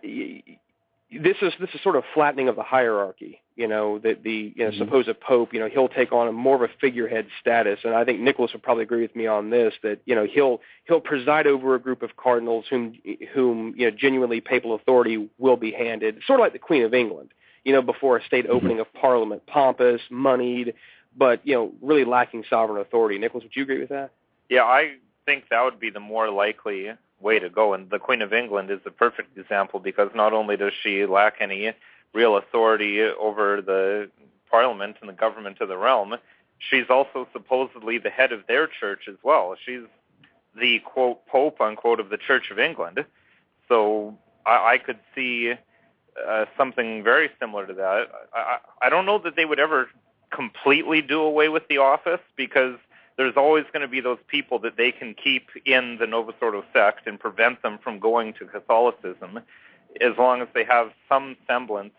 this 1.10 1.36
is 1.40 1.52
this 1.60 1.70
is 1.72 1.80
sort 1.82 1.96
of 1.96 2.04
flattening 2.14 2.48
of 2.48 2.56
the 2.56 2.62
hierarchy. 2.62 3.40
You 3.54 3.68
know 3.68 3.98
that 4.00 4.22
the 4.22 4.52
you 4.54 4.64
know, 4.64 4.70
mm-hmm. 4.70 4.78
supposed 4.78 5.08
pope, 5.20 5.52
you 5.52 5.60
know, 5.60 5.68
he'll 5.68 5.88
take 5.88 6.12
on 6.12 6.28
a 6.28 6.32
more 6.32 6.56
of 6.56 6.62
a 6.62 6.72
figurehead 6.80 7.26
status, 7.40 7.80
and 7.84 7.94
I 7.94 8.04
think 8.04 8.20
Nicholas 8.20 8.52
would 8.52 8.62
probably 8.62 8.82
agree 8.82 9.02
with 9.02 9.14
me 9.14 9.26
on 9.26 9.50
this. 9.50 9.74
That 9.82 10.00
you 10.04 10.14
know 10.14 10.26
he'll 10.26 10.60
he'll 10.86 11.00
preside 11.00 11.46
over 11.46 11.74
a 11.74 11.80
group 11.80 12.02
of 12.02 12.16
cardinals 12.16 12.64
whom 12.68 12.94
whom 13.32 13.74
you 13.76 13.88
know 13.90 13.96
genuinely 13.96 14.40
papal 14.40 14.74
authority 14.74 15.28
will 15.38 15.56
be 15.56 15.70
handed, 15.70 16.20
sort 16.26 16.40
of 16.40 16.44
like 16.44 16.52
the 16.52 16.58
Queen 16.58 16.82
of 16.82 16.92
England. 16.92 17.32
You 17.64 17.72
know, 17.72 17.82
before 17.82 18.16
a 18.16 18.24
state 18.24 18.44
mm-hmm. 18.44 18.54
opening 18.54 18.80
of 18.80 18.92
Parliament, 18.94 19.46
pompous, 19.46 20.00
moneyed, 20.10 20.74
but 21.16 21.40
you 21.46 21.54
know, 21.54 21.72
really 21.80 22.04
lacking 22.04 22.44
sovereign 22.50 22.80
authority. 22.80 23.18
Nicholas, 23.18 23.44
would 23.44 23.56
you 23.56 23.62
agree 23.62 23.80
with 23.80 23.88
that? 23.90 24.10
Yeah, 24.48 24.62
I 24.62 24.96
think 25.24 25.44
that 25.50 25.62
would 25.62 25.80
be 25.80 25.90
the 25.90 26.00
more 26.00 26.30
likely 26.30 26.90
way 27.20 27.38
to 27.38 27.48
go. 27.48 27.74
And 27.74 27.90
the 27.90 27.98
Queen 27.98 28.22
of 28.22 28.32
England 28.32 28.70
is 28.70 28.80
the 28.84 28.90
perfect 28.90 29.36
example 29.36 29.80
because 29.80 30.10
not 30.14 30.32
only 30.32 30.56
does 30.56 30.72
she 30.82 31.06
lack 31.06 31.36
any 31.40 31.72
real 32.14 32.36
authority 32.36 33.02
over 33.02 33.60
the 33.60 34.10
Parliament 34.51 34.97
and 35.01 35.09
the 35.09 35.14
government 35.14 35.60
of 35.60 35.68
the 35.68 35.76
realm, 35.76 36.16
she's 36.59 36.86
also 36.88 37.28
supposedly 37.32 37.98
the 37.98 38.10
head 38.10 38.32
of 38.32 38.47
their 38.47 38.66
church 38.66 39.02
as 39.09 39.16
well. 39.22 39.55
She's 39.64 39.82
the 40.59 40.78
quote 40.80 41.26
Pope 41.26 41.60
unquote 41.60 42.01
of 42.01 42.09
the 42.09 42.16
Church 42.16 42.51
of 42.51 42.59
England. 42.59 43.05
So 43.68 44.16
I, 44.44 44.74
I 44.74 44.78
could 44.78 44.98
see 45.14 45.55
uh, 46.26 46.44
something 46.56 47.02
very 47.02 47.30
similar 47.38 47.66
to 47.66 47.74
that. 47.74 48.06
I, 48.32 48.59
I 48.82 48.88
don't 48.88 49.06
know 49.06 49.18
that 49.18 49.36
they 49.36 49.44
would 49.44 49.60
ever 49.60 49.88
completely 50.30 51.02
do 51.02 51.20
away 51.20 51.48
with 51.48 51.68
the 51.68 51.78
office 51.78 52.20
because 52.36 52.76
there's 53.16 53.36
always 53.36 53.64
going 53.72 53.82
to 53.82 53.88
be 53.88 54.01
those 54.01 54.18
people 54.28 54.59
that 54.60 54.76
they 54.76 54.93
can 54.93 55.14
keep 55.14 55.48
in 55.64 55.97
the 55.98 56.06
Novus 56.06 56.34
Ordo 56.40 56.64
sect 56.72 57.06
and 57.06 57.18
prevent 57.18 57.62
them 57.62 57.78
from 57.82 57.98
going 57.98 58.34
to 58.34 58.47
Catholicism, 58.47 59.40
as 60.01 60.12
long 60.18 60.43
as 60.43 60.48
they 60.55 60.64
have 60.64 60.93
some 61.09 61.36
semblance, 61.47 61.94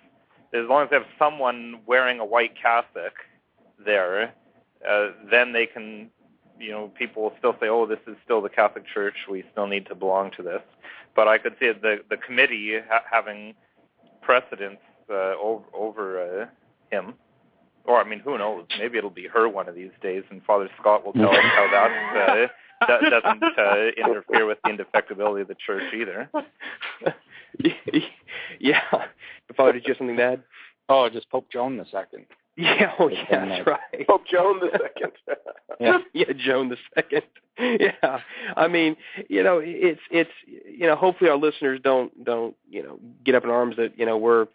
as 0.53 0.65
long 0.67 0.83
as 0.83 0.89
they 0.89 0.97
have 0.97 1.07
someone 1.17 1.79
wearing 1.85 2.19
a 2.19 2.25
white 2.25 2.53
cassock 2.61 3.13
there, 3.83 4.33
uh, 4.87 5.07
then 5.31 5.53
they 5.53 5.65
can, 5.65 6.09
you 6.59 6.71
know, 6.71 6.89
people 6.89 7.23
will 7.23 7.33
still 7.39 7.55
say, 7.59 7.67
oh, 7.67 7.87
this 7.87 7.99
is 8.05 8.15
still 8.23 8.41
the 8.41 8.49
Catholic 8.49 8.85
Church, 8.85 9.15
we 9.29 9.43
still 9.51 9.67
need 9.67 9.87
to 9.87 9.95
belong 9.95 10.29
to 10.37 10.43
this. 10.43 10.61
But 11.15 11.27
I 11.27 11.39
could 11.39 11.55
see 11.59 11.71
the 11.71 12.03
the 12.11 12.17
committee 12.17 12.77
ha- 12.87 13.03
having 13.09 13.55
precedence 14.21 14.77
uh, 15.09 15.33
over, 15.41 15.65
over 15.73 16.21
uh, 16.43 16.45
him 16.91 17.15
or 17.87 17.99
I 17.99 18.07
mean, 18.07 18.19
who 18.19 18.37
knows? 18.37 18.65
Maybe 18.77 18.97
it'll 18.97 19.09
be 19.09 19.27
her 19.27 19.47
one 19.49 19.67
of 19.67 19.75
these 19.75 19.91
days, 20.01 20.23
and 20.29 20.43
Father 20.43 20.69
Scott 20.79 21.05
will 21.05 21.13
tell 21.13 21.29
us 21.29 21.43
how 21.43 21.67
that 21.71 21.91
uh, 22.29 22.47
that 22.87 23.01
doesn't 23.09 23.43
uh, 23.57 23.91
interfere 23.97 24.45
with 24.45 24.59
the 24.63 24.69
indefectibility 24.71 25.41
of 25.41 25.47
the 25.47 25.55
church 25.55 25.93
either. 25.93 26.29
yeah, 28.59 28.81
Father, 29.55 29.73
did 29.73 29.83
you 29.85 29.93
have 29.93 29.97
something 29.97 30.17
to 30.17 30.23
add? 30.23 30.43
Oh, 30.89 31.09
just 31.09 31.29
Pope 31.29 31.47
Joan 31.51 31.77
the 31.77 31.85
second. 31.91 32.25
Yeah, 32.59 32.91
oh 32.99 33.07
yeah, 33.07 33.45
that's 33.45 33.67
right. 33.67 34.07
Pope 34.07 34.25
Joan 34.25 34.59
the 34.59 34.71
Second. 34.71 35.11
yeah, 35.79 35.99
yeah, 36.13 36.25
Joan 36.35 36.69
the 36.69 36.77
Second. 36.95 37.21
Yeah, 37.59 38.19
I 38.55 38.67
mean, 38.67 38.95
you 39.29 39.43
know, 39.43 39.61
it's 39.63 40.01
it's 40.09 40.31
you 40.47 40.87
know, 40.87 40.95
hopefully 40.95 41.29
our 41.29 41.37
listeners 41.37 41.79
don't 41.83 42.25
don't 42.25 42.55
you 42.67 42.81
know 42.81 42.99
get 43.23 43.35
up 43.35 43.43
in 43.43 43.51
arms 43.51 43.75
that 43.75 43.99
you 43.99 44.07
know 44.07 44.17
we're 44.17 44.47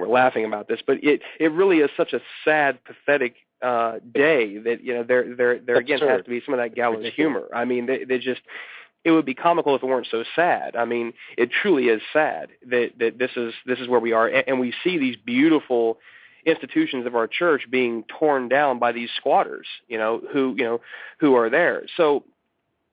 we're 0.00 0.08
laughing 0.08 0.44
about 0.44 0.68
this, 0.68 0.80
but 0.86 1.02
it 1.04 1.22
it 1.38 1.52
really 1.52 1.78
is 1.78 1.90
such 1.96 2.12
a 2.12 2.20
sad, 2.44 2.78
pathetic 2.84 3.34
uh 3.62 3.98
day 4.10 4.56
that 4.56 4.82
you 4.82 4.94
know 4.94 5.02
there 5.02 5.34
there 5.34 5.58
there 5.58 5.76
again 5.76 5.96
Absurd. 5.96 6.10
has 6.10 6.24
to 6.24 6.30
be 6.30 6.40
some 6.44 6.54
of 6.54 6.60
that 6.60 6.74
gallows 6.74 7.06
humor. 7.14 7.46
I 7.54 7.64
mean, 7.64 7.86
they 7.86 8.04
they 8.04 8.18
just 8.18 8.40
it 9.04 9.10
would 9.10 9.24
be 9.24 9.34
comical 9.34 9.74
if 9.74 9.82
it 9.82 9.86
weren't 9.86 10.08
so 10.10 10.24
sad. 10.36 10.76
I 10.76 10.84
mean, 10.84 11.12
it 11.38 11.50
truly 11.50 11.88
is 11.88 12.02
sad 12.12 12.50
that 12.68 12.92
that 12.98 13.18
this 13.18 13.30
is 13.36 13.54
this 13.66 13.78
is 13.78 13.88
where 13.88 14.00
we 14.00 14.12
are, 14.12 14.26
and, 14.26 14.44
and 14.46 14.60
we 14.60 14.74
see 14.84 14.98
these 14.98 15.16
beautiful 15.16 15.98
institutions 16.44 17.06
of 17.06 17.14
our 17.14 17.26
church 17.26 17.62
being 17.70 18.04
torn 18.04 18.48
down 18.48 18.78
by 18.78 18.92
these 18.92 19.10
squatters, 19.16 19.66
you 19.88 19.98
know, 19.98 20.20
who 20.32 20.54
you 20.56 20.64
know 20.64 20.80
who 21.18 21.34
are 21.34 21.50
there. 21.50 21.84
So, 21.96 22.24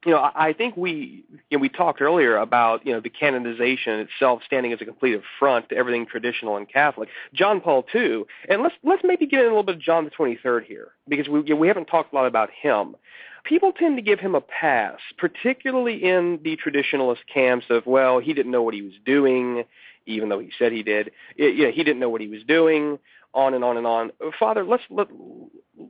you 0.08 0.14
know, 0.14 0.32
I, 0.34 0.54
think 0.54 0.78
we 0.78 1.26
you 1.50 1.58
know, 1.58 1.62
we 1.62 1.68
talked 1.68 2.02
earlier 2.02 2.38
about 2.38 2.88
you 2.88 2.94
know 2.94 3.02
the 3.02 3.10
canonization 3.10 4.00
itself 4.00 4.42
standing 4.46 4.72
as 4.72 4.80
a 4.82 4.86
complete 4.86 5.20
affront 5.20 5.68
to 5.68 5.76
everything 5.76 6.06
traditional 6.06 6.56
and 6.56 6.68
Catholic. 6.68 7.10
John 7.34 7.60
Paul 7.60 7.86
II, 7.94 8.24
and 8.48 8.64
let's 8.64 8.76
let's 8.86 9.02
maybe 9.04 9.28
get 9.28 9.42
in 9.42 9.48
a 9.48 9.50
little 9.50 9.64
bit 9.64 9.76
of 9.76 9.82
John 9.82 10.06
the 10.06 10.10
Twenty 10.10 10.40
Third 10.42 10.64
here 10.64 10.94
because 11.10 11.28
we 11.28 11.42
you 11.42 11.50
know, 11.50 11.56
we 11.58 11.68
haven't 11.68 11.88
talked 11.88 12.14
a 12.14 12.16
lot 12.16 12.26
about 12.26 12.50
him. 12.50 12.96
People 13.44 13.74
tend 13.74 13.98
to 13.98 14.02
give 14.02 14.22
him 14.22 14.34
a 14.34 14.40
pass, 14.40 15.00
particularly 15.18 16.02
in 16.02 16.40
the 16.42 16.58
traditionalist 16.58 17.28
camps 17.32 17.66
of 17.70 17.86
well, 17.86 18.20
he 18.20 18.34
didn't 18.34 18.54
know 18.54 18.64
what 18.64 18.74
he 18.74 18.84
was 18.84 18.94
doing, 19.06 19.66
even 20.06 20.30
though 20.30 20.40
he 20.40 20.52
said 20.58 20.72
he 20.72 20.84
did. 20.84 21.12
Yeah, 21.36 21.70
he 21.70 21.84
didn't 21.84 22.00
know 22.00 22.10
what 22.10 22.22
he 22.22 22.30
was 22.30 22.44
doing 22.48 22.98
on 23.34 23.54
and 23.54 23.64
on 23.64 23.78
and 23.78 23.86
on. 23.86 24.12
Father, 24.40 24.64
let's 24.66 24.84
let, 24.90 25.08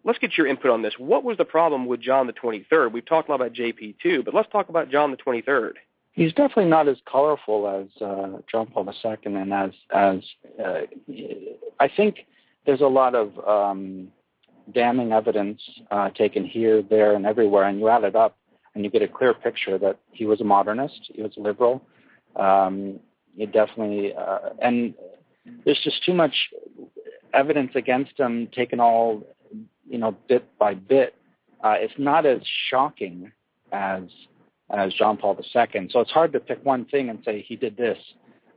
let's 0.08 0.18
get 0.18 0.38
your 0.38 0.48
input 0.48 0.72
on 0.72 0.82
this. 0.82 0.94
What 0.98 1.24
was 1.24 1.38
the 1.38 1.46
problem 1.46 1.86
with 1.86 2.02
John 2.02 2.26
the 2.26 2.34
23rd? 2.34 2.94
We've 2.94 3.06
talked 3.06 3.28
a 3.28 3.32
lot 3.32 3.42
about 3.42 3.54
JP2, 3.54 4.24
but 4.26 4.34
let's 4.34 4.50
talk 4.50 4.70
about 4.70 4.90
John 4.90 5.12
the 5.12 5.18
23rd. 5.18 5.74
He's 6.14 6.32
definitely 6.32 6.66
not 6.66 6.88
as 6.88 6.98
colorful 7.08 7.68
as 7.68 8.02
uh, 8.02 8.40
John 8.50 8.68
Paul 8.68 8.90
II, 8.90 9.36
and 9.36 9.54
as 9.54 9.72
as 9.94 10.20
uh, 10.66 10.82
I 11.80 11.88
think 11.96 12.26
there's 12.66 12.82
a 12.82 12.88
lot 12.88 13.14
of 13.14 13.38
um, 13.48 14.08
damning 14.74 15.12
evidence 15.12 15.62
uh, 15.92 16.10
taken 16.10 16.44
here, 16.44 16.82
there, 16.82 17.14
and 17.14 17.28
everywhere, 17.28 17.66
and 17.66 17.78
you 17.78 17.88
add 17.90 18.04
it 18.04 18.16
up, 18.16 18.36
and 18.74 18.84
you 18.84 18.90
get 18.90 19.04
a 19.04 19.08
clear 19.08 19.36
picture 19.36 19.78
that 19.78 20.00
he 20.12 20.26
was 20.26 20.42
a 20.42 20.44
modernist, 20.44 21.12
he 21.14 21.22
was 21.22 21.34
liberal. 21.38 21.84
Um, 22.36 23.00
he 23.36 23.46
definitely, 23.46 24.14
uh, 24.16 24.50
and 24.60 24.96
there's 25.66 25.80
just 25.84 26.04
too 26.04 26.16
much 26.16 26.34
evidence 27.34 27.72
against 27.76 28.20
him, 28.20 28.48
taken 28.56 28.80
all, 28.80 29.24
you 29.90 29.98
know, 29.98 30.16
bit 30.28 30.48
by 30.58 30.74
bit. 30.74 31.16
Uh, 31.64 31.76
it's 31.78 31.94
not 31.98 32.26
as 32.26 32.40
shocking 32.70 33.32
as 33.72 34.04
as 34.70 34.94
John 34.94 35.18
Paul 35.18 35.38
II. 35.40 35.88
So 35.90 36.02
it's 36.02 36.12
hard 36.12 36.34
to 36.34 36.40
pick 36.40 36.64
one 36.66 36.86
thing 36.86 37.10
and 37.10 37.20
say 37.24 37.42
he 37.48 37.56
did 37.56 37.78
this. 37.78 37.98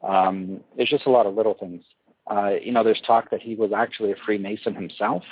Um, 0.02 0.60
there's 0.76 0.88
just 0.88 1.06
a 1.06 1.10
lot 1.10 1.26
of 1.26 1.34
little 1.34 1.54
things. 1.54 1.82
Uh, 2.28 2.50
you 2.62 2.72
know, 2.72 2.82
there's 2.82 3.00
talk 3.06 3.30
that 3.30 3.40
he 3.40 3.54
was 3.54 3.72
actually 3.72 4.12
a 4.12 4.16
Freemason 4.24 4.74
himself. 4.74 5.22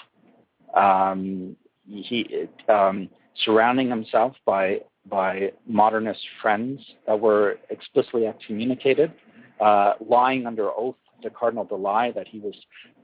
Um, 0.75 1.57
he 1.87 2.49
um, 2.69 3.09
surrounding 3.45 3.89
himself 3.89 4.35
by 4.45 4.81
by 5.09 5.53
modernist 5.66 6.20
friends 6.43 6.81
that 7.07 7.19
were 7.19 7.59
explicitly 7.70 8.27
excommunicated, 8.27 9.12
uh, 9.61 9.95
lying 10.07 10.47
under 10.47 10.70
oath 10.70 10.97
to 11.23 11.31
Cardinal 11.31 11.65
De 11.65 11.75
Lai 11.75 12.12
that 12.12 12.29
he 12.29 12.41
was 12.41 12.55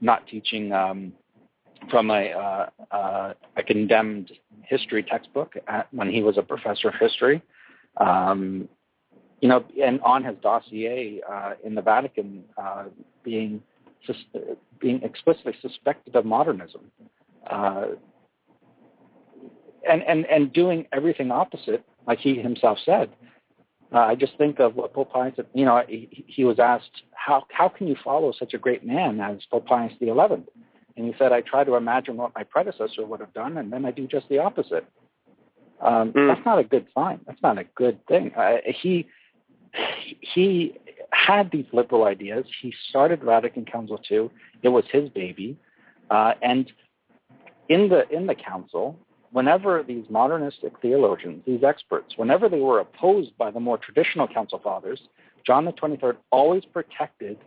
not 0.01 0.27
teaching 0.27 0.71
um, 0.71 1.13
from 1.89 2.09
a, 2.09 2.31
uh, 2.31 2.69
uh, 2.91 3.33
a 3.55 3.63
condemned 3.63 4.31
history 4.63 5.03
textbook 5.03 5.55
at, 5.67 5.87
when 5.93 6.09
he 6.09 6.23
was 6.23 6.37
a 6.37 6.41
professor 6.41 6.89
of 6.89 6.95
history. 6.99 7.41
Um, 7.97 8.67
you 9.41 9.49
know, 9.49 9.63
and 9.81 10.01
on 10.01 10.23
his 10.23 10.35
dossier 10.41 11.21
uh, 11.29 11.53
in 11.63 11.75
the 11.75 11.81
Vatican, 11.81 12.43
uh, 12.57 12.85
being 13.23 13.61
being 14.79 15.01
explicitly 15.03 15.53
suspected 15.61 16.15
of 16.15 16.25
modernism, 16.25 16.81
uh, 17.49 17.85
and 19.89 20.03
and 20.03 20.25
and 20.25 20.53
doing 20.53 20.87
everything 20.91 21.31
opposite, 21.31 21.83
like 22.07 22.19
he 22.19 22.35
himself 22.35 22.77
said. 22.85 23.09
Uh, 23.93 23.99
I 23.99 24.15
just 24.15 24.37
think 24.37 24.59
of 24.59 24.75
what 24.75 24.93
Pope 24.93 25.11
Pius, 25.13 25.35
you 25.53 25.63
know, 25.63 25.83
he, 25.87 26.25
he 26.27 26.43
was 26.43 26.59
asked, 26.59 27.03
how 27.11 27.45
how 27.51 27.69
can 27.69 27.87
you 27.87 27.95
follow 28.03 28.31
such 28.31 28.53
a 28.53 28.57
great 28.57 28.85
man 28.85 29.19
as 29.19 29.37
Pope 29.49 29.67
Pius 29.67 29.93
XI? 29.99 30.09
And 30.97 31.05
he 31.07 31.13
said, 31.17 31.31
I 31.31 31.41
try 31.41 31.63
to 31.63 31.75
imagine 31.75 32.17
what 32.17 32.33
my 32.35 32.43
predecessor 32.43 33.05
would 33.05 33.19
have 33.19 33.33
done, 33.33 33.57
and 33.57 33.71
then 33.71 33.85
I 33.85 33.91
do 33.91 34.07
just 34.07 34.29
the 34.29 34.39
opposite. 34.39 34.85
Um, 35.81 36.13
Mm. 36.13 36.33
That's 36.33 36.45
not 36.45 36.59
a 36.59 36.63
good 36.63 36.87
sign. 36.93 37.19
That's 37.27 37.41
not 37.41 37.57
a 37.57 37.65
good 37.75 38.05
thing. 38.07 38.33
Uh, 38.35 38.57
he 38.65 39.07
he 40.21 40.73
had 41.11 41.51
these 41.51 41.65
liberal 41.73 42.05
ideas. 42.05 42.45
He 42.61 42.73
started 42.89 43.21
Vatican 43.21 43.65
Council 43.65 43.99
II. 44.09 44.29
It 44.63 44.69
was 44.69 44.85
his 44.89 45.09
baby, 45.09 45.57
uh, 46.09 46.33
and 46.41 46.71
in 47.67 47.89
the 47.89 48.07
in 48.09 48.27
the 48.27 48.35
council, 48.35 48.97
whenever 49.31 49.83
these 49.83 50.05
modernistic 50.09 50.79
theologians, 50.81 51.43
these 51.45 51.63
experts, 51.63 52.13
whenever 52.15 52.47
they 52.47 52.61
were 52.61 52.79
opposed 52.79 53.37
by 53.37 53.51
the 53.51 53.59
more 53.59 53.77
traditional 53.77 54.27
council 54.27 54.59
fathers, 54.63 55.01
John 55.45 55.65
the 55.65 55.73
Twenty 55.73 55.97
Third 55.97 56.17
always 56.31 56.63
protected 56.63 57.37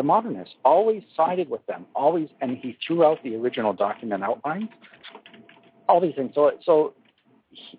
the 0.00 0.04
modernists, 0.04 0.54
always 0.64 1.02
sided 1.14 1.50
with 1.50 1.64
them, 1.66 1.84
always, 1.94 2.30
and 2.40 2.56
he 2.56 2.74
threw 2.86 3.04
out 3.04 3.22
the 3.22 3.36
original 3.36 3.74
document 3.74 4.24
outline. 4.24 4.66
All 5.90 6.00
these 6.00 6.14
things. 6.14 6.32
So 6.34 6.52
so 6.64 6.94
he, 7.50 7.78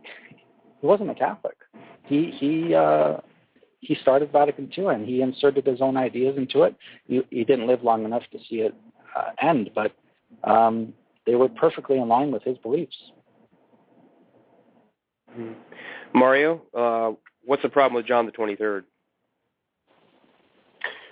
he 0.79 0.85
wasn't 0.85 1.09
a 1.09 1.15
Catholic. 1.15 1.57
He 2.05 2.29
he 2.39 2.75
uh, 2.75 3.17
he 3.79 3.95
started 3.95 4.31
Vatican 4.31 4.71
II 4.77 4.85
and 4.93 5.03
he 5.03 5.23
inserted 5.23 5.65
his 5.65 5.81
own 5.81 5.97
ideas 5.97 6.37
into 6.37 6.61
it. 6.61 6.75
He, 7.07 7.21
he 7.31 7.43
didn't 7.43 7.65
live 7.65 7.83
long 7.83 8.05
enough 8.05 8.21
to 8.33 8.37
see 8.47 8.57
it 8.57 8.75
uh, 9.17 9.31
end, 9.41 9.71
but 9.73 9.91
um, 10.43 10.93
they 11.25 11.33
were 11.33 11.49
perfectly 11.49 11.97
in 11.97 12.07
line 12.07 12.31
with 12.31 12.43
his 12.43 12.59
beliefs. 12.59 12.95
Mm-hmm. 15.35 15.53
Mario, 16.13 16.61
uh, 16.77 17.13
what's 17.45 17.63
the 17.63 17.69
problem 17.69 17.95
with 17.95 18.05
John 18.05 18.27
the 18.27 18.31
23rd? 18.31 18.83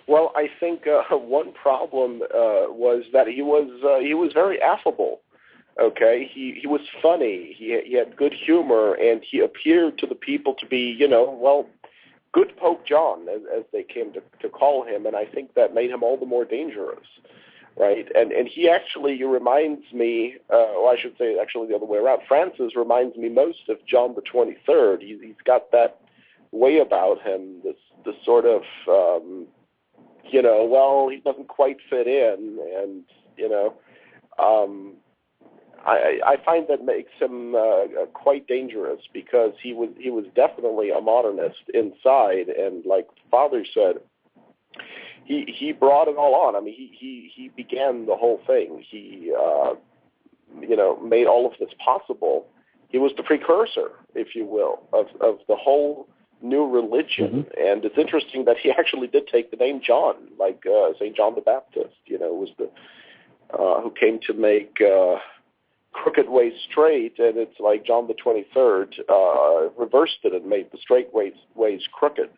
Well, 0.09 0.31
I 0.35 0.49
think 0.59 0.87
uh, 0.87 1.03
one 1.15 1.53
problem 1.53 2.23
uh, 2.23 2.65
was 2.73 3.03
that 3.13 3.27
he 3.27 3.43
was 3.43 3.69
uh, 3.85 3.99
he 3.99 4.15
was 4.15 4.33
very 4.33 4.59
affable. 4.59 5.21
Okay, 5.79 6.27
he 6.29 6.57
he 6.59 6.65
was 6.65 6.81
funny. 7.01 7.55
He 7.57 7.79
he 7.85 7.93
had 7.93 8.17
good 8.17 8.33
humor, 8.33 8.95
and 8.95 9.21
he 9.23 9.39
appeared 9.39 9.99
to 9.99 10.07
the 10.07 10.15
people 10.15 10.55
to 10.55 10.65
be, 10.65 10.95
you 10.99 11.07
know, 11.07 11.37
well, 11.39 11.67
good 12.33 12.57
Pope 12.57 12.85
John, 12.87 13.29
as, 13.29 13.41
as 13.55 13.63
they 13.71 13.83
came 13.83 14.11
to 14.13 14.21
to 14.41 14.49
call 14.49 14.83
him, 14.83 15.05
and 15.05 15.15
I 15.15 15.25
think 15.25 15.53
that 15.53 15.75
made 15.75 15.91
him 15.91 16.01
all 16.01 16.17
the 16.17 16.25
more 16.25 16.43
dangerous, 16.43 17.07
right? 17.77 18.07
And 18.15 18.31
and 18.31 18.47
he 18.47 18.67
actually 18.67 19.23
reminds 19.23 19.93
me, 19.93 20.37
uh, 20.51 20.73
or 20.73 20.91
I 20.91 20.99
should 20.99 21.17
say, 21.19 21.37
actually 21.39 21.67
the 21.67 21.75
other 21.75 21.85
way 21.85 21.99
around. 21.99 22.21
Francis 22.27 22.75
reminds 22.75 23.15
me 23.15 23.29
most 23.29 23.69
of 23.69 23.77
John 23.85 24.15
the 24.15 24.21
Twenty 24.21 24.57
Third. 24.65 25.03
He's 25.03 25.21
he's 25.21 25.43
got 25.45 25.71
that 25.71 26.01
way 26.51 26.79
about 26.79 27.21
him, 27.21 27.61
this 27.63 27.77
this 28.03 28.15
sort 28.25 28.45
of. 28.47 28.63
Um, 28.87 29.45
you 30.31 30.41
know, 30.41 30.65
well, 30.65 31.09
he 31.09 31.19
doesn't 31.19 31.47
quite 31.47 31.77
fit 31.89 32.07
in, 32.07 32.59
and 32.77 33.03
you 33.37 33.49
know, 33.49 33.73
um, 34.37 34.93
I, 35.85 36.19
I 36.25 36.37
find 36.43 36.67
that 36.69 36.83
makes 36.83 37.11
him 37.19 37.55
uh, 37.55 38.05
quite 38.13 38.47
dangerous 38.47 39.01
because 39.13 39.53
he 39.61 39.73
was 39.73 39.89
he 39.97 40.09
was 40.09 40.25
definitely 40.35 40.89
a 40.91 41.01
modernist 41.01 41.63
inside, 41.73 42.49
and 42.49 42.85
like 42.85 43.07
Father 43.31 43.65
said, 43.73 43.95
he 45.25 45.53
he 45.57 45.71
brought 45.71 46.07
it 46.07 46.17
all 46.17 46.35
on. 46.35 46.55
I 46.55 46.59
mean, 46.59 46.75
he 46.75 46.91
he 46.97 47.31
he 47.33 47.49
began 47.49 48.05
the 48.05 48.15
whole 48.15 48.41
thing. 48.45 48.83
He 48.89 49.31
uh, 49.37 49.75
you 50.61 50.75
know 50.75 50.99
made 50.99 51.27
all 51.27 51.45
of 51.45 51.53
this 51.59 51.73
possible. 51.83 52.47
He 52.89 52.97
was 52.97 53.11
the 53.15 53.23
precursor, 53.23 53.91
if 54.15 54.35
you 54.35 54.45
will, 54.45 54.81
of 54.91 55.07
of 55.21 55.39
the 55.47 55.55
whole 55.55 56.07
new 56.41 56.65
religion. 56.67 57.45
And 57.57 57.83
it's 57.85 57.97
interesting 57.97 58.45
that 58.45 58.57
he 58.57 58.71
actually 58.77 59.07
did 59.07 59.27
take 59.27 59.51
the 59.51 59.57
name 59.57 59.81
John, 59.85 60.15
like 60.39 60.63
uh, 60.65 60.93
Saint 60.99 61.15
John 61.15 61.35
the 61.35 61.41
Baptist. 61.41 61.95
You 62.05 62.19
know, 62.19 62.33
was 62.33 62.49
the 62.57 62.69
uh, 63.57 63.81
who 63.81 63.91
came 63.91 64.19
to 64.27 64.33
make 64.33 64.77
uh, 64.81 65.15
crooked 65.91 66.29
ways 66.29 66.53
straight, 66.69 67.17
and 67.19 67.37
it's 67.37 67.59
like 67.59 67.85
John 67.85 68.07
the 68.07 68.13
Twenty 68.13 68.45
Third 68.53 68.95
uh, 69.09 69.69
reversed 69.77 70.19
it 70.23 70.33
and 70.33 70.45
made 70.45 70.71
the 70.71 70.77
straight 70.77 71.13
ways 71.13 71.33
ways 71.55 71.81
crooked. 71.91 72.29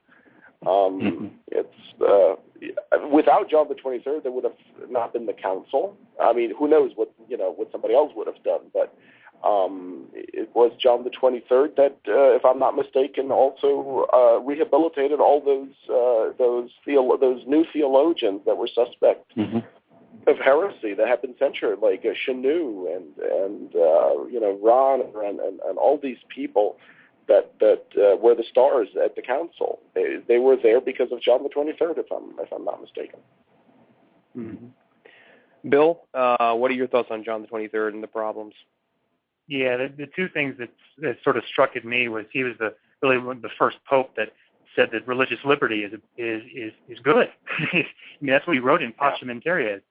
Um, 0.65 1.31
It's 1.47 1.67
uh, 2.01 3.07
without 3.11 3.49
John 3.49 3.67
the 3.67 3.75
Twenty 3.75 3.99
Third, 3.99 4.23
there 4.23 4.31
would 4.31 4.43
have 4.43 4.57
not 4.89 5.13
been 5.13 5.25
the 5.25 5.33
council. 5.33 5.97
I 6.21 6.33
mean, 6.33 6.53
who 6.57 6.67
knows 6.67 6.91
what 6.95 7.11
you 7.27 7.37
know 7.37 7.51
what 7.51 7.71
somebody 7.71 7.93
else 7.93 8.11
would 8.15 8.27
have 8.27 8.41
done, 8.43 8.61
but 8.73 8.95
um, 9.43 10.05
it 10.13 10.49
was 10.53 10.71
John 10.79 11.03
the 11.03 11.09
23rd 11.09 11.75
that, 11.75 11.97
uh, 12.07 12.35
if 12.35 12.45
I'm 12.45 12.59
not 12.59 12.75
mistaken, 12.75 13.31
also 13.31 14.07
uh, 14.13 14.39
rehabilitated 14.39 15.19
all 15.19 15.41
those 15.41 15.73
uh, 15.89 16.33
those 16.37 16.69
theolo- 16.87 17.19
those 17.19 17.43
new 17.47 17.65
theologians 17.73 18.41
that 18.45 18.57
were 18.57 18.67
suspect 18.67 19.31
Mm-hmm. 19.37 19.59
of 20.29 20.37
heresy 20.37 20.93
that 20.93 21.07
had 21.07 21.21
been 21.21 21.35
censured, 21.39 21.79
like 21.79 22.05
uh, 22.05 22.13
Chenu 22.27 22.95
and 22.95 23.17
and 23.17 23.75
uh, 23.75 24.25
you 24.29 24.39
know 24.39 24.59
Ron 24.61 25.01
and, 25.01 25.39
and 25.39 25.59
and 25.59 25.77
all 25.77 25.97
these 26.01 26.19
people 26.29 26.77
that 27.27 27.53
that 27.59 27.85
uh, 27.97 28.17
were 28.17 28.35
the 28.35 28.43
stars 28.49 28.89
at 29.03 29.15
the 29.15 29.21
council. 29.21 29.79
They, 29.95 30.17
they 30.27 30.37
were 30.37 30.57
there 30.61 30.81
because 30.81 31.11
of 31.11 31.21
John 31.21 31.43
the 31.43 31.49
Twenty 31.49 31.73
Third, 31.77 31.97
if 31.97 32.11
I'm 32.11 32.37
if 32.39 32.51
I'm 32.51 32.65
not 32.65 32.81
mistaken. 32.81 33.19
Mm-hmm. 34.37 35.69
Bill, 35.69 36.01
uh, 36.13 36.53
what 36.55 36.71
are 36.71 36.75
your 36.75 36.87
thoughts 36.87 37.09
on 37.11 37.23
John 37.23 37.41
the 37.41 37.47
Twenty 37.47 37.67
Third 37.67 37.93
and 37.93 38.03
the 38.03 38.07
problems? 38.07 38.53
Yeah, 39.51 39.75
the, 39.75 39.91
the 39.97 40.07
two 40.15 40.29
things 40.29 40.55
that, 40.59 40.69
that 40.99 41.17
sort 41.25 41.35
of 41.35 41.43
struck 41.51 41.75
at 41.75 41.83
me 41.83 42.07
was 42.07 42.23
he 42.31 42.45
was 42.45 42.53
the 42.57 42.73
really 43.03 43.17
the 43.41 43.49
first 43.59 43.75
pope 43.85 44.15
that 44.15 44.29
said 44.77 44.87
that 44.93 45.05
religious 45.05 45.39
liberty 45.43 45.83
is 45.83 45.91
is 46.17 46.41
is 46.55 46.71
is 46.87 46.99
good. 47.03 47.27
I 47.73 47.85
mean, 48.21 48.31
that's 48.31 48.47
what 48.47 48.53
he 48.53 48.61
wrote 48.61 48.81
in 48.81 48.93
Pacem 48.93 49.29
in 49.29 49.41
Terris, 49.41 49.81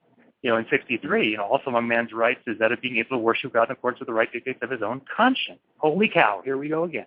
you 0.41 0.49
know, 0.49 0.57
in 0.57 0.65
'63. 0.71 1.33
You 1.33 1.37
know, 1.37 1.45
also 1.45 1.69
among 1.69 1.89
man's 1.89 2.15
rights 2.15 2.41
is 2.47 2.59
that 2.59 2.73
of 2.73 2.81
being 2.81 2.97
able 2.97 3.11
to 3.11 3.19
worship 3.19 3.53
God 3.53 3.65
in 3.65 3.73
accordance 3.73 4.01
with 4.01 4.07
the 4.07 4.15
right 4.15 4.33
dictates 4.33 4.61
of 4.63 4.71
his 4.71 4.81
own 4.81 5.03
conscience. 5.15 5.59
Holy 5.77 6.09
cow! 6.09 6.41
Here 6.43 6.57
we 6.57 6.71
go 6.71 6.85
again. 6.85 7.07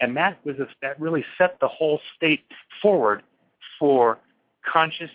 And 0.00 0.16
that 0.16 0.44
was 0.44 0.56
a, 0.58 0.66
that 0.82 1.00
really 1.00 1.24
set 1.38 1.60
the 1.60 1.68
whole 1.68 2.00
state 2.16 2.42
forward 2.82 3.22
for 3.78 4.18
conscious 4.68 5.10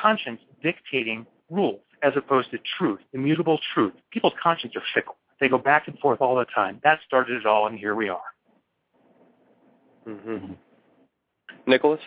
conscience 0.00 0.40
dictating 0.62 1.26
rules 1.50 1.80
as 2.02 2.14
opposed 2.16 2.50
to 2.52 2.58
truth, 2.78 3.00
immutable 3.12 3.60
truth. 3.74 3.92
People's 4.10 4.32
conscience 4.42 4.74
are 4.76 4.82
fickle. 4.94 5.16
They 5.40 5.48
go 5.48 5.58
back 5.58 5.88
and 5.88 5.98
forth 5.98 6.20
all 6.20 6.36
the 6.36 6.44
time. 6.44 6.80
That 6.84 7.00
started 7.06 7.40
it 7.40 7.46
all, 7.46 7.66
and 7.66 7.78
here 7.78 7.94
we 7.94 8.08
are. 8.08 8.20
Mm-hmm. 10.06 10.52
Nicholas? 11.66 12.00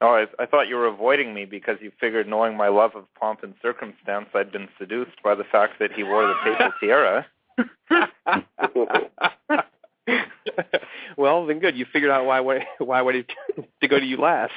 Oh, 0.00 0.08
I, 0.08 0.26
I 0.42 0.46
thought 0.46 0.68
you 0.68 0.76
were 0.76 0.86
avoiding 0.86 1.32
me 1.32 1.44
because 1.44 1.78
you 1.80 1.92
figured, 2.00 2.28
knowing 2.28 2.56
my 2.56 2.68
love 2.68 2.92
of 2.94 3.04
pomp 3.18 3.42
and 3.42 3.54
circumstance, 3.62 4.26
I'd 4.34 4.52
been 4.52 4.68
seduced 4.78 5.22
by 5.22 5.34
the 5.34 5.44
fact 5.44 5.74
that 5.78 5.92
he 5.92 6.02
wore 6.02 6.26
the 6.26 6.34
papal 6.42 6.72
tiara. 6.80 7.26
well, 11.16 11.46
then 11.46 11.60
good. 11.60 11.76
You 11.76 11.86
figured 11.90 12.10
out 12.10 12.26
why 12.26 12.40
why 12.40 12.66
why 12.78 13.02
wanted 13.02 13.30
to 13.80 13.88
go 13.88 13.98
to 13.98 14.04
you 14.04 14.16
last. 14.16 14.52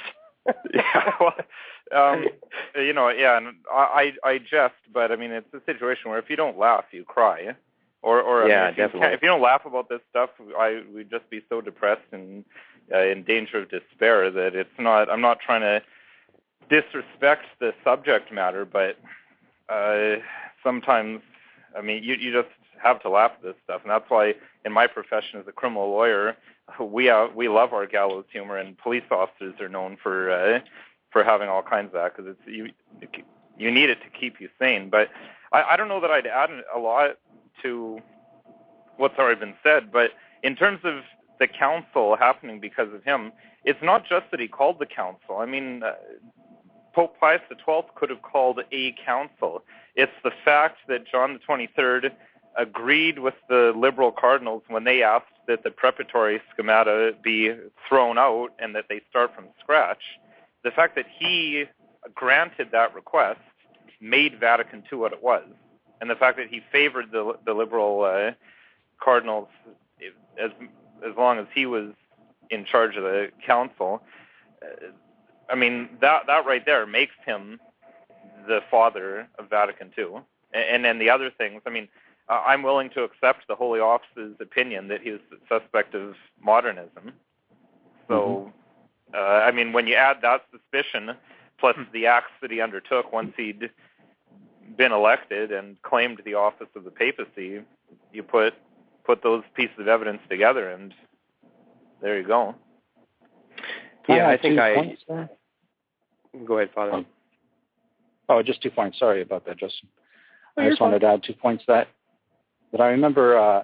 yeah, 0.73 1.11
well, 1.19 1.33
um, 1.95 2.25
you 2.75 2.93
know, 2.93 3.09
yeah, 3.09 3.37
and 3.37 3.55
I 3.71 4.13
I 4.23 4.39
jest, 4.39 4.75
but 4.93 5.11
I 5.11 5.15
mean, 5.15 5.31
it's 5.31 5.53
a 5.53 5.61
situation 5.65 6.09
where 6.09 6.19
if 6.19 6.29
you 6.29 6.35
don't 6.35 6.57
laugh, 6.57 6.85
you 6.91 7.03
cry, 7.03 7.55
or 8.01 8.21
or 8.21 8.47
yeah, 8.47 8.63
I 8.63 8.65
mean, 8.65 8.69
if 8.71 8.75
definitely. 8.77 9.07
You 9.07 9.13
if 9.13 9.21
you 9.21 9.27
don't 9.27 9.41
laugh 9.41 9.65
about 9.65 9.89
this 9.89 10.01
stuff, 10.09 10.29
I 10.57 10.83
we'd 10.93 11.09
just 11.09 11.29
be 11.29 11.41
so 11.49 11.61
depressed 11.61 12.01
and 12.11 12.45
uh, 12.93 12.99
in 12.99 13.23
danger 13.23 13.59
of 13.59 13.69
despair 13.69 14.29
that 14.31 14.55
it's 14.55 14.77
not. 14.79 15.09
I'm 15.09 15.21
not 15.21 15.39
trying 15.39 15.61
to 15.61 15.81
disrespect 16.69 17.45
the 17.59 17.73
subject 17.83 18.31
matter, 18.31 18.65
but 18.65 18.97
uh, 19.69 20.17
sometimes, 20.63 21.21
I 21.77 21.81
mean, 21.81 22.03
you 22.03 22.15
you 22.15 22.31
just 22.31 22.53
have 22.81 23.01
to 23.01 23.09
laugh 23.09 23.31
at 23.35 23.43
this 23.43 23.55
stuff, 23.63 23.81
and 23.83 23.91
that's 23.91 24.09
why 24.09 24.35
in 24.65 24.71
my 24.71 24.87
profession 24.87 25.39
as 25.39 25.47
a 25.47 25.51
criminal 25.51 25.89
lawyer, 25.89 26.37
we 26.79 27.05
have, 27.05 27.33
we 27.33 27.47
love 27.49 27.73
our 27.73 27.87
gallows 27.87 28.25
humor, 28.31 28.57
and 28.57 28.77
police 28.77 29.03
officers 29.09 29.55
are 29.59 29.69
known 29.69 29.97
for 30.01 30.31
uh, 30.31 30.59
for 31.11 31.23
having 31.23 31.49
all 31.49 31.63
kinds 31.63 31.87
of 31.87 31.93
that 31.93 32.15
because 32.15 32.31
it's 32.31 32.47
you 32.47 32.69
you 33.57 33.71
need 33.71 33.89
it 33.89 33.99
to 34.01 34.09
keep 34.09 34.39
you 34.39 34.49
sane. 34.59 34.89
But 34.89 35.09
I, 35.51 35.63
I 35.63 35.77
don't 35.77 35.87
know 35.87 36.01
that 36.01 36.11
I'd 36.11 36.27
add 36.27 36.49
a 36.73 36.79
lot 36.79 37.17
to 37.63 37.99
what's 38.97 39.17
already 39.17 39.39
been 39.39 39.55
said. 39.63 39.91
But 39.91 40.11
in 40.43 40.55
terms 40.55 40.79
of 40.83 41.03
the 41.39 41.47
council 41.47 42.15
happening 42.17 42.59
because 42.59 42.93
of 42.93 43.03
him, 43.03 43.31
it's 43.63 43.81
not 43.81 44.03
just 44.07 44.25
that 44.31 44.39
he 44.39 44.47
called 44.47 44.79
the 44.79 44.85
council. 44.85 45.37
I 45.37 45.45
mean, 45.45 45.83
uh, 45.83 45.93
Pope 46.93 47.19
Pius 47.19 47.41
XII 47.49 47.81
could 47.95 48.09
have 48.09 48.21
called 48.21 48.59
a 48.71 48.95
council. 49.05 49.63
It's 49.95 50.11
the 50.23 50.31
fact 50.43 50.77
that 50.87 51.05
John 51.05 51.39
23rd 51.47 52.11
agreed 52.57 53.19
with 53.19 53.35
the 53.49 53.71
liberal 53.75 54.11
cardinals 54.11 54.63
when 54.67 54.83
they 54.83 55.03
asked 55.03 55.25
that 55.47 55.63
the 55.63 55.69
preparatory 55.69 56.41
schemata 56.51 57.13
be 57.23 57.53
thrown 57.87 58.17
out 58.17 58.49
and 58.59 58.75
that 58.75 58.85
they 58.89 59.01
start 59.09 59.33
from 59.35 59.45
scratch. 59.59 60.01
The 60.63 60.71
fact 60.71 60.95
that 60.95 61.05
he 61.19 61.65
granted 62.15 62.69
that 62.71 62.95
request 62.95 63.39
made 64.01 64.39
Vatican 64.39 64.83
II 64.91 64.99
what 64.99 65.13
it 65.13 65.21
was, 65.23 65.45
and 66.01 66.09
the 66.09 66.15
fact 66.15 66.37
that 66.37 66.47
he 66.47 66.61
favored 66.71 67.11
the 67.11 67.37
the 67.45 67.53
liberal 67.53 68.03
uh, 68.03 68.31
cardinals 68.99 69.47
as 70.39 70.51
as 71.07 71.15
long 71.17 71.39
as 71.39 71.47
he 71.53 71.65
was 71.65 71.91
in 72.49 72.65
charge 72.65 72.95
of 72.95 73.03
the 73.03 73.29
council. 73.45 74.01
Uh, 74.61 74.87
I 75.49 75.55
mean 75.55 75.89
that 76.01 76.27
that 76.27 76.45
right 76.45 76.65
there 76.65 76.85
makes 76.85 77.15
him 77.25 77.59
the 78.47 78.61
father 78.71 79.27
of 79.39 79.49
Vatican 79.49 79.91
II, 79.97 80.21
and, 80.53 80.63
and 80.63 80.85
then 80.85 80.99
the 80.99 81.09
other 81.09 81.29
things. 81.29 81.61
I 81.65 81.69
mean 81.69 81.87
uh, 82.29 82.43
I'm 82.45 82.63
willing 82.63 82.89
to 82.91 83.03
accept 83.03 83.47
the 83.47 83.55
Holy 83.55 83.79
Office's 83.79 84.35
opinion 84.39 84.89
that 84.89 85.01
he 85.01 85.11
was 85.11 85.21
suspect 85.47 85.95
of 85.95 86.15
modernism. 86.41 87.13
So, 88.07 88.51
mm-hmm. 89.13 89.15
uh, 89.15 89.45
I 89.45 89.51
mean, 89.51 89.73
when 89.73 89.87
you 89.87 89.95
add 89.95 90.17
that 90.21 90.43
suspicion 90.51 91.15
plus 91.59 91.75
mm-hmm. 91.75 91.91
the 91.93 92.05
acts 92.05 92.31
that 92.41 92.51
he 92.51 92.61
undertook 92.61 93.11
once 93.11 93.33
he'd 93.37 93.69
been 94.77 94.91
elected 94.91 95.51
and 95.51 95.81
claimed 95.81 96.21
the 96.25 96.35
office 96.35 96.67
of 96.75 96.83
the 96.83 96.91
papacy, 96.91 97.61
you 98.13 98.23
put 98.23 98.53
put 99.05 99.23
those 99.23 99.43
pieces 99.55 99.75
of 99.79 99.87
evidence 99.87 100.19
together, 100.29 100.69
and 100.69 100.93
there 102.01 102.19
you 102.19 102.27
go. 102.27 102.55
Yeah, 104.07 104.29
I 104.29 104.37
think 104.37 104.59
I. 104.59 104.75
Points, 104.75 105.03
go 106.45 106.57
ahead, 106.57 106.69
Father. 106.73 107.05
Oh, 108.29 108.43
just 108.43 108.61
two 108.61 108.69
points. 108.69 108.99
Sorry 108.99 109.21
about 109.21 109.45
that, 109.45 109.57
Justin. 109.57 109.89
Oh, 110.57 110.63
I 110.63 110.69
just 110.69 110.81
wanted 110.81 110.99
to 110.99 111.07
add 111.07 111.23
two 111.23 111.33
points 111.33 111.63
that 111.67 111.87
that 112.71 112.81
I 112.81 112.87
remember, 112.87 113.37
uh, 113.37 113.63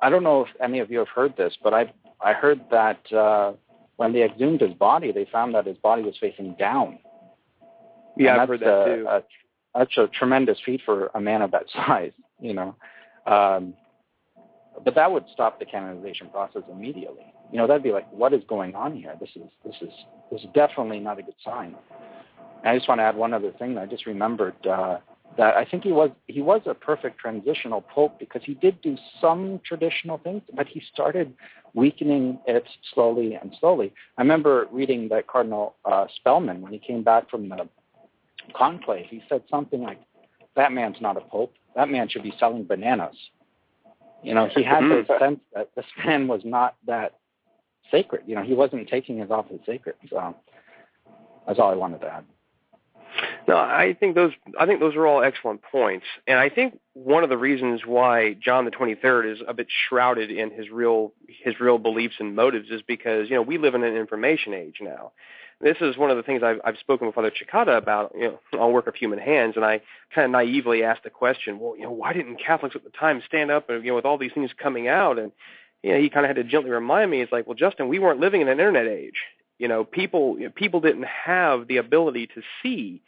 I 0.00 0.08
don't 0.08 0.22
know 0.22 0.42
if 0.42 0.48
any 0.62 0.78
of 0.78 0.90
you 0.90 0.98
have 0.98 1.08
heard 1.08 1.36
this, 1.36 1.54
but 1.62 1.74
I 1.74 1.92
I 2.20 2.32
heard 2.32 2.60
that 2.70 3.12
uh, 3.12 3.52
when 3.96 4.12
they 4.12 4.22
exhumed 4.22 4.60
his 4.60 4.74
body, 4.74 5.12
they 5.12 5.26
found 5.30 5.54
that 5.54 5.66
his 5.66 5.76
body 5.78 6.02
was 6.02 6.16
facing 6.20 6.54
down. 6.54 6.98
Yeah, 8.16 8.36
I've 8.36 8.48
heard 8.48 8.60
that 8.60 8.82
a, 8.82 8.96
too. 8.96 9.06
A, 9.08 9.22
that's 9.74 9.96
a 9.96 10.08
tremendous 10.08 10.58
feat 10.64 10.80
for 10.84 11.10
a 11.14 11.20
man 11.20 11.42
of 11.42 11.50
that 11.52 11.66
size, 11.74 12.12
you 12.40 12.54
know. 12.54 12.74
Um, 13.26 13.74
but 14.84 14.94
that 14.94 15.10
would 15.10 15.24
stop 15.32 15.58
the 15.58 15.64
canonization 15.64 16.28
process 16.28 16.62
immediately. 16.70 17.32
You 17.52 17.58
know, 17.58 17.66
that'd 17.66 17.82
be 17.82 17.92
like, 17.92 18.10
what 18.12 18.32
is 18.32 18.42
going 18.48 18.74
on 18.74 18.96
here? 18.96 19.14
This 19.20 19.30
is 19.34 19.50
this 19.64 19.74
is 19.82 19.92
this 20.30 20.40
is 20.42 20.46
definitely 20.54 21.00
not 21.00 21.18
a 21.18 21.22
good 21.22 21.34
sign. 21.44 21.74
And 22.62 22.68
I 22.68 22.76
just 22.76 22.88
want 22.88 23.00
to 23.00 23.02
add 23.04 23.16
one 23.16 23.34
other 23.34 23.52
thing. 23.52 23.78
I 23.78 23.86
just 23.86 24.06
remembered 24.06 24.54
uh, 24.66 24.98
that 25.36 25.56
I 25.56 25.64
think 25.64 25.82
he 25.84 25.92
was 25.92 26.10
he 26.26 26.42
was 26.42 26.62
a 26.66 26.74
perfect 26.74 27.18
transitional 27.18 27.82
pope 27.82 28.18
because 28.18 28.42
he 28.44 28.54
did 28.54 28.80
do 28.82 28.96
some 29.20 29.60
traditional 29.64 30.18
things, 30.18 30.42
but 30.54 30.66
he 30.66 30.82
started 30.92 31.34
weakening 31.74 32.38
it 32.46 32.64
slowly 32.94 33.34
and 33.34 33.54
slowly. 33.60 33.92
I 34.18 34.22
remember 34.22 34.66
reading 34.72 35.08
that 35.08 35.26
Cardinal 35.26 35.76
uh, 35.84 36.06
Spellman 36.16 36.62
when 36.62 36.72
he 36.72 36.78
came 36.78 37.02
back 37.02 37.30
from 37.30 37.48
the 37.48 37.68
conclave. 38.54 39.06
He 39.08 39.22
said 39.28 39.42
something 39.50 39.82
like, 39.82 40.00
"That 40.56 40.72
man's 40.72 41.00
not 41.00 41.16
a 41.16 41.20
pope. 41.20 41.54
That 41.76 41.88
man 41.88 42.08
should 42.08 42.22
be 42.22 42.34
selling 42.38 42.64
bananas." 42.64 43.16
You 44.22 44.34
know, 44.34 44.48
he 44.54 44.62
had 44.62 44.82
the 44.82 45.04
mm-hmm. 45.06 45.24
sense 45.24 45.40
that 45.54 45.70
this 45.74 45.86
man 46.04 46.28
was 46.28 46.42
not 46.44 46.76
that 46.86 47.18
sacred. 47.90 48.22
You 48.26 48.36
know, 48.36 48.42
he 48.42 48.54
wasn't 48.54 48.88
taking 48.88 49.18
his 49.18 49.30
office 49.30 49.60
sacred. 49.66 49.96
So 50.08 50.34
that's 51.46 51.58
all 51.58 51.70
I 51.70 51.76
wanted 51.76 52.00
to 52.02 52.06
add. 52.08 52.24
No, 53.48 53.56
I 53.56 53.96
think 53.98 54.14
those 54.14 54.32
I 54.58 54.66
think 54.66 54.80
those 54.80 54.94
are 54.94 55.06
all 55.06 55.22
excellent 55.22 55.62
points, 55.62 56.06
and 56.26 56.38
I 56.38 56.48
think 56.48 56.78
one 56.92 57.24
of 57.24 57.30
the 57.30 57.38
reasons 57.38 57.82
why 57.84 58.34
John 58.34 58.64
the 58.64 58.70
Twenty 58.70 58.94
Third 58.94 59.26
is 59.26 59.38
a 59.46 59.54
bit 59.54 59.66
shrouded 59.88 60.30
in 60.30 60.50
his 60.50 60.70
real 60.70 61.12
his 61.26 61.58
real 61.58 61.78
beliefs 61.78 62.16
and 62.20 62.36
motives 62.36 62.70
is 62.70 62.82
because 62.82 63.28
you 63.28 63.34
know 63.34 63.42
we 63.42 63.58
live 63.58 63.74
in 63.74 63.82
an 63.82 63.96
information 63.96 64.54
age 64.54 64.76
now. 64.80 65.12
This 65.60 65.76
is 65.80 65.96
one 65.96 66.10
of 66.10 66.16
the 66.16 66.22
things 66.22 66.42
I've, 66.42 66.60
I've 66.64 66.78
spoken 66.78 67.06
with 67.06 67.14
Father 67.14 67.30
Cekada 67.30 67.76
about, 67.76 68.12
you 68.14 68.38
know, 68.52 68.58
on 68.58 68.72
work 68.72 68.86
of 68.86 68.94
human 68.94 69.18
hands, 69.18 69.54
and 69.56 69.64
I 69.64 69.80
kind 70.14 70.24
of 70.24 70.30
naively 70.30 70.82
asked 70.82 71.04
the 71.04 71.10
question, 71.10 71.58
well, 71.58 71.76
you 71.76 71.82
know, 71.82 71.90
why 71.90 72.12
didn't 72.12 72.36
Catholics 72.44 72.76
at 72.76 72.84
the 72.84 72.90
time 72.90 73.22
stand 73.26 73.50
up, 73.50 73.68
you 73.68 73.82
know, 73.82 73.94
with 73.94 74.04
all 74.04 74.18
these 74.18 74.32
things 74.32 74.50
coming 74.60 74.88
out, 74.88 75.18
and 75.18 75.32
you 75.82 75.92
know, 75.92 76.00
he 76.00 76.10
kind 76.10 76.26
of 76.26 76.28
had 76.28 76.36
to 76.36 76.44
gently 76.44 76.70
remind 76.70 77.10
me, 77.10 77.22
it's 77.22 77.32
like, 77.32 77.46
well, 77.46 77.56
Justin, 77.56 77.88
we 77.88 77.98
weren't 77.98 78.20
living 78.20 78.40
in 78.40 78.48
an 78.48 78.58
internet 78.58 78.86
age. 78.86 79.22
You 79.58 79.68
know, 79.68 79.84
people 79.84 80.38
you 80.38 80.46
know, 80.46 80.52
people 80.54 80.80
didn't 80.80 81.04
have 81.04 81.68
the 81.68 81.78
ability 81.78 82.28
to 82.28 82.42
see 82.62 83.02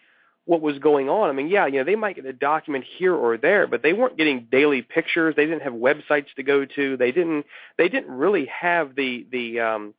what 0.44 0.60
was 0.60 0.78
going 0.78 1.08
on. 1.08 1.30
I 1.30 1.32
mean, 1.32 1.48
yeah, 1.48 1.66
you 1.66 1.78
know, 1.78 1.84
they 1.84 1.94
might 1.94 2.16
get 2.16 2.26
a 2.26 2.32
document 2.32 2.84
here 2.98 3.14
or 3.14 3.36
there, 3.36 3.66
but 3.66 3.82
they 3.82 3.92
weren't 3.92 4.16
getting 4.16 4.48
daily 4.50 4.82
pictures. 4.82 5.34
They 5.36 5.46
didn't 5.46 5.62
have 5.62 5.72
websites 5.72 6.32
to 6.36 6.42
go 6.42 6.64
to. 6.64 6.96
They 6.96 7.12
didn't 7.12 7.46
they 7.78 7.88
didn't 7.88 8.10
really 8.10 8.46
have 8.46 8.94
the 8.94 9.26
the 9.30 9.60
um 9.60 9.94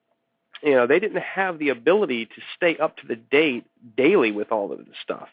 you 0.64 0.74
know, 0.74 0.88
they 0.88 1.00
didn't 1.00 1.22
have 1.22 1.60
the 1.60 1.70
ability 1.70 2.26
to 2.26 2.42
stay 2.56 2.78
up 2.78 2.98
to 2.98 3.08
the 3.08 3.16
date 3.16 3.66
daily 3.98 4.32
with 4.32 4.52
all 4.52 4.72
of 4.72 4.80
this 4.80 4.96
stuff. 5.02 5.30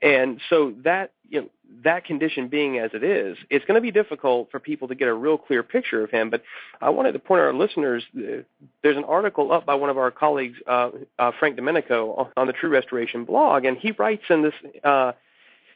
And 0.00 0.40
so 0.48 0.74
that 0.84 1.12
you 1.28 1.40
know 1.40 1.48
that 1.84 2.04
condition 2.04 2.48
being 2.48 2.78
as 2.78 2.92
it 2.94 3.02
is, 3.02 3.36
it's 3.50 3.64
going 3.64 3.74
to 3.74 3.80
be 3.80 3.90
difficult 3.90 4.50
for 4.50 4.60
people 4.60 4.88
to 4.88 4.94
get 4.94 5.08
a 5.08 5.14
real 5.14 5.36
clear 5.36 5.62
picture 5.62 6.02
of 6.02 6.10
him. 6.10 6.30
But 6.30 6.42
I 6.80 6.90
wanted 6.90 7.12
to 7.12 7.18
point 7.18 7.40
our 7.40 7.52
listeners, 7.52 8.04
uh, 8.16 8.42
there's 8.82 8.96
an 8.96 9.04
article 9.04 9.52
up 9.52 9.66
by 9.66 9.74
one 9.74 9.90
of 9.90 9.98
our 9.98 10.10
colleagues, 10.10 10.58
uh, 10.66 10.90
uh, 11.18 11.32
Frank 11.38 11.56
Domenico, 11.56 12.30
on 12.36 12.46
the 12.46 12.52
True 12.52 12.70
Restoration 12.70 13.24
blog, 13.24 13.64
and 13.64 13.76
he 13.76 13.92
writes 13.92 14.24
in 14.30 14.42
this. 14.42 14.54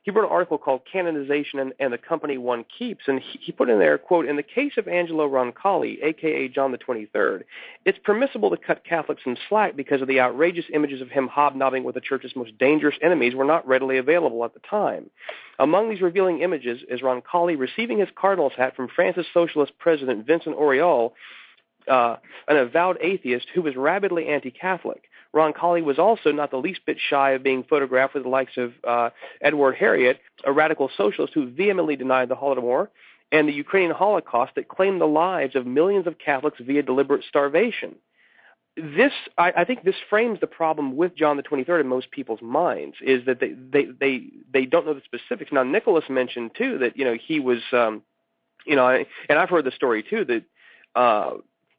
He 0.02 0.10
wrote 0.10 0.24
an 0.24 0.30
article 0.30 0.58
called 0.58 0.82
Canonization 0.90 1.60
and, 1.60 1.72
and 1.78 1.92
the 1.92 1.98
Company 1.98 2.36
One 2.36 2.64
Keeps, 2.76 3.04
and 3.06 3.20
he, 3.20 3.38
he 3.40 3.52
put 3.52 3.70
in 3.70 3.78
there, 3.78 3.98
quote, 3.98 4.26
in 4.26 4.36
the 4.36 4.42
case 4.42 4.72
of 4.76 4.88
Angelo 4.88 5.28
Roncalli, 5.28 6.02
aka 6.02 6.48
John 6.48 6.72
the 6.72 6.78
23rd, 6.78 7.44
it's 7.84 7.98
permissible 8.02 8.50
to 8.50 8.56
cut 8.56 8.84
Catholics 8.84 9.22
some 9.22 9.36
slack 9.48 9.76
because 9.76 10.02
of 10.02 10.08
the 10.08 10.20
outrageous 10.20 10.64
images 10.74 11.00
of 11.00 11.08
him 11.08 11.28
hobnobbing 11.28 11.84
with 11.84 11.94
the 11.94 12.00
church's 12.00 12.34
most 12.34 12.58
dangerous 12.58 12.96
enemies 13.00 13.34
were 13.34 13.44
not 13.44 13.66
readily 13.66 13.98
available 13.98 14.44
at 14.44 14.54
the 14.54 14.60
time. 14.68 15.08
Among 15.58 15.88
these 15.88 16.00
revealing 16.00 16.40
images 16.40 16.80
is 16.88 17.00
Roncalli 17.00 17.56
receiving 17.56 17.98
his 17.98 18.08
cardinal's 18.16 18.54
hat 18.56 18.74
from 18.74 18.88
France's 18.88 19.26
socialist 19.32 19.72
president 19.78 20.26
Vincent 20.26 20.56
Auriol, 20.56 21.12
uh, 21.86 22.16
an 22.48 22.56
avowed 22.56 22.98
atheist 23.00 23.46
who 23.54 23.62
was 23.62 23.76
rabidly 23.76 24.28
anti-Catholic. 24.28 25.04
Roncalli 25.34 25.82
was 25.82 25.98
also 25.98 26.30
not 26.30 26.50
the 26.50 26.58
least 26.58 26.80
bit 26.86 26.98
shy 26.98 27.30
of 27.30 27.42
being 27.42 27.64
photographed 27.64 28.14
with 28.14 28.24
the 28.24 28.28
likes 28.28 28.56
of 28.56 28.72
uh, 28.86 29.10
Edward 29.40 29.76
Herriot, 29.76 30.18
a 30.44 30.52
radical 30.52 30.90
socialist 30.96 31.32
who 31.34 31.50
vehemently 31.50 31.96
denied 31.96 32.28
the 32.28 32.36
Holodomor 32.36 32.88
and 33.30 33.48
the 33.48 33.52
Ukrainian 33.52 33.92
Holocaust 33.92 34.54
that 34.56 34.68
claimed 34.68 35.00
the 35.00 35.06
lives 35.06 35.56
of 35.56 35.66
millions 35.66 36.06
of 36.06 36.18
Catholics 36.18 36.58
via 36.60 36.82
deliberate 36.82 37.24
starvation. 37.26 37.96
This, 38.76 39.12
I, 39.36 39.52
I 39.56 39.64
think, 39.64 39.84
this 39.84 39.96
frames 40.08 40.40
the 40.40 40.46
problem 40.46 40.96
with 40.96 41.14
John 41.14 41.36
the 41.36 41.42
23rd 41.42 41.80
in 41.80 41.88
most 41.88 42.10
people's 42.10 42.40
minds 42.42 42.96
is 43.02 43.24
that 43.26 43.40
they 43.40 43.52
they 43.52 43.84
they 43.84 44.22
they 44.52 44.64
don't 44.64 44.86
know 44.86 44.94
the 44.94 45.02
specifics. 45.04 45.52
Now, 45.52 45.62
Nicholas 45.62 46.04
mentioned 46.08 46.52
too 46.56 46.78
that 46.78 46.96
you 46.96 47.04
know 47.04 47.14
he 47.14 47.38
was, 47.38 47.60
um, 47.72 48.02
you 48.66 48.76
know, 48.76 48.88
and 48.88 49.38
I've 49.38 49.50
heard 49.50 49.66
the 49.66 49.72
story 49.72 50.02
too 50.02 50.24
that 50.24 50.44
uh, 50.94 51.32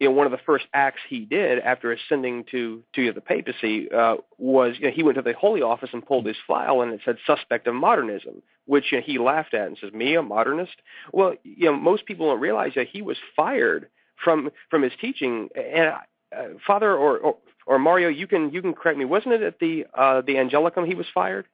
you 0.04 0.10
know, 0.10 0.16
one 0.16 0.26
of 0.26 0.32
the 0.32 0.40
first 0.46 0.66
acts 0.74 1.00
he 1.08 1.24
did 1.24 1.60
after 1.60 1.94
ascending 1.94 2.44
to 2.52 2.84
to 2.94 3.14
the 3.14 3.22
papacy 3.22 3.90
uh, 3.90 4.18
was 4.38 4.76
you 4.78 4.88
know, 4.88 4.92
he 4.94 5.02
went 5.02 5.16
to 5.16 5.22
the 5.22 5.34
Holy 5.34 5.62
Office 5.62 5.92
and 5.94 6.06
pulled 6.06 6.26
his 6.26 6.36
file, 6.46 6.82
and 6.82 6.92
it 6.92 7.00
said 7.06 7.18
"suspect 7.26 7.68
of 7.68 7.74
modernism," 7.74 8.42
which 8.66 8.92
you 8.92 8.98
know, 8.98 9.04
he 9.06 9.18
laughed 9.18 9.54
at 9.54 9.68
and 9.68 9.78
says, 9.80 9.94
"Me, 9.94 10.16
a 10.16 10.22
modernist?" 10.22 10.76
Well, 11.14 11.36
you 11.44 11.72
know, 11.72 11.78
most 11.78 12.06
people 12.06 12.30
don't 12.30 12.42
realize 12.42 12.74
that 12.76 12.90
he 12.90 13.02
was 13.02 13.18
fired 13.34 13.88
from 14.22 14.50
from 14.70 14.82
his 14.84 14.92
teaching. 15.00 15.48
And 15.56 15.94
uh, 16.36 16.58
Father 16.68 16.94
or, 16.94 17.18
or 17.18 17.38
or 17.66 17.80
Mario, 17.80 18.10
you 18.10 18.28
can 18.28 18.52
you 18.52 18.62
can 18.62 18.74
correct 18.74 18.98
me. 18.98 19.06
Wasn't 19.06 19.34
it 19.34 19.42
at 19.42 19.60
the 19.60 19.86
uh, 19.94 20.20
the 20.22 20.36
Angelicum 20.36 20.86
he 20.86 20.96
was 20.96 21.08
fired? 21.14 21.48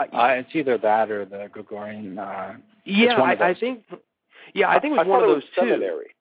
Uh, 0.00 0.06
it's 0.38 0.48
either 0.54 0.78
that 0.78 1.10
or 1.10 1.26
the 1.26 1.48
Gregorian. 1.52 2.18
Uh, 2.18 2.54
yeah, 2.86 3.20
I, 3.20 3.50
I 3.50 3.54
think. 3.54 3.84
Yeah, 4.54 4.68
I 4.68 4.80
think 4.80 4.92
it 4.92 4.96
was 4.96 5.06
I 5.06 5.10
one 5.10 5.22
of 5.22 5.28
it 5.28 5.32
those 5.34 5.42
was 5.42 5.50
two. 5.54 5.68
seminary. 5.68 6.14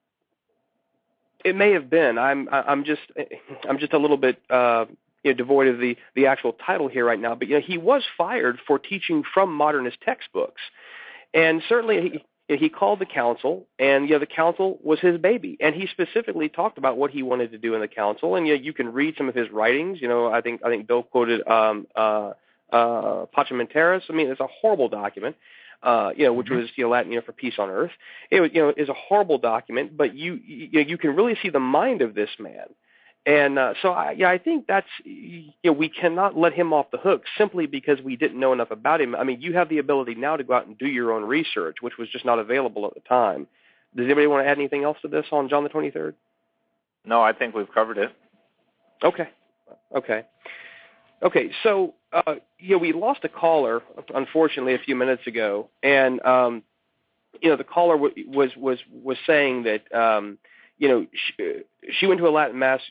It 1.44 1.56
may 1.56 1.72
have 1.72 1.90
been. 1.90 2.18
I'm 2.18 2.48
I'm 2.52 2.84
just 2.84 3.02
I'm 3.68 3.80
just 3.80 3.94
a 3.94 3.98
little 3.98 4.18
bit 4.18 4.42
uh, 4.50 4.86
you 5.24 5.32
know 5.32 5.38
devoid 5.38 5.68
of 5.68 5.80
the 5.80 5.98
the 6.16 6.28
actual 6.28 6.54
title 6.54 6.88
here 6.88 7.06
right 7.06 7.20
now. 7.20 7.36
But 7.36 7.48
you 7.48 7.56
know 7.56 7.62
he 7.62 7.78
was 7.78 8.04
fired 8.18 8.60
for 8.66 8.80
teaching 8.80 9.24
from 9.34 9.54
modernist 9.54 9.98
textbooks, 10.02 10.62
and 11.34 11.62
certainly 11.68 12.24
he 12.48 12.56
he 12.56 12.70
called 12.70 13.00
the 13.00 13.06
council, 13.06 13.66
and 13.80 14.08
you 14.08 14.16
know 14.16 14.20
the 14.20 14.26
council 14.26 14.80
was 14.84 15.00
his 15.00 15.18
baby, 15.18 15.58
and 15.60 15.74
he 15.76 15.88
specifically 15.88 16.50
talked 16.50 16.78
about 16.78 16.98
what 16.98 17.12
he 17.12 17.24
wanted 17.24 17.52
to 17.52 17.58
do 17.58 17.76
in 17.76 17.82
the 17.82 17.88
council, 17.88 18.36
and 18.36 18.48
you 18.48 18.56
know, 18.56 18.62
you 18.62 18.74
can 18.74 18.92
read 18.92 19.16
some 19.18 19.30
of 19.30 19.36
his 19.36 19.50
writings. 19.52 20.00
You 20.02 20.08
know 20.08 20.32
I 20.32 20.42
think 20.42 20.62
I 20.66 20.70
think 20.70 20.88
Bill 20.88 21.04
quoted 21.04 21.48
um, 21.48 21.88
uh, 21.96 22.34
uh, 22.72 23.26
Pacem 23.36 23.62
in 23.62 23.68
Terris. 23.68 24.04
I 24.10 24.14
mean 24.14 24.30
it's 24.30 24.42
a 24.42 24.48
horrible 24.48 24.90
document 24.90 25.36
uh, 25.84 26.12
you 26.16 26.26
know, 26.26 26.34
which 26.34 26.50
was 26.50 26.70
you 26.76 26.84
know 26.84 26.92
Latin 26.92 27.12
you 27.12 27.20
know 27.20 27.26
for 27.26 27.32
peace 27.32 27.56
on 27.58 27.70
earth. 27.70 27.92
It 28.30 28.42
was, 28.42 28.52
you 28.54 28.62
know 28.62 28.74
is 28.76 28.90
a 28.90 28.94
horrible 28.94 29.38
document, 29.38 29.98
but 29.98 30.16
you 30.16 30.40
you, 30.46 30.82
you 30.82 30.98
can 30.98 31.16
really 31.16 31.38
see 31.42 31.50
the 31.50 31.60
mind 31.60 32.02
of 32.02 32.14
this 32.14 32.30
man. 32.40 32.68
And 33.24 33.60
uh, 33.60 33.76
so, 33.84 33.90
I, 33.90 34.12
yeah, 34.14 34.32
I 34.32 34.40
think 34.40 34.66
that's 34.68 34.88
you 35.04 35.52
know 35.64 35.74
we 35.74 35.90
cannot 35.90 36.36
let 36.36 36.54
him 36.54 36.74
off 36.74 36.90
the 36.92 36.98
hook 36.98 37.24
simply 37.38 37.68
because 37.68 38.02
we 38.02 38.16
didn't 38.16 38.40
know 38.40 38.52
enough 38.52 38.72
about 38.72 39.00
him. 39.00 39.16
I 39.16 39.24
mean, 39.24 39.42
you 39.42 39.54
have 39.54 39.70
the 39.70 39.78
ability 39.78 40.16
now 40.16 40.38
to 40.38 40.44
go 40.44 40.54
out 40.54 40.66
and 40.66 40.78
do 40.78 40.88
your 40.88 41.14
own 41.14 41.24
research, 41.24 41.78
which 41.82 41.98
was 42.00 42.10
just 42.10 42.26
not 42.26 42.40
available 42.40 42.86
at 42.88 42.96
the 42.96 43.02
time. 43.02 43.48
Does 43.96 44.06
anybody 44.06 44.26
want 44.26 44.46
to 44.46 44.50
add 44.50 44.58
anything 44.58 44.84
else 44.84 44.98
to 45.04 45.08
this 45.08 45.26
on 45.32 45.50
John 45.50 45.64
the 45.64 45.70
Twenty 45.70 45.92
Third? 45.92 46.16
No, 47.06 47.22
I 47.22 47.34
think 47.34 47.54
we've 47.54 47.72
covered 47.72 47.98
it. 48.00 48.12
Okay, 49.04 49.30
okay. 49.96 50.26
Okay, 51.24 51.52
so 51.62 51.94
uh, 52.12 52.36
you 52.60 52.72
know 52.72 52.78
we 52.80 52.94
lost 52.94 53.24
a 53.24 53.30
caller, 53.30 53.82
unfortunately, 54.14 54.74
a 54.74 54.80
few 54.80 54.96
minutes 54.96 55.28
ago, 55.28 55.70
and 55.84 56.24
um, 56.26 56.64
you 57.42 57.50
know 57.50 57.56
the 57.56 57.64
caller 57.64 57.96
w- 57.96 58.30
was 58.30 58.50
was 58.58 58.80
was 58.92 59.18
saying 59.28 59.64
that 59.64 59.94
um, 59.94 60.40
you 60.80 60.88
know 60.88 61.06
she, 61.14 61.62
she 61.92 62.08
went 62.08 62.20
to 62.20 62.28
a 62.28 62.32
Latin 62.32 62.58
mass 62.58 62.82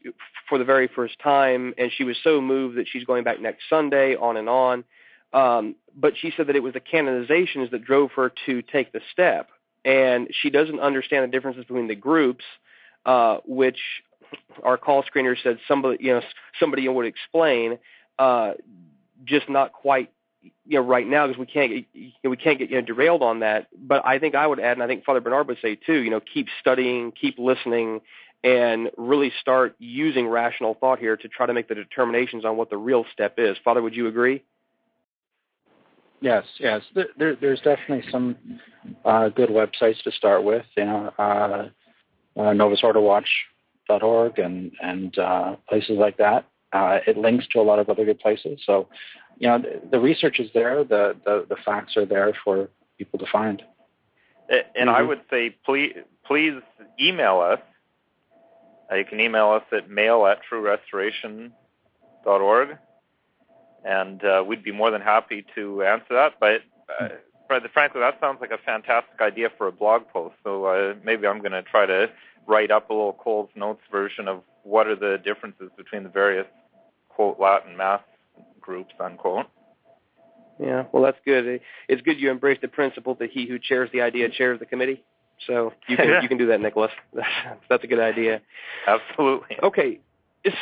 for 0.49 0.59
the 0.59 0.65
very 0.65 0.87
first 0.89 1.19
time, 1.19 1.75
and 1.77 1.91
she 1.93 2.05
was 2.05 2.17
so 2.23 2.41
moved 2.41 2.77
that 2.77 2.87
she's 2.89 3.05
going 3.05 3.25
back 3.25 3.41
next 3.41 3.65
Sunday, 3.69 4.15
on 4.15 4.37
and 4.37 4.49
on. 4.49 4.85
Um, 5.33 5.75
but 5.97 6.15
she 6.17 6.33
said 6.37 6.47
that 6.49 6.57
it 6.57 6.63
was 6.63 6.75
the 6.75 6.81
canonizations 6.81 7.71
that 7.73 7.85
drove 7.85 8.13
her 8.13 8.33
to 8.47 8.63
take 8.63 8.93
the 8.93 9.01
step, 9.13 9.49
and 9.85 10.29
she 10.31 10.51
doesn't 10.51 10.79
understand 10.79 11.25
the 11.25 11.37
differences 11.37 11.65
between 11.65 11.89
the 11.89 11.97
groups, 11.97 12.45
uh, 13.07 13.39
which 13.45 13.79
our 14.63 14.77
call 14.77 15.03
screener 15.03 15.37
said 15.43 15.59
somebody 15.67 15.99
you 16.01 16.13
know 16.13 16.23
somebody 16.61 16.87
would 16.87 17.07
explain 17.07 17.79
uh, 18.21 18.53
just 19.25 19.49
not 19.49 19.73
quite 19.73 20.13
you 20.43 20.79
know 20.79 20.81
right 20.81 21.07
now 21.07 21.27
because 21.27 21.39
we 21.39 21.47
can't 21.47 21.73
get, 21.73 21.85
you 21.93 22.13
know, 22.23 22.31
we 22.31 22.37
can't 22.37 22.59
get 22.59 22.71
you 22.71 22.77
know, 22.77 22.83
derailed 22.83 23.23
on 23.23 23.41
that. 23.41 23.69
But 23.77 24.07
I 24.07 24.19
think 24.19 24.35
I 24.35 24.47
would 24.47 24.61
add, 24.61 24.73
and 24.73 24.83
I 24.83 24.87
think 24.87 25.05
Father 25.05 25.21
Bernard 25.21 25.49
would 25.49 25.59
say 25.61 25.75
too, 25.75 25.99
you 25.99 26.11
know, 26.11 26.21
keep 26.21 26.47
studying, 26.61 27.13
keep 27.13 27.39
listening, 27.39 28.03
and 28.45 28.91
really 28.97 29.33
start 29.41 29.75
using 29.79 30.29
rational 30.29 30.75
thought 30.75 30.99
here 30.99 31.17
to 31.17 31.29
try 31.29 31.47
to 31.47 31.55
make 31.55 31.69
the 31.69 31.75
determinations 31.75 32.45
on 32.45 32.57
what 32.57 32.71
the 32.71 32.77
real 32.77 33.05
step 33.13 33.35
is. 33.39 33.57
Father, 33.65 33.83
would 33.83 33.97
you 33.97 34.07
agree? 34.07 34.43
Yes, 36.21 36.45
yes. 36.59 36.83
There, 37.17 37.35
there's 37.37 37.61
definitely 37.61 38.05
some 38.11 38.37
uh, 39.07 39.31
good 39.31 39.49
websites 39.49 40.03
to 40.03 40.13
start 40.13 40.45
with. 40.45 40.67
You 40.77 40.85
know, 40.85 41.11
uh, 41.19 41.69
uh, 42.39 42.51
and 44.37 44.73
and 44.83 45.19
uh, 45.19 45.57
places 45.69 45.97
like 45.99 46.19
that. 46.19 46.45
Uh, 46.73 46.99
it 47.07 47.17
links 47.17 47.47
to 47.53 47.61
a 47.61 47.63
lot 47.63 47.79
of 47.79 47.89
other 47.89 48.05
good 48.05 48.21
places. 48.21 48.61
So, 48.65 48.89
you 49.39 49.49
know, 49.49 49.59
the, 49.59 49.81
the 49.91 50.01
research 50.01 50.39
is 50.39 50.51
there. 50.55 50.85
The, 50.85 51.17
the, 51.25 51.47
the 51.49 51.57
facts 51.65 51.97
are 51.97 52.07
there 52.07 52.33
for 52.45 52.69
people 52.99 53.19
to 53.19 53.27
find. 53.31 53.63
And 54.49 54.65
mm-hmm. 54.75 54.89
I 54.89 55.03
would 55.03 55.21
say, 55.31 55.57
please, 55.65 55.95
please 56.25 56.55
email 57.01 57.41
us. 57.41 57.61
Uh, 58.91 58.97
you 58.97 59.05
can 59.05 59.21
email 59.21 59.51
us 59.51 59.63
at 59.73 59.89
mail 59.89 60.27
at 60.27 60.41
truerestoration.org, 60.51 62.69
and 63.85 64.25
uh, 64.25 64.43
we'd 64.47 64.65
be 64.65 64.73
more 64.73 64.91
than 64.91 65.01
happy 65.01 65.47
to 65.55 65.85
answer 65.85 66.09
that. 66.11 66.35
But 66.41 66.63
uh, 67.01 67.11
frankly, 67.73 68.01
that 68.01 68.19
sounds 68.21 68.39
like 68.41 68.51
a 68.51 68.59
fantastic 68.59 69.21
idea 69.21 69.49
for 69.57 69.69
a 69.69 69.73
blog 69.73 70.09
post. 70.13 70.35
So 70.43 70.65
uh, 70.65 70.95
maybe 71.05 71.29
I'm 71.29 71.39
going 71.39 71.53
to 71.53 71.63
try 71.63 71.87
to 71.87 72.11
write 72.47 72.73
up 72.73 72.91
a 72.91 72.93
little 72.93 73.13
Cole's 73.13 73.51
Notes 73.55 73.83
version 73.91 74.27
of 74.27 74.43
what 74.65 74.89
are 74.89 74.97
the 74.97 75.19
differences 75.25 75.71
between 75.77 76.03
the 76.03 76.09
various 76.09 76.49
quote 77.21 77.39
Latin 77.39 77.77
math 77.77 78.01
groups 78.63 78.95
unquote. 78.99 79.45
Yeah, 80.59 80.85
well, 80.91 81.03
that's 81.03 81.19
good. 81.27 81.61
It's 81.87 82.01
good 82.01 82.19
you 82.19 82.31
embrace 82.31 82.59
the 82.63 82.69
principle 82.69 83.15
that 83.17 83.31
he 83.31 83.47
who 83.47 83.59
chairs 83.59 83.91
the 83.93 84.01
idea 84.01 84.31
chairs 84.31 84.59
the 84.59 84.65
committee. 84.65 85.03
So 85.47 85.75
you 85.87 85.99
can 85.99 86.23
you 86.23 86.29
can 86.29 86.39
do 86.39 86.47
that, 86.47 86.63
Nicholas. 86.63 86.91
That's 87.69 87.85
a 87.85 87.87
good 87.87 88.01
idea. 88.01 88.41
Absolutely. 88.87 89.59
Okay, 89.63 90.01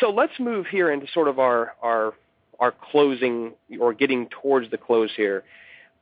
so 0.01 0.11
let's 0.11 0.33
move 0.41 0.67
here 0.67 0.91
into 0.91 1.07
sort 1.13 1.29
of 1.29 1.39
our 1.39 1.75
our 1.81 2.15
our 2.59 2.73
closing 2.73 3.53
or 3.79 3.95
getting 3.95 4.29
towards 4.29 4.69
the 4.71 4.79
close 4.79 5.11
here. 5.17 5.45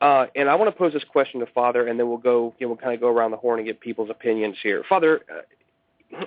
Uh, 0.00 0.26
and 0.34 0.48
I 0.48 0.54
want 0.54 0.70
to 0.70 0.78
pose 0.78 0.92
this 0.94 1.04
question 1.04 1.40
to 1.40 1.46
Father, 1.46 1.86
and 1.86 1.98
then 1.98 2.08
we'll 2.08 2.18
go. 2.18 2.54
You 2.58 2.66
know, 2.66 2.68
we'll 2.72 2.82
kind 2.82 2.94
of 2.94 3.00
go 3.00 3.08
around 3.08 3.30
the 3.30 3.38
horn 3.38 3.58
and 3.58 3.66
get 3.66 3.80
people's 3.80 4.10
opinions 4.10 4.56
here. 4.62 4.84
Father, 4.88 5.20
uh, 5.30 5.40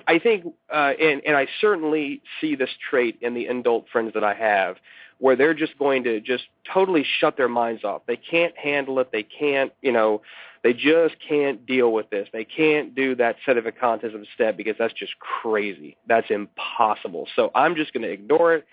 I 0.06 0.18
think, 0.18 0.46
uh, 0.72 0.92
and, 1.00 1.22
and 1.26 1.36
I 1.36 1.46
certainly 1.60 2.22
see 2.40 2.54
this 2.54 2.70
trait 2.90 3.18
in 3.20 3.34
the 3.34 3.46
adult 3.46 3.86
friends 3.90 4.14
that 4.14 4.24
I 4.24 4.34
have, 4.34 4.76
where 5.18 5.36
they're 5.36 5.54
just 5.54 5.78
going 5.78 6.04
to 6.04 6.20
just 6.20 6.44
totally 6.72 7.04
shut 7.18 7.36
their 7.36 7.48
minds 7.48 7.84
off. 7.84 8.02
They 8.06 8.16
can't 8.16 8.56
handle 8.56 8.98
it. 9.00 9.10
They 9.12 9.22
can't, 9.22 9.72
you 9.82 9.92
know, 9.92 10.22
they 10.62 10.72
just 10.72 11.14
can't 11.26 11.64
deal 11.66 11.92
with 11.92 12.10
this. 12.10 12.28
They 12.32 12.44
can't 12.44 12.94
do 12.94 13.14
that 13.16 13.36
sedevacantism 13.46 14.24
step 14.34 14.56
because 14.56 14.76
that's 14.78 14.94
just 14.94 15.12
crazy. 15.18 15.96
That's 16.06 16.30
impossible. 16.30 17.28
So 17.34 17.50
I'm 17.54 17.76
just 17.76 17.92
going 17.92 18.02
to 18.02 18.10
ignore 18.10 18.54
it, 18.54 18.66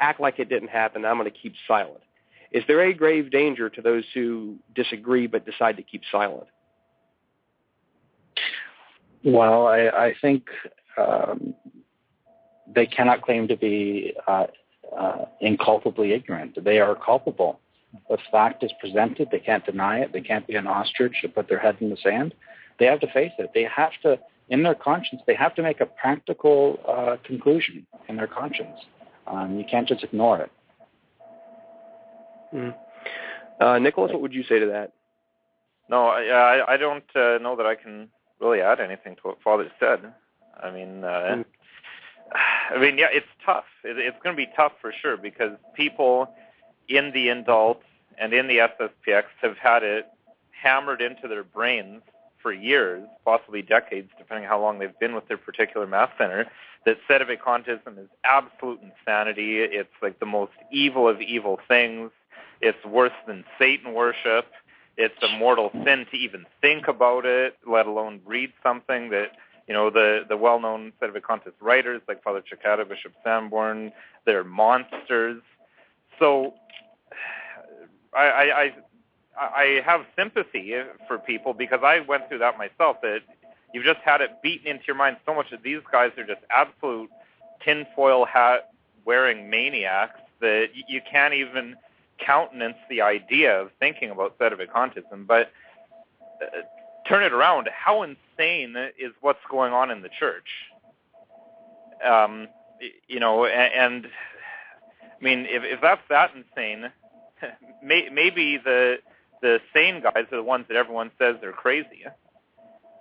act 0.00 0.20
like 0.20 0.38
it 0.38 0.48
didn't 0.48 0.70
happen. 0.70 1.04
I'm 1.04 1.18
going 1.18 1.30
to 1.30 1.36
keep 1.36 1.54
silent. 1.68 2.00
Is 2.52 2.64
there 2.66 2.80
a 2.80 2.92
grave 2.92 3.30
danger 3.30 3.70
to 3.70 3.80
those 3.80 4.04
who 4.12 4.56
disagree 4.74 5.28
but 5.28 5.46
decide 5.46 5.76
to 5.76 5.84
keep 5.84 6.02
silent? 6.10 6.48
Well, 9.24 9.66
I, 9.66 9.88
I 9.88 10.14
think 10.20 10.44
um, 10.96 11.54
they 12.74 12.86
cannot 12.86 13.22
claim 13.22 13.48
to 13.48 13.56
be 13.56 14.14
uh, 14.26 14.46
uh, 14.96 15.24
inculpably 15.42 16.12
ignorant. 16.12 16.62
They 16.62 16.78
are 16.78 16.94
culpable. 16.94 17.60
The 18.08 18.18
fact 18.30 18.62
is 18.62 18.72
presented. 18.80 19.28
They 19.30 19.40
can't 19.40 19.64
deny 19.66 19.98
it. 19.98 20.12
They 20.12 20.20
can't 20.20 20.46
be 20.46 20.54
an 20.54 20.66
ostrich 20.66 21.14
to 21.22 21.28
put 21.28 21.48
their 21.48 21.58
head 21.58 21.76
in 21.80 21.90
the 21.90 21.96
sand. 21.96 22.34
They 22.78 22.86
have 22.86 23.00
to 23.00 23.12
face 23.12 23.32
it. 23.38 23.50
They 23.52 23.64
have 23.64 23.92
to, 24.02 24.18
in 24.48 24.62
their 24.62 24.74
conscience, 24.74 25.22
they 25.26 25.34
have 25.34 25.54
to 25.56 25.62
make 25.62 25.80
a 25.80 25.86
practical 25.86 26.78
uh, 26.88 27.16
conclusion 27.24 27.86
in 28.08 28.16
their 28.16 28.28
conscience. 28.28 28.78
Um, 29.26 29.58
you 29.58 29.64
can't 29.68 29.88
just 29.88 30.02
ignore 30.02 30.40
it. 30.40 30.52
Mm. 32.54 32.74
Uh, 33.60 33.78
Nicholas, 33.78 34.12
what 34.12 34.22
would 34.22 34.32
you 34.32 34.44
say 34.44 34.58
to 34.58 34.66
that? 34.66 34.92
No, 35.88 36.06
I, 36.06 36.74
I 36.74 36.76
don't 36.76 37.04
uh, 37.16 37.38
know 37.38 37.56
that 37.56 37.66
I 37.66 37.74
can 37.74 38.08
really 38.40 38.60
add 38.60 38.80
anything 38.80 39.16
to 39.16 39.22
what 39.22 39.42
Father 39.42 39.70
said. 39.78 40.12
I 40.62 40.70
mean, 40.70 41.04
uh, 41.04 41.08
mm. 41.08 41.44
I 42.70 42.78
mean, 42.78 42.98
yeah, 42.98 43.08
it's 43.12 43.26
tough. 43.44 43.64
It, 43.84 43.98
it's 43.98 44.16
going 44.22 44.36
to 44.36 44.40
be 44.40 44.50
tough 44.56 44.72
for 44.80 44.92
sure 44.92 45.16
because 45.16 45.52
people 45.74 46.32
in 46.88 47.12
the 47.12 47.28
indult 47.28 47.78
and 48.18 48.32
in 48.32 48.48
the 48.48 48.58
SSPX 48.58 49.24
have 49.42 49.56
had 49.56 49.82
it 49.82 50.06
hammered 50.50 51.00
into 51.00 51.26
their 51.28 51.44
brains 51.44 52.02
for 52.42 52.52
years, 52.52 53.06
possibly 53.24 53.62
decades, 53.62 54.10
depending 54.18 54.48
how 54.48 54.60
long 54.60 54.78
they've 54.78 54.98
been 54.98 55.14
with 55.14 55.28
their 55.28 55.36
particular 55.36 55.86
mass 55.86 56.10
center, 56.18 56.46
that 56.86 56.96
sedevacantism 57.08 57.98
is 57.98 58.08
absolute 58.24 58.80
insanity. 58.82 59.58
It's 59.58 59.88
like 60.00 60.18
the 60.20 60.26
most 60.26 60.52
evil 60.70 61.08
of 61.08 61.20
evil 61.20 61.58
things. 61.68 62.10
It's 62.60 62.82
worse 62.84 63.12
than 63.26 63.44
Satan 63.58 63.94
worship. 63.94 64.46
It's 65.02 65.22
a 65.22 65.38
mortal 65.38 65.70
sin 65.72 66.04
to 66.10 66.16
even 66.18 66.44
think 66.60 66.86
about 66.86 67.24
it, 67.24 67.56
let 67.66 67.86
alone 67.86 68.20
read 68.26 68.52
something 68.62 69.08
that 69.10 69.28
you 69.66 69.72
know 69.72 69.88
the 69.88 70.26
the 70.28 70.36
well-known 70.36 70.92
sedevacantist 71.00 71.54
writers 71.58 72.02
like 72.06 72.22
Father 72.22 72.42
Cekada, 72.42 72.86
Bishop 72.86 73.12
Sanborn, 73.24 73.92
they're 74.26 74.44
monsters. 74.44 75.40
So 76.18 76.52
I, 78.14 78.26
I 78.50 78.72
I 79.40 79.80
have 79.86 80.02
sympathy 80.16 80.74
for 81.08 81.16
people 81.16 81.54
because 81.54 81.80
I 81.82 82.00
went 82.00 82.28
through 82.28 82.40
that 82.40 82.58
myself. 82.58 82.98
That 83.00 83.20
you've 83.72 83.86
just 83.86 84.00
had 84.04 84.20
it 84.20 84.42
beaten 84.42 84.66
into 84.66 84.84
your 84.86 84.96
mind 84.96 85.16
so 85.24 85.34
much 85.34 85.50
that 85.50 85.62
these 85.62 85.80
guys 85.90 86.10
are 86.18 86.26
just 86.26 86.42
absolute 86.54 87.08
tinfoil 87.64 88.26
hat 88.26 88.70
wearing 89.06 89.48
maniacs 89.48 90.20
that 90.40 90.66
you 90.88 91.00
can't 91.10 91.32
even 91.32 91.76
countenance 92.24 92.76
the 92.88 93.02
idea 93.02 93.60
of 93.60 93.70
thinking 93.78 94.10
about 94.10 94.38
sedevacantism. 94.38 95.26
But 95.26 95.50
uh, 96.42 96.46
turn 97.08 97.22
it 97.22 97.32
around. 97.32 97.68
How 97.72 98.02
insane 98.02 98.74
is 98.98 99.12
what's 99.20 99.40
going 99.50 99.72
on 99.72 99.90
in 99.90 100.02
the 100.02 100.08
church? 100.08 100.48
Um, 102.04 102.48
you 103.08 103.20
know, 103.20 103.44
and, 103.44 103.74
and 103.74 104.06
I 105.20 105.24
mean, 105.24 105.46
if, 105.48 105.62
if 105.64 105.80
that's 105.80 106.00
that 106.08 106.30
insane, 106.34 106.90
may, 107.82 108.08
maybe 108.10 108.58
the 108.58 108.98
the 109.42 109.58
sane 109.72 110.02
guys 110.02 110.26
are 110.30 110.36
the 110.36 110.42
ones 110.42 110.66
that 110.68 110.76
everyone 110.76 111.10
says 111.18 111.36
they're 111.40 111.52
crazy. 111.52 112.04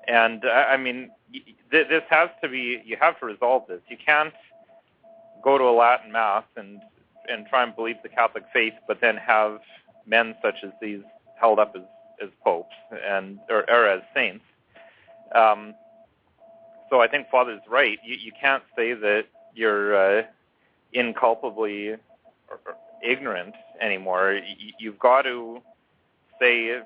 And 0.07 0.43
uh, 0.45 0.49
I 0.49 0.77
mean, 0.77 1.11
th- 1.31 1.87
this 1.89 2.03
has 2.09 2.29
to 2.41 2.49
be. 2.49 2.81
You 2.85 2.97
have 2.99 3.19
to 3.19 3.25
resolve 3.25 3.63
this. 3.67 3.81
You 3.89 3.97
can't 4.03 4.33
go 5.43 5.57
to 5.57 5.63
a 5.65 5.75
Latin 5.75 6.11
mass 6.11 6.43
and 6.55 6.81
and 7.31 7.45
try 7.47 7.63
and 7.63 7.75
believe 7.75 7.97
the 8.03 8.09
Catholic 8.09 8.43
faith, 8.53 8.73
but 8.87 8.99
then 9.01 9.17
have 9.17 9.59
men 10.05 10.35
such 10.41 10.55
as 10.63 10.71
these 10.81 11.01
held 11.39 11.59
up 11.59 11.73
as, 11.75 11.83
as 12.21 12.29
popes 12.43 12.75
and 13.05 13.39
or, 13.49 13.69
or 13.69 13.87
as 13.87 14.01
saints. 14.13 14.43
Um, 15.33 15.75
so 16.89 17.01
I 17.01 17.07
think 17.07 17.29
Father's 17.29 17.61
right. 17.69 17.99
You, 18.03 18.15
you 18.15 18.31
can't 18.39 18.63
say 18.75 18.93
that 18.93 19.25
you're 19.53 20.19
uh, 20.19 20.23
inculpably 20.93 21.97
ignorant 23.03 23.55
anymore. 23.79 24.33
You, 24.57 24.73
you've 24.79 24.99
got 24.99 25.23
to 25.23 25.61
say, 26.39 26.79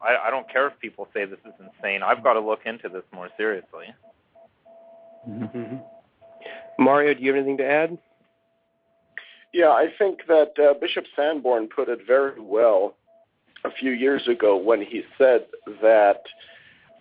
I, 0.00 0.16
I 0.26 0.30
don't 0.30 0.50
care 0.50 0.66
if 0.68 0.78
people 0.78 1.08
say 1.12 1.24
this 1.24 1.38
is 1.44 1.52
insane. 1.60 2.02
I've 2.02 2.22
got 2.22 2.34
to 2.34 2.40
look 2.40 2.60
into 2.64 2.88
this 2.88 3.04
more 3.12 3.28
seriously. 3.36 3.86
Mm-hmm. 5.28 5.76
Mario, 6.78 7.14
do 7.14 7.22
you 7.22 7.28
have 7.28 7.36
anything 7.36 7.58
to 7.58 7.66
add? 7.66 7.98
Yeah, 9.56 9.70
I 9.70 9.86
think 9.98 10.26
that 10.28 10.52
uh, 10.58 10.74
Bishop 10.78 11.06
Sanborn 11.16 11.68
put 11.68 11.88
it 11.88 12.00
very 12.06 12.38
well 12.38 12.94
a 13.64 13.70
few 13.70 13.92
years 13.92 14.28
ago 14.28 14.54
when 14.54 14.82
he 14.82 15.02
said 15.16 15.46
that 15.80 16.24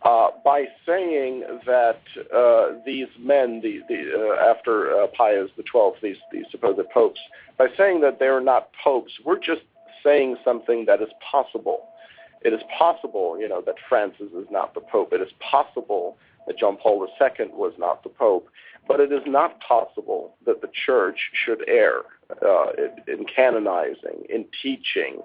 uh, 0.03 0.29
by 0.45 0.63
saying 0.85 1.43
that 1.65 1.99
uh, 2.33 2.79
these 2.85 3.09
men, 3.19 3.59
the, 3.59 3.81
the, 3.89 4.37
uh, 4.39 4.49
after 4.49 4.97
uh, 4.97 5.07
Pius 5.07 5.51
the 5.57 5.63
Twelfth, 5.63 5.97
these, 6.01 6.15
these 6.31 6.45
supposed 6.49 6.79
popes, 6.93 7.19
by 7.57 7.67
saying 7.77 7.99
that 7.99 8.19
they're 8.19 8.39
not 8.39 8.69
popes, 8.81 9.11
we're 9.25 9.37
just 9.37 9.63
saying 10.01 10.37
something 10.45 10.85
that 10.85 11.01
is 11.01 11.09
possible. 11.29 11.89
It 12.41 12.53
is 12.53 12.61
possible, 12.79 13.37
you 13.37 13.49
know, 13.49 13.61
that 13.65 13.75
Francis 13.89 14.31
is 14.31 14.47
not 14.49 14.73
the 14.75 14.79
pope. 14.79 15.11
It 15.11 15.19
is 15.19 15.33
possible 15.41 16.15
that 16.47 16.57
John 16.57 16.77
Paul 16.77 17.05
II 17.05 17.47
was 17.51 17.73
not 17.77 18.01
the 18.03 18.09
pope. 18.09 18.47
But 18.87 19.01
it 19.01 19.11
is 19.11 19.23
not 19.25 19.59
possible 19.59 20.35
that 20.45 20.61
the 20.61 20.69
church 20.85 21.31
should 21.33 21.67
err 21.67 22.03
uh, 22.45 22.67
in 23.07 23.25
canonizing, 23.33 24.23
in 24.29 24.45
teaching, 24.61 25.21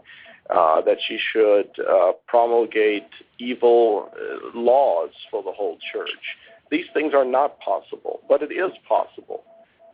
uh, 0.50 0.80
that 0.82 0.98
she 1.06 1.18
should 1.32 1.70
uh, 1.88 2.12
promulgate 2.26 3.08
evil 3.38 4.10
uh, 4.12 4.58
laws 4.58 5.10
for 5.30 5.42
the 5.42 5.52
whole 5.52 5.78
church. 5.92 6.08
These 6.70 6.86
things 6.94 7.14
are 7.14 7.24
not 7.24 7.58
possible, 7.60 8.20
but 8.28 8.42
it 8.42 8.52
is 8.52 8.72
possible 8.88 9.44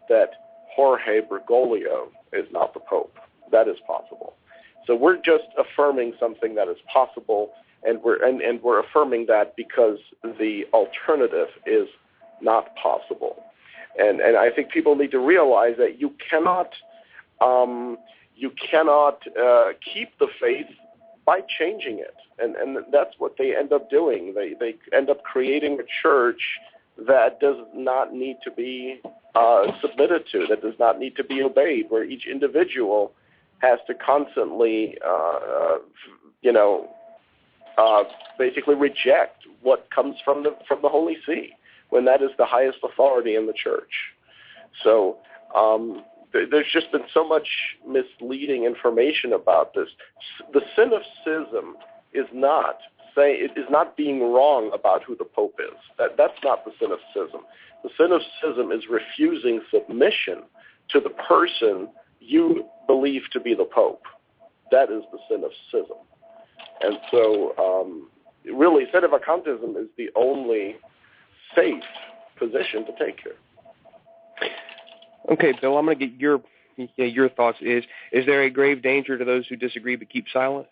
that 0.08 0.30
Jorge 0.74 1.20
Bergoglio 1.20 2.08
is 2.32 2.46
not 2.52 2.74
the 2.74 2.80
Pope. 2.80 3.14
That 3.50 3.68
is 3.68 3.76
possible. 3.86 4.34
So 4.86 4.94
we're 4.94 5.16
just 5.16 5.44
affirming 5.58 6.14
something 6.20 6.54
that 6.54 6.68
is 6.68 6.76
possible, 6.92 7.50
and 7.82 8.02
we're 8.02 8.24
and, 8.24 8.40
and 8.40 8.62
we're 8.62 8.80
affirming 8.80 9.26
that 9.26 9.56
because 9.56 9.98
the 10.22 10.64
alternative 10.72 11.48
is 11.66 11.88
not 12.40 12.74
possible. 12.76 13.42
And 13.98 14.20
and 14.20 14.36
I 14.36 14.50
think 14.50 14.70
people 14.70 14.94
need 14.96 15.10
to 15.12 15.18
realize 15.18 15.74
that 15.78 16.00
you 16.00 16.14
cannot 16.30 16.70
um, 17.40 17.98
you 18.34 18.50
cannot 18.50 19.22
uh, 19.36 19.72
keep 19.92 20.18
the 20.18 20.28
faith 20.40 20.66
by 21.24 21.40
changing 21.58 21.98
it, 21.98 22.14
and 22.38 22.56
and 22.56 22.78
that's 22.92 23.14
what 23.18 23.36
they 23.36 23.56
end 23.56 23.72
up 23.72 23.90
doing. 23.90 24.34
They 24.34 24.54
they 24.58 24.76
end 24.96 25.10
up 25.10 25.22
creating 25.24 25.78
a 25.80 25.84
church 26.02 26.40
that 27.06 27.40
does 27.40 27.56
not 27.74 28.14
need 28.14 28.38
to 28.44 28.50
be 28.50 29.00
uh, 29.34 29.66
submitted 29.82 30.24
to, 30.32 30.46
that 30.48 30.62
does 30.62 30.78
not 30.78 30.98
need 30.98 31.14
to 31.16 31.24
be 31.24 31.42
obeyed, 31.42 31.86
where 31.90 32.04
each 32.04 32.26
individual 32.26 33.12
has 33.58 33.78
to 33.86 33.94
constantly, 33.94 34.96
uh, 35.04 35.08
uh, 35.08 35.78
you 36.40 36.52
know, 36.52 36.88
uh, 37.76 38.04
basically 38.38 38.74
reject 38.74 39.42
what 39.60 39.90
comes 39.90 40.16
from 40.24 40.42
the 40.42 40.56
from 40.66 40.80
the 40.80 40.88
Holy 40.88 41.16
See, 41.26 41.52
when 41.90 42.04
that 42.06 42.22
is 42.22 42.30
the 42.38 42.46
highest 42.46 42.78
authority 42.82 43.34
in 43.34 43.46
the 43.46 43.52
church. 43.52 43.92
So 44.82 45.18
um, 45.54 46.02
there's 46.32 46.66
just 46.72 46.90
been 46.92 47.04
so 47.12 47.26
much 47.26 47.48
misleading 47.86 48.64
information 48.64 49.32
about 49.32 49.74
this. 49.74 49.88
The 50.52 50.60
sin 50.74 50.92
of 50.92 51.02
schism 51.22 51.76
is 52.12 52.26
not 52.32 52.78
say 53.16 53.32
it 53.32 53.52
is 53.56 53.64
not 53.70 53.96
being 53.96 54.20
wrong 54.20 54.70
about 54.74 55.02
who 55.02 55.16
the 55.16 55.24
Pope 55.24 55.58
is. 55.58 55.78
That 55.98 56.16
that's 56.16 56.38
not 56.44 56.64
the 56.64 56.72
sin 56.78 56.92
of 56.92 56.98
schism. 57.10 57.40
The 57.82 57.90
sin 57.96 58.12
of 58.12 58.20
schism 58.38 58.70
is 58.70 58.82
refusing 58.90 59.62
submission 59.72 60.42
to 60.90 61.00
the 61.00 61.10
person 61.10 61.88
you 62.20 62.66
believe 62.86 63.22
to 63.32 63.40
be 63.40 63.54
the 63.54 63.64
Pope. 63.64 64.02
That 64.70 64.90
is 64.90 65.02
the 65.12 65.18
sin 65.28 65.44
of 65.44 65.50
schism. 65.68 65.98
And 66.82 66.98
so, 67.10 67.54
um, 67.58 68.10
really, 68.44 68.84
sedevacantism 68.92 69.76
is 69.80 69.88
the 69.96 70.10
only 70.14 70.76
safe 71.54 71.82
position 72.38 72.84
to 72.86 72.92
take 72.98 73.20
here. 73.22 73.36
Okay, 75.30 75.52
Bill, 75.60 75.76
I'm 75.76 75.84
going 75.84 75.98
to 75.98 76.06
get 76.06 76.20
your 76.20 76.40
your 76.96 77.28
thoughts. 77.30 77.58
Is 77.60 77.84
is 78.12 78.26
there 78.26 78.42
a 78.42 78.50
grave 78.50 78.82
danger 78.82 79.16
to 79.16 79.24
those 79.24 79.46
who 79.46 79.56
disagree 79.56 79.96
but 79.96 80.10
keep 80.10 80.26
silent? 80.32 80.66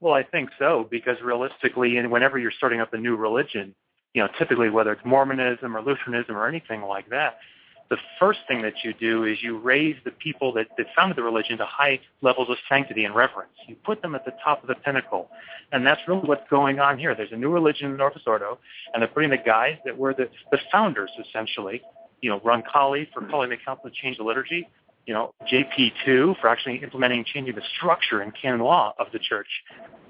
Well, 0.00 0.14
I 0.14 0.22
think 0.22 0.50
so 0.58 0.86
because 0.90 1.16
realistically, 1.22 1.96
and 1.96 2.10
whenever 2.10 2.38
you're 2.38 2.52
starting 2.52 2.80
up 2.80 2.94
a 2.94 2.98
new 2.98 3.16
religion, 3.16 3.74
you 4.14 4.22
know, 4.22 4.28
typically 4.38 4.70
whether 4.70 4.92
it's 4.92 5.04
Mormonism 5.04 5.76
or 5.76 5.82
Lutheranism 5.82 6.36
or 6.36 6.46
anything 6.46 6.82
like 6.82 7.10
that, 7.10 7.38
the 7.90 7.96
first 8.20 8.40
thing 8.46 8.62
that 8.62 8.74
you 8.84 8.92
do 8.92 9.24
is 9.24 9.38
you 9.42 9.58
raise 9.58 9.96
the 10.04 10.10
people 10.10 10.52
that, 10.52 10.68
that 10.76 10.86
founded 10.94 11.16
the 11.16 11.22
religion 11.22 11.56
to 11.58 11.64
high 11.64 11.98
levels 12.20 12.50
of 12.50 12.56
sanctity 12.68 13.04
and 13.04 13.14
reverence. 13.14 13.52
You 13.66 13.76
put 13.76 14.02
them 14.02 14.14
at 14.14 14.24
the 14.24 14.32
top 14.44 14.62
of 14.62 14.68
the 14.68 14.74
pinnacle. 14.74 15.30
And 15.72 15.86
that's 15.86 16.00
really 16.06 16.20
what's 16.20 16.48
going 16.50 16.80
on 16.80 16.98
here. 16.98 17.14
There's 17.14 17.32
a 17.32 17.36
new 17.36 17.50
religion 17.50 17.90
in 17.90 17.96
Novus 17.96 18.22
Ordo, 18.26 18.58
and 18.92 19.00
they're 19.00 19.08
putting 19.08 19.30
the 19.30 19.38
guys 19.38 19.76
that 19.86 19.96
were 19.96 20.12
the, 20.12 20.28
the 20.50 20.58
founders, 20.70 21.10
essentially, 21.28 21.82
you 22.20 22.30
know, 22.30 22.40
Roncalli 22.40 23.08
for 23.12 23.26
calling 23.28 23.50
the 23.50 23.56
council 23.56 23.90
to 23.90 23.94
change 23.94 24.18
the 24.18 24.24
liturgy, 24.24 24.68
you 25.06 25.14
know, 25.14 25.32
JP2 25.50 26.40
for 26.40 26.48
actually 26.48 26.76
implementing 26.82 27.24
changing 27.24 27.54
the 27.54 27.62
structure 27.76 28.20
and 28.20 28.32
canon 28.34 28.60
law 28.60 28.94
of 28.98 29.06
the 29.12 29.18
church. 29.18 29.48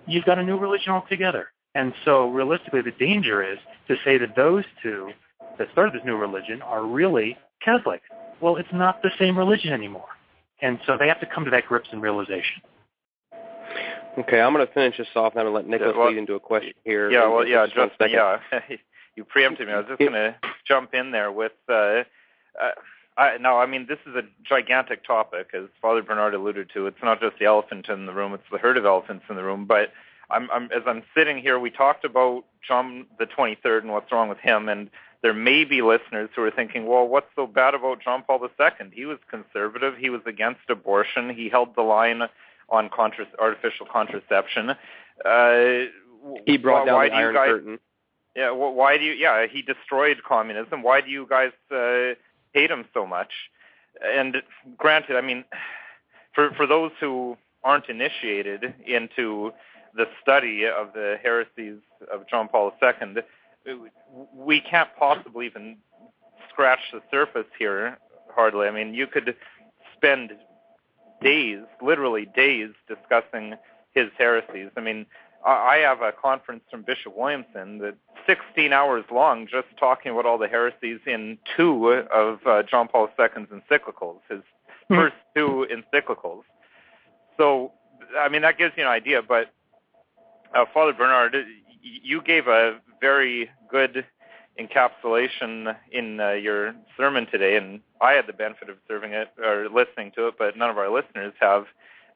You've 0.07 0.25
got 0.25 0.39
a 0.39 0.43
new 0.43 0.57
religion 0.57 0.93
altogether. 0.93 1.49
And 1.75 1.93
so 2.05 2.29
realistically, 2.29 2.83
the 2.83 2.93
danger 2.93 3.43
is 3.43 3.59
to 3.87 3.97
say 4.05 4.19
that 4.19 4.35
those 4.35 4.65
two 4.83 5.11
that 5.59 5.69
started 5.73 5.95
this 5.95 6.05
new 6.05 6.17
religion 6.17 6.63
are 6.63 6.85
really 6.85 7.37
Catholic. 7.65 8.03
Well, 8.41 8.57
it's 8.57 8.73
not 8.73 9.03
the 9.03 9.11
same 9.19 9.37
religion 9.37 9.73
anymore. 9.73 10.09
And 10.61 10.79
so 10.87 10.97
they 10.99 11.09
have 11.09 11.21
to 11.21 11.27
come 11.27 11.45
to 11.45 11.51
that 11.51 11.67
grips 11.67 11.89
and 11.93 12.03
realization. 12.03 12.63
Okay, 14.19 14.41
I'm 14.41 14.53
going 14.53 14.67
to 14.67 14.73
finish 14.73 14.97
this 14.99 15.07
off 15.15 15.35
and 15.35 15.41
I'm 15.41 15.47
going 15.47 15.65
to 15.65 15.69
let 15.69 15.69
Nicholas 15.69 15.93
yeah, 15.95 16.01
well, 16.01 16.09
lead 16.09 16.19
into 16.19 16.35
a 16.35 16.41
question 16.41 16.73
here. 16.85 17.11
Yeah, 17.11 17.29
well, 17.29 17.47
yeah, 17.47 17.67
just, 17.67 17.97
just 18.01 18.11
yeah. 18.11 18.39
you 19.17 19.25
preempted 19.25 19.69
me. 19.69 19.75
I 19.75 19.79
was 19.79 19.87
just 19.87 19.99
going 20.01 20.13
to 20.13 20.35
jump 20.69 20.95
in 20.95 21.11
there 21.11 21.32
with. 21.32 21.53
Uh, 21.69 22.05
uh, 22.61 22.73
I, 23.16 23.36
no, 23.39 23.59
I 23.59 23.66
mean 23.66 23.86
this 23.89 23.99
is 24.07 24.15
a 24.15 24.23
gigantic 24.45 25.05
topic, 25.05 25.49
as 25.53 25.65
Father 25.82 26.03
Bernard 26.03 26.35
alluded 26.35 26.70
to. 26.74 26.86
It's 26.86 27.03
not 27.03 27.20
just 27.20 27.39
the 27.40 27.47
elephant 27.47 27.89
in 27.89 28.07
the 28.07 28.12
room; 28.12 28.32
it's 28.35 28.45
the 28.53 28.59
herd 28.59 28.77
of 28.77 28.85
elephants 28.85 29.24
in 29.28 29.35
the 29.35 29.43
room. 29.43 29.65
But 29.65 29.93
I'm, 30.31 30.51
I'm, 30.51 30.65
as 30.65 30.82
I'm 30.86 31.03
sitting 31.16 31.39
here, 31.39 31.59
we 31.59 31.70
talked 31.70 32.05
about 32.05 32.45
John 32.66 33.07
the 33.19 33.27
23rd 33.27 33.82
and 33.82 33.90
what's 33.90 34.12
wrong 34.12 34.28
with 34.28 34.39
him, 34.39 34.69
and 34.69 34.90
there 35.23 35.35
may 35.35 35.65
be 35.65 35.82
listeners 35.82 36.31
who 36.36 36.43
are 36.43 36.51
thinking, 36.51 36.86
well, 36.86 37.07
what's 37.07 37.27
so 37.35 37.47
bad 37.47 37.74
about 37.74 38.01
John 38.01 38.23
Paul 38.23 38.40
II? 38.45 38.90
He 38.93 39.05
was 39.05 39.19
conservative. 39.28 39.97
He 39.97 40.11
was 40.11 40.20
against 40.27 40.61
abortion. 40.69 41.31
He 41.31 41.49
held 41.49 41.74
the 41.74 41.82
line 41.82 42.23
on 42.69 42.89
contra- 42.89 43.27
artificial 43.39 43.86
contraception. 43.86 44.70
Uh, 45.24 45.86
he 46.47 46.57
brought 46.57 46.86
down 46.86 46.95
why 46.95 47.09
the 47.09 47.15
Iron 47.15 47.35
guys, 47.35 47.49
Curtain. 47.49 47.78
Yeah, 48.37 48.51
why 48.53 48.99
do 48.99 49.05
you? 49.05 49.13
Yeah, 49.13 49.47
he 49.47 49.63
destroyed 49.63 50.19
communism. 50.27 50.83
Why 50.83 51.01
do 51.01 51.11
you 51.11 51.27
guys 51.29 51.51
uh, 51.71 52.15
hate 52.53 52.71
him 52.71 52.85
so 52.95 53.07
much? 53.07 53.31
And 54.03 54.37
granted, 54.77 55.17
I 55.17 55.21
mean, 55.23 55.45
for 56.35 56.53
for 56.55 56.67
those 56.67 56.93
who 57.01 57.37
aren't 57.65 57.89
initiated 57.89 58.75
into 58.87 59.53
the 59.97 60.07
study 60.23 60.65
of 60.65 60.93
the 60.93 61.17
heresies 61.23 61.81
of 62.13 62.29
John 62.29 62.49
Paul 62.49 62.73
II, 62.81 63.23
we 64.33 64.61
can't 64.61 64.91
possibly 64.99 65.47
even 65.47 65.79
scratch 66.51 66.81
the 66.93 67.03
surface 67.11 67.51
here. 67.59 67.99
Hardly. 68.35 68.69
I 68.69 68.71
mean, 68.71 68.95
you 68.95 69.09
could 69.09 69.35
spend 69.97 70.33
days, 71.21 71.61
literally 71.83 72.27
days, 72.37 72.71
discussing 72.87 73.55
his 73.93 74.11
heresies. 74.17 74.71
I 74.77 74.81
mean, 74.81 75.07
I 75.44 75.77
have 75.78 76.02
a 76.02 76.12
conference 76.12 76.65
from 76.70 76.82
Bishop 76.82 77.16
Williamson 77.16 77.78
that's 77.78 77.97
16 78.27 78.73
hours 78.73 79.05
long, 79.10 79.47
just 79.47 79.69
talking 79.78 80.12
about 80.12 80.27
all 80.27 80.39
the 80.39 80.48
heresies 80.48 81.01
in 81.06 81.39
two 81.56 81.89
of 81.89 82.40
uh, 82.47 82.62
John 82.65 82.89
Paul 82.89 83.09
II's 83.19 83.47
encyclicals, 83.48 84.20
his 84.28 84.43
hmm. 84.89 84.97
first 84.97 85.15
two 85.35 85.66
encyclicals. 85.70 86.43
So, 87.36 87.73
I 88.19 88.28
mean, 88.28 88.43
that 88.43 88.59
gives 88.59 88.74
you 88.77 88.82
an 88.82 88.89
idea. 88.89 89.23
But 89.23 89.52
uh, 90.55 90.65
Father 90.74 90.93
Bernard, 90.93 91.36
you 91.81 92.20
gave 92.20 92.48
a 92.48 92.78
very 93.01 93.51
good 93.70 94.05
encapsulation 94.59 95.77
in 95.93 96.20
uh, 96.20 96.32
your 96.32 96.74
sermon 96.97 97.27
today, 97.31 97.56
and 97.56 97.81
I 98.01 98.12
had 98.12 98.27
the 98.27 98.32
benefit 98.32 98.69
of 98.69 98.77
serving 98.89 99.12
it 99.12 99.28
or 99.43 99.69
listening 99.69 100.12
to 100.16 100.28
it, 100.28 100.35
but 100.39 100.56
none 100.56 100.69
of 100.69 100.78
our 100.78 100.90
listeners 100.90 101.32
have, 101.40 101.66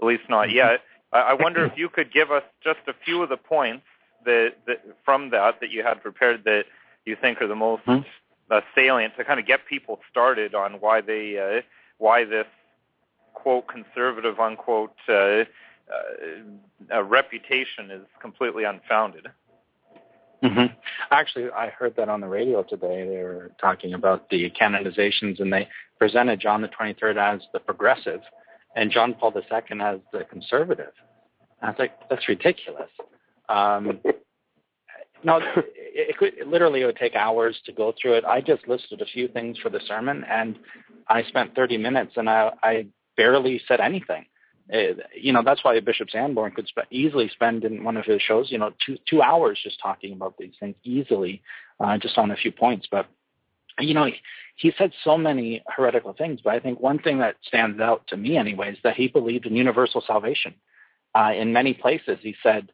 at 0.00 0.06
least 0.06 0.24
not 0.28 0.48
mm-hmm. 0.48 0.56
yet. 0.56 0.82
I 1.12 1.34
wonder 1.34 1.64
if 1.64 1.76
you 1.76 1.88
could 1.88 2.12
give 2.12 2.30
us 2.30 2.42
just 2.64 2.80
a 2.88 2.94
few 3.04 3.22
of 3.22 3.28
the 3.28 3.36
points 3.36 3.84
that, 4.24 4.54
that 4.66 4.82
from 5.04 5.30
that 5.30 5.60
that 5.60 5.70
you 5.70 5.82
had 5.82 6.02
prepared 6.02 6.44
that 6.44 6.64
you 7.04 7.16
think 7.20 7.42
are 7.42 7.48
the 7.48 7.54
most 7.54 7.84
mm-hmm. 7.84 8.02
uh, 8.50 8.60
salient 8.74 9.16
to 9.18 9.24
kind 9.24 9.38
of 9.38 9.46
get 9.46 9.66
people 9.66 10.00
started 10.10 10.54
on 10.54 10.74
why 10.74 11.00
they 11.00 11.38
uh, 11.38 11.60
why 11.98 12.24
this 12.24 12.46
quote 13.34 13.66
conservative 13.68 14.40
unquote 14.40 14.94
uh, 15.08 15.44
uh, 16.92 17.02
reputation 17.02 17.90
is 17.90 18.02
completely 18.20 18.64
unfounded. 18.64 19.26
Mm-hmm. 20.42 20.74
Actually, 21.10 21.50
I 21.50 21.68
heard 21.68 21.94
that 21.96 22.08
on 22.08 22.20
the 22.20 22.26
radio 22.26 22.62
today. 22.64 23.06
They 23.06 23.22
were 23.22 23.52
talking 23.60 23.94
about 23.94 24.28
the 24.28 24.50
canonizations, 24.50 25.40
and 25.40 25.52
they 25.52 25.68
presented 25.98 26.40
John 26.40 26.62
the 26.62 26.68
23rd 26.68 27.16
as 27.16 27.42
the 27.52 27.60
progressive 27.60 28.22
and 28.76 28.90
John 28.90 29.14
Paul 29.14 29.32
II 29.34 29.80
as 29.80 30.00
the 30.12 30.24
conservative. 30.24 30.92
And 31.60 31.68
I 31.68 31.70
was 31.70 31.78
like, 31.78 32.08
that's 32.08 32.28
ridiculous. 32.28 32.90
Um, 33.48 34.00
no, 35.24 35.38
it, 35.38 35.66
it 35.76 36.18
could 36.18 36.34
it 36.34 36.48
literally 36.48 36.82
it 36.82 36.86
would 36.86 36.96
take 36.96 37.14
hours 37.14 37.60
to 37.66 37.72
go 37.72 37.92
through 38.00 38.14
it. 38.14 38.24
I 38.24 38.40
just 38.40 38.66
listed 38.68 39.00
a 39.00 39.06
few 39.06 39.28
things 39.28 39.58
for 39.58 39.68
the 39.68 39.80
sermon, 39.86 40.24
and 40.28 40.58
I 41.08 41.22
spent 41.24 41.54
30 41.54 41.78
minutes, 41.78 42.12
and 42.16 42.28
I, 42.28 42.52
I 42.62 42.86
barely 43.16 43.60
said 43.68 43.80
anything. 43.80 44.26
It, 44.68 45.00
you 45.20 45.32
know, 45.32 45.42
that's 45.44 45.64
why 45.64 45.78
Bishop 45.80 46.08
Sanborn 46.10 46.52
could 46.52 46.68
sp- 46.70 46.88
easily 46.90 47.28
spend 47.28 47.64
in 47.64 47.84
one 47.84 47.96
of 47.96 48.04
his 48.04 48.22
shows, 48.22 48.50
you 48.50 48.58
know, 48.58 48.70
two 48.84 48.96
two 49.08 49.20
hours 49.20 49.60
just 49.62 49.80
talking 49.80 50.12
about 50.12 50.34
these 50.38 50.54
things 50.58 50.76
easily, 50.84 51.42
uh, 51.80 51.98
just 51.98 52.16
on 52.16 52.30
a 52.30 52.36
few 52.36 52.52
points. 52.52 52.86
But 52.90 53.06
you 53.78 53.94
know, 53.94 54.08
he, 54.56 54.72
said 54.76 54.92
so 55.02 55.16
many 55.16 55.62
heretical 55.68 56.12
things. 56.12 56.40
But 56.42 56.54
I 56.54 56.60
think 56.60 56.80
one 56.80 56.98
thing 56.98 57.18
that 57.18 57.36
stands 57.46 57.80
out 57.80 58.06
to 58.08 58.16
me, 58.16 58.36
anyway, 58.36 58.72
is 58.72 58.78
that 58.84 58.96
he 58.96 59.08
believed 59.08 59.46
in 59.46 59.56
universal 59.56 60.02
salvation. 60.06 60.54
Uh, 61.14 61.32
in 61.36 61.52
many 61.52 61.74
places, 61.74 62.18
he 62.20 62.34
said, 62.42 62.72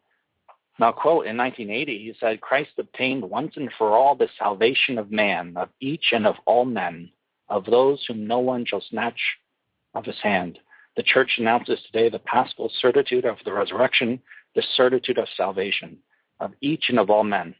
now 0.78 0.92
quote, 0.92 1.26
in 1.26 1.36
1980, 1.36 1.98
he 1.98 2.14
said, 2.20 2.40
Christ 2.40 2.70
obtained 2.78 3.28
once 3.28 3.54
and 3.56 3.70
for 3.76 3.96
all 3.96 4.14
the 4.14 4.28
salvation 4.38 4.98
of 4.98 5.10
man, 5.10 5.54
of 5.56 5.70
each 5.80 6.12
and 6.12 6.26
of 6.26 6.36
all 6.46 6.64
men, 6.64 7.10
of 7.48 7.64
those 7.64 8.04
whom 8.06 8.26
no 8.26 8.38
one 8.38 8.64
shall 8.64 8.82
snatch 8.88 9.20
of 9.94 10.04
his 10.04 10.20
hand. 10.22 10.58
The 10.96 11.02
church 11.02 11.36
announces 11.38 11.80
today 11.86 12.08
the 12.08 12.20
paschal 12.20 12.70
certitude 12.80 13.24
of 13.24 13.38
the 13.44 13.52
resurrection, 13.52 14.20
the 14.54 14.62
certitude 14.76 15.18
of 15.18 15.28
salvation 15.36 15.98
of 16.40 16.52
each 16.60 16.84
and 16.88 16.98
of 16.98 17.10
all 17.10 17.24
men. 17.24 17.54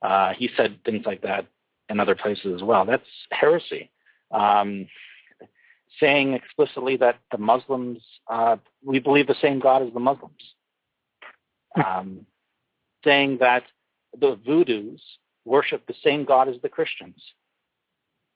Uh, 0.00 0.32
he 0.36 0.50
said 0.56 0.78
things 0.84 1.06
like 1.06 1.22
that 1.22 1.46
in 1.88 2.00
other 2.00 2.14
places 2.14 2.54
as 2.54 2.62
well. 2.62 2.84
That's 2.84 3.06
heresy. 3.30 3.90
Um, 4.30 4.86
saying 6.00 6.32
explicitly 6.34 6.96
that 6.96 7.18
the 7.30 7.38
Muslims, 7.38 8.02
uh, 8.28 8.56
we 8.84 8.98
believe 8.98 9.26
the 9.26 9.36
same 9.40 9.60
God 9.60 9.82
as 9.82 9.92
the 9.92 10.00
Muslims. 10.00 10.54
Um, 11.84 12.26
saying 13.04 13.38
that 13.40 13.64
the 14.18 14.36
Voodoos 14.36 15.00
worship 15.44 15.86
the 15.86 15.94
same 16.04 16.24
God 16.24 16.48
as 16.48 16.56
the 16.62 16.68
Christians. 16.68 17.16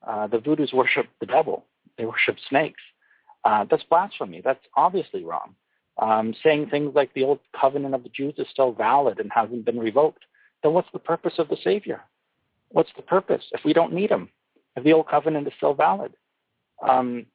Uh, 0.06 0.26
the 0.26 0.38
Voodoos 0.38 0.72
worship 0.72 1.06
the 1.20 1.26
devil. 1.26 1.64
They 1.98 2.04
worship 2.04 2.36
snakes. 2.48 2.80
Uh, 3.44 3.64
that's 3.70 3.84
blasphemy. 3.84 4.42
That's 4.44 4.64
obviously 4.76 5.24
wrong. 5.24 5.54
Um, 5.98 6.34
saying 6.42 6.68
things 6.68 6.94
like 6.94 7.14
the 7.14 7.24
old 7.24 7.38
covenant 7.58 7.94
of 7.94 8.02
the 8.02 8.10
Jews 8.10 8.34
is 8.38 8.48
still 8.50 8.72
valid 8.72 9.18
and 9.18 9.30
hasn't 9.32 9.64
been 9.64 9.78
revoked, 9.78 10.24
then 10.62 10.72
what's 10.72 10.90
the 10.92 10.98
purpose 10.98 11.34
of 11.38 11.48
the 11.48 11.56
Savior? 11.62 12.02
What's 12.70 12.90
the 12.96 13.02
purpose 13.02 13.44
if 13.52 13.64
we 13.64 13.72
don't 13.72 13.92
need 13.92 14.10
him? 14.10 14.28
If 14.76 14.84
the 14.84 14.92
old 14.92 15.08
covenant 15.08 15.46
is 15.46 15.54
still 15.56 15.74
valid? 15.74 16.14
Um, 16.86 17.26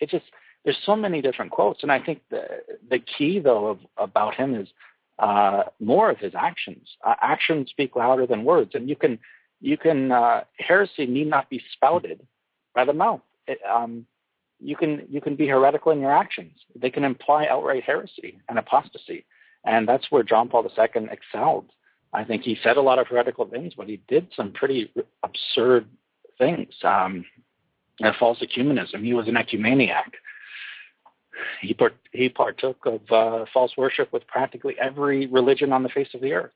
it 0.00 0.10
just 0.10 0.24
there's 0.64 0.78
so 0.84 0.96
many 0.96 1.20
different 1.20 1.50
quotes, 1.50 1.82
and 1.82 1.92
I 1.92 2.00
think 2.00 2.22
the 2.30 2.46
the 2.88 2.98
key 2.98 3.38
though 3.38 3.66
of, 3.66 3.78
about 3.96 4.34
him 4.34 4.54
is 4.54 4.68
uh, 5.18 5.64
more 5.80 6.10
of 6.10 6.18
his 6.18 6.34
actions. 6.34 6.88
Uh, 7.04 7.14
actions 7.20 7.70
speak 7.70 7.96
louder 7.96 8.26
than 8.26 8.44
words, 8.44 8.72
and 8.74 8.88
you 8.88 8.96
can 8.96 9.18
you 9.60 9.76
can 9.76 10.12
uh, 10.12 10.42
heresy 10.58 11.06
need 11.06 11.28
not 11.28 11.50
be 11.50 11.62
spouted 11.72 12.26
by 12.74 12.84
the 12.84 12.92
mouth. 12.92 13.22
It, 13.46 13.58
um, 13.68 14.06
you 14.60 14.76
can 14.76 15.06
you 15.08 15.20
can 15.20 15.36
be 15.36 15.46
heretical 15.46 15.92
in 15.92 16.00
your 16.00 16.12
actions. 16.12 16.52
They 16.74 16.90
can 16.90 17.04
imply 17.04 17.46
outright 17.46 17.84
heresy 17.84 18.38
and 18.48 18.58
apostasy, 18.58 19.24
and 19.64 19.86
that's 19.88 20.10
where 20.10 20.22
John 20.22 20.48
Paul 20.48 20.64
II 20.64 21.08
excelled. 21.10 21.70
I 22.14 22.22
think 22.24 22.44
he 22.44 22.56
said 22.62 22.76
a 22.76 22.80
lot 22.80 23.00
of 23.00 23.08
heretical 23.08 23.44
things, 23.44 23.74
but 23.76 23.88
he 23.88 24.00
did 24.08 24.28
some 24.36 24.52
pretty 24.52 24.90
absurd 25.24 25.86
things. 26.38 26.72
Um, 26.84 27.24
false 28.18 28.38
ecumenism. 28.40 29.04
He 29.04 29.14
was 29.14 29.28
an 29.28 29.34
ecumeniac. 29.34 30.12
He 31.60 31.74
part, 31.74 31.96
he 32.12 32.28
partook 32.28 32.86
of 32.86 33.00
uh, 33.10 33.44
false 33.52 33.72
worship 33.76 34.12
with 34.12 34.26
practically 34.28 34.76
every 34.80 35.26
religion 35.26 35.72
on 35.72 35.82
the 35.82 35.88
face 35.88 36.08
of 36.14 36.20
the 36.20 36.32
earth, 36.32 36.52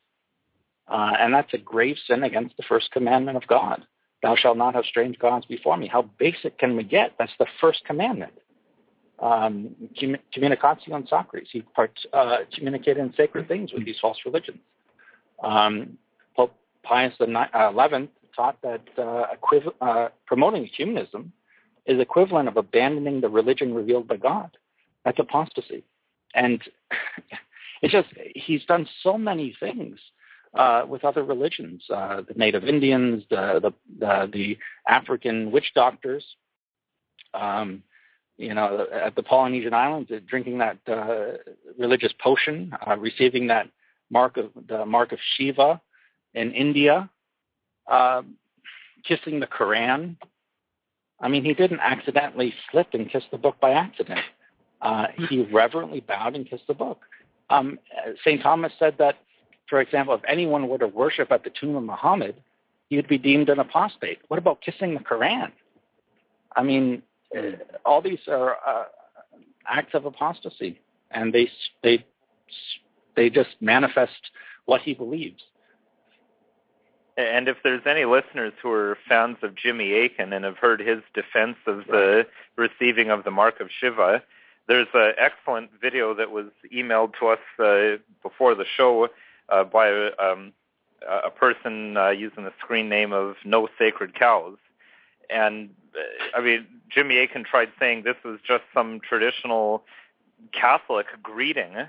uh, 0.87 1.15
and 1.19 1.35
that's 1.35 1.53
a 1.53 1.59
grave 1.59 1.97
sin 2.07 2.23
against 2.23 2.57
the 2.57 2.63
first 2.63 2.93
commandment 2.93 3.37
of 3.37 3.47
God. 3.49 3.85
Thou 4.23 4.37
shalt 4.37 4.57
not 4.57 4.75
have 4.75 4.85
strange 4.85 5.19
gods 5.19 5.47
before 5.47 5.77
me. 5.77 5.89
How 5.89 6.03
basic 6.19 6.59
can 6.59 6.77
we 6.77 6.85
get? 6.85 7.15
That's 7.19 7.33
the 7.41 7.47
first 7.61 7.85
commandment. 7.85 8.33
Um, 9.21 9.75
communicatio 10.33 11.09
sacris. 11.09 11.49
He 11.51 11.63
part, 11.63 11.99
uh, 12.13 12.39
communicated 12.55 13.01
in 13.01 13.13
sacred 13.15 13.49
things 13.49 13.73
with 13.73 13.85
these 13.85 13.99
false 14.01 14.19
religions. 14.25 14.61
Um, 15.43 15.99
Pope 16.37 16.55
Pius 16.83 17.15
XI 17.19 17.35
uh, 17.35 17.73
taught 18.35 18.61
that 18.63 18.83
uh, 18.97 19.27
equiv- 19.35 19.75
uh, 19.81 20.09
promoting 20.27 20.65
humanism 20.67 21.33
is 21.87 22.01
equivalent 22.01 22.49
of 22.49 22.57
abandoning 22.57 23.21
the 23.21 23.29
religion 23.29 23.75
revealed 23.75 24.07
by 24.07 24.17
God. 24.17 24.57
That's 25.05 25.19
apostasy. 25.19 25.85
And 26.35 26.63
it's 27.83 27.93
just, 27.93 28.09
he's 28.35 28.65
done 28.65 28.87
so 29.03 29.19
many 29.19 29.57
things 29.59 29.99
uh, 30.55 30.85
with 30.89 31.05
other 31.05 31.25
religions, 31.25 31.83
uh, 31.93 32.23
the 32.27 32.35
Native 32.35 32.65
Indians, 32.65 33.25
the 33.31 33.61
the, 33.61 33.73
the, 33.99 34.31
the 34.33 34.59
African 34.89 35.51
witch 35.51 35.73
doctors. 35.75 36.25
Um, 37.35 37.83
you 38.39 38.55
know, 38.55 38.87
at 38.93 39.17
the 39.17 39.23
Polynesian 39.23 39.75
islands, 39.75 40.11
uh, 40.13 40.21
drinking 40.27 40.59
that 40.59 40.79
uh, 40.87 41.39
religious 41.77 42.13
potion, 42.23 42.73
receiving 42.99 43.49
that 43.49 43.69
mark 44.11 44.37
of 44.37 44.51
the 44.69 44.87
mark 44.87 45.13
of 45.13 45.19
Shiva 45.37 45.81
in 46.35 46.53
India, 46.53 47.11
uh, 47.87 48.23
kissing 49.05 49.41
the 49.41 49.47
Quran. 49.47 50.17
I 51.21 51.29
mean, 51.29 51.45
he 51.45 51.55
didn't 51.55 51.81
accidentally 51.81 52.55
slip 52.71 52.89
and 52.93 53.11
kiss 53.11 53.25
the 53.31 53.39
book 53.39 53.57
by 53.61 53.73
accident. 53.73 54.21
Uh, 54.81 55.07
he 55.29 55.43
reverently 55.43 56.01
bowed 56.01 56.37
and 56.37 56.49
kissed 56.49 56.69
the 56.69 56.75
book. 56.75 57.01
Um, 57.51 57.79
St. 58.25 58.41
Thomas 58.41 58.73
said 58.79 58.97
that 58.99 59.17
for 59.69 59.81
example, 59.81 60.15
if 60.15 60.23
anyone 60.27 60.69
were 60.69 60.79
to 60.79 60.89
worship 60.89 61.31
at 61.31 61.45
the 61.45 61.51
tomb 61.51 61.77
of 61.77 61.83
Muhammad, 61.83 62.35
you'd 62.89 63.09
be 63.09 63.19
deemed 63.19 63.49
an 63.51 63.59
apostate. 63.59 64.19
What 64.29 64.39
about 64.39 64.63
kissing 64.63 64.95
the 64.95 65.01
Quran? 65.01 65.53
I 66.57 66.63
mean, 66.63 67.03
uh, 67.37 67.53
all 67.85 68.01
these 68.01 68.21
are 68.27 68.57
uh, 68.67 68.85
acts 69.67 69.95
of 69.95 70.07
apostasy, 70.07 70.81
and 71.11 71.33
they 71.33 71.51
they 71.83 72.05
they 73.19 73.29
just 73.29 73.57
manifest 73.61 74.31
what 74.67 74.81
he 74.81 74.95
believes. 74.95 75.43
And 77.17 77.49
if 77.49 77.57
there's 77.65 77.83
any 77.85 78.05
listeners 78.05 78.53
who 78.63 78.71
are 78.71 78.97
fans 79.09 79.39
of 79.43 79.57
Jimmy 79.57 79.93
Akin 80.05 80.33
and 80.33 80.45
have 80.45 80.57
heard 80.57 80.79
his 80.79 81.01
defense 81.15 81.57
of 81.67 81.79
the 81.89 82.29
receiving 82.57 83.11
of 83.11 83.25
the 83.25 83.33
mark 83.33 83.59
of 83.59 83.71
Shiva, 83.77 84.23
there's 84.69 84.87
an 84.95 85.15
excellent 85.19 85.71
video 85.83 86.15
that 86.15 86.31
was 86.31 86.47
emailed 86.73 87.15
to 87.19 87.27
us 87.27 87.41
uh, 87.59 88.01
before 88.23 88.55
the 88.55 88.65
show 88.65 89.09
uh, 89.49 89.65
by 89.65 90.11
um, 90.21 90.53
a 91.25 91.31
person 91.31 91.97
uh, 91.97 92.11
using 92.11 92.45
the 92.45 92.53
screen 92.61 92.89
name 92.89 93.13
of 93.13 93.35
No 93.45 93.69
Sacred 93.79 94.15
Cows. 94.15 94.59
And 95.29 95.71
uh, 95.97 96.39
I 96.39 96.41
mean, 96.41 96.67
Jimmy 96.89 97.19
Akin 97.19 97.43
tried 97.43 97.71
saying 97.81 98.05
this 98.05 98.17
was 98.25 98.39
just 98.47 98.63
some 98.73 99.01
traditional 99.01 99.83
Catholic 100.53 101.07
greeting, 101.21 101.89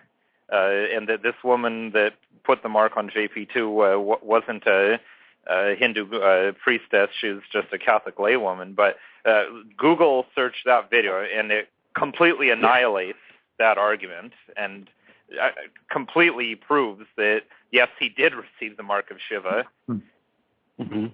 and 0.55 1.07
that 1.07 1.23
this 1.23 1.35
woman 1.43 1.91
that 1.91 2.13
put 2.43 2.63
the 2.63 2.69
mark 2.69 2.97
on 2.97 3.09
JP2 3.09 3.95
uh, 3.95 4.17
wasn't 4.21 4.65
a 4.65 4.99
a 5.47 5.75
Hindu 5.75 6.13
uh, 6.13 6.51
priestess. 6.63 7.09
She 7.19 7.29
was 7.29 7.43
just 7.51 7.67
a 7.73 7.79
Catholic 7.79 8.17
laywoman. 8.17 8.75
But 8.75 8.97
uh, 9.25 9.43
Google 9.77 10.25
searched 10.35 10.65
that 10.65 10.89
video, 10.89 11.23
and 11.23 11.51
it 11.51 11.69
completely 11.97 12.51
annihilates 12.51 13.17
that 13.57 13.77
argument 13.77 14.33
and 14.55 14.87
uh, 15.41 15.49
completely 15.91 16.55
proves 16.55 17.05
that 17.17 17.41
yes, 17.71 17.89
he 17.99 18.09
did 18.09 18.33
receive 18.61 18.77
the 18.77 18.83
mark 18.83 19.11
of 19.11 19.17
Shiva. 19.27 19.65
Mm-hmm. 19.89 21.07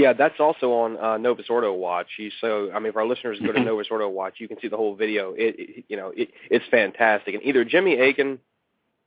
Yeah, 0.00 0.12
that's 0.12 0.40
also 0.40 0.72
on 0.72 0.96
uh, 0.98 1.16
Novus 1.18 1.46
Ordo 1.48 1.72
Watch. 1.72 2.08
So, 2.40 2.70
I 2.72 2.78
mean, 2.78 2.90
if 2.90 2.96
our 2.96 3.06
listeners 3.06 3.38
go 3.44 3.52
to 3.52 3.60
Novus 3.60 3.88
Ordo 3.90 4.08
Watch, 4.08 4.34
you 4.38 4.48
can 4.48 4.58
see 4.60 4.68
the 4.68 4.76
whole 4.76 4.94
video. 4.94 5.32
It, 5.32 5.54
it 5.58 5.84
you 5.88 5.96
know, 5.96 6.12
it, 6.16 6.30
it's 6.50 6.64
fantastic. 6.70 7.34
And 7.34 7.42
either 7.44 7.64
Jimmy 7.64 7.98
Akin, 7.98 8.38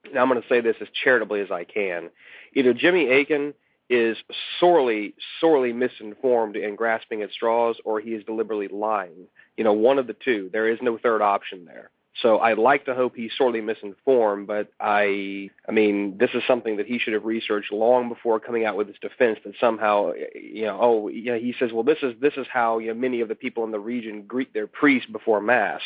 and 0.06 0.18
I'm 0.18 0.30
going 0.30 0.42
to 0.42 0.48
say 0.48 0.62
this 0.62 0.76
as 0.82 0.88
charitably 1.04 1.42
as 1.42 1.52
I 1.52 1.64
can, 1.64 2.10
either 2.54 2.74
Jimmy 2.74 3.10
Akin 3.10 3.54
is 3.90 4.18
sorely, 4.60 5.14
sorely 5.40 5.74
misinformed 5.74 6.56
and 6.56 6.78
grasping 6.78 7.22
at 7.22 7.32
straws, 7.32 7.76
or 7.84 8.00
he 8.00 8.12
is 8.12 8.24
deliberately 8.24 8.70
lying. 8.70 9.28
You 9.58 9.64
know, 9.64 9.74
one 9.74 10.00
of 10.00 10.08
the 10.08 10.16
two. 10.16 10.50
There 10.52 10.70
is 10.70 10.80
no 10.82 10.98
third 10.98 11.22
option 11.22 11.66
there. 11.66 11.92
So 12.22 12.40
I'd 12.40 12.58
like 12.58 12.86
to 12.86 12.94
hope 12.94 13.16
he's 13.16 13.32
sorely 13.38 13.62
misinformed, 13.62 14.46
but 14.46 14.70
I, 14.80 15.50
I 15.68 15.72
mean, 15.72 16.18
this 16.18 16.32
is 16.34 16.44
something 16.46 16.78
that 16.78 16.86
he 16.86 17.00
should 17.00 17.14
have 17.14 17.24
researched 17.24 17.72
long 17.72 18.10
before 18.10 18.40
coming 18.40 18.66
out 18.66 18.76
with 18.76 18.88
his 18.88 18.98
defense. 19.02 19.40
That 19.46 19.54
somehow, 19.62 20.12
you 20.36 20.64
know, 20.64 20.78
oh, 20.82 21.08
you 21.08 21.32
know, 21.32 21.40
he 21.40 21.56
says, 21.58 21.72
well, 21.72 21.84
this 21.84 22.00
is 22.04 22.14
this 22.20 22.34
is 22.36 22.46
how 22.52 22.80
you 22.80 22.90
know 22.90 22.96
many 22.96 23.22
of 23.22 23.30
the 23.30 23.36
people 23.36 23.64
in 23.64 23.72
the 23.72 23.80
region 23.80 24.24
greet 24.24 24.54
their 24.54 24.68
priest 24.68 25.12
before 25.12 25.40
mass. 25.40 25.82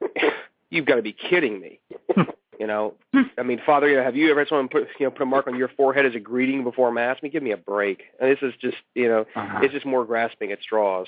You've 0.70 0.86
got 0.86 0.96
to 0.96 1.02
be 1.02 1.12
kidding 1.14 1.58
me. 1.58 1.80
You 2.58 2.66
know, 2.66 2.94
I 3.36 3.42
mean, 3.42 3.60
Father, 3.66 3.88
you 3.88 3.96
know, 3.96 4.02
have 4.02 4.16
you 4.16 4.30
ever 4.30 4.40
had 4.40 4.48
someone 4.48 4.68
put 4.68 4.88
you 4.98 5.06
know 5.06 5.10
put 5.10 5.22
a 5.22 5.26
mark 5.26 5.46
on 5.46 5.56
your 5.56 5.68
forehead 5.68 6.06
as 6.06 6.14
a 6.14 6.20
greeting 6.20 6.64
before 6.64 6.90
mass? 6.90 7.18
I 7.20 7.20
mean, 7.22 7.32
give 7.32 7.42
me 7.42 7.50
a 7.50 7.56
break. 7.56 8.04
And 8.18 8.30
this 8.30 8.38
is 8.40 8.54
just 8.60 8.76
you 8.94 9.08
know, 9.08 9.26
uh-huh. 9.34 9.60
it's 9.62 9.74
just 9.74 9.84
more 9.84 10.04
grasping 10.06 10.52
at 10.52 10.62
straws. 10.62 11.06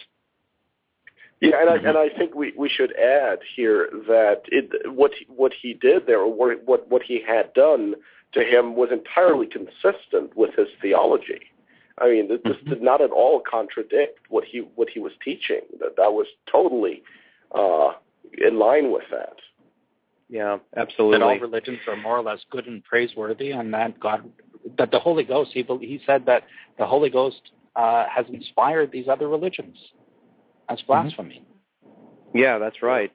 Yeah, 1.41 1.61
and 1.61 1.71
I, 1.71 1.77
and 1.77 1.97
I 1.97 2.09
think 2.09 2.35
we, 2.35 2.53
we 2.57 2.69
should 2.69 2.93
add 2.97 3.39
here 3.55 3.89
that 4.09 4.43
it, 4.49 4.93
what 4.93 5.13
he, 5.15 5.27
what 5.29 5.53
he 5.53 5.73
did 5.73 6.07
there, 6.07 6.21
or 6.21 6.57
what 6.57 6.89
what 6.89 7.03
he 7.03 7.23
had 7.25 7.53
done 7.55 7.95
to 8.33 8.43
him, 8.43 8.75
was 8.75 8.91
entirely 8.91 9.47
consistent 9.47 10.37
with 10.37 10.55
his 10.57 10.69
theology. 10.83 11.41
I 12.01 12.09
mean, 12.09 12.29
this, 12.29 12.39
mm-hmm. 12.41 12.69
did 12.69 12.83
not 12.83 13.01
at 13.01 13.11
all 13.11 13.41
contradict 13.41 14.19
what 14.29 14.45
he 14.45 14.69
what 14.75 14.89
he 14.89 14.99
was 14.99 15.13
teaching. 15.25 15.61
That 15.79 15.97
that 15.97 16.13
was 16.13 16.27
totally 16.51 17.03
uh, 17.55 17.93
in 18.37 18.59
line 18.59 18.91
with 18.91 19.05
that. 19.13 19.37
Yeah, 20.29 20.59
absolutely. 20.77 21.19
That 21.19 21.25
all 21.25 21.39
religions 21.39 21.79
are 21.87 21.97
more 21.97 22.19
or 22.19 22.23
less 22.23 22.41
good 22.51 22.67
and 22.67 22.85
praiseworthy, 22.85 23.53
and 23.53 23.73
that 23.75 23.99
God, 23.99 24.29
that 24.77 24.91
the 24.91 24.99
Holy 24.99 25.25
Ghost, 25.25 25.51
he 25.55 25.63
he 25.81 26.01
said 26.05 26.27
that 26.27 26.43
the 26.79 26.87
Holy 26.87 27.11
Ghost 27.11 27.41
uh, 27.77 28.07
has 28.15 28.27
inspired 28.33 28.93
these 28.93 29.09
other 29.09 29.29
religions. 29.29 29.77
That's 30.69 30.83
mm-hmm. 30.83 30.93
blasphemy. 30.93 31.43
Mm-hmm. 31.85 32.39
Yeah, 32.39 32.59
that's 32.59 32.83
right. 32.83 33.13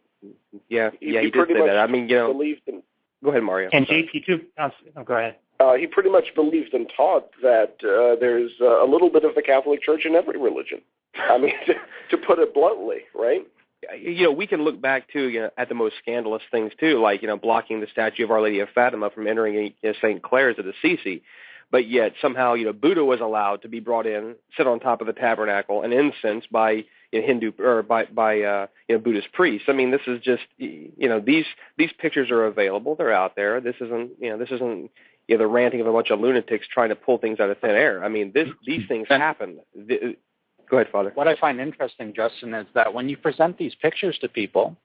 Yeah, 0.70 0.92
he, 1.00 1.14
yeah, 1.14 1.20
he, 1.20 1.26
he 1.26 1.32
did 1.32 1.48
say 1.48 1.68
that. 1.68 1.78
I 1.78 1.88
mean, 1.88 2.08
you 2.08 2.16
know, 2.16 2.42
in, 2.42 2.82
go 3.24 3.32
ahead, 3.32 3.44
Mario. 3.44 3.70
And 3.74 3.86
JP 3.86 4.26
too. 4.26 4.42
Oh, 4.58 5.04
go 5.04 5.16
ahead. 5.16 5.36
Uh, 5.60 5.74
he 5.74 5.88
pretty 5.88 6.10
much 6.10 6.34
believed 6.36 6.74
and 6.74 6.92
taught 6.96 7.30
that 7.42 7.76
uh, 7.84 8.20
there's 8.20 8.52
uh, 8.60 8.84
a 8.84 8.88
little 8.90 9.10
bit 9.10 9.24
of 9.24 9.36
the 9.36 9.42
Catholic 9.42 9.82
Church 9.82 10.06
in 10.06 10.16
every 10.16 10.40
religion. 10.40 10.82
I 11.16 11.38
mean, 11.38 11.54
to, 11.68 11.74
to 12.12 12.18
put 12.18 12.40
it 12.40 12.54
bluntly, 12.54 13.02
right? 13.14 13.46
you 13.98 14.24
know, 14.24 14.32
we 14.32 14.48
can 14.48 14.64
look 14.64 14.82
back 14.82 15.12
too 15.12 15.28
you 15.30 15.42
know, 15.42 15.50
at 15.58 15.70
the 15.70 15.76
most 15.76 15.96
scandalous 16.02 16.44
things 16.52 16.72
too, 16.80 17.00
like 17.02 17.22
you 17.22 17.28
know, 17.28 17.38
blocking 17.38 17.82
the 17.82 17.88
statue 17.92 18.24
of 18.24 18.32
Our 18.32 18.42
Lady 18.42 18.60
of 18.60 18.70
Fatima 18.74 19.10
from 19.10 19.28
entering 19.28 19.56
you 19.56 19.74
know, 19.84 19.94
St. 20.02 20.22
Clare's 20.22 20.56
at 20.60 20.66
Assisi. 20.66 21.24
But 21.72 21.88
yet 21.88 22.14
somehow, 22.22 22.54
you 22.54 22.66
know, 22.66 22.74
Buddha 22.74 23.04
was 23.04 23.20
allowed 23.20 23.64
to 23.64 23.68
be 23.68 23.80
brought 23.80 24.06
in, 24.06 24.36
sit 24.56 24.68
on 24.68 24.80
top 24.80 25.02
of 25.02 25.08
the 25.08 25.14
tabernacle, 25.14 25.82
and 25.82 25.92
incense 25.92 26.46
by 26.52 26.86
you 27.14 27.22
know, 27.22 27.28
Hindu 27.28 27.52
or 27.60 27.84
by 27.84 28.06
by 28.06 28.42
uh, 28.42 28.68
you 28.88 28.96
know 28.96 29.02
Buddhist 29.02 29.32
priests. 29.32 29.68
I 29.70 29.74
mean, 29.74 29.92
this 29.92 30.02
is 30.08 30.20
just 30.22 30.44
you 30.58 31.08
know 31.08 31.20
these 31.20 31.46
these 31.78 31.92
pictures 31.98 32.32
are 32.32 32.46
available. 32.46 32.96
They're 32.96 33.14
out 33.14 33.36
there. 33.36 33.62
This 33.62 33.76
isn't 33.80 34.12
you 34.20 34.30
know 34.30 34.38
this 34.38 34.50
isn't 34.52 34.92
you 35.28 35.38
know 35.38 35.44
the 35.44 35.48
ranting 35.48 35.80
of 35.82 35.88
a 35.88 35.94
bunch 35.94 36.10
of 36.10 36.20
lunatics 36.20 36.68
trying 36.72 36.90
to 36.90 36.96
pull 36.96 37.20
things 37.20 37.40
out 37.40 37.50
of 37.50 37.60
thin 37.60 37.72
air. 37.72 38.04
I 38.04 38.10
mean, 38.10 38.32
this 38.34 38.50
these 38.66 38.88
things 38.88 39.08
happen. 39.08 39.60
The, 39.76 40.18
Go 40.70 40.78
ahead, 40.78 40.92
Father. 40.92 41.12
What 41.14 41.28
I 41.28 41.36
find 41.36 41.60
interesting, 41.60 42.14
Justin, 42.16 42.54
is 42.56 42.66
that 42.74 42.96
when 42.96 43.08
you 43.08 43.16
present 43.16 43.60
these 43.60 43.76
pictures 43.76 44.18
to 44.22 44.30
people, 44.30 44.76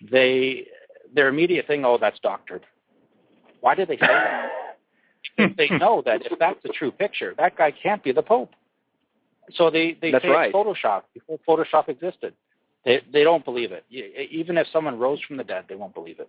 they 0.00 0.66
their 1.14 1.28
immediate 1.28 1.66
thing, 1.66 1.84
oh, 1.84 1.98
that's 2.00 2.20
doctored. 2.20 2.64
Why 3.60 3.74
do 3.74 3.84
they 3.86 3.96
say 3.96 4.06
that? 4.06 5.56
they 5.56 5.68
know 5.68 6.02
that 6.04 6.24
if 6.26 6.38
that's 6.38 6.62
the 6.62 6.68
true 6.68 6.90
picture, 6.90 7.34
that 7.38 7.56
guy 7.56 7.70
can't 7.70 8.02
be 8.02 8.12
the 8.12 8.22
Pope. 8.22 8.52
So 9.54 9.70
they 9.70 9.96
they 10.00 10.12
that's 10.12 10.24
say 10.24 10.28
right. 10.28 10.52
it's 10.54 10.56
Photoshop 10.56 11.02
before 11.14 11.38
Photoshop 11.46 11.88
existed. 11.88 12.34
They 12.84 13.00
they 13.12 13.24
don't 13.24 13.44
believe 13.44 13.70
it. 13.72 13.84
Even 14.30 14.56
if 14.56 14.66
someone 14.72 14.98
rose 14.98 15.20
from 15.26 15.36
the 15.36 15.44
dead, 15.44 15.64
they 15.68 15.74
won't 15.74 15.94
believe 15.94 16.20
it. 16.20 16.28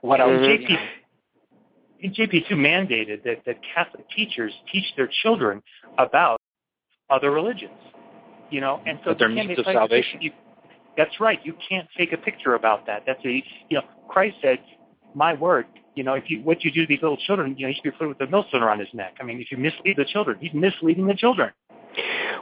What 0.00 0.20
else? 0.20 0.30
Mm-hmm. 0.30 0.74
JP, 2.04 2.16
JP2 2.16 2.50
mandated 2.52 3.24
that, 3.24 3.42
that 3.46 3.56
Catholic 3.74 4.08
teachers 4.14 4.52
teach 4.72 4.84
their 4.96 5.08
children 5.22 5.62
about 5.98 6.40
other 7.10 7.30
religions 7.30 7.72
you 8.50 8.60
know, 8.60 8.80
and 8.86 8.98
so 9.04 9.10
but 9.10 9.18
their 9.18 9.28
means 9.28 9.58
of 9.58 9.64
salvation. 9.64 10.20
You, 10.22 10.32
that's 10.96 11.20
right. 11.20 11.38
You 11.44 11.54
can't 11.68 11.88
take 11.96 12.12
a 12.12 12.16
picture 12.16 12.54
about 12.54 12.86
that. 12.86 13.04
That's 13.06 13.24
a 13.24 13.42
you 13.68 13.76
know, 13.76 13.82
Christ 14.08 14.36
said, 14.42 14.58
"My 15.14 15.34
word." 15.34 15.66
You 15.94 16.04
know, 16.04 16.14
if 16.14 16.24
you 16.28 16.42
what 16.42 16.64
you 16.64 16.70
do 16.70 16.82
to 16.82 16.86
these 16.86 17.02
little 17.02 17.16
children, 17.16 17.56
you 17.58 17.66
know, 17.66 17.68
you 17.68 17.74
should 17.74 17.82
be 17.82 17.90
put 17.90 18.08
with 18.08 18.20
a 18.20 18.30
millstone 18.30 18.62
around 18.62 18.80
his 18.80 18.88
neck. 18.92 19.16
I 19.20 19.24
mean, 19.24 19.40
if 19.40 19.50
you 19.50 19.58
mislead 19.58 19.96
the 19.96 20.04
children, 20.04 20.38
he's 20.40 20.54
misleading 20.54 21.06
the 21.06 21.14
children. 21.14 21.50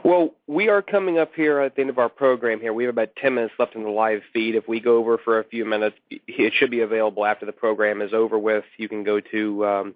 Well, 0.03 0.35
we 0.47 0.69
are 0.69 0.81
coming 0.81 1.17
up 1.17 1.33
here 1.35 1.59
at 1.59 1.75
the 1.75 1.81
end 1.81 1.89
of 1.89 1.97
our 1.97 2.09
program 2.09 2.61
here. 2.61 2.73
We 2.73 2.85
have 2.85 2.93
about 2.93 3.15
10 3.17 3.35
minutes 3.35 3.53
left 3.59 3.75
in 3.75 3.83
the 3.83 3.89
live 3.89 4.21
feed. 4.31 4.55
If 4.55 4.67
we 4.67 4.79
go 4.79 4.97
over 4.97 5.17
for 5.17 5.39
a 5.39 5.43
few 5.43 5.65
minutes, 5.65 5.97
it 6.09 6.53
should 6.55 6.71
be 6.71 6.81
available 6.81 7.25
after 7.25 7.45
the 7.45 7.51
program 7.51 8.01
is 8.01 8.13
over 8.13 8.37
with. 8.37 8.63
You 8.77 8.87
can 8.87 9.03
go 9.03 9.19
to 9.19 9.65
um, 9.65 9.95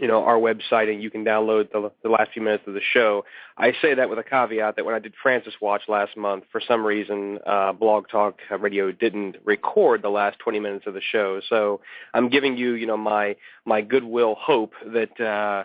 you 0.00 0.08
know 0.08 0.24
our 0.24 0.36
website 0.36 0.90
and 0.90 1.02
you 1.02 1.10
can 1.10 1.24
download 1.24 1.70
the, 1.72 1.90
the 2.02 2.08
last 2.08 2.32
few 2.32 2.42
minutes 2.42 2.64
of 2.66 2.74
the 2.74 2.80
show. 2.80 3.24
I 3.56 3.72
say 3.80 3.94
that 3.94 4.08
with 4.08 4.18
a 4.18 4.22
caveat 4.22 4.76
that 4.76 4.84
when 4.84 4.94
I 4.94 4.98
did 4.98 5.14
Francis 5.22 5.54
Watch 5.60 5.82
last 5.88 6.16
month, 6.16 6.44
for 6.50 6.60
some 6.66 6.84
reason, 6.84 7.38
uh, 7.46 7.72
Blog 7.72 8.08
Talk 8.08 8.38
Radio 8.58 8.92
didn't 8.92 9.36
record 9.44 10.02
the 10.02 10.08
last 10.08 10.38
20 10.38 10.60
minutes 10.60 10.86
of 10.86 10.94
the 10.94 11.00
show. 11.00 11.40
So 11.48 11.80
I'm 12.12 12.28
giving 12.28 12.56
you, 12.56 12.74
you 12.74 12.86
know, 12.86 12.96
my 12.96 13.36
my 13.64 13.82
goodwill 13.82 14.36
hope 14.38 14.72
that 14.86 15.20
uh, 15.20 15.64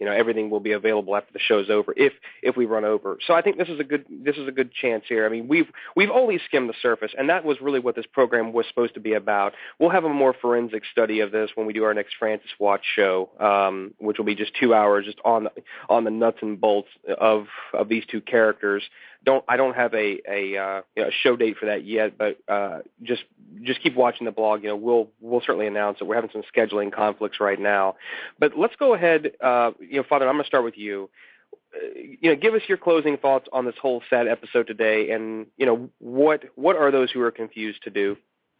you 0.00 0.06
know 0.06 0.12
everything 0.12 0.50
will 0.50 0.60
be 0.60 0.72
available 0.72 1.14
after 1.14 1.32
the 1.32 1.38
show's 1.38 1.70
over 1.70 1.92
if 1.96 2.12
if 2.42 2.56
we 2.56 2.64
run 2.64 2.84
over. 2.84 3.18
So 3.26 3.34
i 3.34 3.42
think 3.42 3.58
this 3.58 3.68
is 3.68 3.78
a 3.78 3.84
good 3.84 4.04
this 4.10 4.36
is 4.36 4.48
a 4.48 4.52
good 4.52 4.72
chance 4.72 5.04
here. 5.08 5.26
I 5.26 5.28
mean 5.28 5.46
we've 5.46 5.68
we've 5.94 6.10
only 6.10 6.40
skimmed 6.46 6.68
the 6.68 6.74
surface 6.80 7.12
and 7.16 7.28
that 7.28 7.44
was 7.44 7.60
really 7.60 7.80
what 7.80 7.94
this 7.94 8.06
program 8.06 8.52
was 8.52 8.66
supposed 8.66 8.94
to 8.94 9.00
be 9.00 9.12
about. 9.12 9.52
We'll 9.78 9.90
have 9.90 10.04
a 10.04 10.08
more 10.08 10.34
forensic 10.40 10.84
study 10.90 11.20
of 11.20 11.30
this 11.30 11.50
when 11.54 11.66
we 11.66 11.72
do 11.72 11.84
our 11.84 11.94
next 11.94 12.14
francis 12.18 12.50
watch 12.58 12.84
show 12.96 13.28
um, 13.38 13.94
which 13.98 14.18
will 14.18 14.24
be 14.24 14.34
just 14.34 14.52
two 14.58 14.74
hours 14.74 15.04
just 15.04 15.18
on 15.24 15.44
the, 15.44 15.52
on 15.88 16.04
the 16.04 16.10
nuts 16.10 16.38
and 16.40 16.60
bolts 16.60 16.88
of 17.18 17.46
of 17.74 17.88
these 17.88 18.04
two 18.06 18.20
characters 18.20 18.82
don't 19.24 19.44
I 19.48 19.56
don't 19.56 19.74
have 19.74 19.94
a 19.94 20.20
a, 20.28 20.56
uh, 20.56 20.82
you 20.96 21.02
know, 21.04 21.10
show 21.22 21.36
date 21.36 21.56
for 21.58 21.66
that 21.66 21.84
yet, 21.84 22.16
but 22.16 22.38
uh, 22.48 22.80
just 23.02 23.22
just 23.62 23.82
keep 23.82 23.94
watching 23.94 24.24
the 24.24 24.32
blog. 24.32 24.62
You 24.62 24.70
know, 24.70 24.76
we'll 24.76 25.08
we'll 25.20 25.40
certainly 25.40 25.66
announce 25.66 25.98
it. 26.00 26.04
We're 26.04 26.14
having 26.14 26.30
some 26.32 26.42
scheduling 26.54 26.92
conflicts 26.92 27.40
right 27.40 27.60
now, 27.60 27.96
but 28.38 28.56
let's 28.56 28.76
go 28.76 28.94
ahead. 28.94 29.32
Uh, 29.40 29.72
you 29.80 29.98
know, 29.98 30.04
Father, 30.08 30.28
I'm 30.28 30.34
going 30.34 30.44
to 30.44 30.48
start 30.48 30.64
with 30.64 30.78
you. 30.78 31.10
Uh, 31.74 32.00
you 32.20 32.30
know, 32.30 32.36
give 32.36 32.54
us 32.54 32.62
your 32.68 32.78
closing 32.78 33.16
thoughts 33.16 33.46
on 33.52 33.64
this 33.64 33.74
whole 33.80 34.02
sad 34.08 34.26
episode 34.26 34.66
today, 34.66 35.10
and 35.10 35.46
you 35.56 35.66
know 35.66 35.90
what 35.98 36.44
what 36.54 36.76
are 36.76 36.90
those 36.90 37.10
who 37.10 37.20
are 37.20 37.30
confused 37.30 37.82
to 37.84 37.90
do? 37.90 38.16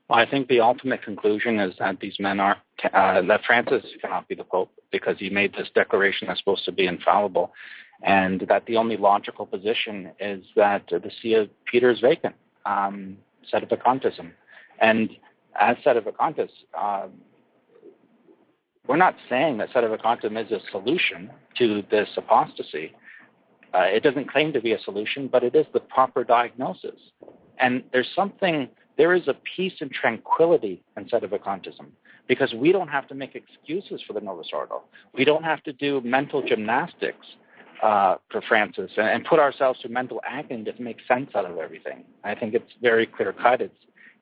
Well, 0.08 0.18
I 0.18 0.28
think 0.28 0.48
the 0.48 0.60
ultimate 0.60 1.02
conclusion 1.02 1.60
is 1.60 1.74
that 1.78 2.00
these 2.00 2.16
men 2.18 2.40
are 2.40 2.56
uh, 2.92 3.22
that 3.22 3.44
Francis 3.46 3.84
cannot 4.00 4.26
be 4.28 4.34
the 4.34 4.44
Pope 4.44 4.72
because 4.90 5.16
he 5.18 5.30
made 5.30 5.54
this 5.54 5.68
declaration 5.72 6.26
that's 6.26 6.40
supposed 6.40 6.64
to 6.64 6.72
be 6.72 6.86
infallible, 6.86 7.52
and 8.02 8.46
that 8.48 8.66
the 8.66 8.76
only 8.76 8.96
logical 8.96 9.46
position 9.46 10.10
is 10.18 10.44
that 10.56 10.86
the 10.88 11.10
See 11.22 11.34
of 11.34 11.50
Peter 11.66 11.90
is 11.90 12.00
vacant, 12.00 12.34
um, 12.64 13.18
sedevacantism. 13.52 14.30
And 14.80 15.10
as 15.58 15.76
set 15.84 15.96
sedevacantists, 15.96 16.48
um, 16.78 17.10
we're 18.86 18.96
not 18.96 19.16
saying 19.28 19.58
that 19.58 19.68
set 19.72 19.84
of 19.84 19.90
sedevacantism 19.92 20.44
is 20.44 20.50
a 20.50 20.60
solution 20.70 21.30
to 21.58 21.82
this 21.90 22.08
apostasy. 22.16 22.92
Uh, 23.74 23.82
it 23.82 24.02
doesn't 24.02 24.30
claim 24.30 24.52
to 24.52 24.60
be 24.60 24.72
a 24.72 24.80
solution, 24.80 25.28
but 25.28 25.44
it 25.44 25.54
is 25.54 25.66
the 25.72 25.80
proper 25.80 26.24
diagnosis. 26.24 26.98
And 27.58 27.84
there's 27.92 28.08
something, 28.16 28.68
there 28.96 29.14
is 29.14 29.28
a 29.28 29.34
peace 29.56 29.74
and 29.80 29.92
tranquility 29.92 30.82
in 30.96 31.04
sedevacantism 31.04 31.86
because 32.26 32.54
we 32.54 32.72
don't 32.72 32.88
have 32.88 33.06
to 33.08 33.14
make 33.14 33.34
excuses 33.34 34.02
for 34.06 34.12
the 34.14 34.20
Novus 34.20 34.48
Ordo. 34.52 34.82
We 35.14 35.24
don't 35.24 35.44
have 35.44 35.62
to 35.64 35.72
do 35.72 36.00
mental 36.00 36.42
gymnastics 36.42 37.26
uh, 37.82 38.16
for 38.30 38.42
Francis 38.42 38.90
and, 38.96 39.08
and, 39.08 39.24
put 39.24 39.38
ourselves 39.38 39.80
through 39.80 39.90
mental 39.90 40.20
agony 40.28 40.64
to 40.64 40.82
make 40.82 40.98
sense 41.08 41.30
out 41.34 41.50
of 41.50 41.56
everything. 41.56 42.04
I 42.24 42.34
think 42.34 42.54
it's 42.54 42.70
very 42.82 43.06
clear 43.06 43.32
cut. 43.32 43.60
It's 43.60 43.74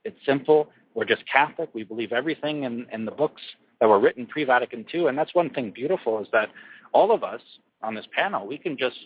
it's 0.05 0.18
simple. 0.24 0.68
We're 0.94 1.05
just 1.05 1.24
Catholic. 1.30 1.70
We 1.74 1.82
believe 1.82 2.12
everything 2.12 2.64
in, 2.64 2.86
in 2.93 3.05
the 3.05 3.10
books 3.10 3.43
that 3.80 3.89
were 3.89 3.98
written 3.98 4.26
pre-Vatican 4.26 4.86
II, 4.93 5.06
and 5.06 5.18
that's 5.18 5.35
one 5.35 5.51
thing 5.51 5.70
beautiful 5.70 6.20
is 6.20 6.28
that 6.32 6.51
all 6.93 7.12
of 7.12 7.24
us 7.24 7.40
on 7.82 7.94
this 7.94 8.06
panel 8.12 8.47
we 8.47 8.59
can 8.59 8.76
just 8.76 8.97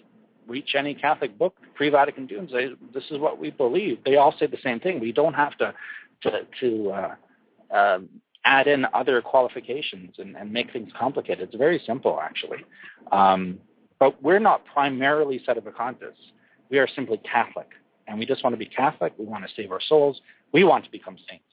reach 0.47 0.75
any 0.77 0.95
Catholic 0.95 1.39
book 1.39 1.55
pre-Vatican 1.75 2.29
II 2.31 2.39
and 2.39 2.51
say 2.51 2.69
this 2.93 3.05
is 3.11 3.19
what 3.19 3.39
we 3.39 3.51
believe. 3.51 3.99
They 4.05 4.17
all 4.17 4.35
say 4.39 4.47
the 4.47 4.59
same 4.63 4.81
thing. 4.81 5.01
We 5.01 5.13
don't 5.13 5.35
have 5.35 5.57
to 5.59 5.75
to, 6.23 6.47
to 6.61 6.91
uh, 6.91 7.15
uh, 7.75 7.99
add 8.45 8.67
in 8.67 8.87
other 8.93 9.21
qualifications 9.23 10.17
and, 10.19 10.37
and, 10.37 10.53
make 10.53 10.73
things 10.73 10.93
complicated. 10.99 11.49
It's 11.49 11.57
very 11.57 11.83
simple 11.85 12.21
actually. 12.21 12.65
Um, 13.11 13.59
but 14.03 14.21
we're 14.21 14.41
not 14.41 14.65
primarily 14.65 15.41
sedevacantists. 15.47 16.33
We 16.71 16.81
are 16.81 16.89
simply 16.93 17.19
Catholic. 17.19 17.69
And 18.09 18.19
we 18.19 18.27
just 18.27 18.43
want 18.43 18.53
to 18.53 18.59
be 18.59 18.67
Catholic. 18.67 19.13
We 19.17 19.27
want 19.27 19.47
to 19.47 19.51
save 19.55 19.71
our 19.71 19.81
souls. 19.81 20.21
We 20.51 20.65
want 20.65 20.85
to 20.87 20.91
become 20.91 21.17
saints. 21.31 21.45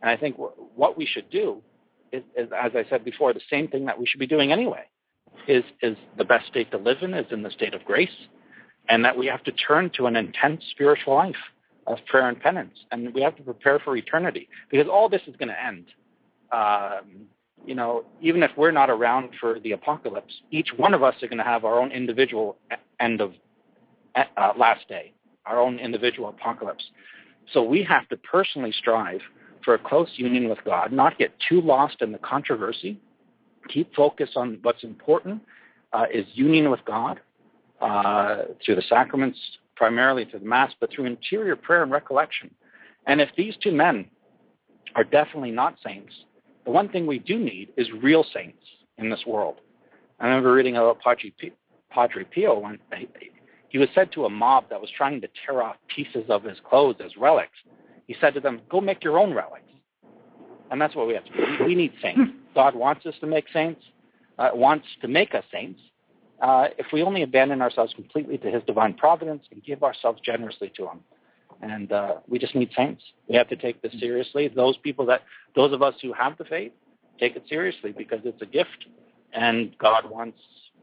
And 0.00 0.08
I 0.08 0.16
think 0.16 0.36
what 0.76 0.96
we 0.96 1.04
should 1.04 1.28
do 1.30 1.60
is, 2.12 2.22
is, 2.36 2.48
as 2.56 2.70
I 2.76 2.88
said 2.88 3.04
before, 3.04 3.32
the 3.34 3.40
same 3.50 3.66
thing 3.66 3.86
that 3.86 3.98
we 3.98 4.06
should 4.06 4.20
be 4.20 4.26
doing 4.28 4.52
anyway. 4.52 4.84
Is, 5.48 5.64
is 5.82 5.96
the 6.16 6.24
best 6.24 6.46
state 6.46 6.70
to 6.70 6.78
live 6.78 6.98
in 7.02 7.12
is 7.12 7.26
in 7.32 7.42
the 7.42 7.50
state 7.50 7.74
of 7.74 7.84
grace, 7.84 8.16
and 8.88 9.04
that 9.04 9.18
we 9.18 9.26
have 9.26 9.42
to 9.42 9.50
turn 9.50 9.90
to 9.96 10.06
an 10.06 10.14
intense 10.14 10.62
spiritual 10.70 11.16
life 11.16 11.34
of 11.88 11.98
prayer 12.06 12.28
and 12.28 12.40
penance, 12.40 12.78
and 12.92 13.12
we 13.14 13.20
have 13.22 13.34
to 13.34 13.42
prepare 13.42 13.80
for 13.80 13.96
eternity 13.96 14.48
because 14.70 14.86
all 14.88 15.08
this 15.08 15.22
is 15.26 15.34
going 15.36 15.48
to 15.48 15.60
end. 15.60 15.86
Um, 16.52 17.26
you 17.64 17.74
know, 17.74 18.04
even 18.20 18.42
if 18.42 18.50
we're 18.56 18.70
not 18.70 18.90
around 18.90 19.30
for 19.40 19.58
the 19.60 19.72
apocalypse, 19.72 20.34
each 20.50 20.68
one 20.76 20.94
of 20.94 21.02
us 21.02 21.14
are 21.22 21.28
going 21.28 21.38
to 21.38 21.44
have 21.44 21.64
our 21.64 21.80
own 21.80 21.90
individual 21.90 22.56
end 23.00 23.20
of 23.20 23.32
uh, 24.14 24.52
last 24.56 24.88
day, 24.88 25.12
our 25.46 25.60
own 25.60 25.78
individual 25.78 26.28
apocalypse. 26.28 26.84
So 27.52 27.62
we 27.62 27.82
have 27.84 28.08
to 28.08 28.16
personally 28.16 28.72
strive 28.72 29.20
for 29.64 29.74
a 29.74 29.78
close 29.78 30.10
union 30.16 30.48
with 30.48 30.58
God, 30.64 30.92
not 30.92 31.18
get 31.18 31.32
too 31.48 31.60
lost 31.60 31.96
in 32.00 32.12
the 32.12 32.18
controversy, 32.18 33.00
keep 33.68 33.94
focus 33.94 34.30
on 34.36 34.58
what's 34.62 34.84
important 34.84 35.42
uh, 35.92 36.04
is 36.12 36.24
union 36.34 36.70
with 36.70 36.80
God 36.84 37.20
uh, 37.80 38.42
through 38.64 38.76
the 38.76 38.82
sacraments, 38.88 39.38
primarily 39.76 40.24
through 40.24 40.40
the 40.40 40.46
Mass, 40.46 40.72
but 40.80 40.90
through 40.92 41.06
interior 41.06 41.56
prayer 41.56 41.82
and 41.82 41.92
recollection. 41.92 42.50
And 43.06 43.20
if 43.20 43.28
these 43.36 43.54
two 43.62 43.72
men 43.72 44.06
are 44.94 45.04
definitely 45.04 45.50
not 45.50 45.76
saints, 45.84 46.12
the 46.66 46.72
one 46.72 46.88
thing 46.88 47.06
we 47.06 47.20
do 47.20 47.38
need 47.38 47.68
is 47.76 47.86
real 48.02 48.24
saints 48.34 48.58
in 48.98 49.08
this 49.08 49.24
world. 49.26 49.60
I 50.20 50.26
remember 50.26 50.52
reading 50.52 50.76
about 50.76 51.00
Padre, 51.00 51.32
P- 51.38 51.52
Padre 51.90 52.24
Pio 52.24 52.58
when 52.58 52.78
he 53.68 53.78
was 53.78 53.88
said 53.94 54.10
to 54.12 54.24
a 54.24 54.30
mob 54.30 54.64
that 54.70 54.80
was 54.80 54.90
trying 54.90 55.20
to 55.20 55.28
tear 55.44 55.62
off 55.62 55.76
pieces 55.94 56.24
of 56.28 56.42
his 56.42 56.58
clothes 56.68 56.96
as 57.04 57.16
relics. 57.16 57.58
He 58.06 58.16
said 58.20 58.34
to 58.34 58.40
them, 58.40 58.60
"Go 58.68 58.80
make 58.80 59.04
your 59.04 59.18
own 59.18 59.32
relics." 59.32 59.62
And 60.70 60.80
that's 60.80 60.96
what 60.96 61.06
we 61.06 61.14
have 61.14 61.24
to 61.26 61.32
do. 61.32 61.64
We 61.64 61.74
need 61.74 61.92
saints. 62.02 62.32
God 62.54 62.74
wants 62.74 63.06
us 63.06 63.14
to 63.20 63.26
make 63.26 63.46
saints. 63.52 63.84
Uh, 64.38 64.50
wants 64.52 64.86
to 65.00 65.08
make 65.08 65.34
us 65.34 65.44
saints. 65.52 65.80
Uh, 66.40 66.68
if 66.78 66.86
we 66.92 67.02
only 67.02 67.22
abandon 67.22 67.62
ourselves 67.62 67.94
completely 67.94 68.38
to 68.38 68.50
His 68.50 68.62
divine 68.64 68.94
providence 68.94 69.44
and 69.50 69.62
give 69.62 69.82
ourselves 69.82 70.20
generously 70.20 70.72
to 70.76 70.84
Him, 70.84 71.00
and 71.62 71.92
uh, 71.92 72.16
we 72.28 72.38
just 72.38 72.54
need 72.54 72.70
saints. 72.76 73.02
We 73.28 73.36
have 73.36 73.48
to 73.48 73.56
take 73.56 73.82
this 73.82 73.92
seriously. 73.98 74.48
Those 74.48 74.76
people 74.78 75.06
that, 75.06 75.22
those 75.54 75.72
of 75.72 75.82
us 75.82 75.94
who 76.02 76.12
have 76.12 76.36
the 76.38 76.44
faith, 76.44 76.72
take 77.18 77.36
it 77.36 77.44
seriously 77.48 77.92
because 77.92 78.20
it's 78.24 78.40
a 78.42 78.46
gift, 78.46 78.86
and 79.32 79.76
God 79.78 80.10
wants 80.10 80.38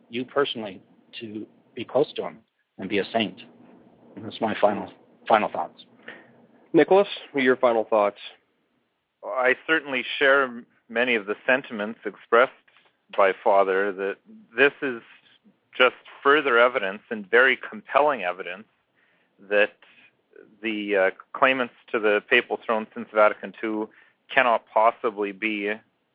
you 0.09 0.25
personally 0.25 0.81
to 1.19 1.45
be 1.75 1.83
close 1.83 2.11
to 2.13 2.23
Him 2.23 2.37
and 2.77 2.89
be 2.89 2.99
a 2.99 3.05
saint. 3.11 3.39
And 4.15 4.25
that's 4.25 4.41
my 4.41 4.55
final 4.59 4.91
final 5.27 5.49
thoughts. 5.49 5.85
Nicholas, 6.73 7.07
your 7.35 7.55
final 7.55 7.83
thoughts? 7.83 8.17
I 9.23 9.55
certainly 9.67 10.03
share 10.19 10.63
many 10.89 11.15
of 11.15 11.25
the 11.25 11.35
sentiments 11.47 11.99
expressed 12.05 12.51
by 13.15 13.31
Father 13.43 13.91
that 13.91 14.15
this 14.57 14.73
is 14.81 15.01
just 15.77 15.95
further 16.21 16.57
evidence 16.57 17.01
and 17.09 17.29
very 17.29 17.57
compelling 17.69 18.23
evidence 18.23 18.65
that 19.49 19.73
the 20.61 20.95
uh, 20.95 21.11
claimants 21.33 21.73
to 21.91 21.99
the 21.99 22.21
papal 22.29 22.59
throne 22.65 22.87
since 22.93 23.07
Vatican 23.13 23.53
II 23.63 23.85
cannot 24.33 24.63
possibly 24.73 25.31
be 25.31 25.73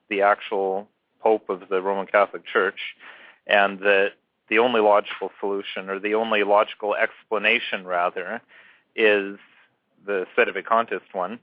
the 0.08 0.22
actual 0.22 0.88
Pope 1.20 1.48
of 1.48 1.68
the 1.68 1.82
Roman 1.82 2.06
Catholic 2.06 2.46
Church, 2.46 2.96
and 3.46 3.80
that 3.80 4.12
the 4.48 4.58
only 4.58 4.80
logical 4.80 5.30
solution, 5.40 5.90
or 5.90 5.98
the 5.98 6.14
only 6.14 6.42
logical 6.42 6.94
explanation, 6.94 7.86
rather, 7.86 8.40
is 8.96 9.38
the 10.06 10.26
sedevacantist 10.36 11.12
one. 11.12 11.38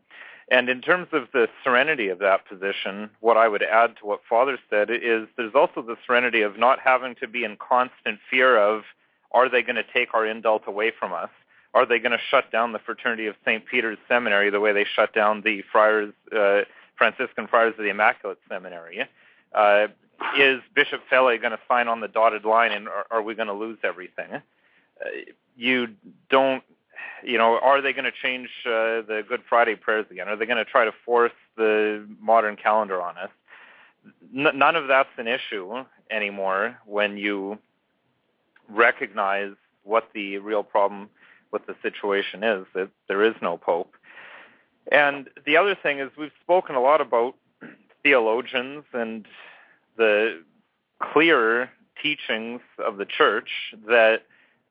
And 0.49 0.69
in 0.69 0.81
terms 0.81 1.07
of 1.11 1.27
the 1.33 1.49
serenity 1.63 2.09
of 2.09 2.19
that 2.19 2.47
position, 2.47 3.09
what 3.19 3.35
I 3.35 3.47
would 3.47 3.63
add 3.63 3.97
to 3.97 4.05
what 4.05 4.21
Father 4.29 4.59
said 4.69 4.89
is 4.91 5.27
there's 5.37 5.55
also 5.55 5.81
the 5.81 5.97
serenity 6.05 6.41
of 6.41 6.57
not 6.57 6.79
having 6.79 7.15
to 7.15 7.27
be 7.27 7.43
in 7.43 7.57
constant 7.57 8.19
fear 8.29 8.57
of 8.57 8.83
are 9.31 9.49
they 9.49 9.63
going 9.63 9.75
to 9.75 9.83
take 9.83 10.13
our 10.13 10.23
indult 10.23 10.65
away 10.65 10.91
from 10.97 11.13
us? 11.13 11.29
Are 11.75 11.85
they 11.85 11.99
going 11.99 12.13
to 12.13 12.19
shut 12.31 12.51
down 12.53 12.71
the 12.71 12.79
Fraternity 12.79 13.27
of 13.27 13.35
St. 13.43 13.65
Peter's 13.65 13.97
Seminary 14.07 14.49
the 14.49 14.61
way 14.61 14.71
they 14.71 14.85
shut 14.85 15.13
down 15.13 15.41
the 15.41 15.61
Friars, 15.69 16.13
uh, 16.35 16.61
Franciscan 16.97 17.47
Friars 17.47 17.73
of 17.77 17.83
the 17.83 17.89
Immaculate 17.89 18.39
Seminary? 18.47 19.03
Uh, 19.53 19.87
is 20.37 20.61
Bishop 20.73 21.01
Fellay 21.11 21.39
going 21.39 21.51
to 21.51 21.59
sign 21.67 21.89
on 21.89 21.99
the 21.99 22.07
dotted 22.07 22.45
line, 22.45 22.71
and 22.71 22.87
are, 22.87 23.05
are 23.11 23.21
we 23.21 23.35
going 23.35 23.49
to 23.49 23.53
lose 23.53 23.77
everything? 23.83 24.35
Uh, 24.35 25.09
you 25.57 25.89
don't, 26.29 26.63
you 27.21 27.37
know, 27.37 27.59
are 27.61 27.81
they 27.81 27.91
going 27.91 28.05
to 28.05 28.11
change 28.23 28.47
uh, 28.65 29.03
the 29.03 29.25
Good 29.27 29.41
Friday 29.49 29.75
prayers 29.75 30.05
again? 30.09 30.29
Are 30.29 30.37
they 30.37 30.45
going 30.45 30.57
to 30.57 30.63
try 30.63 30.85
to 30.85 30.93
force 31.05 31.33
the 31.57 32.07
modern 32.21 32.55
calendar 32.55 33.01
on 33.01 33.17
us? 33.17 33.29
N- 34.33 34.57
none 34.57 34.77
of 34.77 34.87
that's 34.87 35.09
an 35.17 35.27
issue 35.27 35.83
anymore 36.09 36.79
when 36.85 37.17
you 37.17 37.59
recognize 38.69 39.51
what 39.83 40.09
the 40.13 40.37
real 40.37 40.63
problem 40.63 41.09
what 41.55 41.67
the 41.67 41.75
situation 41.81 42.43
is, 42.43 42.65
that 42.73 42.89
there 43.07 43.23
is 43.23 43.33
no 43.41 43.55
pope. 43.55 43.93
And 44.91 45.29
the 45.45 45.55
other 45.55 45.73
thing 45.73 45.99
is 45.99 46.09
we've 46.17 46.39
spoken 46.43 46.75
a 46.75 46.81
lot 46.81 46.99
about 46.99 47.35
theologians 48.03 48.83
and 48.91 49.25
the 49.95 50.43
clear 51.01 51.71
teachings 52.03 52.59
of 52.77 52.97
the 52.97 53.05
church 53.05 53.49
that 53.87 54.23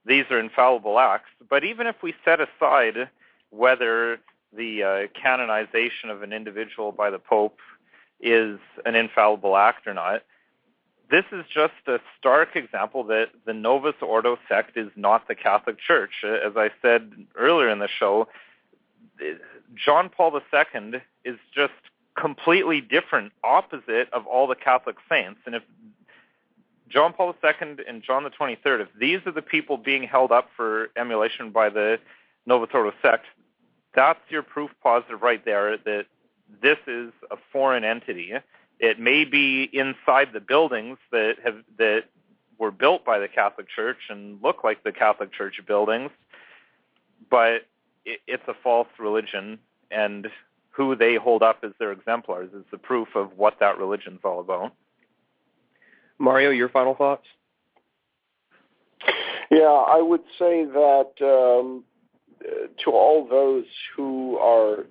these 0.05 0.27
are 0.31 0.39
infallible 0.39 0.99
acts. 0.99 1.31
But 1.49 1.65
even 1.65 1.87
if 1.87 1.97
we 2.03 2.13
set 2.23 2.39
aside 2.39 3.09
whether 3.49 4.19
the 4.55 4.83
uh, 4.83 5.19
canonization 5.19 6.11
of 6.11 6.23
an 6.23 6.35
individual 6.35 6.93
by 6.93 7.09
the 7.09 7.19
Pope 7.19 7.61
is 8.21 8.59
an 8.85 8.95
infallible 8.95 9.57
act 9.57 9.87
or 9.87 9.95
not, 9.95 10.23
this 11.15 11.25
is 11.31 11.45
just 11.47 11.75
a 11.87 12.01
stark 12.19 12.57
example 12.57 13.05
that 13.05 13.29
the 13.47 13.53
Novus 13.53 13.95
Ordo 14.03 14.37
sect 14.49 14.77
is 14.77 14.91
not 14.97 15.29
the 15.29 15.37
Catholic 15.37 15.79
Church. 15.79 16.11
Uh, 16.25 16.33
as 16.45 16.57
I 16.57 16.71
said 16.83 17.13
earlier 17.37 17.69
in 17.69 17.79
the 17.79 17.89
show, 18.01 18.27
uh, 19.21 19.35
John 19.77 20.09
Paul 20.09 20.41
II 20.53 21.01
is 21.25 21.37
just 21.55 21.73
completely 22.19 22.81
different, 22.81 23.33
opposite 23.45 24.13
of 24.13 24.27
all 24.27 24.49
the 24.49 24.57
Catholic 24.57 24.97
saints. 25.09 25.39
And 25.47 25.55
if 25.55 25.63
John 26.89 27.13
Paul 27.13 27.33
II 27.45 27.77
and 27.87 28.03
John 28.03 28.25
the 28.25 28.31
23rd, 28.31 28.81
if 28.81 28.89
these 28.99 29.21
are 29.25 29.33
the 29.33 29.43
people 29.43 29.77
being 29.77 30.03
held 30.03 30.33
up 30.33 30.49
for 30.57 30.89
emulation 30.97 31.51
by 31.51 31.69
the 31.69 32.01
Novus 32.45 32.71
Ordo 32.75 32.93
sect, 33.03 33.27
that's 33.95 34.19
your 34.31 34.43
proof 34.43 34.73
positive 34.83 35.23
right 35.23 35.45
there 35.45 35.77
that 35.77 36.07
this 36.61 36.79
is 36.89 37.13
a 37.31 37.37
foreign 37.53 37.85
entity 37.85 38.33
it 38.79 38.99
may 38.99 39.25
be 39.25 39.69
inside 39.73 40.33
the 40.33 40.41
buildings 40.41 40.99
that 41.13 41.37
have 41.45 41.57
that 41.79 42.05
were 42.59 42.71
built 42.71 43.05
by 43.05 43.19
the 43.19 43.29
Catholic 43.29 43.67
Church 43.69 43.99
and 44.09 44.43
look 44.43 44.63
like 44.65 44.85
the 44.85 44.93
Catholic 44.93 45.33
Church 45.33 45.61
buildings, 45.67 46.11
but 47.31 47.67
it, 48.05 48.21
it's 48.27 48.47
a 48.49 48.55
false 48.63 48.89
religion, 48.99 49.59
and 49.91 50.29
who 50.71 50.97
they 50.97 51.17
hold 51.17 51.43
up 51.43 51.61
as 51.63 51.73
their 51.79 51.93
exemplars 51.93 52.51
is 52.53 52.65
the 52.71 52.79
proof 52.79 53.09
of 53.15 53.37
what 53.37 53.59
that 53.61 53.79
religion's 53.79 54.21
all 54.25 54.41
about. 54.41 54.73
Mario, 56.19 56.51
your 56.51 56.69
final 56.69 56.95
thoughts? 56.95 57.27
Yeah, 59.51 59.65
I 59.65 60.01
would 60.01 60.23
say 60.39 60.65
that 60.65 61.11
um, 61.21 61.85
to 62.85 62.91
all 62.91 63.27
those 63.29 63.67
who 63.97 64.37
are, 64.39 64.87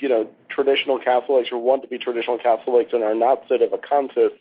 you 0.00 0.08
know, 0.08 0.28
traditional 0.48 0.98
Catholics 0.98 1.48
or 1.52 1.58
want 1.58 1.82
to 1.82 1.88
be 1.88 1.98
traditional 1.98 2.38
Catholics 2.38 2.92
and 2.92 3.02
are 3.02 3.14
not 3.14 3.48
sedevacantists, 3.48 4.38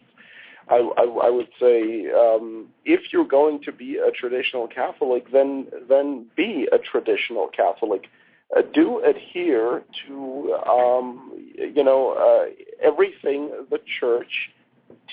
I, 0.70 0.76
I, 0.98 1.04
I 1.04 1.30
would 1.30 1.50
say 1.60 2.12
um, 2.12 2.68
if 2.86 3.12
you're 3.12 3.28
going 3.28 3.62
to 3.64 3.72
be 3.72 3.98
a 3.98 4.12
traditional 4.12 4.68
Catholic, 4.68 5.32
then 5.32 5.68
then 5.88 6.28
be 6.36 6.68
a 6.72 6.78
traditional 6.78 7.48
Catholic. 7.48 8.08
Uh, 8.56 8.62
do 8.74 9.04
adhere 9.04 9.84
to 10.08 10.54
um, 10.68 11.32
you 11.56 11.84
know 11.84 12.12
uh, 12.14 12.50
everything 12.82 13.52
the 13.72 13.80
Church 14.00 14.52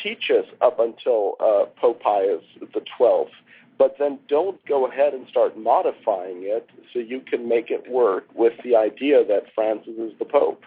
teaches 0.02 0.44
up 0.60 0.78
until 0.78 1.36
uh, 1.40 1.66
Pope 1.80 2.02
Pius 2.02 2.42
the 2.60 2.82
Twelfth 2.96 3.32
but 3.78 3.96
then 3.98 4.18
don't 4.28 4.64
go 4.66 4.86
ahead 4.86 5.12
and 5.14 5.26
start 5.28 5.56
modifying 5.58 6.42
it 6.42 6.68
so 6.92 6.98
you 6.98 7.20
can 7.20 7.48
make 7.48 7.70
it 7.70 7.90
work 7.90 8.24
with 8.34 8.54
the 8.64 8.74
idea 8.74 9.24
that 9.24 9.44
Francis 9.54 9.94
is 9.98 10.12
the 10.18 10.24
Pope 10.24 10.62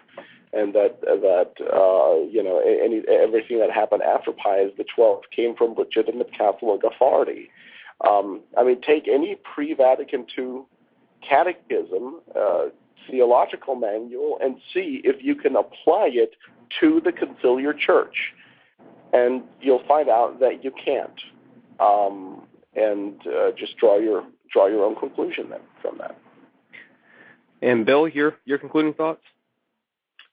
and 0.52 0.74
that 0.74 1.00
that 1.00 1.52
uh, 1.72 2.28
you 2.30 2.42
know 2.42 2.58
any 2.60 3.02
everything 3.08 3.58
that 3.60 3.70
happened 3.70 4.02
after 4.02 4.32
Pius 4.32 4.72
the 4.76 4.84
Twelfth 4.94 5.26
came 5.34 5.54
from 5.54 5.74
legitimate 5.74 6.32
Catholic 6.36 6.82
authority. 6.84 7.50
Um, 8.06 8.40
I 8.56 8.64
mean, 8.64 8.80
take 8.80 9.06
any 9.08 9.36
pre-Vatican 9.54 10.26
II 10.36 10.62
catechism, 11.28 12.20
uh, 12.34 12.66
theological 13.10 13.74
manual, 13.74 14.38
and 14.42 14.56
see 14.72 15.02
if 15.04 15.22
you 15.22 15.34
can 15.34 15.54
apply 15.54 16.08
it 16.12 16.32
to 16.80 17.02
the 17.04 17.12
conciliar 17.12 17.78
church, 17.78 18.32
and 19.12 19.42
you'll 19.60 19.86
find 19.86 20.08
out 20.08 20.40
that 20.40 20.64
you 20.64 20.72
can't. 20.82 21.20
Um, 21.78 22.46
and 22.74 23.20
uh, 23.26 23.50
just 23.56 23.76
draw 23.76 23.98
your 23.98 24.24
draw 24.52 24.66
your 24.66 24.84
own 24.84 24.96
conclusion 24.96 25.50
then 25.50 25.60
from 25.82 25.98
that. 25.98 26.18
And 27.62 27.84
Bill, 27.84 28.08
your 28.08 28.36
your 28.44 28.58
concluding 28.58 28.94
thoughts? 28.94 29.22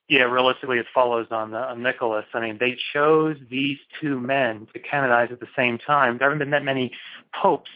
Yeah, 0.08 0.22
realistically, 0.22 0.78
it 0.78 0.86
follows 0.94 1.26
on, 1.30 1.50
the, 1.50 1.58
on 1.58 1.82
Nicholas. 1.82 2.24
I 2.32 2.40
mean, 2.40 2.56
they 2.58 2.78
chose 2.94 3.36
these 3.50 3.76
two 4.00 4.18
men 4.18 4.66
to 4.72 4.78
canonize 4.78 5.28
at 5.30 5.38
the 5.38 5.48
same 5.54 5.76
time. 5.76 6.16
There 6.16 6.30
haven't 6.30 6.38
been 6.38 6.50
that 6.52 6.64
many 6.64 6.92
popes 7.38 7.68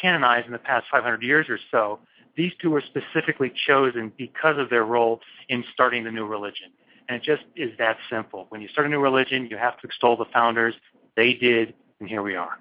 canonized 0.00 0.46
in 0.46 0.52
the 0.52 0.58
past 0.58 0.86
500 0.90 1.22
years 1.22 1.46
or 1.50 1.58
so. 1.70 1.98
These 2.38 2.52
two 2.60 2.70
were 2.70 2.82
specifically 2.82 3.52
chosen 3.66 4.12
because 4.16 4.56
of 4.58 4.70
their 4.70 4.84
role 4.84 5.20
in 5.50 5.62
starting 5.74 6.04
the 6.04 6.10
new 6.10 6.24
religion. 6.26 6.68
And 7.06 7.16
it 7.16 7.22
just 7.22 7.42
is 7.54 7.70
that 7.78 7.98
simple. 8.08 8.46
When 8.48 8.62
you 8.62 8.68
start 8.68 8.86
a 8.86 8.90
new 8.90 8.98
religion, 8.98 9.48
you 9.50 9.58
have 9.58 9.78
to 9.80 9.86
extol 9.86 10.16
the 10.16 10.24
founders. 10.32 10.74
They 11.16 11.34
did, 11.34 11.74
and 12.00 12.08
here 12.08 12.22
we 12.22 12.34
are. 12.34 12.58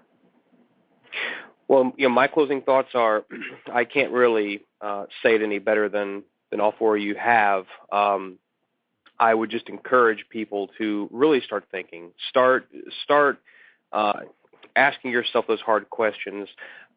Well, 1.68 1.94
you 1.98 2.08
know, 2.08 2.14
my 2.14 2.28
closing 2.28 2.62
thoughts 2.62 2.90
are, 2.94 3.24
I 3.74 3.86
can't 3.86 4.12
really 4.12 4.64
uh, 4.82 5.06
say 5.22 5.36
it 5.36 5.42
any 5.42 5.60
better 5.60 5.90
than 5.90 6.24
than 6.52 6.60
all 6.60 6.74
four 6.78 6.96
of 6.98 7.02
you 7.02 7.16
have. 7.16 7.66
Um, 7.92 8.38
I 9.20 9.34
would 9.34 9.50
just 9.50 9.70
encourage 9.70 10.26
people 10.30 10.70
to 10.78 11.10
really 11.12 11.42
start 11.42 11.66
thinking, 11.72 12.12
start 12.30 12.68
start 13.04 13.40
uh, 13.92 14.22
asking 14.76 15.12
yourself 15.12 15.46
those 15.48 15.62
hard 15.62 15.90
questions. 15.90 16.50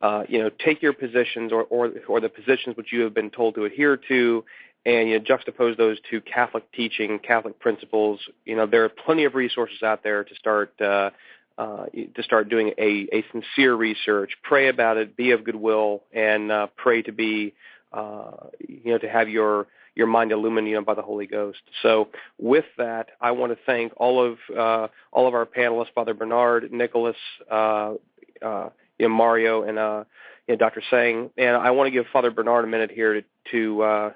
Uh, 0.03 0.25
you 0.29 0.39
know, 0.39 0.51
take 0.51 0.83
your 0.83 0.93
positions 0.93 1.53
or, 1.53 1.63
or 1.63 1.91
or 2.09 2.21
the 2.21 2.29
positions 2.29 2.77
which 2.77 2.93
you 2.93 3.03
have 3.03 3.15
been 3.15 3.31
told 3.31 3.55
to 3.55 3.65
adhere 3.65 3.97
to, 3.97 4.45
and 4.85 5.09
you 5.09 5.19
know, 5.19 5.25
juxtapose 5.25 5.77
those 5.77 5.99
to 6.11 6.21
Catholic 6.21 6.71
teaching, 6.73 7.19
Catholic 7.19 7.59
principles. 7.59 8.21
You 8.45 8.57
know, 8.57 8.67
there 8.67 8.85
are 8.85 8.89
plenty 8.89 9.25
of 9.25 9.35
resources 9.35 9.83
out 9.83 10.03
there 10.03 10.25
to 10.25 10.35
start 10.35 10.79
uh, 10.81 11.11
uh, 11.59 11.87
to 11.87 12.23
start 12.23 12.49
doing 12.49 12.73
a, 12.79 13.09
a 13.13 13.25
sincere 13.33 13.75
research, 13.75 14.33
pray 14.43 14.69
about 14.69 14.97
it, 14.97 15.17
be 15.17 15.31
of 15.31 15.45
goodwill, 15.45 16.03
and 16.13 16.53
uh, 16.53 16.67
pray 16.77 17.03
to 17.03 17.13
be, 17.13 17.55
uh, 17.93 18.33
you 18.59 18.93
know, 18.93 18.99
to 18.99 19.09
have 19.09 19.29
your 19.29 19.67
your 19.95 20.07
mind 20.07 20.31
illuminated 20.31 20.85
by 20.85 20.95
the 20.95 21.03
Holy 21.03 21.27
Ghost. 21.27 21.59
So, 21.83 22.09
with 22.39 22.67
that, 22.77 23.09
I 23.21 23.31
want 23.31 23.53
to 23.53 23.59
thank 23.65 23.93
all 23.97 24.23
of 24.25 24.39
uh, 24.57 24.89
all 25.11 25.27
of 25.27 25.35
our 25.35 25.47
panelists, 25.47 25.93
Father 25.95 26.15
Bernard, 26.15 26.71
Nicholas, 26.71 27.17
uh, 27.51 27.95
uh, 28.43 28.69
you 28.99 29.09
know, 29.09 29.15
Mario, 29.15 29.63
and 29.63 29.79
uh, 29.79 30.05
you 30.47 30.55
know, 30.55 30.59
Dr. 30.59 30.83
Seng. 30.91 31.31
And 31.39 31.57
I 31.57 31.71
want 31.71 31.89
to 31.89 31.91
give 31.91 32.05
Father 32.13 32.31
Bernard 32.31 32.65
a 32.65 32.69
minute 32.69 32.91
here 32.91 33.15
to 33.15 33.25
to, 33.53 33.83
uh, 33.83 34.13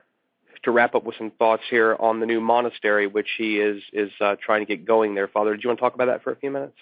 to 0.64 0.70
wrap 0.72 0.94
up 0.94 1.04
with 1.04 1.16
some 1.16 1.30
thoughts 1.30 1.62
here 1.70 1.96
on 1.98 2.20
the 2.20 2.26
new 2.26 2.40
monastery, 2.40 3.06
which 3.06 3.28
he 3.38 3.58
is 3.58 3.82
is 3.92 4.10
uh, 4.20 4.36
trying 4.44 4.60
to 4.60 4.66
get 4.66 4.84
going 4.84 5.14
there. 5.14 5.28
Father, 5.28 5.54
do 5.56 5.60
you 5.62 5.68
want 5.68 5.78
to 5.78 5.82
talk 5.82 5.94
about 5.94 6.06
that 6.06 6.22
for 6.22 6.32
a 6.32 6.36
few 6.36 6.50
minutes? 6.50 6.76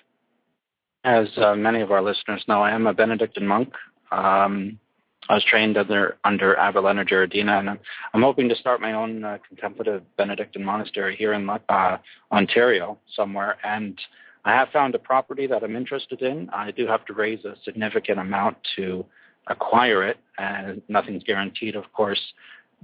As 1.04 1.28
uh, 1.36 1.54
many 1.54 1.80
of 1.80 1.92
our 1.92 2.02
listeners 2.02 2.44
know, 2.48 2.62
I 2.62 2.72
am 2.72 2.86
a 2.86 2.92
Benedictine 2.92 3.46
monk. 3.46 3.72
Um, 4.10 4.78
I 5.28 5.34
was 5.34 5.44
trained 5.44 5.76
under 5.76 6.16
under 6.24 6.54
Giardina, 6.56 7.58
and 7.58 7.70
I'm, 7.70 7.78
I'm 8.14 8.22
hoping 8.22 8.48
to 8.48 8.56
start 8.56 8.80
my 8.80 8.94
own 8.94 9.24
uh, 9.24 9.38
contemplative 9.46 10.02
Benedictine 10.16 10.64
monastery 10.64 11.16
here 11.16 11.34
in 11.34 11.48
uh, 11.48 11.98
Ontario 12.32 12.98
somewhere. 13.14 13.58
And 13.62 14.00
I 14.44 14.52
have 14.52 14.70
found 14.70 14.94
a 14.94 14.98
property 14.98 15.46
that 15.46 15.62
I'm 15.62 15.76
interested 15.76 16.22
in. 16.22 16.48
I 16.50 16.70
do 16.70 16.86
have 16.86 17.04
to 17.06 17.12
raise 17.12 17.44
a 17.44 17.56
significant 17.62 18.18
amount 18.18 18.56
to 18.76 19.04
acquire 19.48 20.02
it, 20.02 20.16
and 20.38 20.80
nothing's 20.88 21.24
guaranteed, 21.24 21.76
of 21.76 21.92
course, 21.92 22.20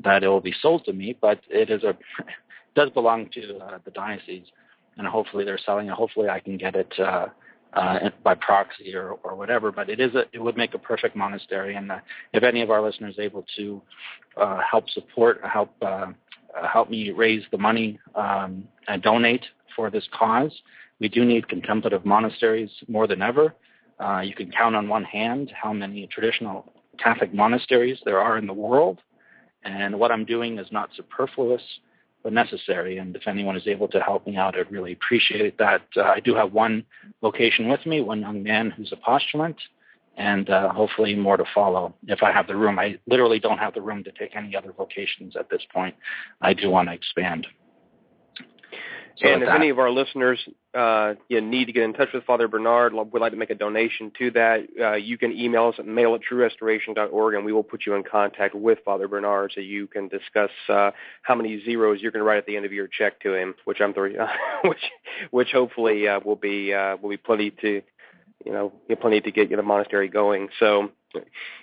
that 0.03 0.23
it 0.23 0.29
will 0.29 0.41
be 0.41 0.55
sold 0.61 0.85
to 0.85 0.93
me. 0.93 1.17
But 1.19 1.41
it 1.49 1.71
is 1.71 1.83
a 1.83 1.97
does 2.77 2.91
belong 2.91 3.31
to 3.31 3.57
uh, 3.59 3.79
the 3.85 3.91
diocese, 3.91 4.47
and 4.99 5.07
hopefully 5.07 5.45
they're 5.45 5.59
selling 5.59 5.89
it. 5.89 5.93
Hopefully 5.93 6.29
I 6.29 6.41
can 6.41 6.59
get 6.59 6.77
it. 6.77 6.93
Uh, 7.75 8.11
by 8.23 8.37
proxy 8.37 8.95
or, 8.95 9.19
or 9.25 9.35
whatever. 9.35 9.73
But 9.73 9.91
it 9.91 9.99
is 9.99 10.15
a, 10.15 10.27
it 10.33 10.41
would 10.41 10.57
make 10.57 10.75
a 10.75 10.79
perfect 10.79 11.17
monastery. 11.17 11.75
And 11.75 11.91
uh, 11.91 11.99
if 12.33 12.45
any 12.45 12.63
of 12.63 12.71
our 12.71 12.81
listeners 12.81 13.17
able 13.19 13.45
to 13.57 13.83
uh, 14.41 14.61
help 14.71 14.89
support, 14.91 15.41
help 15.43 15.75
uh, 15.83 16.07
uh, 16.57 16.69
help 16.69 16.89
me 16.89 17.11
raise 17.11 17.43
the 17.51 17.59
money 17.59 17.99
um, 18.15 18.69
and 18.87 19.03
donate 19.03 19.45
for 19.75 19.91
this 19.91 20.07
cause, 20.17 20.53
we 21.01 21.09
do 21.09 21.25
need 21.25 21.49
contemplative 21.49 22.05
monasteries 22.05 22.71
more 22.87 23.09
than 23.09 23.21
ever. 23.23 23.55
Uh, 23.99 24.21
you 24.21 24.35
can 24.35 24.53
count 24.53 24.77
on 24.77 24.89
one 24.89 25.05
hand 25.05 25.53
how 25.61 25.73
many 25.73 26.07
traditional 26.07 26.73
Catholic 26.99 27.35
monasteries 27.35 27.99
there 28.05 28.21
are 28.21 28.39
in 28.39 28.47
the 28.47 28.53
world. 28.53 29.01
And 29.65 29.99
what 29.99 30.13
I'm 30.13 30.25
doing 30.25 30.59
is 30.59 30.69
not 30.71 30.91
superfluous 30.95 31.63
but 32.25 32.33
necessary. 32.33 32.97
And 32.99 33.15
if 33.15 33.29
anyone 33.29 33.57
is 33.57 33.69
able 33.69 33.87
to 33.89 34.01
help 34.01 34.27
me 34.27 34.37
out, 34.37 34.59
I'd 34.59 34.73
really 34.73 34.93
appreciate 34.93 35.59
that. 35.59 35.83
Uh, 35.97 36.03
I 36.03 36.21
do 36.21 36.35
have 36.35 36.53
one 36.53 36.85
location 37.23 37.69
with 37.69 37.85
me, 37.87 38.01
one 38.01 38.23
young 38.23 38.43
man 38.43 38.71
who's 38.71 38.93
a 38.93 38.97
postulant, 38.97 39.57
and 40.17 40.49
uh, 40.49 40.73
hopefully 40.73 41.15
more 41.15 41.37
to 41.37 41.45
follow 41.55 41.95
if 42.09 42.23
I 42.23 42.33
have 42.33 42.47
the 42.47 42.57
room. 42.57 42.79
I 42.79 42.99
literally 43.07 43.39
don't 43.39 43.59
have 43.59 43.75
the 43.75 43.83
room 43.83 44.03
to 44.05 44.13
take 44.13 44.35
any 44.35 44.57
other 44.57 44.73
locations 44.79 45.37
at 45.37 45.51
this 45.51 45.63
point. 45.73 45.95
I 46.41 46.55
do 46.55 46.71
want 46.71 46.89
to 46.89 46.95
expand. 46.95 47.47
So 49.17 49.29
and 49.29 49.43
if 49.43 49.49
that, 49.49 49.55
any 49.55 49.71
of 49.71 49.79
our 49.79 49.91
listeners 49.91 50.41
uh, 50.75 51.15
you 51.29 51.41
need 51.41 51.67
to 51.67 51.73
get 51.73 51.85
in 51.85 51.93
touch 51.93 52.09
with 52.13 52.25
Father 52.25 52.49
Bernard, 52.49 52.93
would 52.93 53.21
like 53.21 53.31
to 53.31 53.39
make 53.39 53.51
a 53.51 53.55
donation 53.55 54.11
to 54.19 54.31
that, 54.33 54.67
uh, 54.81 54.95
you 54.95 55.17
can 55.17 55.33
email 55.33 55.69
us 55.69 55.77
at 55.79 55.87
mail 55.87 56.17
at 56.17 56.23
truerestoration.org, 56.29 57.35
and 57.35 57.45
we 57.45 57.53
will 57.53 57.63
put 57.63 57.87
you 57.87 57.95
in 57.95 58.03
contact 58.03 58.55
with 58.55 58.79
Father 58.85 59.07
Bernard 59.07 59.53
so 59.55 59.61
you 59.61 59.87
can 59.87 60.09
discuss 60.09 60.51
uh, 60.69 60.91
how 61.23 61.37
many 61.37 61.65
zeros 61.65 62.01
you're 62.01 62.11
going 62.11 62.21
to 62.21 62.25
write 62.25 62.39
at 62.39 62.47
the 62.47 62.57
end 62.57 62.67
of 62.67 62.73
your 62.73 62.89
check 62.89 63.21
to 63.21 63.35
him, 63.35 63.55
which 63.65 63.81
I'm 63.81 63.95
three, 63.95 64.17
which 64.65 64.83
which 65.31 65.53
hopefully 65.53 66.09
uh, 66.09 66.19
will 66.25 66.37
be 66.37 66.75
uh, 66.75 66.97
will 66.97 67.11
be 67.11 67.17
plenty 67.17 67.51
to 67.51 67.83
you 68.45 68.53
know 68.53 68.73
plenty 69.01 69.21
to 69.21 69.31
get 69.31 69.51
you 69.51 69.57
the 69.57 69.63
monastery 69.63 70.09
going. 70.09 70.49
So 70.59 70.91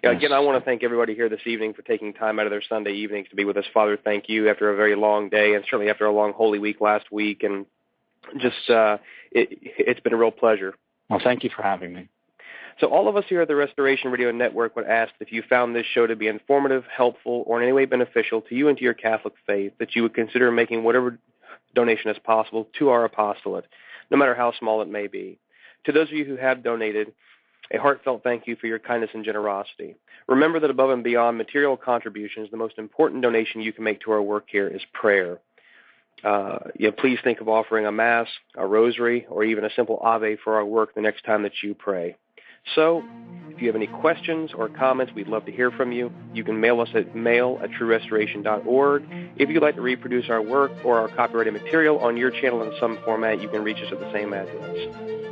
yeah, 0.03 0.11
again, 0.11 0.31
I 0.31 0.39
want 0.39 0.61
to 0.61 0.65
thank 0.65 0.83
everybody 0.83 1.15
here 1.15 1.29
this 1.29 1.41
evening 1.45 1.73
for 1.73 1.81
taking 1.81 2.13
time 2.13 2.39
out 2.39 2.45
of 2.45 2.51
their 2.51 2.61
Sunday 2.67 2.93
evenings 2.93 3.27
to 3.29 3.35
be 3.35 3.45
with 3.45 3.57
us. 3.57 3.65
Father, 3.73 3.97
thank 4.01 4.29
you 4.29 4.49
after 4.49 4.71
a 4.71 4.75
very 4.75 4.95
long 4.95 5.29
day 5.29 5.53
and 5.55 5.63
certainly 5.65 5.89
after 5.89 6.05
a 6.05 6.11
long 6.11 6.33
Holy 6.33 6.59
Week 6.59 6.81
last 6.81 7.11
week. 7.11 7.43
And 7.43 7.65
just, 8.39 8.69
uh, 8.69 8.97
it, 9.31 9.49
it's 9.61 9.99
been 9.99 10.13
a 10.13 10.17
real 10.17 10.31
pleasure. 10.31 10.73
Well, 11.09 11.21
thank 11.23 11.43
you 11.43 11.49
for 11.55 11.63
having 11.63 11.93
me. 11.93 12.09
So, 12.79 12.87
all 12.87 13.07
of 13.07 13.17
us 13.17 13.25
here 13.27 13.41
at 13.41 13.47
the 13.47 13.55
Restoration 13.55 14.11
Radio 14.11 14.31
Network 14.31 14.75
would 14.75 14.87
ask 14.87 15.13
if 15.19 15.31
you 15.31 15.43
found 15.47 15.75
this 15.75 15.85
show 15.93 16.07
to 16.07 16.15
be 16.15 16.27
informative, 16.27 16.83
helpful, 16.95 17.43
or 17.45 17.59
in 17.61 17.63
any 17.63 17.73
way 17.73 17.85
beneficial 17.85 18.41
to 18.43 18.55
you 18.55 18.69
and 18.69 18.77
to 18.77 18.83
your 18.83 18.93
Catholic 18.93 19.33
faith, 19.45 19.73
that 19.79 19.95
you 19.95 20.03
would 20.03 20.13
consider 20.13 20.51
making 20.51 20.83
whatever 20.83 21.19
donation 21.75 22.09
is 22.09 22.17
possible 22.19 22.67
to 22.79 22.89
our 22.89 23.05
apostolate, 23.05 23.65
no 24.09 24.17
matter 24.17 24.35
how 24.35 24.53
small 24.57 24.81
it 24.81 24.87
may 24.87 25.07
be. 25.07 25.37
To 25.85 25.91
those 25.91 26.07
of 26.07 26.13
you 26.13 26.25
who 26.25 26.37
have 26.37 26.63
donated, 26.63 27.13
a 27.73 27.77
heartfelt 27.77 28.23
thank 28.23 28.47
you 28.47 28.55
for 28.55 28.67
your 28.67 28.79
kindness 28.79 29.11
and 29.13 29.23
generosity. 29.23 29.95
Remember 30.27 30.59
that 30.59 30.69
above 30.69 30.89
and 30.89 31.03
beyond 31.03 31.37
material 31.37 31.77
contributions, 31.77 32.49
the 32.51 32.57
most 32.57 32.77
important 32.77 33.21
donation 33.21 33.61
you 33.61 33.73
can 33.73 33.83
make 33.83 34.01
to 34.01 34.11
our 34.11 34.21
work 34.21 34.45
here 34.47 34.67
is 34.67 34.81
prayer. 34.93 35.39
Uh, 36.23 36.59
know, 36.89 36.91
please 36.91 37.17
think 37.23 37.41
of 37.41 37.49
offering 37.49 37.85
a 37.85 37.91
mass, 37.91 38.27
a 38.55 38.65
rosary, 38.65 39.25
or 39.29 39.43
even 39.43 39.65
a 39.65 39.69
simple 39.75 39.99
Ave 40.01 40.37
for 40.43 40.55
our 40.55 40.65
work 40.65 40.93
the 40.93 41.01
next 41.01 41.23
time 41.23 41.43
that 41.43 41.53
you 41.63 41.73
pray. 41.73 42.15
So, 42.75 43.03
if 43.49 43.59
you 43.59 43.67
have 43.67 43.75
any 43.75 43.87
questions 43.87 44.51
or 44.55 44.69
comments, 44.69 45.11
we'd 45.15 45.27
love 45.27 45.45
to 45.45 45.51
hear 45.51 45.71
from 45.71 45.91
you. 45.91 46.11
You 46.33 46.43
can 46.43 46.59
mail 46.59 46.79
us 46.79 46.89
at 46.93 47.15
mail 47.15 47.59
at 47.63 47.71
truerestoration.org. 47.71 49.03
If 49.35 49.49
you'd 49.49 49.63
like 49.63 49.75
to 49.75 49.81
reproduce 49.81 50.29
our 50.29 50.41
work 50.41 50.71
or 50.85 50.99
our 50.99 51.07
copyrighted 51.07 51.53
material 51.53 51.97
on 51.99 52.17
your 52.17 52.29
channel 52.29 52.61
in 52.61 52.71
some 52.79 52.99
format, 53.03 53.41
you 53.41 53.49
can 53.49 53.63
reach 53.63 53.77
us 53.77 53.91
at 53.91 53.99
the 53.99 54.11
same 54.13 54.33
address. 54.33 55.30